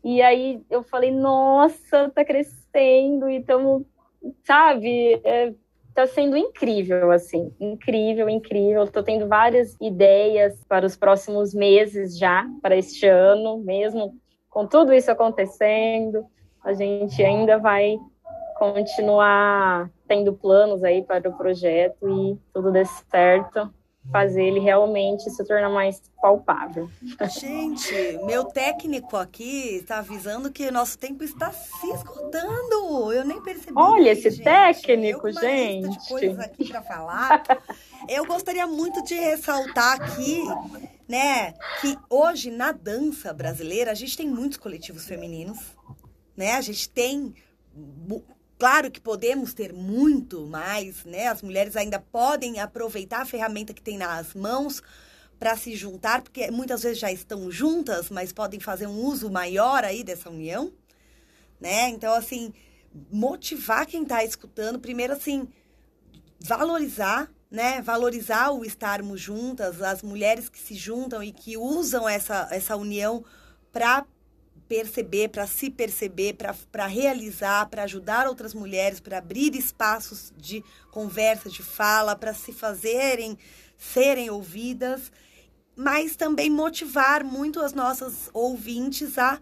E 0.03 0.21
aí 0.21 0.61
eu 0.69 0.83
falei, 0.83 1.11
nossa, 1.11 2.09
tá 2.09 2.25
crescendo 2.25 3.29
e 3.29 3.37
estamos, 3.37 3.83
sabe, 4.43 5.21
é, 5.23 5.53
tá 5.97 6.05
sendo 6.05 6.37
incrível, 6.37 7.09
assim, 7.09 7.51
incrível, 7.59 8.29
incrível. 8.29 8.83
Estou 8.83 9.01
tendo 9.01 9.27
várias 9.27 9.75
ideias 9.81 10.63
para 10.69 10.85
os 10.85 10.95
próximos 10.95 11.55
meses 11.55 12.19
já, 12.19 12.45
para 12.61 12.77
este 12.77 13.07
ano, 13.07 13.57
mesmo 13.57 14.15
com 14.47 14.67
tudo 14.67 14.93
isso 14.93 15.09
acontecendo. 15.09 16.23
A 16.63 16.71
gente 16.73 17.23
ainda 17.23 17.57
vai 17.57 17.97
continuar 18.59 19.89
tendo 20.07 20.33
planos 20.33 20.83
aí 20.83 21.01
para 21.01 21.27
o 21.29 21.35
projeto 21.35 22.07
e 22.07 22.37
tudo 22.53 22.71
der 22.71 22.85
certo 22.85 23.73
fazer 24.11 24.43
ele 24.43 24.59
realmente 24.59 25.29
se 25.29 25.43
tornar 25.45 25.69
mais 25.69 26.01
palpável. 26.21 26.89
Gente, 27.29 27.93
meu 28.25 28.45
técnico 28.45 29.17
aqui 29.17 29.75
está 29.75 29.99
avisando 29.99 30.51
que 30.51 30.71
nosso 30.71 30.97
tempo 30.97 31.23
está 31.23 31.51
se 31.51 31.87
esgotando. 31.87 33.11
Eu 33.11 33.25
nem 33.25 33.41
percebi. 33.41 33.73
Olha 33.75 34.11
esse 34.11 34.31
gente. 34.31 34.43
técnico, 34.43 35.27
Eu 35.27 35.33
gente. 35.33 35.89
de 35.89 36.07
coisas 36.07 36.39
aqui 36.39 36.67
para 36.69 36.81
falar. 36.81 37.43
Eu 38.07 38.25
gostaria 38.25 38.65
muito 38.65 39.03
de 39.03 39.15
ressaltar 39.15 40.01
aqui, 40.01 40.41
né, 41.07 41.53
que 41.81 41.97
hoje 42.09 42.49
na 42.49 42.71
dança 42.71 43.33
brasileira 43.33 43.91
a 43.91 43.95
gente 43.95 44.15
tem 44.15 44.27
muitos 44.27 44.57
coletivos 44.57 45.05
femininos, 45.05 45.59
né? 46.35 46.53
A 46.53 46.61
gente 46.61 46.89
tem 46.89 47.33
Claro 48.57 48.89
que 48.89 48.99
podemos 48.99 49.53
ter 49.53 49.71
muito 49.71 50.47
mais, 50.47 51.05
né? 51.05 51.27
As 51.27 51.43
mulheres 51.43 51.75
ainda 51.75 51.99
podem 51.99 52.59
aproveitar 52.59 53.21
a 53.21 53.25
ferramenta 53.25 53.73
que 53.73 53.81
tem 53.81 53.97
nas 53.97 54.33
mãos 54.33 54.81
para 55.37 55.55
se 55.55 55.75
juntar, 55.75 56.23
porque 56.23 56.49
muitas 56.49 56.81
vezes 56.81 56.97
já 56.97 57.11
estão 57.11 57.51
juntas, 57.51 58.09
mas 58.09 58.33
podem 58.33 58.59
fazer 58.59 58.87
um 58.87 59.05
uso 59.05 59.29
maior 59.29 59.83
aí 59.83 60.03
dessa 60.03 60.31
união, 60.31 60.73
né? 61.59 61.89
Então, 61.89 62.11
assim, 62.13 62.51
motivar 63.11 63.85
quem 63.85 64.01
está 64.01 64.23
escutando, 64.23 64.79
primeiro, 64.79 65.13
assim, 65.13 65.47
valorizar, 66.39 67.31
né? 67.51 67.79
Valorizar 67.83 68.49
o 68.49 68.65
estarmos 68.65 69.21
juntas, 69.21 69.83
as 69.83 70.01
mulheres 70.01 70.49
que 70.49 70.59
se 70.59 70.73
juntam 70.73 71.21
e 71.21 71.31
que 71.31 71.55
usam 71.57 72.09
essa, 72.09 72.47
essa 72.49 72.75
união 72.75 73.23
para 73.71 74.03
perceber, 74.67 75.29
para 75.29 75.47
se 75.47 75.69
perceber, 75.69 76.37
para 76.71 76.85
realizar, 76.85 77.67
para 77.69 77.83
ajudar 77.83 78.27
outras 78.27 78.53
mulheres, 78.53 78.99
para 78.99 79.17
abrir 79.17 79.55
espaços 79.55 80.33
de 80.37 80.63
conversa, 80.91 81.49
de 81.49 81.63
fala, 81.63 82.15
para 82.15 82.33
se 82.33 82.51
fazerem, 82.51 83.37
serem 83.77 84.29
ouvidas, 84.29 85.11
mas 85.75 86.15
também 86.15 86.49
motivar 86.49 87.23
muito 87.23 87.59
as 87.59 87.73
nossas 87.73 88.29
ouvintes 88.33 89.17
a 89.17 89.39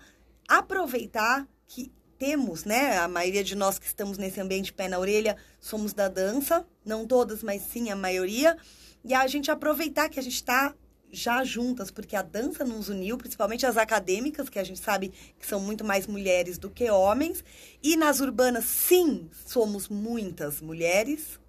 aproveitar 0.47 1.47
que 1.67 1.91
temos, 2.17 2.63
né? 2.63 2.97
A 2.97 3.07
maioria 3.07 3.43
de 3.43 3.55
nós 3.55 3.79
que 3.79 3.85
estamos 3.85 4.17
nesse 4.17 4.39
ambiente 4.39 4.73
pé 4.73 4.87
na 4.87 4.99
orelha 4.99 5.37
somos 5.59 5.93
da 5.93 6.07
dança, 6.07 6.65
não 6.85 7.05
todas, 7.05 7.41
mas 7.41 7.61
sim 7.61 7.89
a 7.89 7.95
maioria. 7.95 8.57
E 9.03 9.13
a 9.13 9.25
gente 9.27 9.51
aproveitar 9.51 10.09
que 10.09 10.19
a 10.19 10.23
gente 10.23 10.35
está 10.35 10.73
já 11.11 11.43
juntas, 11.43 11.91
porque 11.91 12.15
a 12.15 12.21
dança 12.21 12.65
nos 12.65 12.89
uniu, 12.89 13.17
principalmente 13.17 13.65
as 13.65 13.77
acadêmicas, 13.77 14.49
que 14.49 14.59
a 14.59 14.63
gente 14.63 14.79
sabe 14.79 15.13
que 15.39 15.45
são 15.45 15.59
muito 15.59 15.83
mais 15.83 16.07
mulheres 16.07 16.57
do 16.57 16.69
que 16.69 16.89
homens. 16.89 17.43
E 17.81 17.95
nas 17.95 18.19
urbanas, 18.19 18.65
sim, 18.65 19.29
somos 19.45 19.87
muitas 19.87 20.61
mulheres, 20.61 21.39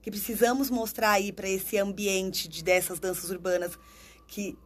que 0.00 0.10
precisamos 0.10 0.70
mostrar 0.70 1.12
aí 1.12 1.32
para 1.32 1.48
esse 1.48 1.78
ambiente 1.78 2.46
de 2.46 2.62
dessas 2.62 3.00
danças 3.00 3.30
urbanas 3.30 3.78
que 4.28 4.56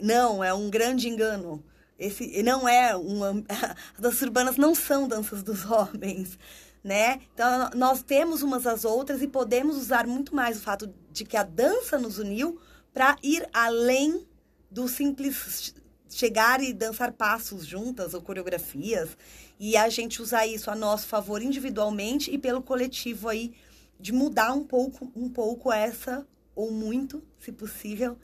não 0.00 0.42
é 0.42 0.54
um 0.54 0.70
grande 0.70 1.08
engano. 1.08 1.64
Esse 1.98 2.42
não 2.42 2.68
é 2.68 2.94
uma 2.94 3.42
as 3.94 4.00
danças 4.00 4.22
urbanas 4.22 4.56
não 4.56 4.74
são 4.74 5.08
danças 5.08 5.42
dos 5.42 5.64
homens, 5.68 6.38
né? 6.84 7.20
Então 7.34 7.70
nós 7.74 8.02
temos 8.02 8.42
umas 8.42 8.66
às 8.66 8.84
outras 8.84 9.20
e 9.20 9.26
podemos 9.26 9.76
usar 9.76 10.06
muito 10.06 10.34
mais 10.34 10.58
o 10.58 10.60
fato 10.60 10.94
de 11.10 11.24
que 11.24 11.36
a 11.36 11.42
dança 11.42 11.98
nos 11.98 12.18
uniu 12.18 12.60
para 12.96 13.14
ir 13.22 13.46
além 13.52 14.26
do 14.70 14.88
simples 14.88 15.74
chegar 16.08 16.62
e 16.62 16.72
dançar 16.72 17.12
passos 17.12 17.66
juntas 17.66 18.14
ou 18.14 18.22
coreografias 18.22 19.18
e 19.60 19.76
a 19.76 19.90
gente 19.90 20.22
usar 20.22 20.46
isso 20.46 20.70
a 20.70 20.74
nosso 20.74 21.06
favor 21.06 21.42
individualmente 21.42 22.30
e 22.30 22.38
pelo 22.38 22.62
coletivo 22.62 23.28
aí 23.28 23.52
de 24.00 24.14
mudar 24.14 24.54
um 24.54 24.64
pouco 24.64 25.12
um 25.14 25.28
pouco 25.28 25.70
essa 25.70 26.26
ou 26.54 26.70
muito, 26.70 27.22
se 27.38 27.52
possível, 27.52 28.16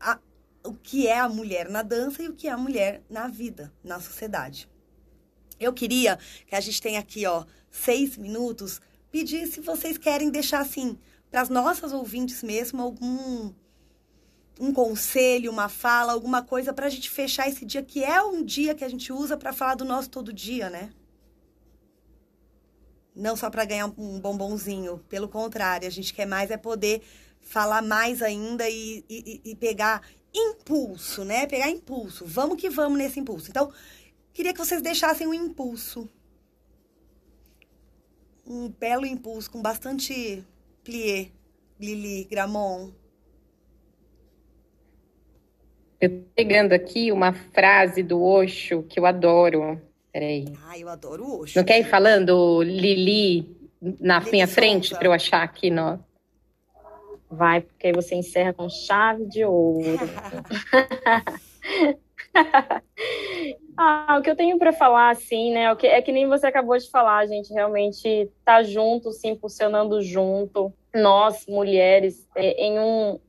a, 0.00 0.18
o 0.64 0.72
que 0.72 1.06
é 1.06 1.20
a 1.20 1.28
mulher 1.28 1.68
na 1.68 1.82
dança 1.82 2.22
e 2.22 2.28
o 2.28 2.34
que 2.34 2.48
é 2.48 2.52
a 2.52 2.56
mulher 2.56 3.02
na 3.10 3.28
vida, 3.28 3.70
na 3.84 4.00
sociedade. 4.00 4.70
Eu 5.60 5.74
queria 5.74 6.18
que 6.46 6.54
a 6.54 6.60
gente 6.60 6.80
tenha 6.80 7.00
aqui, 7.00 7.26
ó, 7.26 7.44
seis 7.70 8.16
minutos, 8.16 8.80
pedir 9.10 9.46
se 9.48 9.60
vocês 9.60 9.98
querem 9.98 10.30
deixar 10.30 10.60
assim 10.60 10.98
para 11.30 11.42
as 11.42 11.48
nossas 11.48 11.92
ouvintes 11.92 12.42
mesmo 12.42 12.82
algum 12.82 13.52
um 14.60 14.74
conselho, 14.74 15.50
uma 15.50 15.70
fala, 15.70 16.12
alguma 16.12 16.42
coisa 16.42 16.70
para 16.72 16.86
a 16.86 16.90
gente 16.90 17.08
fechar 17.08 17.48
esse 17.48 17.64
dia 17.64 17.82
que 17.82 18.04
é 18.04 18.22
um 18.22 18.44
dia 18.44 18.74
que 18.74 18.84
a 18.84 18.88
gente 18.88 19.10
usa 19.10 19.34
para 19.36 19.54
falar 19.54 19.74
do 19.74 19.86
nosso 19.86 20.10
todo 20.10 20.34
dia, 20.34 20.68
né? 20.68 20.92
Não 23.16 23.34
só 23.36 23.48
para 23.48 23.64
ganhar 23.64 23.86
um 23.86 24.20
bombonzinho, 24.20 24.98
pelo 25.08 25.28
contrário, 25.28 25.88
a 25.88 25.90
gente 25.90 26.12
quer 26.12 26.26
mais 26.26 26.50
é 26.50 26.58
poder 26.58 27.02
falar 27.40 27.80
mais 27.80 28.20
ainda 28.20 28.68
e, 28.68 29.02
e, 29.08 29.40
e 29.42 29.56
pegar 29.56 30.02
impulso, 30.32 31.24
né? 31.24 31.46
Pegar 31.46 31.70
impulso. 31.70 32.26
Vamos 32.26 32.60
que 32.60 32.68
vamos 32.68 32.98
nesse 32.98 33.18
impulso. 33.18 33.48
Então, 33.48 33.72
queria 34.32 34.52
que 34.52 34.58
vocês 34.58 34.82
deixassem 34.82 35.26
um 35.26 35.34
impulso. 35.34 36.08
Um 38.46 38.68
belo 38.68 39.06
impulso 39.06 39.50
com 39.50 39.62
bastante 39.62 40.44
plié, 40.90 41.28
Lili, 41.78 42.24
Gramon. 42.24 42.90
Eu 46.00 46.10
tô 46.10 46.26
pegando 46.34 46.72
aqui 46.72 47.12
uma 47.12 47.32
frase 47.32 48.02
do 48.02 48.20
Osho 48.20 48.82
que 48.82 48.98
eu 48.98 49.06
adoro. 49.06 49.80
Peraí. 50.12 50.46
Ah, 50.66 50.76
eu 50.76 50.88
adoro 50.88 51.24
o 51.24 51.40
Osho. 51.42 51.56
Não 51.56 51.64
quer 51.64 51.78
ir 51.78 51.84
falando, 51.84 52.62
Lili, 52.62 53.56
na 54.00 54.18
Lili 54.18 54.30
minha 54.32 54.48
frente, 54.48 54.90
para 54.90 55.06
eu 55.06 55.12
achar 55.12 55.42
aqui 55.42 55.70
no... 55.70 56.04
Vai, 57.30 57.60
porque 57.60 57.86
aí 57.86 57.92
você 57.92 58.16
encerra 58.16 58.52
com 58.52 58.68
chave 58.68 59.26
de 59.26 59.44
ouro. 59.44 59.84
ah, 63.76 64.16
o 64.18 64.22
que 64.22 64.30
eu 64.30 64.36
tenho 64.36 64.58
para 64.58 64.72
falar, 64.72 65.10
assim, 65.10 65.52
né? 65.52 65.64
É 65.82 66.02
que 66.02 66.12
nem 66.12 66.28
você 66.28 66.46
acabou 66.46 66.76
de 66.76 66.90
falar, 66.90 67.18
a 67.18 67.26
gente 67.26 67.52
realmente 67.52 68.30
tá 68.44 68.62
junto, 68.62 69.12
se 69.12 69.28
impulsionando 69.28 70.00
junto 70.02 70.72
nós, 70.94 71.46
mulheres, 71.46 72.28
é, 72.34 72.64
em, 72.64 72.78
um, 72.78 73.20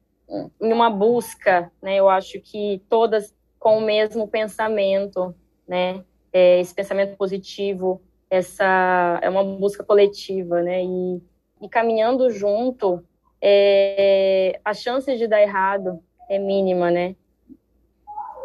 em 0.61 0.73
uma 0.73 0.89
busca, 0.89 1.71
né? 1.81 1.95
Eu 1.95 2.09
acho 2.09 2.39
que 2.41 2.81
todas 2.89 3.35
com 3.59 3.77
o 3.77 3.81
mesmo 3.81 4.27
pensamento, 4.27 5.35
né? 5.67 6.03
É, 6.33 6.59
esse 6.59 6.73
pensamento 6.73 7.15
positivo, 7.17 8.01
essa 8.29 9.19
é 9.21 9.29
uma 9.29 9.43
busca 9.43 9.83
coletiva, 9.83 10.61
né? 10.61 10.83
E, 10.83 11.21
e 11.61 11.69
caminhando 11.69 12.29
junto, 12.29 13.03
é, 13.41 14.59
a 14.63 14.73
chance 14.73 15.15
de 15.15 15.27
dar 15.27 15.41
errado 15.41 16.01
é 16.29 16.39
mínima, 16.39 16.89
né? 16.89 17.15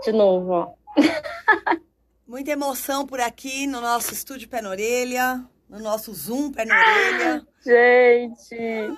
De 0.04 0.12
novo, 0.12 0.52
ó. 0.52 0.74
Muita 2.26 2.50
emoção 2.50 3.06
por 3.06 3.20
aqui 3.20 3.66
no 3.66 3.80
nosso 3.80 4.12
estúdio 4.12 4.48
Pé 4.48 4.60
na 4.60 4.70
Orelha, 4.70 5.44
no 5.68 5.78
nosso 5.78 6.12
Zoom 6.12 6.52
Pé 6.52 6.64
na 6.64 6.74
Orelha. 6.78 7.46
Gente! 7.64 8.96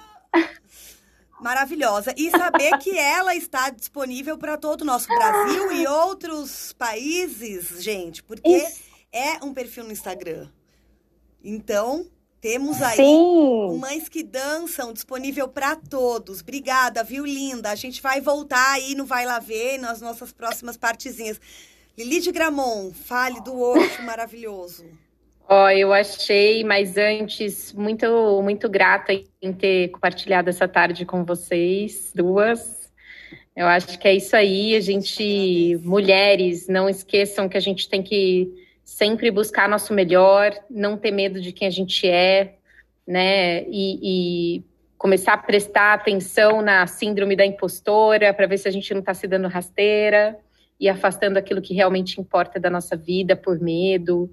maravilhosa. 1.40 2.14
E 2.16 2.30
saber 2.30 2.78
que 2.78 2.98
ela 2.98 3.34
está 3.34 3.70
disponível 3.70 4.36
para 4.36 4.56
todo 4.56 4.82
o 4.82 4.84
nosso 4.84 5.08
Brasil 5.08 5.72
e 5.72 5.86
outros 5.86 6.72
países, 6.72 7.82
gente, 7.82 8.22
porque 8.22 8.56
Isso. 8.56 8.82
é 9.12 9.44
um 9.44 9.54
perfil 9.54 9.84
no 9.84 9.92
Instagram. 9.92 10.48
Então, 11.42 12.06
temos 12.40 12.80
aí 12.80 12.96
Sim. 12.96 13.78
Mães 13.78 14.08
que 14.08 14.22
Dançam 14.22 14.92
disponível 14.92 15.48
para 15.48 15.74
todos. 15.74 16.40
Obrigada, 16.40 17.02
viu, 17.02 17.24
linda? 17.24 17.70
A 17.70 17.74
gente 17.74 18.00
vai 18.00 18.20
voltar 18.20 18.72
aí 18.72 18.94
no 18.94 19.04
Vai 19.04 19.26
Lá 19.26 19.38
Ver, 19.38 19.78
nas 19.78 20.00
nossas 20.00 20.32
próximas 20.32 20.76
partezinhas. 20.76 21.40
Lili 21.96 22.20
de 22.20 22.30
Gramon, 22.30 22.92
fale 22.92 23.40
do 23.40 23.60
Oxo 23.60 24.02
maravilhoso. 24.02 24.84
Ó, 25.50 25.64
oh, 25.64 25.70
eu 25.70 25.94
achei, 25.94 26.62
mas 26.62 26.98
antes, 26.98 27.72
muito, 27.72 28.42
muito 28.42 28.68
grata 28.68 29.14
em 29.40 29.52
ter 29.52 29.88
compartilhado 29.88 30.50
essa 30.50 30.68
tarde 30.68 31.06
com 31.06 31.24
vocês, 31.24 32.12
duas. 32.14 32.92
Eu 33.56 33.66
acho 33.66 33.98
que 33.98 34.06
é 34.06 34.14
isso 34.14 34.36
aí, 34.36 34.76
a 34.76 34.80
gente, 34.80 35.80
mulheres, 35.82 36.68
não 36.68 36.86
esqueçam 36.86 37.48
que 37.48 37.56
a 37.56 37.60
gente 37.60 37.88
tem 37.88 38.02
que 38.02 38.67
sempre 38.88 39.30
buscar 39.30 39.68
nosso 39.68 39.92
melhor, 39.92 40.50
não 40.70 40.96
ter 40.96 41.10
medo 41.10 41.42
de 41.42 41.52
quem 41.52 41.68
a 41.68 41.70
gente 41.70 42.08
é, 42.08 42.54
né? 43.06 43.62
E, 43.64 43.98
e 44.58 44.64
começar 44.96 45.34
a 45.34 45.38
prestar 45.38 45.92
atenção 45.92 46.62
na 46.62 46.86
síndrome 46.86 47.36
da 47.36 47.44
impostora, 47.44 48.32
para 48.32 48.46
ver 48.46 48.56
se 48.56 48.66
a 48.66 48.70
gente 48.70 48.90
não 48.94 49.00
está 49.00 49.12
se 49.12 49.28
dando 49.28 49.46
rasteira 49.46 50.38
e 50.80 50.88
afastando 50.88 51.38
aquilo 51.38 51.60
que 51.60 51.74
realmente 51.74 52.18
importa 52.18 52.58
da 52.58 52.70
nossa 52.70 52.96
vida 52.96 53.36
por 53.36 53.60
medo 53.60 54.32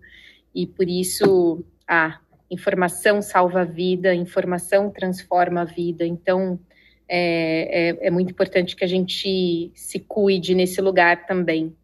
e 0.53 0.65
por 0.65 0.87
isso 0.87 1.61
a 1.85 2.17
informação 2.49 3.21
salva 3.21 3.59
a 3.59 3.65
vida, 3.65 4.15
informação 4.15 4.89
transforma 4.89 5.63
a 5.63 5.65
vida. 5.65 6.05
Então 6.05 6.57
é, 7.09 7.89
é, 7.89 8.07
é 8.07 8.09
muito 8.09 8.31
importante 8.31 8.73
que 8.73 8.85
a 8.85 8.87
gente 8.87 9.69
se 9.75 9.99
cuide 9.99 10.55
nesse 10.55 10.79
lugar 10.79 11.25
também. 11.25 11.75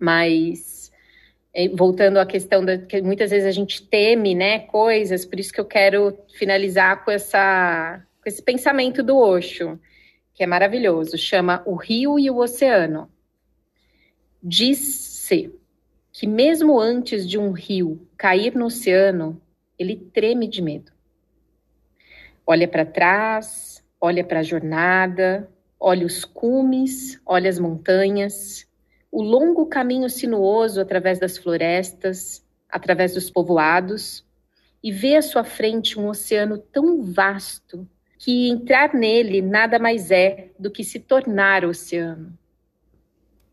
Mas 0.00 0.79
voltando 1.74 2.18
à 2.18 2.26
questão 2.26 2.64
da 2.64 2.78
que 2.78 3.02
muitas 3.02 3.30
vezes 3.30 3.46
a 3.46 3.50
gente 3.50 3.82
teme, 3.86 4.34
né, 4.34 4.60
coisas, 4.60 5.24
por 5.24 5.38
isso 5.40 5.52
que 5.52 5.60
eu 5.60 5.64
quero 5.64 6.16
finalizar 6.34 7.04
com 7.04 7.10
essa 7.10 8.04
com 8.22 8.28
esse 8.28 8.42
pensamento 8.42 9.02
do 9.02 9.16
Osho, 9.16 9.80
que 10.34 10.42
é 10.42 10.46
maravilhoso, 10.46 11.16
chama 11.16 11.62
O 11.66 11.74
Rio 11.74 12.18
e 12.18 12.30
o 12.30 12.36
Oceano. 12.36 13.10
Diz-se 14.42 15.52
que 16.12 16.26
mesmo 16.26 16.78
antes 16.78 17.28
de 17.28 17.38
um 17.38 17.52
rio 17.52 18.06
cair 18.16 18.54
no 18.54 18.66
oceano, 18.66 19.40
ele 19.78 19.96
treme 19.96 20.46
de 20.46 20.60
medo. 20.60 20.92
Olha 22.46 22.66
para 22.66 22.84
trás, 22.84 23.84
olha 24.00 24.24
para 24.24 24.40
a 24.40 24.42
jornada, 24.42 25.48
olha 25.78 26.04
os 26.04 26.24
cumes, 26.24 27.20
olha 27.24 27.48
as 27.48 27.58
montanhas, 27.58 28.66
o 29.10 29.22
longo 29.22 29.66
caminho 29.66 30.08
sinuoso 30.08 30.80
através 30.80 31.18
das 31.18 31.36
florestas, 31.36 32.44
através 32.68 33.14
dos 33.14 33.30
povoados, 33.30 34.24
e 34.82 34.92
vê 34.92 35.16
à 35.16 35.22
sua 35.22 35.44
frente 35.44 35.98
um 35.98 36.08
oceano 36.08 36.58
tão 36.58 37.02
vasto 37.02 37.88
que 38.18 38.48
entrar 38.48 38.94
nele 38.94 39.42
nada 39.42 39.78
mais 39.78 40.10
é 40.10 40.50
do 40.58 40.70
que 40.70 40.84
se 40.84 41.00
tornar 41.00 41.64
oceano. 41.64 42.38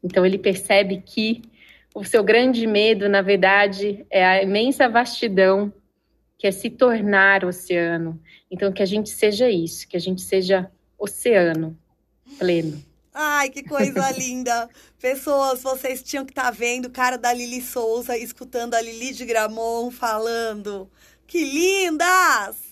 Então 0.04 0.26
ele 0.26 0.38
percebe 0.38 1.02
que 1.06 1.42
o 1.96 2.04
seu 2.04 2.24
grande 2.24 2.68
medo, 2.68 3.10
na 3.10 3.22
verdade, 3.22 4.06
é 4.10 4.24
a 4.24 4.44
imensa 4.44 4.88
vastidão 4.88 5.74
que 6.38 6.46
é 6.46 6.52
se 6.52 6.70
tornar 6.70 7.44
oceano. 7.44 8.22
Então, 8.52 8.72
que 8.72 8.84
a 8.84 8.86
gente 8.86 9.10
seja 9.10 9.50
isso, 9.50 9.88
que 9.88 9.98
a 9.98 10.00
gente 10.00 10.22
seja 10.22 10.70
oceano 10.98 11.78
pleno. 12.38 12.84
Ai, 13.20 13.50
que 13.50 13.64
coisa 13.64 14.12
linda! 14.14 14.70
Pessoas, 15.00 15.64
vocês 15.64 16.04
tinham 16.04 16.24
que 16.24 16.32
estar 16.32 16.44
tá 16.44 16.52
vendo 16.52 16.86
o 16.86 16.92
cara 16.92 17.18
da 17.18 17.34
Lili 17.34 17.64
Souza 17.64 18.16
escutando 18.16 18.76
a 18.76 18.82
Lili 18.82 19.12
de 19.12 19.26
Gramont 19.26 19.92
falando. 19.92 20.88
Que 21.26 21.44
lindas! 21.44 22.67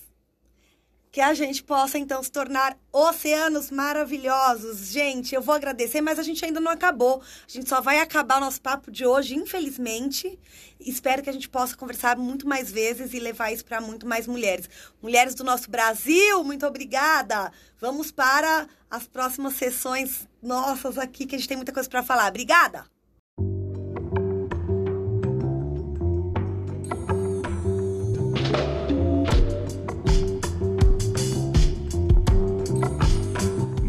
Que 1.16 1.20
a 1.22 1.32
gente 1.32 1.64
possa 1.64 1.96
então 1.96 2.22
se 2.22 2.30
tornar 2.30 2.76
oceanos 2.92 3.70
maravilhosos. 3.70 4.88
Gente, 4.88 5.34
eu 5.34 5.40
vou 5.40 5.54
agradecer, 5.54 6.02
mas 6.02 6.18
a 6.18 6.22
gente 6.22 6.44
ainda 6.44 6.60
não 6.60 6.70
acabou. 6.70 7.22
A 7.22 7.50
gente 7.50 7.66
só 7.66 7.80
vai 7.80 8.00
acabar 8.00 8.36
o 8.36 8.40
nosso 8.40 8.60
papo 8.60 8.90
de 8.90 9.06
hoje, 9.06 9.34
infelizmente. 9.34 10.38
Espero 10.78 11.22
que 11.22 11.30
a 11.30 11.32
gente 11.32 11.48
possa 11.48 11.74
conversar 11.74 12.18
muito 12.18 12.46
mais 12.46 12.70
vezes 12.70 13.14
e 13.14 13.18
levar 13.18 13.50
isso 13.50 13.64
para 13.64 13.80
muito 13.80 14.06
mais 14.06 14.26
mulheres. 14.26 14.68
Mulheres 15.00 15.34
do 15.34 15.42
nosso 15.42 15.70
Brasil, 15.70 16.44
muito 16.44 16.66
obrigada. 16.66 17.50
Vamos 17.80 18.10
para 18.10 18.68
as 18.90 19.06
próximas 19.06 19.54
sessões 19.54 20.28
nossas 20.42 20.98
aqui, 20.98 21.24
que 21.24 21.34
a 21.34 21.38
gente 21.38 21.48
tem 21.48 21.56
muita 21.56 21.72
coisa 21.72 21.88
para 21.88 22.02
falar. 22.02 22.28
Obrigada! 22.28 22.95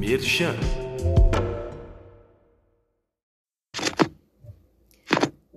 Merchan. 0.08 0.56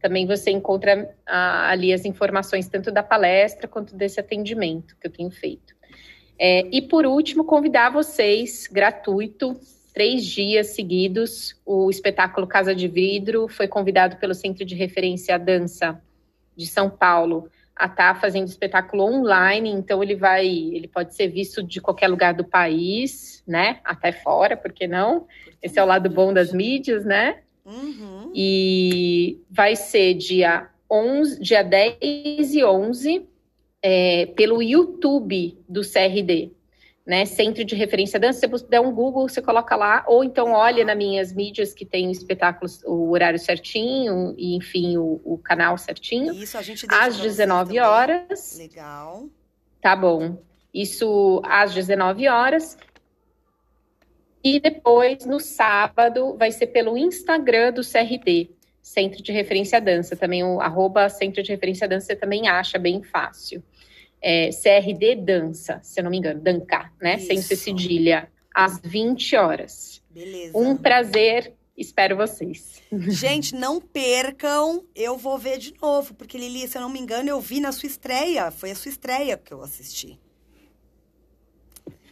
Também 0.00 0.26
você 0.26 0.52
encontra 0.52 1.12
ah, 1.26 1.70
ali 1.70 1.92
as 1.92 2.04
informações 2.04 2.68
tanto 2.68 2.92
da 2.92 3.02
palestra 3.02 3.66
quanto 3.66 3.96
desse 3.96 4.20
atendimento 4.20 4.96
que 5.00 5.08
eu 5.08 5.10
tenho 5.10 5.30
feito. 5.30 5.76
É, 6.38 6.64
e 6.70 6.80
por 6.80 7.04
último, 7.04 7.42
convidar 7.44 7.90
vocês, 7.90 8.68
gratuito, 8.70 9.58
três 9.98 10.24
dias 10.24 10.68
seguidos, 10.68 11.56
o 11.66 11.90
espetáculo 11.90 12.46
Casa 12.46 12.72
de 12.72 12.86
Vidro 12.86 13.48
foi 13.48 13.66
convidado 13.66 14.14
pelo 14.18 14.32
Centro 14.32 14.64
de 14.64 14.76
Referência 14.76 15.34
à 15.34 15.38
Dança 15.38 16.00
de 16.56 16.68
São 16.68 16.88
Paulo 16.88 17.50
a 17.74 17.86
estar 17.86 18.14
tá 18.14 18.20
fazendo 18.20 18.46
espetáculo 18.46 19.02
online, 19.02 19.70
então 19.70 20.00
ele 20.00 20.14
vai, 20.14 20.46
ele 20.46 20.86
pode 20.86 21.16
ser 21.16 21.26
visto 21.26 21.64
de 21.64 21.80
qualquer 21.80 22.06
lugar 22.06 22.32
do 22.32 22.44
país, 22.44 23.42
né? 23.44 23.80
Até 23.82 24.12
fora, 24.12 24.56
por 24.56 24.70
que 24.70 24.86
não? 24.86 25.26
Esse 25.60 25.80
é 25.80 25.82
o 25.82 25.86
lado 25.86 26.08
bom 26.08 26.32
das 26.32 26.52
mídias, 26.52 27.04
né? 27.04 27.40
Uhum. 27.66 28.30
E 28.32 29.40
vai 29.50 29.74
ser 29.74 30.14
dia 30.14 30.68
11, 30.88 31.40
dia 31.40 31.64
10 31.64 32.54
e 32.54 32.64
11 32.64 33.26
é, 33.82 34.26
pelo 34.26 34.62
YouTube 34.62 35.58
do 35.68 35.80
CRD 35.80 36.52
né? 37.08 37.24
Centro 37.24 37.64
de 37.64 37.74
Referência 37.74 38.20
Dança. 38.20 38.46
Você 38.46 38.66
der 38.66 38.80
um 38.80 38.92
Google, 38.92 39.26
você 39.26 39.40
coloca 39.40 39.74
lá, 39.74 40.04
ou 40.06 40.22
então 40.22 40.52
olha 40.52 40.84
nas 40.84 40.94
minhas 40.94 41.32
mídias 41.32 41.72
que 41.72 41.86
tem 41.86 42.10
espetáculos, 42.10 42.82
o 42.84 43.10
horário 43.12 43.38
certinho, 43.38 44.34
e 44.36 44.54
enfim, 44.54 44.98
o, 44.98 45.18
o 45.24 45.38
canal 45.38 45.78
certinho. 45.78 46.34
Isso, 46.34 46.58
a 46.58 46.62
gente 46.62 46.86
Às 46.90 47.16
19 47.16 47.80
horas. 47.80 48.58
Legal. 48.58 49.26
Tá 49.80 49.96
bom. 49.96 50.36
Isso 50.72 51.40
às 51.46 51.72
19 51.72 52.28
horas. 52.28 52.76
E 54.44 54.60
depois, 54.60 55.24
no 55.24 55.40
sábado, 55.40 56.36
vai 56.36 56.52
ser 56.52 56.66
pelo 56.66 56.96
Instagram 56.98 57.72
do 57.72 57.80
CRD, 57.80 58.50
Centro 58.82 59.22
de 59.22 59.32
Referência 59.32 59.80
Dança. 59.80 60.14
Também 60.14 60.44
o 60.44 60.60
arroba 60.60 61.08
Centro 61.08 61.42
de 61.42 61.50
Referência 61.50 61.88
Dança 61.88 62.08
você 62.08 62.16
também 62.16 62.48
acha 62.48 62.78
bem 62.78 63.02
fácil 63.02 63.62
é, 64.20 64.50
CRD 64.50 65.16
Dança, 65.16 65.80
se 65.82 66.00
eu 66.00 66.04
não 66.04 66.10
me 66.10 66.18
engano, 66.18 66.40
Danca, 66.40 66.92
né? 67.00 67.16
Isso. 67.16 67.26
Sem 67.26 67.42
ser 67.42 67.56
cedilha, 67.56 68.28
às 68.54 68.80
20 68.82 69.36
horas. 69.36 70.02
Beleza. 70.10 70.56
Um 70.56 70.76
prazer, 70.76 71.54
espero 71.76 72.16
vocês. 72.16 72.82
Gente, 73.08 73.54
não 73.54 73.80
percam, 73.80 74.84
eu 74.94 75.16
vou 75.16 75.38
ver 75.38 75.58
de 75.58 75.74
novo, 75.80 76.14
porque 76.14 76.38
Lili, 76.38 76.66
se 76.66 76.76
eu 76.76 76.82
não 76.82 76.88
me 76.88 76.98
engano, 76.98 77.28
eu 77.28 77.40
vi 77.40 77.60
na 77.60 77.72
sua 77.72 77.86
estreia, 77.86 78.50
foi 78.50 78.70
a 78.70 78.74
sua 78.74 78.88
estreia 78.88 79.36
que 79.36 79.52
eu 79.52 79.62
assisti. 79.62 80.18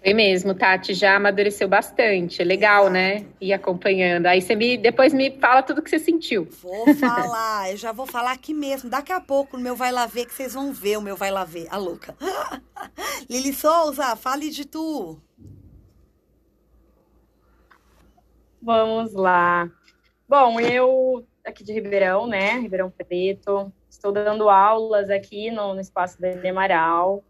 Foi 0.07 0.15
mesmo, 0.15 0.55
Tati, 0.55 0.95
já 0.95 1.17
amadureceu 1.17 1.67
bastante. 1.67 2.41
É 2.41 2.45
legal, 2.45 2.89
né? 2.89 3.27
Ir 3.41 3.53
acompanhando. 3.53 4.27
Aí 4.27 4.41
você 4.41 4.55
me, 4.55 4.79
depois 4.79 5.13
me 5.13 5.37
fala 5.41 5.65
tudo 5.65 5.83
que 5.83 5.91
você 5.91 5.99
sentiu. 5.99 6.47
Vou 6.63 6.95
falar, 6.95 7.73
eu 7.73 7.77
já 7.77 7.91
vou 7.91 8.07
falar 8.07 8.31
aqui 8.31 8.55
mesmo. 8.55 8.89
Daqui 8.89 9.11
a 9.11 9.21
pouco 9.21 9.57
no 9.57 9.63
meu 9.65 9.75
Vai 9.75 9.91
Lá 9.91 10.07
Ver, 10.07 10.27
que 10.27 10.33
vocês 10.33 10.55
vão 10.55 10.73
ver 10.73 10.97
o 10.97 11.03
meu 11.03 11.17
Vai 11.17 11.33
Lá 11.33 11.43
Ver. 11.43 11.67
A 11.73 11.77
louca. 11.77 12.15
Lili 13.29 13.53
Souza, 13.53 14.15
fale 14.15 14.49
de 14.49 14.65
tu. 14.65 15.21
Vamos 18.63 19.13
lá. 19.13 19.69
Bom, 20.29 20.61
eu 20.61 21.27
aqui 21.45 21.65
de 21.65 21.73
Ribeirão, 21.73 22.29
né? 22.29 22.53
Ribeirão 22.61 22.93
Preto. 22.93 23.73
Estou 23.91 24.13
dando 24.13 24.49
aulas 24.49 25.11
aqui 25.11 25.51
no, 25.51 25.75
no 25.75 25.81
Espaço 25.81 26.21
da 26.21 26.29
Amaral. 26.49 27.25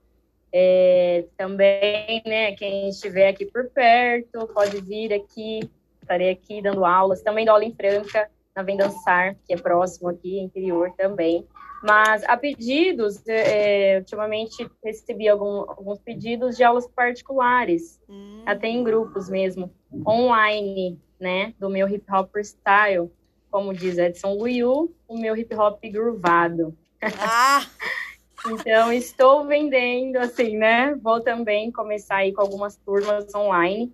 É, 0.52 1.24
também, 1.36 2.22
né, 2.24 2.52
quem 2.52 2.88
estiver 2.88 3.28
aqui 3.28 3.44
por 3.46 3.68
perto, 3.70 4.46
pode 4.54 4.80
vir 4.80 5.12
aqui, 5.12 5.60
estarei 6.00 6.30
aqui 6.30 6.62
dando 6.62 6.84
aulas. 6.84 7.22
Também 7.22 7.44
dou 7.44 7.54
aula 7.54 7.64
em 7.64 7.74
Franca, 7.74 8.30
na 8.54 8.62
Vem 8.62 8.76
Dançar, 8.76 9.36
que 9.46 9.52
é 9.52 9.56
próximo 9.56 10.08
aqui, 10.08 10.38
interior 10.38 10.90
também. 10.96 11.46
Mas 11.82 12.24
a 12.24 12.36
pedidos, 12.36 13.22
é, 13.28 13.98
ultimamente 13.98 14.68
recebi 14.82 15.28
algum, 15.28 15.70
alguns 15.70 15.98
pedidos 16.00 16.56
de 16.56 16.64
aulas 16.64 16.88
particulares, 16.88 18.00
hum. 18.08 18.42
até 18.46 18.66
em 18.66 18.82
grupos 18.82 19.28
mesmo, 19.28 19.70
online, 20.06 20.98
né, 21.20 21.54
do 21.58 21.68
meu 21.68 21.88
hip 21.88 22.04
hop 22.10 22.34
style, 22.38 23.10
como 23.50 23.74
diz 23.74 23.98
Edson 23.98 24.34
Luiu, 24.34 24.94
o 25.06 25.18
meu 25.18 25.36
hip 25.36 25.54
hop 25.54 25.80
groovado. 25.84 26.76
Ah! 27.20 27.64
Então, 28.52 28.92
estou 28.92 29.44
vendendo, 29.46 30.16
assim, 30.16 30.56
né? 30.56 30.94
Vou 31.02 31.20
também 31.20 31.70
começar 31.70 32.16
aí 32.16 32.32
com 32.32 32.42
algumas 32.42 32.76
turmas 32.76 33.34
online. 33.34 33.92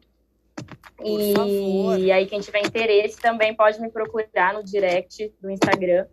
E 1.04 1.34
favor. 1.34 1.94
aí, 2.12 2.26
quem 2.26 2.40
tiver 2.40 2.60
interesse 2.60 3.20
também 3.20 3.54
pode 3.54 3.80
me 3.80 3.90
procurar 3.90 4.54
no 4.54 4.62
direct 4.62 5.32
do 5.40 5.50
Instagram, 5.50 6.06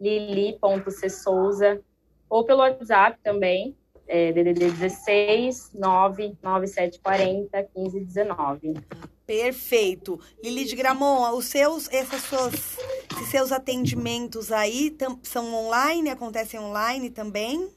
lili.csouza, 0.00 1.80
ou 2.28 2.44
pelo 2.44 2.60
WhatsApp 2.60 3.18
também, 3.22 3.76
é, 4.06 4.32
DDD 4.32 4.70
16 4.70 5.72
99740 5.74 7.68
1519. 7.74 8.74
Perfeito. 9.26 10.20
Lili 10.42 10.64
de 10.64 10.76
Gramon, 10.76 11.36
os 11.36 11.46
seus, 11.46 11.90
essas 11.90 12.22
suas, 12.22 12.78
esses 13.12 13.28
seus 13.30 13.52
atendimentos 13.52 14.52
aí 14.52 14.90
tam, 14.90 15.18
são 15.22 15.54
online, 15.54 16.10
acontecem 16.10 16.60
online 16.60 17.08
também? 17.10 17.68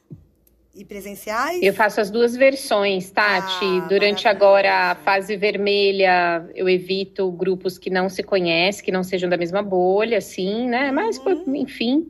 E 0.75 0.85
presenciais? 0.85 1.63
Eu 1.63 1.73
faço 1.73 1.99
as 1.99 2.11
duas 2.11 2.35
versões, 2.35 3.09
Tati. 3.09 3.65
Ah, 3.65 3.87
Durante 3.89 4.27
agora 4.27 4.91
a 4.91 4.95
fase 4.95 5.35
vermelha, 5.35 6.47
eu 6.53 6.69
evito 6.69 7.31
grupos 7.31 7.79
que 7.79 7.89
não 7.89 8.09
se 8.09 8.21
conhecem, 8.21 8.85
que 8.85 8.91
não 8.91 9.01
sejam 9.01 9.27
da 9.27 9.37
mesma 9.37 9.63
bolha, 9.63 10.19
assim, 10.19 10.67
né? 10.67 10.89
Uhum. 10.89 10.93
Mas, 10.93 11.19
enfim. 11.47 12.07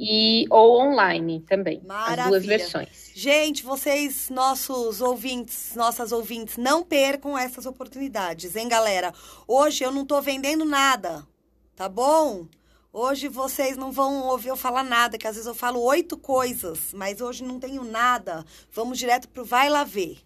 E, 0.00 0.46
ou 0.48 0.80
online 0.80 1.40
também. 1.40 1.82
Maravilha. 1.84 2.22
As 2.22 2.28
duas 2.28 2.46
versões. 2.46 3.10
Gente, 3.16 3.64
vocês, 3.64 4.30
nossos 4.30 5.00
ouvintes, 5.00 5.74
nossas 5.74 6.12
ouvintes, 6.12 6.56
não 6.56 6.84
percam 6.84 7.36
essas 7.36 7.66
oportunidades, 7.66 8.54
hein, 8.54 8.68
galera? 8.68 9.12
Hoje 9.46 9.82
eu 9.82 9.90
não 9.90 10.06
tô 10.06 10.22
vendendo 10.22 10.64
nada, 10.64 11.26
tá 11.74 11.88
bom? 11.88 12.46
Hoje 12.92 13.26
vocês 13.26 13.76
não 13.76 13.90
vão 13.90 14.28
ouvir 14.28 14.50
eu 14.50 14.56
falar 14.56 14.84
nada, 14.84 15.18
que 15.18 15.26
às 15.26 15.34
vezes 15.34 15.48
eu 15.48 15.54
falo 15.54 15.80
oito 15.80 16.16
coisas, 16.16 16.92
mas 16.94 17.20
hoje 17.20 17.42
não 17.42 17.58
tenho 17.58 17.82
nada. 17.82 18.44
Vamos 18.70 18.98
direto 18.98 19.28
pro 19.28 19.44
Vai 19.44 19.68
Lá 19.68 19.82
Ver. 19.82 20.18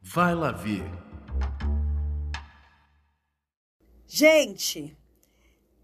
Vai 0.00 0.34
Lá 0.34 0.52
Ver. 0.52 1.05
Gente, 4.08 4.96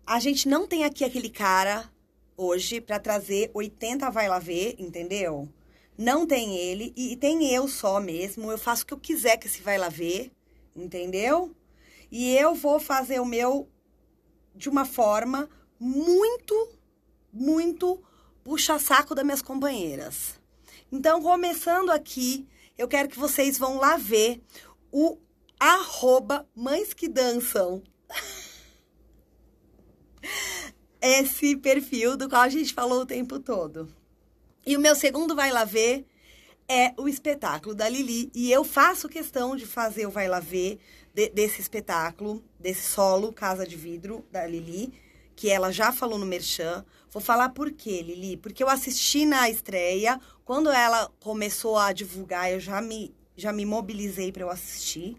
a 0.07 0.21
gente 0.21 0.49
não 0.49 0.65
tem 0.65 0.85
aqui 0.85 1.05
aquele 1.05 1.29
cara 1.29 1.91
hoje 2.37 2.81
para 2.81 3.01
trazer 3.01 3.51
80 3.53 4.09
vai 4.11 4.29
lá 4.29 4.39
ver, 4.39 4.77
entendeu? 4.79 5.49
Não 5.99 6.25
tem 6.25 6.57
ele 6.57 6.93
e 6.97 7.17
tem 7.17 7.53
eu 7.53 7.67
só 7.67 8.01
mesmo. 8.01 8.51
Eu 8.51 8.59
faço 8.59 8.85
o 8.85 8.87
que 8.87 8.95
eu 8.95 8.99
quiser 8.99 9.37
que 9.39 9.49
esse 9.49 9.61
vai 9.61 9.77
lá 9.77 9.89
ver, 9.89 10.31
entendeu? 10.75 11.53
E 12.13 12.37
eu 12.37 12.55
vou 12.55 12.79
fazer 12.79 13.21
o 13.21 13.27
meu 13.27 13.69
de 14.55 14.69
uma 14.69 14.85
forma 14.85 15.51
muito, 15.81 16.79
muito 17.33 18.01
puxa-saco 18.45 19.17
das 19.17 19.25
minhas 19.25 19.43
companheiras. 19.43 20.41
Então, 20.93 21.21
começando 21.21 21.91
aqui, 21.91 22.47
eu 22.79 22.87
quero 22.87 23.09
que 23.09 23.19
vocês 23.19 23.59
vão 23.59 23.79
lá 23.79 23.97
ver 23.97 24.41
o 24.93 25.19
arroba 25.59 26.49
Mães 26.55 26.95
que 26.95 27.09
Dançam 27.09 27.83
esse 31.01 31.57
perfil 31.57 32.17
do 32.17 32.29
qual 32.29 32.43
a 32.43 32.49
gente 32.49 32.73
falou 32.73 33.03
o 33.03 33.07
tempo 33.07 33.41
todo. 33.41 33.89
E 34.65 34.77
o 34.77 34.81
meu 34.81 34.95
segundo 34.95 35.35
Vai 35.35 35.51
Lá 35.51 35.65
Ver 35.65 36.07
é 36.69 36.93
o 36.97 37.09
espetáculo 37.09 37.75
da 37.75 37.89
Lili. 37.89 38.31
E 38.35 38.53
eu 38.53 38.63
faço 38.63 39.09
questão 39.09 39.57
de 39.57 39.67
fazer 39.67 40.07
o 40.07 40.11
Vai 40.11 40.29
Lá 40.29 40.39
Ver 40.39 40.79
de, 41.13 41.29
desse 41.31 41.61
espetáculo, 41.61 42.43
desse 42.59 42.83
solo 42.83 43.33
Casa 43.33 43.67
de 43.67 43.77
Vidro 43.77 44.25
da 44.31 44.47
Lili, 44.47 44.93
que 45.35 45.51
ela 45.51 45.73
já 45.73 45.93
falou 45.93 46.19
no 46.19 46.27
Merchan. 46.27 46.85
Vou 47.11 47.21
falar 47.21 47.49
por 47.51 47.73
quê, 47.73 48.03
Lili? 48.03 48.37
Porque 48.37 48.63
eu 48.63 48.69
assisti 48.69 49.27
na 49.27 49.51
estreia, 49.51 50.21
quando 50.45 50.71
ela 50.71 51.11
começou 51.21 51.77
a 51.77 51.93
divulgar, 51.93 52.53
eu 52.53 52.61
já 52.61 52.81
me, 52.81 53.13
já 53.37 53.53
me 53.53 53.67
mobilizei 53.67 54.31
para 54.31 54.43
eu 54.43 54.51
assistir. 54.51 55.17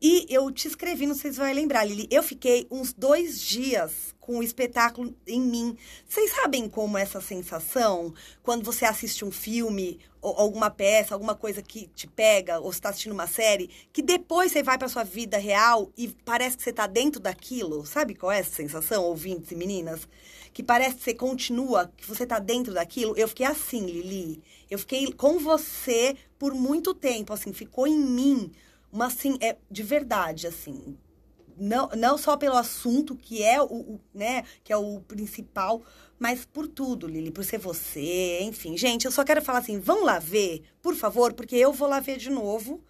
E 0.00 0.26
eu 0.28 0.50
te 0.50 0.68
escrevi, 0.68 1.06
não 1.06 1.14
sei 1.14 1.32
se 1.32 1.38
vai 1.38 1.54
lembrar, 1.54 1.84
Lili. 1.84 2.06
Eu 2.10 2.22
fiquei 2.22 2.66
uns 2.70 2.92
dois 2.92 3.40
dias 3.40 4.14
com 4.20 4.38
o 4.38 4.42
espetáculo 4.42 5.14
em 5.26 5.40
mim. 5.40 5.76
Vocês 6.06 6.32
sabem 6.32 6.68
como 6.68 6.98
é 6.98 7.02
essa 7.02 7.20
sensação 7.20 8.12
quando 8.42 8.62
você 8.62 8.84
assiste 8.84 9.24
um 9.24 9.30
filme 9.30 9.98
ou 10.20 10.34
alguma 10.36 10.68
peça, 10.68 11.14
alguma 11.14 11.34
coisa 11.34 11.62
que 11.62 11.86
te 11.94 12.06
pega, 12.06 12.58
ou 12.58 12.70
está 12.70 12.90
assistindo 12.90 13.12
uma 13.12 13.28
série, 13.28 13.70
que 13.92 14.02
depois 14.02 14.52
você 14.52 14.62
vai 14.62 14.76
para 14.76 14.88
sua 14.88 15.04
vida 15.04 15.38
real 15.38 15.90
e 15.96 16.08
parece 16.24 16.56
que 16.56 16.64
você 16.64 16.70
está 16.70 16.86
dentro 16.86 17.20
daquilo? 17.20 17.86
Sabe 17.86 18.14
qual 18.14 18.32
é 18.32 18.40
essa 18.40 18.50
sensação, 18.50 19.04
ouvintes 19.04 19.52
e 19.52 19.54
meninas? 19.54 20.06
Que 20.52 20.62
parece 20.62 20.96
que 20.96 21.04
você 21.04 21.14
continua, 21.14 21.90
que 21.96 22.06
você 22.06 22.24
está 22.24 22.38
dentro 22.38 22.74
daquilo. 22.74 23.16
Eu 23.16 23.28
fiquei 23.28 23.46
assim, 23.46 23.86
Lili. 23.86 24.42
Eu 24.68 24.78
fiquei 24.78 25.12
com 25.12 25.38
você 25.38 26.16
por 26.38 26.52
muito 26.52 26.92
tempo, 26.92 27.32
assim, 27.32 27.52
ficou 27.52 27.86
em 27.86 27.98
mim 27.98 28.52
uma 28.96 29.06
assim, 29.06 29.36
é 29.40 29.56
de 29.70 29.82
verdade, 29.82 30.46
assim. 30.46 30.96
Não, 31.58 31.88
não 31.96 32.18
só 32.18 32.36
pelo 32.36 32.56
assunto, 32.56 33.16
que 33.16 33.42
é 33.42 33.60
o, 33.62 33.66
o 33.66 34.00
né, 34.12 34.42
que 34.64 34.72
é 34.72 34.76
o 34.76 35.00
principal, 35.00 35.82
mas 36.18 36.44
por 36.44 36.66
tudo, 36.68 37.06
Lili, 37.06 37.30
por 37.30 37.44
ser 37.44 37.58
você, 37.58 38.40
enfim. 38.42 38.76
Gente, 38.76 39.04
eu 39.06 39.10
só 39.12 39.24
quero 39.24 39.40
falar 39.42 39.60
assim, 39.60 39.78
vão 39.78 40.04
lá 40.04 40.18
ver, 40.18 40.62
por 40.82 40.94
favor, 40.94 41.32
porque 41.32 41.56
eu 41.56 41.72
vou 41.72 41.88
lá 41.88 42.00
ver 42.00 42.16
de 42.18 42.30
novo. 42.30 42.82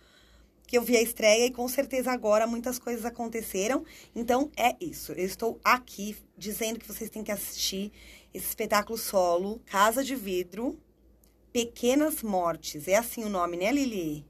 que 0.67 0.77
eu 0.77 0.83
vi 0.83 0.97
a 0.97 1.03
estreia 1.03 1.47
e 1.47 1.51
com 1.51 1.69
certeza 1.69 2.11
agora 2.11 2.47
muitas 2.47 2.79
coisas 2.79 3.05
aconteceram. 3.05 3.85
Então 4.15 4.51
é 4.57 4.75
isso. 4.81 5.13
Eu 5.13 5.25
estou 5.25 5.61
aqui 5.63 6.17
dizendo 6.37 6.79
que 6.79 6.87
vocês 6.89 7.09
têm 7.11 7.23
que 7.23 7.33
assistir 7.33 7.93
esse 8.35 8.47
espetáculo 8.49 8.99
solo, 8.99 9.61
Casa 9.67 10.03
de 10.05 10.17
Vidro, 10.17 10.79
Pequenas 11.53 12.23
Mortes. 12.23 12.89
É 12.89 12.97
assim 12.97 13.25
o 13.25 13.29
nome, 13.29 13.57
né, 13.57 13.73
Lili? 13.73 14.27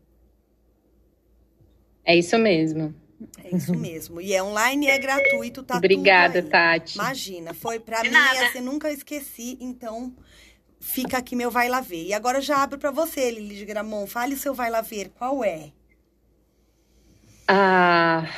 É 2.07 2.15
isso 2.15 2.39
mesmo. 2.39 2.95
É 3.43 3.57
isso 3.57 3.75
mesmo. 3.75 4.21
E 4.21 4.33
é 4.33 4.43
online 4.43 4.87
e 4.87 4.91
é 4.91 4.99
gratuito, 4.99 5.63
tá 5.65 5.77
Obrigada, 5.77 6.41
Tati. 6.43 6.97
Imagina, 6.97 7.53
foi 7.53 7.81
para 7.81 8.03
mim, 8.03 8.11
nada. 8.11 8.49
você 8.49 8.61
nunca 8.61 8.91
esqueci, 8.91 9.59
então 9.61 10.15
fica 10.79 11.19
aqui 11.19 11.35
meu 11.35 11.51
vai 11.51 11.69
lá 11.69 11.81
ver. 11.81 12.05
E 12.05 12.15
agora 12.15 12.39
eu 12.39 12.43
já 12.43 12.63
abro 12.63 12.79
para 12.79 12.93
você, 12.93 13.31
Lili 13.31 13.57
de 13.57 13.65
Gramont. 13.65 14.09
Fale 14.09 14.35
o 14.35 14.39
seu 14.39 14.55
vai 14.55 14.71
lá 14.71 14.83
ver, 14.83 15.09
qual 15.11 15.43
é? 15.43 15.73
Ah, 17.49 18.29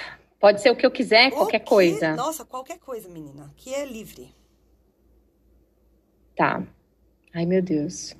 pode 0.41 0.63
ser 0.63 0.71
o 0.71 0.77
que 0.77 0.87
eu 0.87 0.91
quiser, 0.91 1.31
qualquer 1.31 1.61
coisa. 1.61 2.15
Nossa, 2.15 2.45
qualquer 2.45 2.79
coisa, 2.79 3.09
menina. 3.09 3.53
Aqui 3.55 3.75
é 3.75 3.85
livre. 3.85 4.35
Tá. 6.35 6.63
Ai, 7.35 7.45
meu 7.45 7.61
Deus. 7.61 8.17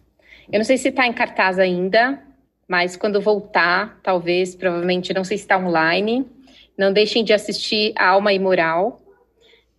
Eu 0.51 0.59
não 0.59 0.65
sei 0.65 0.77
se 0.77 0.91
tá 0.91 1.07
em 1.07 1.13
cartaz 1.13 1.59
ainda, 1.59 2.23
mas 2.69 2.97
quando 2.97 3.21
voltar, 3.21 3.99
talvez, 4.03 4.55
provavelmente, 4.55 5.15
não 5.15 5.25
sei 5.25 5.39
se 5.39 5.45
está 5.45 5.57
online. 5.57 6.27
Não 6.77 6.93
deixem 6.93 7.25
de 7.25 7.33
assistir 7.33 7.95
Alma 7.97 8.33
e 8.33 8.39
Moral, 8.39 9.01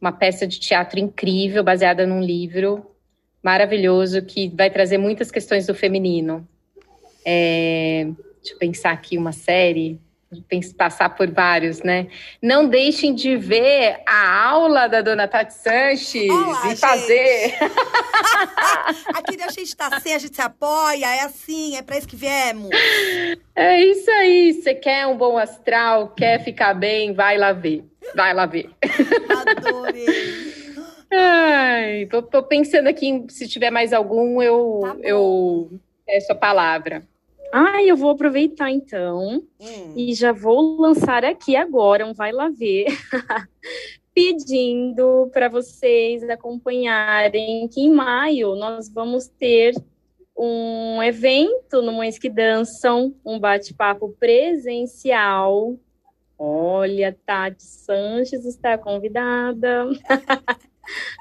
uma 0.01 0.11
peça 0.11 0.47
de 0.47 0.59
teatro 0.59 0.99
incrível, 0.99 1.63
baseada 1.63 2.05
num 2.07 2.21
livro 2.21 2.85
maravilhoso 3.43 4.21
que 4.21 4.49
vai 4.49 4.69
trazer 4.69 4.97
muitas 4.97 5.31
questões 5.31 5.67
do 5.67 5.73
feminino. 5.73 6.45
É, 7.23 8.07
deixa 8.41 8.55
eu 8.55 8.57
pensar 8.57 8.91
aqui 8.91 9.17
uma 9.17 9.31
série 9.31 9.99
passar 10.77 11.09
por 11.15 11.29
vários, 11.31 11.81
né? 11.81 12.07
Não 12.41 12.67
deixem 12.67 13.15
de 13.15 13.35
ver 13.35 14.01
a 14.05 14.47
aula 14.47 14.87
da 14.87 15.01
dona 15.01 15.27
Tati 15.27 15.53
Sanches 15.53 16.29
Olá, 16.29 16.61
e 16.65 16.69
gente. 16.69 16.79
fazer. 16.79 17.55
Aqui 19.15 19.41
a 19.41 19.49
gente 19.49 19.75
tá 19.75 19.87
assim, 19.87 20.13
a 20.13 20.19
gente 20.19 20.35
se 20.35 20.41
apoia, 20.41 21.05
é 21.05 21.21
assim, 21.21 21.75
é 21.75 21.81
para 21.81 21.97
isso 21.97 22.07
que 22.07 22.15
viemos. 22.15 22.69
É 23.55 23.81
isso 23.81 24.09
aí. 24.11 24.53
Você 24.53 24.75
quer 24.75 25.07
um 25.07 25.17
bom 25.17 25.37
astral, 25.37 26.09
quer 26.09 26.43
ficar 26.43 26.73
bem, 26.73 27.13
vai 27.13 27.37
lá 27.37 27.51
ver. 27.51 27.83
Vai 28.15 28.33
lá 28.33 28.45
ver. 28.45 28.69
Adorei. 29.57 30.05
Ai, 31.11 32.05
tô, 32.05 32.21
tô 32.21 32.43
pensando 32.43 32.87
aqui, 32.87 33.25
se 33.29 33.47
tiver 33.47 33.71
mais 33.71 33.93
algum, 33.93 34.39
eu, 34.43 34.81
tá 34.83 34.95
eu 35.01 35.71
peço 36.05 36.31
a 36.31 36.35
palavra. 36.35 37.03
Ah, 37.51 37.83
eu 37.83 37.97
vou 37.97 38.11
aproveitar 38.11 38.69
então 38.69 39.43
hum. 39.59 39.93
e 39.95 40.13
já 40.13 40.31
vou 40.31 40.79
lançar 40.79 41.25
aqui 41.25 41.55
agora 41.55 42.05
um 42.05 42.13
Vai 42.13 42.31
Lá 42.31 42.47
Ver, 42.49 42.85
pedindo 44.13 45.29
para 45.33 45.49
vocês 45.49 46.27
acompanharem 46.29 47.67
que 47.67 47.81
em 47.81 47.91
maio 47.91 48.55
nós 48.55 48.87
vamos 48.87 49.27
ter 49.27 49.73
um 50.37 51.01
evento 51.01 51.81
no 51.81 51.91
Mães 51.91 52.19
que 52.19 52.29
Dançam, 52.29 53.15
um 53.25 53.39
bate-papo 53.39 54.15
presencial. 54.19 55.75
Olha, 56.37 57.17
Tati 57.25 57.63
Sanches 57.63 58.45
está 58.45 58.77
convidada. 58.77 59.89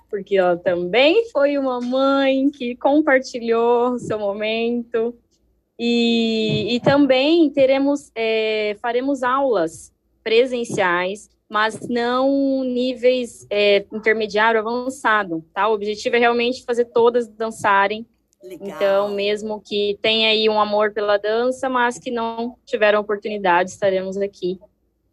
Porque 0.08 0.36
ela 0.36 0.56
também 0.56 1.28
foi 1.30 1.58
uma 1.58 1.80
mãe 1.80 2.48
que 2.50 2.76
compartilhou 2.76 3.94
o 3.94 3.98
seu 3.98 4.18
momento 4.18 5.14
e, 5.78 6.74
e 6.74 6.80
também 6.80 7.48
teremos, 7.50 8.10
é, 8.14 8.76
faremos 8.82 9.22
aulas 9.22 9.94
presenciais, 10.24 11.30
mas 11.48 11.88
não 11.88 12.64
níveis 12.64 13.46
é, 13.48 13.86
intermediário 13.92 14.60
avançado, 14.60 15.44
tá? 15.54 15.68
O 15.68 15.74
objetivo 15.74 16.16
é 16.16 16.18
realmente 16.18 16.64
fazer 16.64 16.86
todas 16.86 17.28
dançarem. 17.28 18.04
Legal. 18.42 18.68
Então, 18.68 19.08
mesmo 19.10 19.60
que 19.60 19.98
tenha 20.02 20.30
aí 20.30 20.48
um 20.48 20.60
amor 20.60 20.92
pela 20.92 21.16
dança, 21.16 21.68
mas 21.68 21.98
que 21.98 22.10
não 22.10 22.56
tiveram 22.64 23.00
oportunidade, 23.00 23.70
estaremos 23.70 24.16
aqui. 24.16 24.60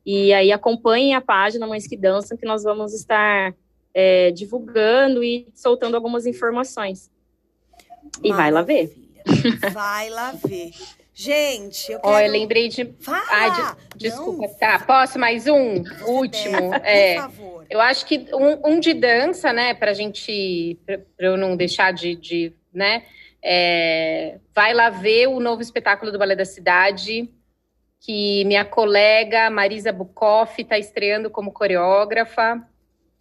E 0.06 0.34
aí 0.34 0.52
acompanhem 0.52 1.16
a 1.16 1.22
página 1.22 1.66
Mães 1.66 1.88
que 1.88 1.98
Dançam, 1.98 2.38
que 2.38 2.46
nós 2.46 2.64
vamos 2.64 2.94
estar 2.94 3.56
é, 3.94 4.30
divulgando 4.32 5.24
e 5.24 5.48
soltando 5.56 5.96
algumas 5.96 6.26
informações. 6.26 7.10
E 8.24 8.32
vai 8.32 8.52
lá 8.52 8.62
ver. 8.62 9.05
Vai 9.72 10.10
lá 10.10 10.32
ver. 10.32 10.72
Gente, 11.14 11.92
eu 11.92 12.00
quero... 12.00 12.14
Ó, 12.14 12.20
eu 12.20 12.32
lembrei 12.32 12.68
de... 12.68 12.94
Fala! 13.00 13.24
Ai, 13.30 13.76
de... 13.96 13.98
desculpa. 13.98 14.48
Não. 14.48 14.54
Tá, 14.56 14.80
posso 14.80 15.18
mais 15.18 15.48
um? 15.48 15.84
Você 15.84 16.04
Último. 16.04 16.72
Deve, 16.72 16.88
é, 16.88 17.16
favor. 17.16 17.66
Eu 17.70 17.80
acho 17.80 18.06
que 18.06 18.28
um, 18.34 18.74
um 18.74 18.80
de 18.80 18.94
dança, 18.94 19.54
né, 19.54 19.74
pra 19.74 19.94
gente... 19.94 20.78
Pra, 20.86 21.00
pra 21.16 21.28
eu 21.28 21.38
não 21.38 21.56
deixar 21.56 21.94
de... 21.94 22.16
de 22.16 22.54
né, 22.74 23.04
é, 23.42 24.40
vai 24.54 24.74
lá 24.74 24.90
ver 24.90 25.28
o 25.28 25.40
novo 25.40 25.62
espetáculo 25.62 26.12
do 26.12 26.20
Balé 26.20 26.36
da 26.36 26.44
Cidade, 26.44 27.30
que 28.02 28.44
minha 28.44 28.66
colega 28.66 29.50
Marisa 29.50 29.94
Bukoff 29.94 30.62
está 30.62 30.78
estreando 30.78 31.30
como 31.30 31.52
coreógrafa 31.54 32.62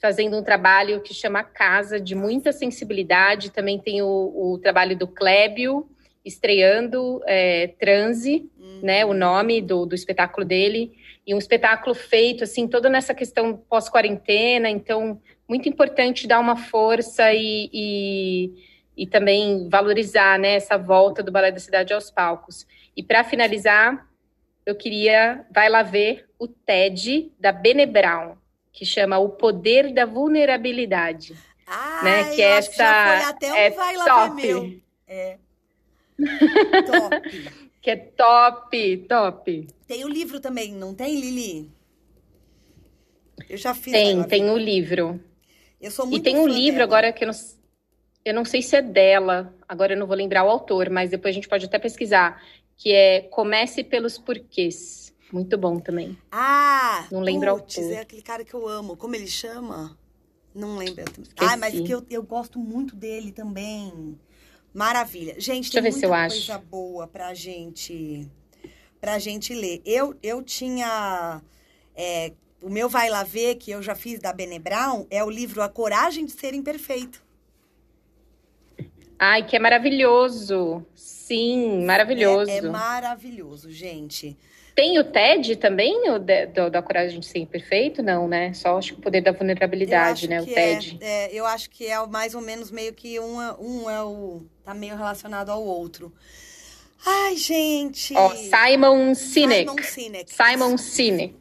fazendo 0.05 0.37
um 0.37 0.43
trabalho 0.43 1.01
que 1.01 1.15
chama 1.15 1.43
Casa, 1.43 1.99
de 1.99 2.15
muita 2.15 2.53
sensibilidade. 2.53 3.51
Também 3.51 3.79
tem 3.79 4.03
o, 4.03 4.07
o 4.07 4.59
trabalho 4.59 4.95
do 4.95 5.09
Clébio, 5.09 5.89
estreando 6.25 7.21
é, 7.27 7.69
Transe, 7.79 8.51
uhum. 8.59 8.81
né, 8.83 9.05
o 9.05 9.13
nome 9.13 9.61
do, 9.61 9.85
do 9.85 9.95
espetáculo 9.95 10.47
dele, 10.47 10.93
e 11.27 11.35
um 11.35 11.39
espetáculo 11.39 11.95
feito, 11.95 12.45
assim, 12.45 12.67
toda 12.67 12.89
nessa 12.89 13.15
questão 13.15 13.57
pós-quarentena, 13.57 14.69
então, 14.69 15.21
muito 15.49 15.69
importante 15.69 16.27
dar 16.27 16.41
uma 16.41 16.57
força 16.57 17.33
e, 17.33 17.71
e, 17.73 18.53
e, 18.97 19.07
também 19.07 19.69
valorizar, 19.69 20.39
né, 20.39 20.55
essa 20.55 20.77
volta 20.77 21.23
do 21.23 21.33
Balé 21.33 21.51
da 21.51 21.59
Cidade 21.59 21.93
aos 21.93 22.11
palcos. 22.11 22.67
E 22.97 23.03
para 23.03 23.25
finalizar, 23.25 24.07
eu 24.65 24.75
queria, 24.75 25.45
vai 25.51 25.69
lá 25.69 25.83
ver 25.83 26.27
o 26.39 26.49
TED 26.49 27.33
da 27.39 27.53
Bene 27.53 27.87
Brown, 27.87 28.37
que 28.73 28.85
chama 28.85 29.19
O 29.19 29.31
Poder 29.31 29.93
da 29.93 30.05
Vulnerabilidade. 30.05 31.35
Ah, 31.67 32.01
né? 32.03 32.35
Que 32.35 32.43
é 32.43 32.51
essa, 32.59 32.71
que 32.71 32.77
já 32.77 33.21
foi 33.21 33.31
até 33.31 33.53
um 33.53 33.57
é 33.57 33.71
vai 33.71 33.97
lá 33.97 34.05
top. 34.29 34.43
meu. 34.43 34.81
É. 35.07 35.39
top. 36.86 37.51
que 37.81 37.91
é 37.91 37.97
top, 37.97 38.99
top. 39.09 39.69
Tem 39.86 40.05
o 40.05 40.09
livro 40.09 40.41
também, 40.41 40.73
não 40.73 40.95
tem, 40.95 41.20
Lili? 41.20 41.70
Eu 43.49 43.57
já 43.57 43.74
fiz. 43.74 43.93
Tem, 43.93 44.23
tem 44.24 44.51
o 44.51 44.57
livro. 44.57 45.20
Eu 45.81 45.91
sou 45.91 46.07
muito 46.07 46.20
E 46.20 46.23
tem 46.23 46.39
um 46.39 46.49
livro 46.49 46.78
dela. 46.78 46.85
agora 46.85 47.12
que 47.12 47.24
eu 47.24 47.28
não, 47.28 47.35
eu 48.24 48.35
não 48.35 48.45
sei 48.45 48.62
se 48.62 48.77
é 48.77 48.82
dela, 48.82 49.55
agora 49.69 49.93
eu 49.93 49.99
não 49.99 50.07
vou 50.07 50.16
lembrar 50.16 50.45
o 50.45 50.49
autor, 50.51 50.89
mas 50.89 51.11
depois 51.11 51.32
a 51.32 51.35
gente 51.35 51.49
pode 51.49 51.66
até 51.66 51.78
pesquisar, 51.78 52.43
que 52.77 52.93
é 52.93 53.20
Comece 53.23 53.85
pelos 53.85 54.16
Porquês. 54.16 55.12
Muito 55.32 55.59
bom 55.59 55.78
também. 55.78 56.16
Ah! 56.31 57.07
Não 57.11 57.20
lembro 57.20 57.55
putz, 57.59 57.77
o 57.77 57.81
autor. 57.81 57.97
é 57.97 58.01
aquele 58.01 58.23
cara 58.23 58.45
que 58.45 58.55
eu 58.55 58.69
amo. 58.69 58.97
Como 58.97 59.15
ele 59.15 59.27
chama? 59.27 59.99
Não 60.55 60.77
lembro. 60.77 61.05
Ah, 61.36 61.57
mas 61.57 61.74
que 61.81 61.91
eu, 61.91 62.07
eu 62.09 62.23
gosto 62.23 62.59
muito 62.59 62.95
dele 62.95 63.32
também. 63.32 64.16
Maravilha. 64.75 65.35
Gente, 65.39 65.71
Deixa 65.71 65.81
tem 65.81 65.93
muita 65.93 66.09
coisa 66.09 66.55
acho. 66.57 66.67
boa 66.67 67.07
pra 67.07 67.33
gente, 67.33 68.29
pra 69.01 69.21
gente 69.21 69.55
ler. 69.55 69.81
Eu, 69.87 70.17
eu 70.21 70.43
tinha... 70.43 71.41
É, 71.95 72.33
o 72.61 72.69
meu 72.69 72.89
Vai 72.89 73.09
Lá 73.09 73.23
Ver, 73.23 73.55
que 73.55 73.71
eu 73.71 73.81
já 73.81 73.95
fiz 73.95 74.19
da 74.19 74.33
Bene 74.33 74.59
Brown, 74.59 75.07
é 75.11 75.23
o 75.23 75.31
livro 75.31 75.63
A 75.63 75.69
Coragem 75.69 76.25
de 76.25 76.33
Ser 76.33 76.55
Imperfeito. 76.55 77.23
Ai, 79.19 79.47
que 79.47 79.55
é 79.55 79.59
maravilhoso. 79.59 80.85
Sim, 80.95 81.85
maravilhoso. 81.85 82.51
É, 82.51 82.57
é 82.57 82.63
maravilhoso, 82.63 83.71
gente. 83.71 84.37
Tem 84.75 84.99
o 84.99 85.05
TED 85.05 85.57
também, 85.57 86.11
o 86.11 86.19
de, 86.19 86.47
do, 86.47 86.69
da 86.69 86.83
coragem 86.83 87.21
de 87.21 87.27
ser 87.27 87.39
imperfeito? 87.39 88.03
Não, 88.03 88.27
né? 88.27 88.53
Só 88.55 88.77
acho 88.77 88.95
que 88.95 88.99
o 88.99 89.03
poder 89.03 89.21
da 89.21 89.31
vulnerabilidade, 89.31 90.29
né? 90.29 90.43
O 90.43 90.47
TED. 90.47 90.99
É, 91.01 91.27
é, 91.27 91.33
eu 91.33 91.47
acho 91.47 91.71
que 91.71 91.87
é 91.87 92.07
mais 92.07 92.35
ou 92.35 92.41
menos 92.41 92.73
meio 92.73 92.93
que 92.93 93.21
um, 93.21 93.39
um 93.61 93.89
é 93.89 94.03
o. 94.03 94.43
tá 94.65 94.75
meio 94.75 94.97
relacionado 94.97 95.51
ao 95.51 95.63
outro. 95.63 96.13
Ai, 97.07 97.37
gente! 97.37 98.15
Simon 98.15 99.15
Sinek. 99.15 99.71
Simon 99.71 99.83
Sinek. 99.83 100.33
Simon 100.35 100.79
Sinek. 100.79 101.37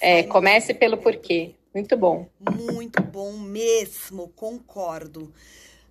É, 0.00 0.22
comece 0.24 0.74
pelo 0.74 0.98
porquê. 0.98 1.54
Muito 1.74 1.96
bom. 1.96 2.28
Muito 2.40 3.00
bom 3.02 3.32
mesmo, 3.32 4.28
concordo. 4.34 5.32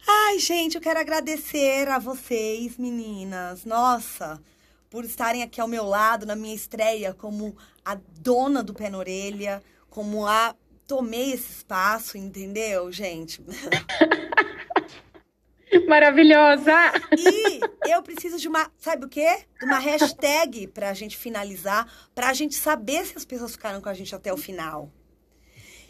Ai, 0.05 0.39
gente, 0.39 0.75
eu 0.75 0.81
quero 0.81 0.99
agradecer 0.99 1.87
a 1.87 1.99
vocês, 1.99 2.77
meninas. 2.77 3.63
Nossa, 3.63 4.41
por 4.89 5.05
estarem 5.05 5.43
aqui 5.43 5.61
ao 5.61 5.67
meu 5.67 5.85
lado 5.85 6.25
na 6.25 6.35
minha 6.35 6.55
estreia 6.55 7.13
como 7.13 7.55
a 7.85 7.95
dona 8.19 8.63
do 8.63 8.73
pé 8.73 8.89
na 8.89 8.97
orelha, 8.97 9.61
como 9.89 10.25
a 10.25 10.55
tomei 10.87 11.33
esse 11.33 11.51
espaço, 11.51 12.17
entendeu, 12.17 12.91
gente? 12.91 13.43
Maravilhosa! 15.87 16.73
E 17.15 17.59
eu 17.91 18.01
preciso 18.01 18.37
de 18.37 18.47
uma, 18.47 18.71
sabe 18.77 19.05
o 19.05 19.09
quê? 19.09 19.45
De 19.59 19.65
uma 19.65 19.77
hashtag 19.77 20.67
pra 20.67 20.93
gente 20.93 21.15
finalizar, 21.15 21.87
pra 22.15 22.33
gente 22.33 22.55
saber 22.55 23.05
se 23.05 23.15
as 23.15 23.25
pessoas 23.25 23.51
ficaram 23.51 23.79
com 23.79 23.89
a 23.89 23.93
gente 23.93 24.15
até 24.15 24.33
o 24.33 24.37
final. 24.37 24.91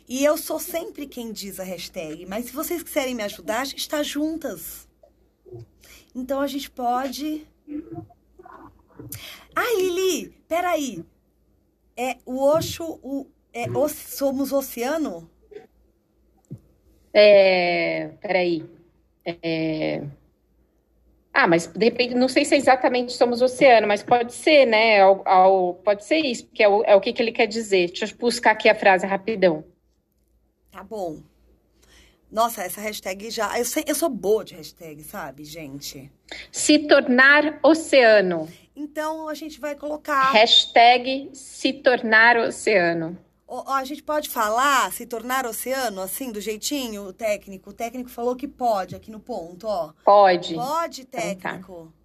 E 0.08 0.26
eu 0.26 0.38
sou 0.38 0.60
sempre 0.60 1.08
quem 1.08 1.32
diz 1.32 1.60
a 1.60 1.64
hashtag, 1.64 2.26
mas 2.26 2.46
se 2.46 2.52
vocês 2.52 2.84
quiserem 2.84 3.16
me 3.16 3.24
ajudar, 3.24 3.62
a 3.62 3.66
gente 3.66 3.80
está 3.80 4.04
juntas. 4.04 4.88
Então 6.14 6.42
a 6.42 6.48
gente 6.48 6.70
pode. 6.70 7.48
Ai, 9.56 9.76
Lili, 9.76 10.30
peraí. 10.48 11.04
É 11.96 12.18
o 12.26 12.44
Oxo, 12.44 13.00
o, 13.04 13.28
é, 13.54 13.70
o, 13.70 13.88
somos 13.90 14.52
oceano? 14.52 15.30
É, 17.14 18.10
peraí. 18.22 18.64
É... 19.26 20.04
Ah, 21.34 21.48
mas 21.48 21.68
de 21.68 21.86
repente, 21.86 22.16
não 22.16 22.28
sei 22.28 22.44
se 22.44 22.56
é 22.56 22.58
exatamente 22.58 23.14
somos 23.14 23.42
oceano, 23.42 23.88
mas 23.88 24.04
pode 24.04 24.34
ser, 24.34 24.66
né? 24.66 25.02
Ao, 25.02 25.28
ao, 25.28 25.74
pode 25.76 26.04
ser 26.04 26.20
isso, 26.20 26.46
porque 26.46 26.64
é 26.64 26.68
o, 26.68 26.84
é 26.84 26.96
o 26.96 27.02
que, 27.02 27.14
que 27.14 27.22
ele 27.22 27.32
quer 27.32 27.48
dizer. 27.48 27.88
Deixa 27.88 28.06
eu 28.06 28.18
buscar 28.18 28.52
aqui 28.52 28.68
a 28.70 28.76
frase 28.76 29.06
rapidão. 29.06 29.64
Tá 30.72 30.84
bom. 30.84 31.20
Nossa, 32.32 32.62
essa 32.64 32.80
hashtag 32.80 33.30
já. 33.32 33.58
Eu, 33.58 33.66
sei, 33.66 33.84
eu 33.88 33.96
sou 33.96 34.10
boa 34.10 34.46
de 34.46 34.56
hashtag, 34.56 35.04
sabe, 35.04 35.44
gente? 35.44 36.12
Se 36.52 36.80
tornar 36.80 37.60
oceano. 37.64 38.48
Então 38.76 39.28
a 39.28 39.34
gente 39.34 39.60
vai 39.60 39.76
colocar. 39.76 40.32
Hashtag 40.32 41.32
se 41.34 41.74
tornar 41.74 42.38
oceano. 42.38 43.18
a 43.68 43.84
gente 43.84 44.04
pode 44.04 44.30
falar 44.30 44.92
se 44.92 45.06
tornar 45.08 45.46
oceano, 45.46 46.02
assim, 46.02 46.32
do 46.32 46.40
jeitinho, 46.40 47.04
o 47.04 47.14
técnico? 47.14 47.72
O 47.72 47.74
técnico 47.74 48.10
falou 48.10 48.36
que 48.36 48.48
pode 48.48 48.96
aqui 48.96 49.10
no 49.10 49.20
ponto, 49.20 49.68
ó. 49.68 49.92
Pode. 50.06 50.54
Pode, 50.54 51.06
técnico. 51.06 51.38
Então, 51.42 51.86
tá. 51.86 52.00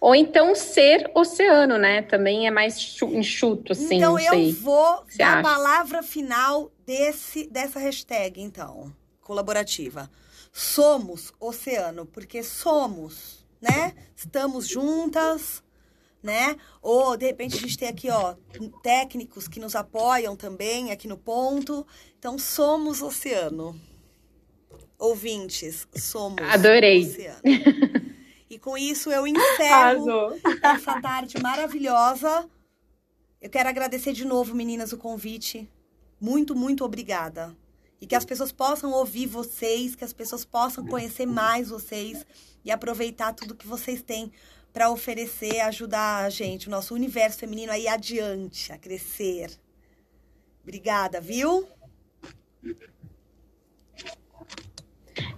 Ou 0.00 0.14
então 0.14 0.54
ser 0.54 1.10
oceano, 1.14 1.78
né? 1.78 2.02
Também 2.02 2.46
é 2.46 2.50
mais 2.50 2.76
enxuto, 3.00 3.72
assim. 3.72 3.96
Então 3.96 4.18
eu 4.18 4.32
sei. 4.32 4.52
vou 4.52 5.02
dar 5.16 5.38
a 5.38 5.42
palavra 5.42 6.02
final 6.02 6.70
desse, 6.84 7.48
dessa 7.48 7.78
hashtag, 7.78 8.42
então, 8.42 8.92
colaborativa. 9.32 10.10
Somos 10.52 11.32
oceano, 11.40 12.04
porque 12.04 12.42
somos, 12.42 13.46
né? 13.60 13.94
Estamos 14.14 14.68
juntas, 14.68 15.62
né? 16.22 16.56
Ou 16.82 17.16
de 17.16 17.24
repente 17.24 17.56
a 17.56 17.60
gente 17.60 17.78
tem 17.78 17.88
aqui, 17.88 18.10
ó, 18.10 18.34
técnicos 18.82 19.48
que 19.48 19.58
nos 19.58 19.74
apoiam 19.74 20.36
também 20.36 20.92
aqui 20.92 21.08
no 21.08 21.16
ponto. 21.16 21.86
Então 22.18 22.38
somos 22.38 23.00
oceano. 23.00 23.80
Ouvintes, 24.98 25.88
somos 25.96 26.44
Adorei. 26.50 27.02
oceano. 27.02 27.40
E 28.50 28.58
com 28.58 28.76
isso 28.76 29.10
eu 29.10 29.26
encerro 29.26 30.38
essa 30.62 31.00
tarde 31.00 31.40
maravilhosa. 31.40 32.46
Eu 33.40 33.48
quero 33.48 33.70
agradecer 33.70 34.12
de 34.12 34.26
novo, 34.26 34.54
meninas, 34.54 34.92
o 34.92 34.98
convite. 34.98 35.66
Muito, 36.20 36.54
muito 36.54 36.84
obrigada. 36.84 37.56
E 38.02 38.06
que 38.06 38.16
as 38.16 38.24
pessoas 38.24 38.50
possam 38.50 38.90
ouvir 38.90 39.26
vocês, 39.28 39.94
que 39.94 40.02
as 40.02 40.12
pessoas 40.12 40.44
possam 40.44 40.84
conhecer 40.84 41.24
mais 41.24 41.68
vocês 41.68 42.26
e 42.64 42.70
aproveitar 42.72 43.32
tudo 43.32 43.54
que 43.54 43.64
vocês 43.64 44.02
têm 44.02 44.32
para 44.72 44.90
oferecer, 44.90 45.60
ajudar 45.60 46.24
a 46.24 46.28
gente, 46.28 46.66
o 46.66 46.70
nosso 46.70 46.94
universo 46.94 47.38
feminino 47.38 47.70
aí 47.70 47.86
adiante, 47.86 48.72
a 48.72 48.76
crescer. 48.76 49.52
Obrigada, 50.64 51.20
viu? 51.20 51.64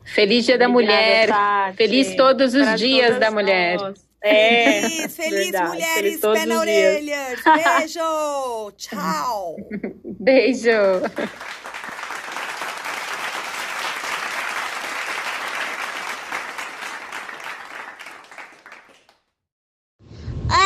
Feliz 0.02 0.46
Dia 0.46 0.56
da 0.56 0.66
Mulher. 0.66 1.28
Tati. 1.28 1.76
Feliz 1.76 2.16
todos 2.16 2.54
os 2.54 2.64
Para 2.64 2.76
dias 2.76 3.20
da 3.20 3.30
mulher. 3.30 3.76
É, 4.22 4.80
feliz, 4.80 5.16
feliz 5.16 5.50
verdade. 5.50 5.68
mulheres, 5.68 6.20
feliz 6.20 6.40
pé 6.40 6.46
na 6.46 6.60
orelha. 6.60 7.26
Beijo, 7.44 8.72
tchau. 8.78 9.56
Beijo. 10.18 10.70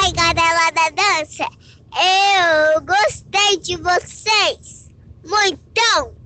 Oi, 0.08 0.14
galera 0.14 0.70
da 0.70 0.88
dança. 0.88 1.46
Eu 1.92 2.80
gostei 2.80 3.58
de 3.58 3.76
vocês. 3.76 4.88
Muito. 5.22 6.17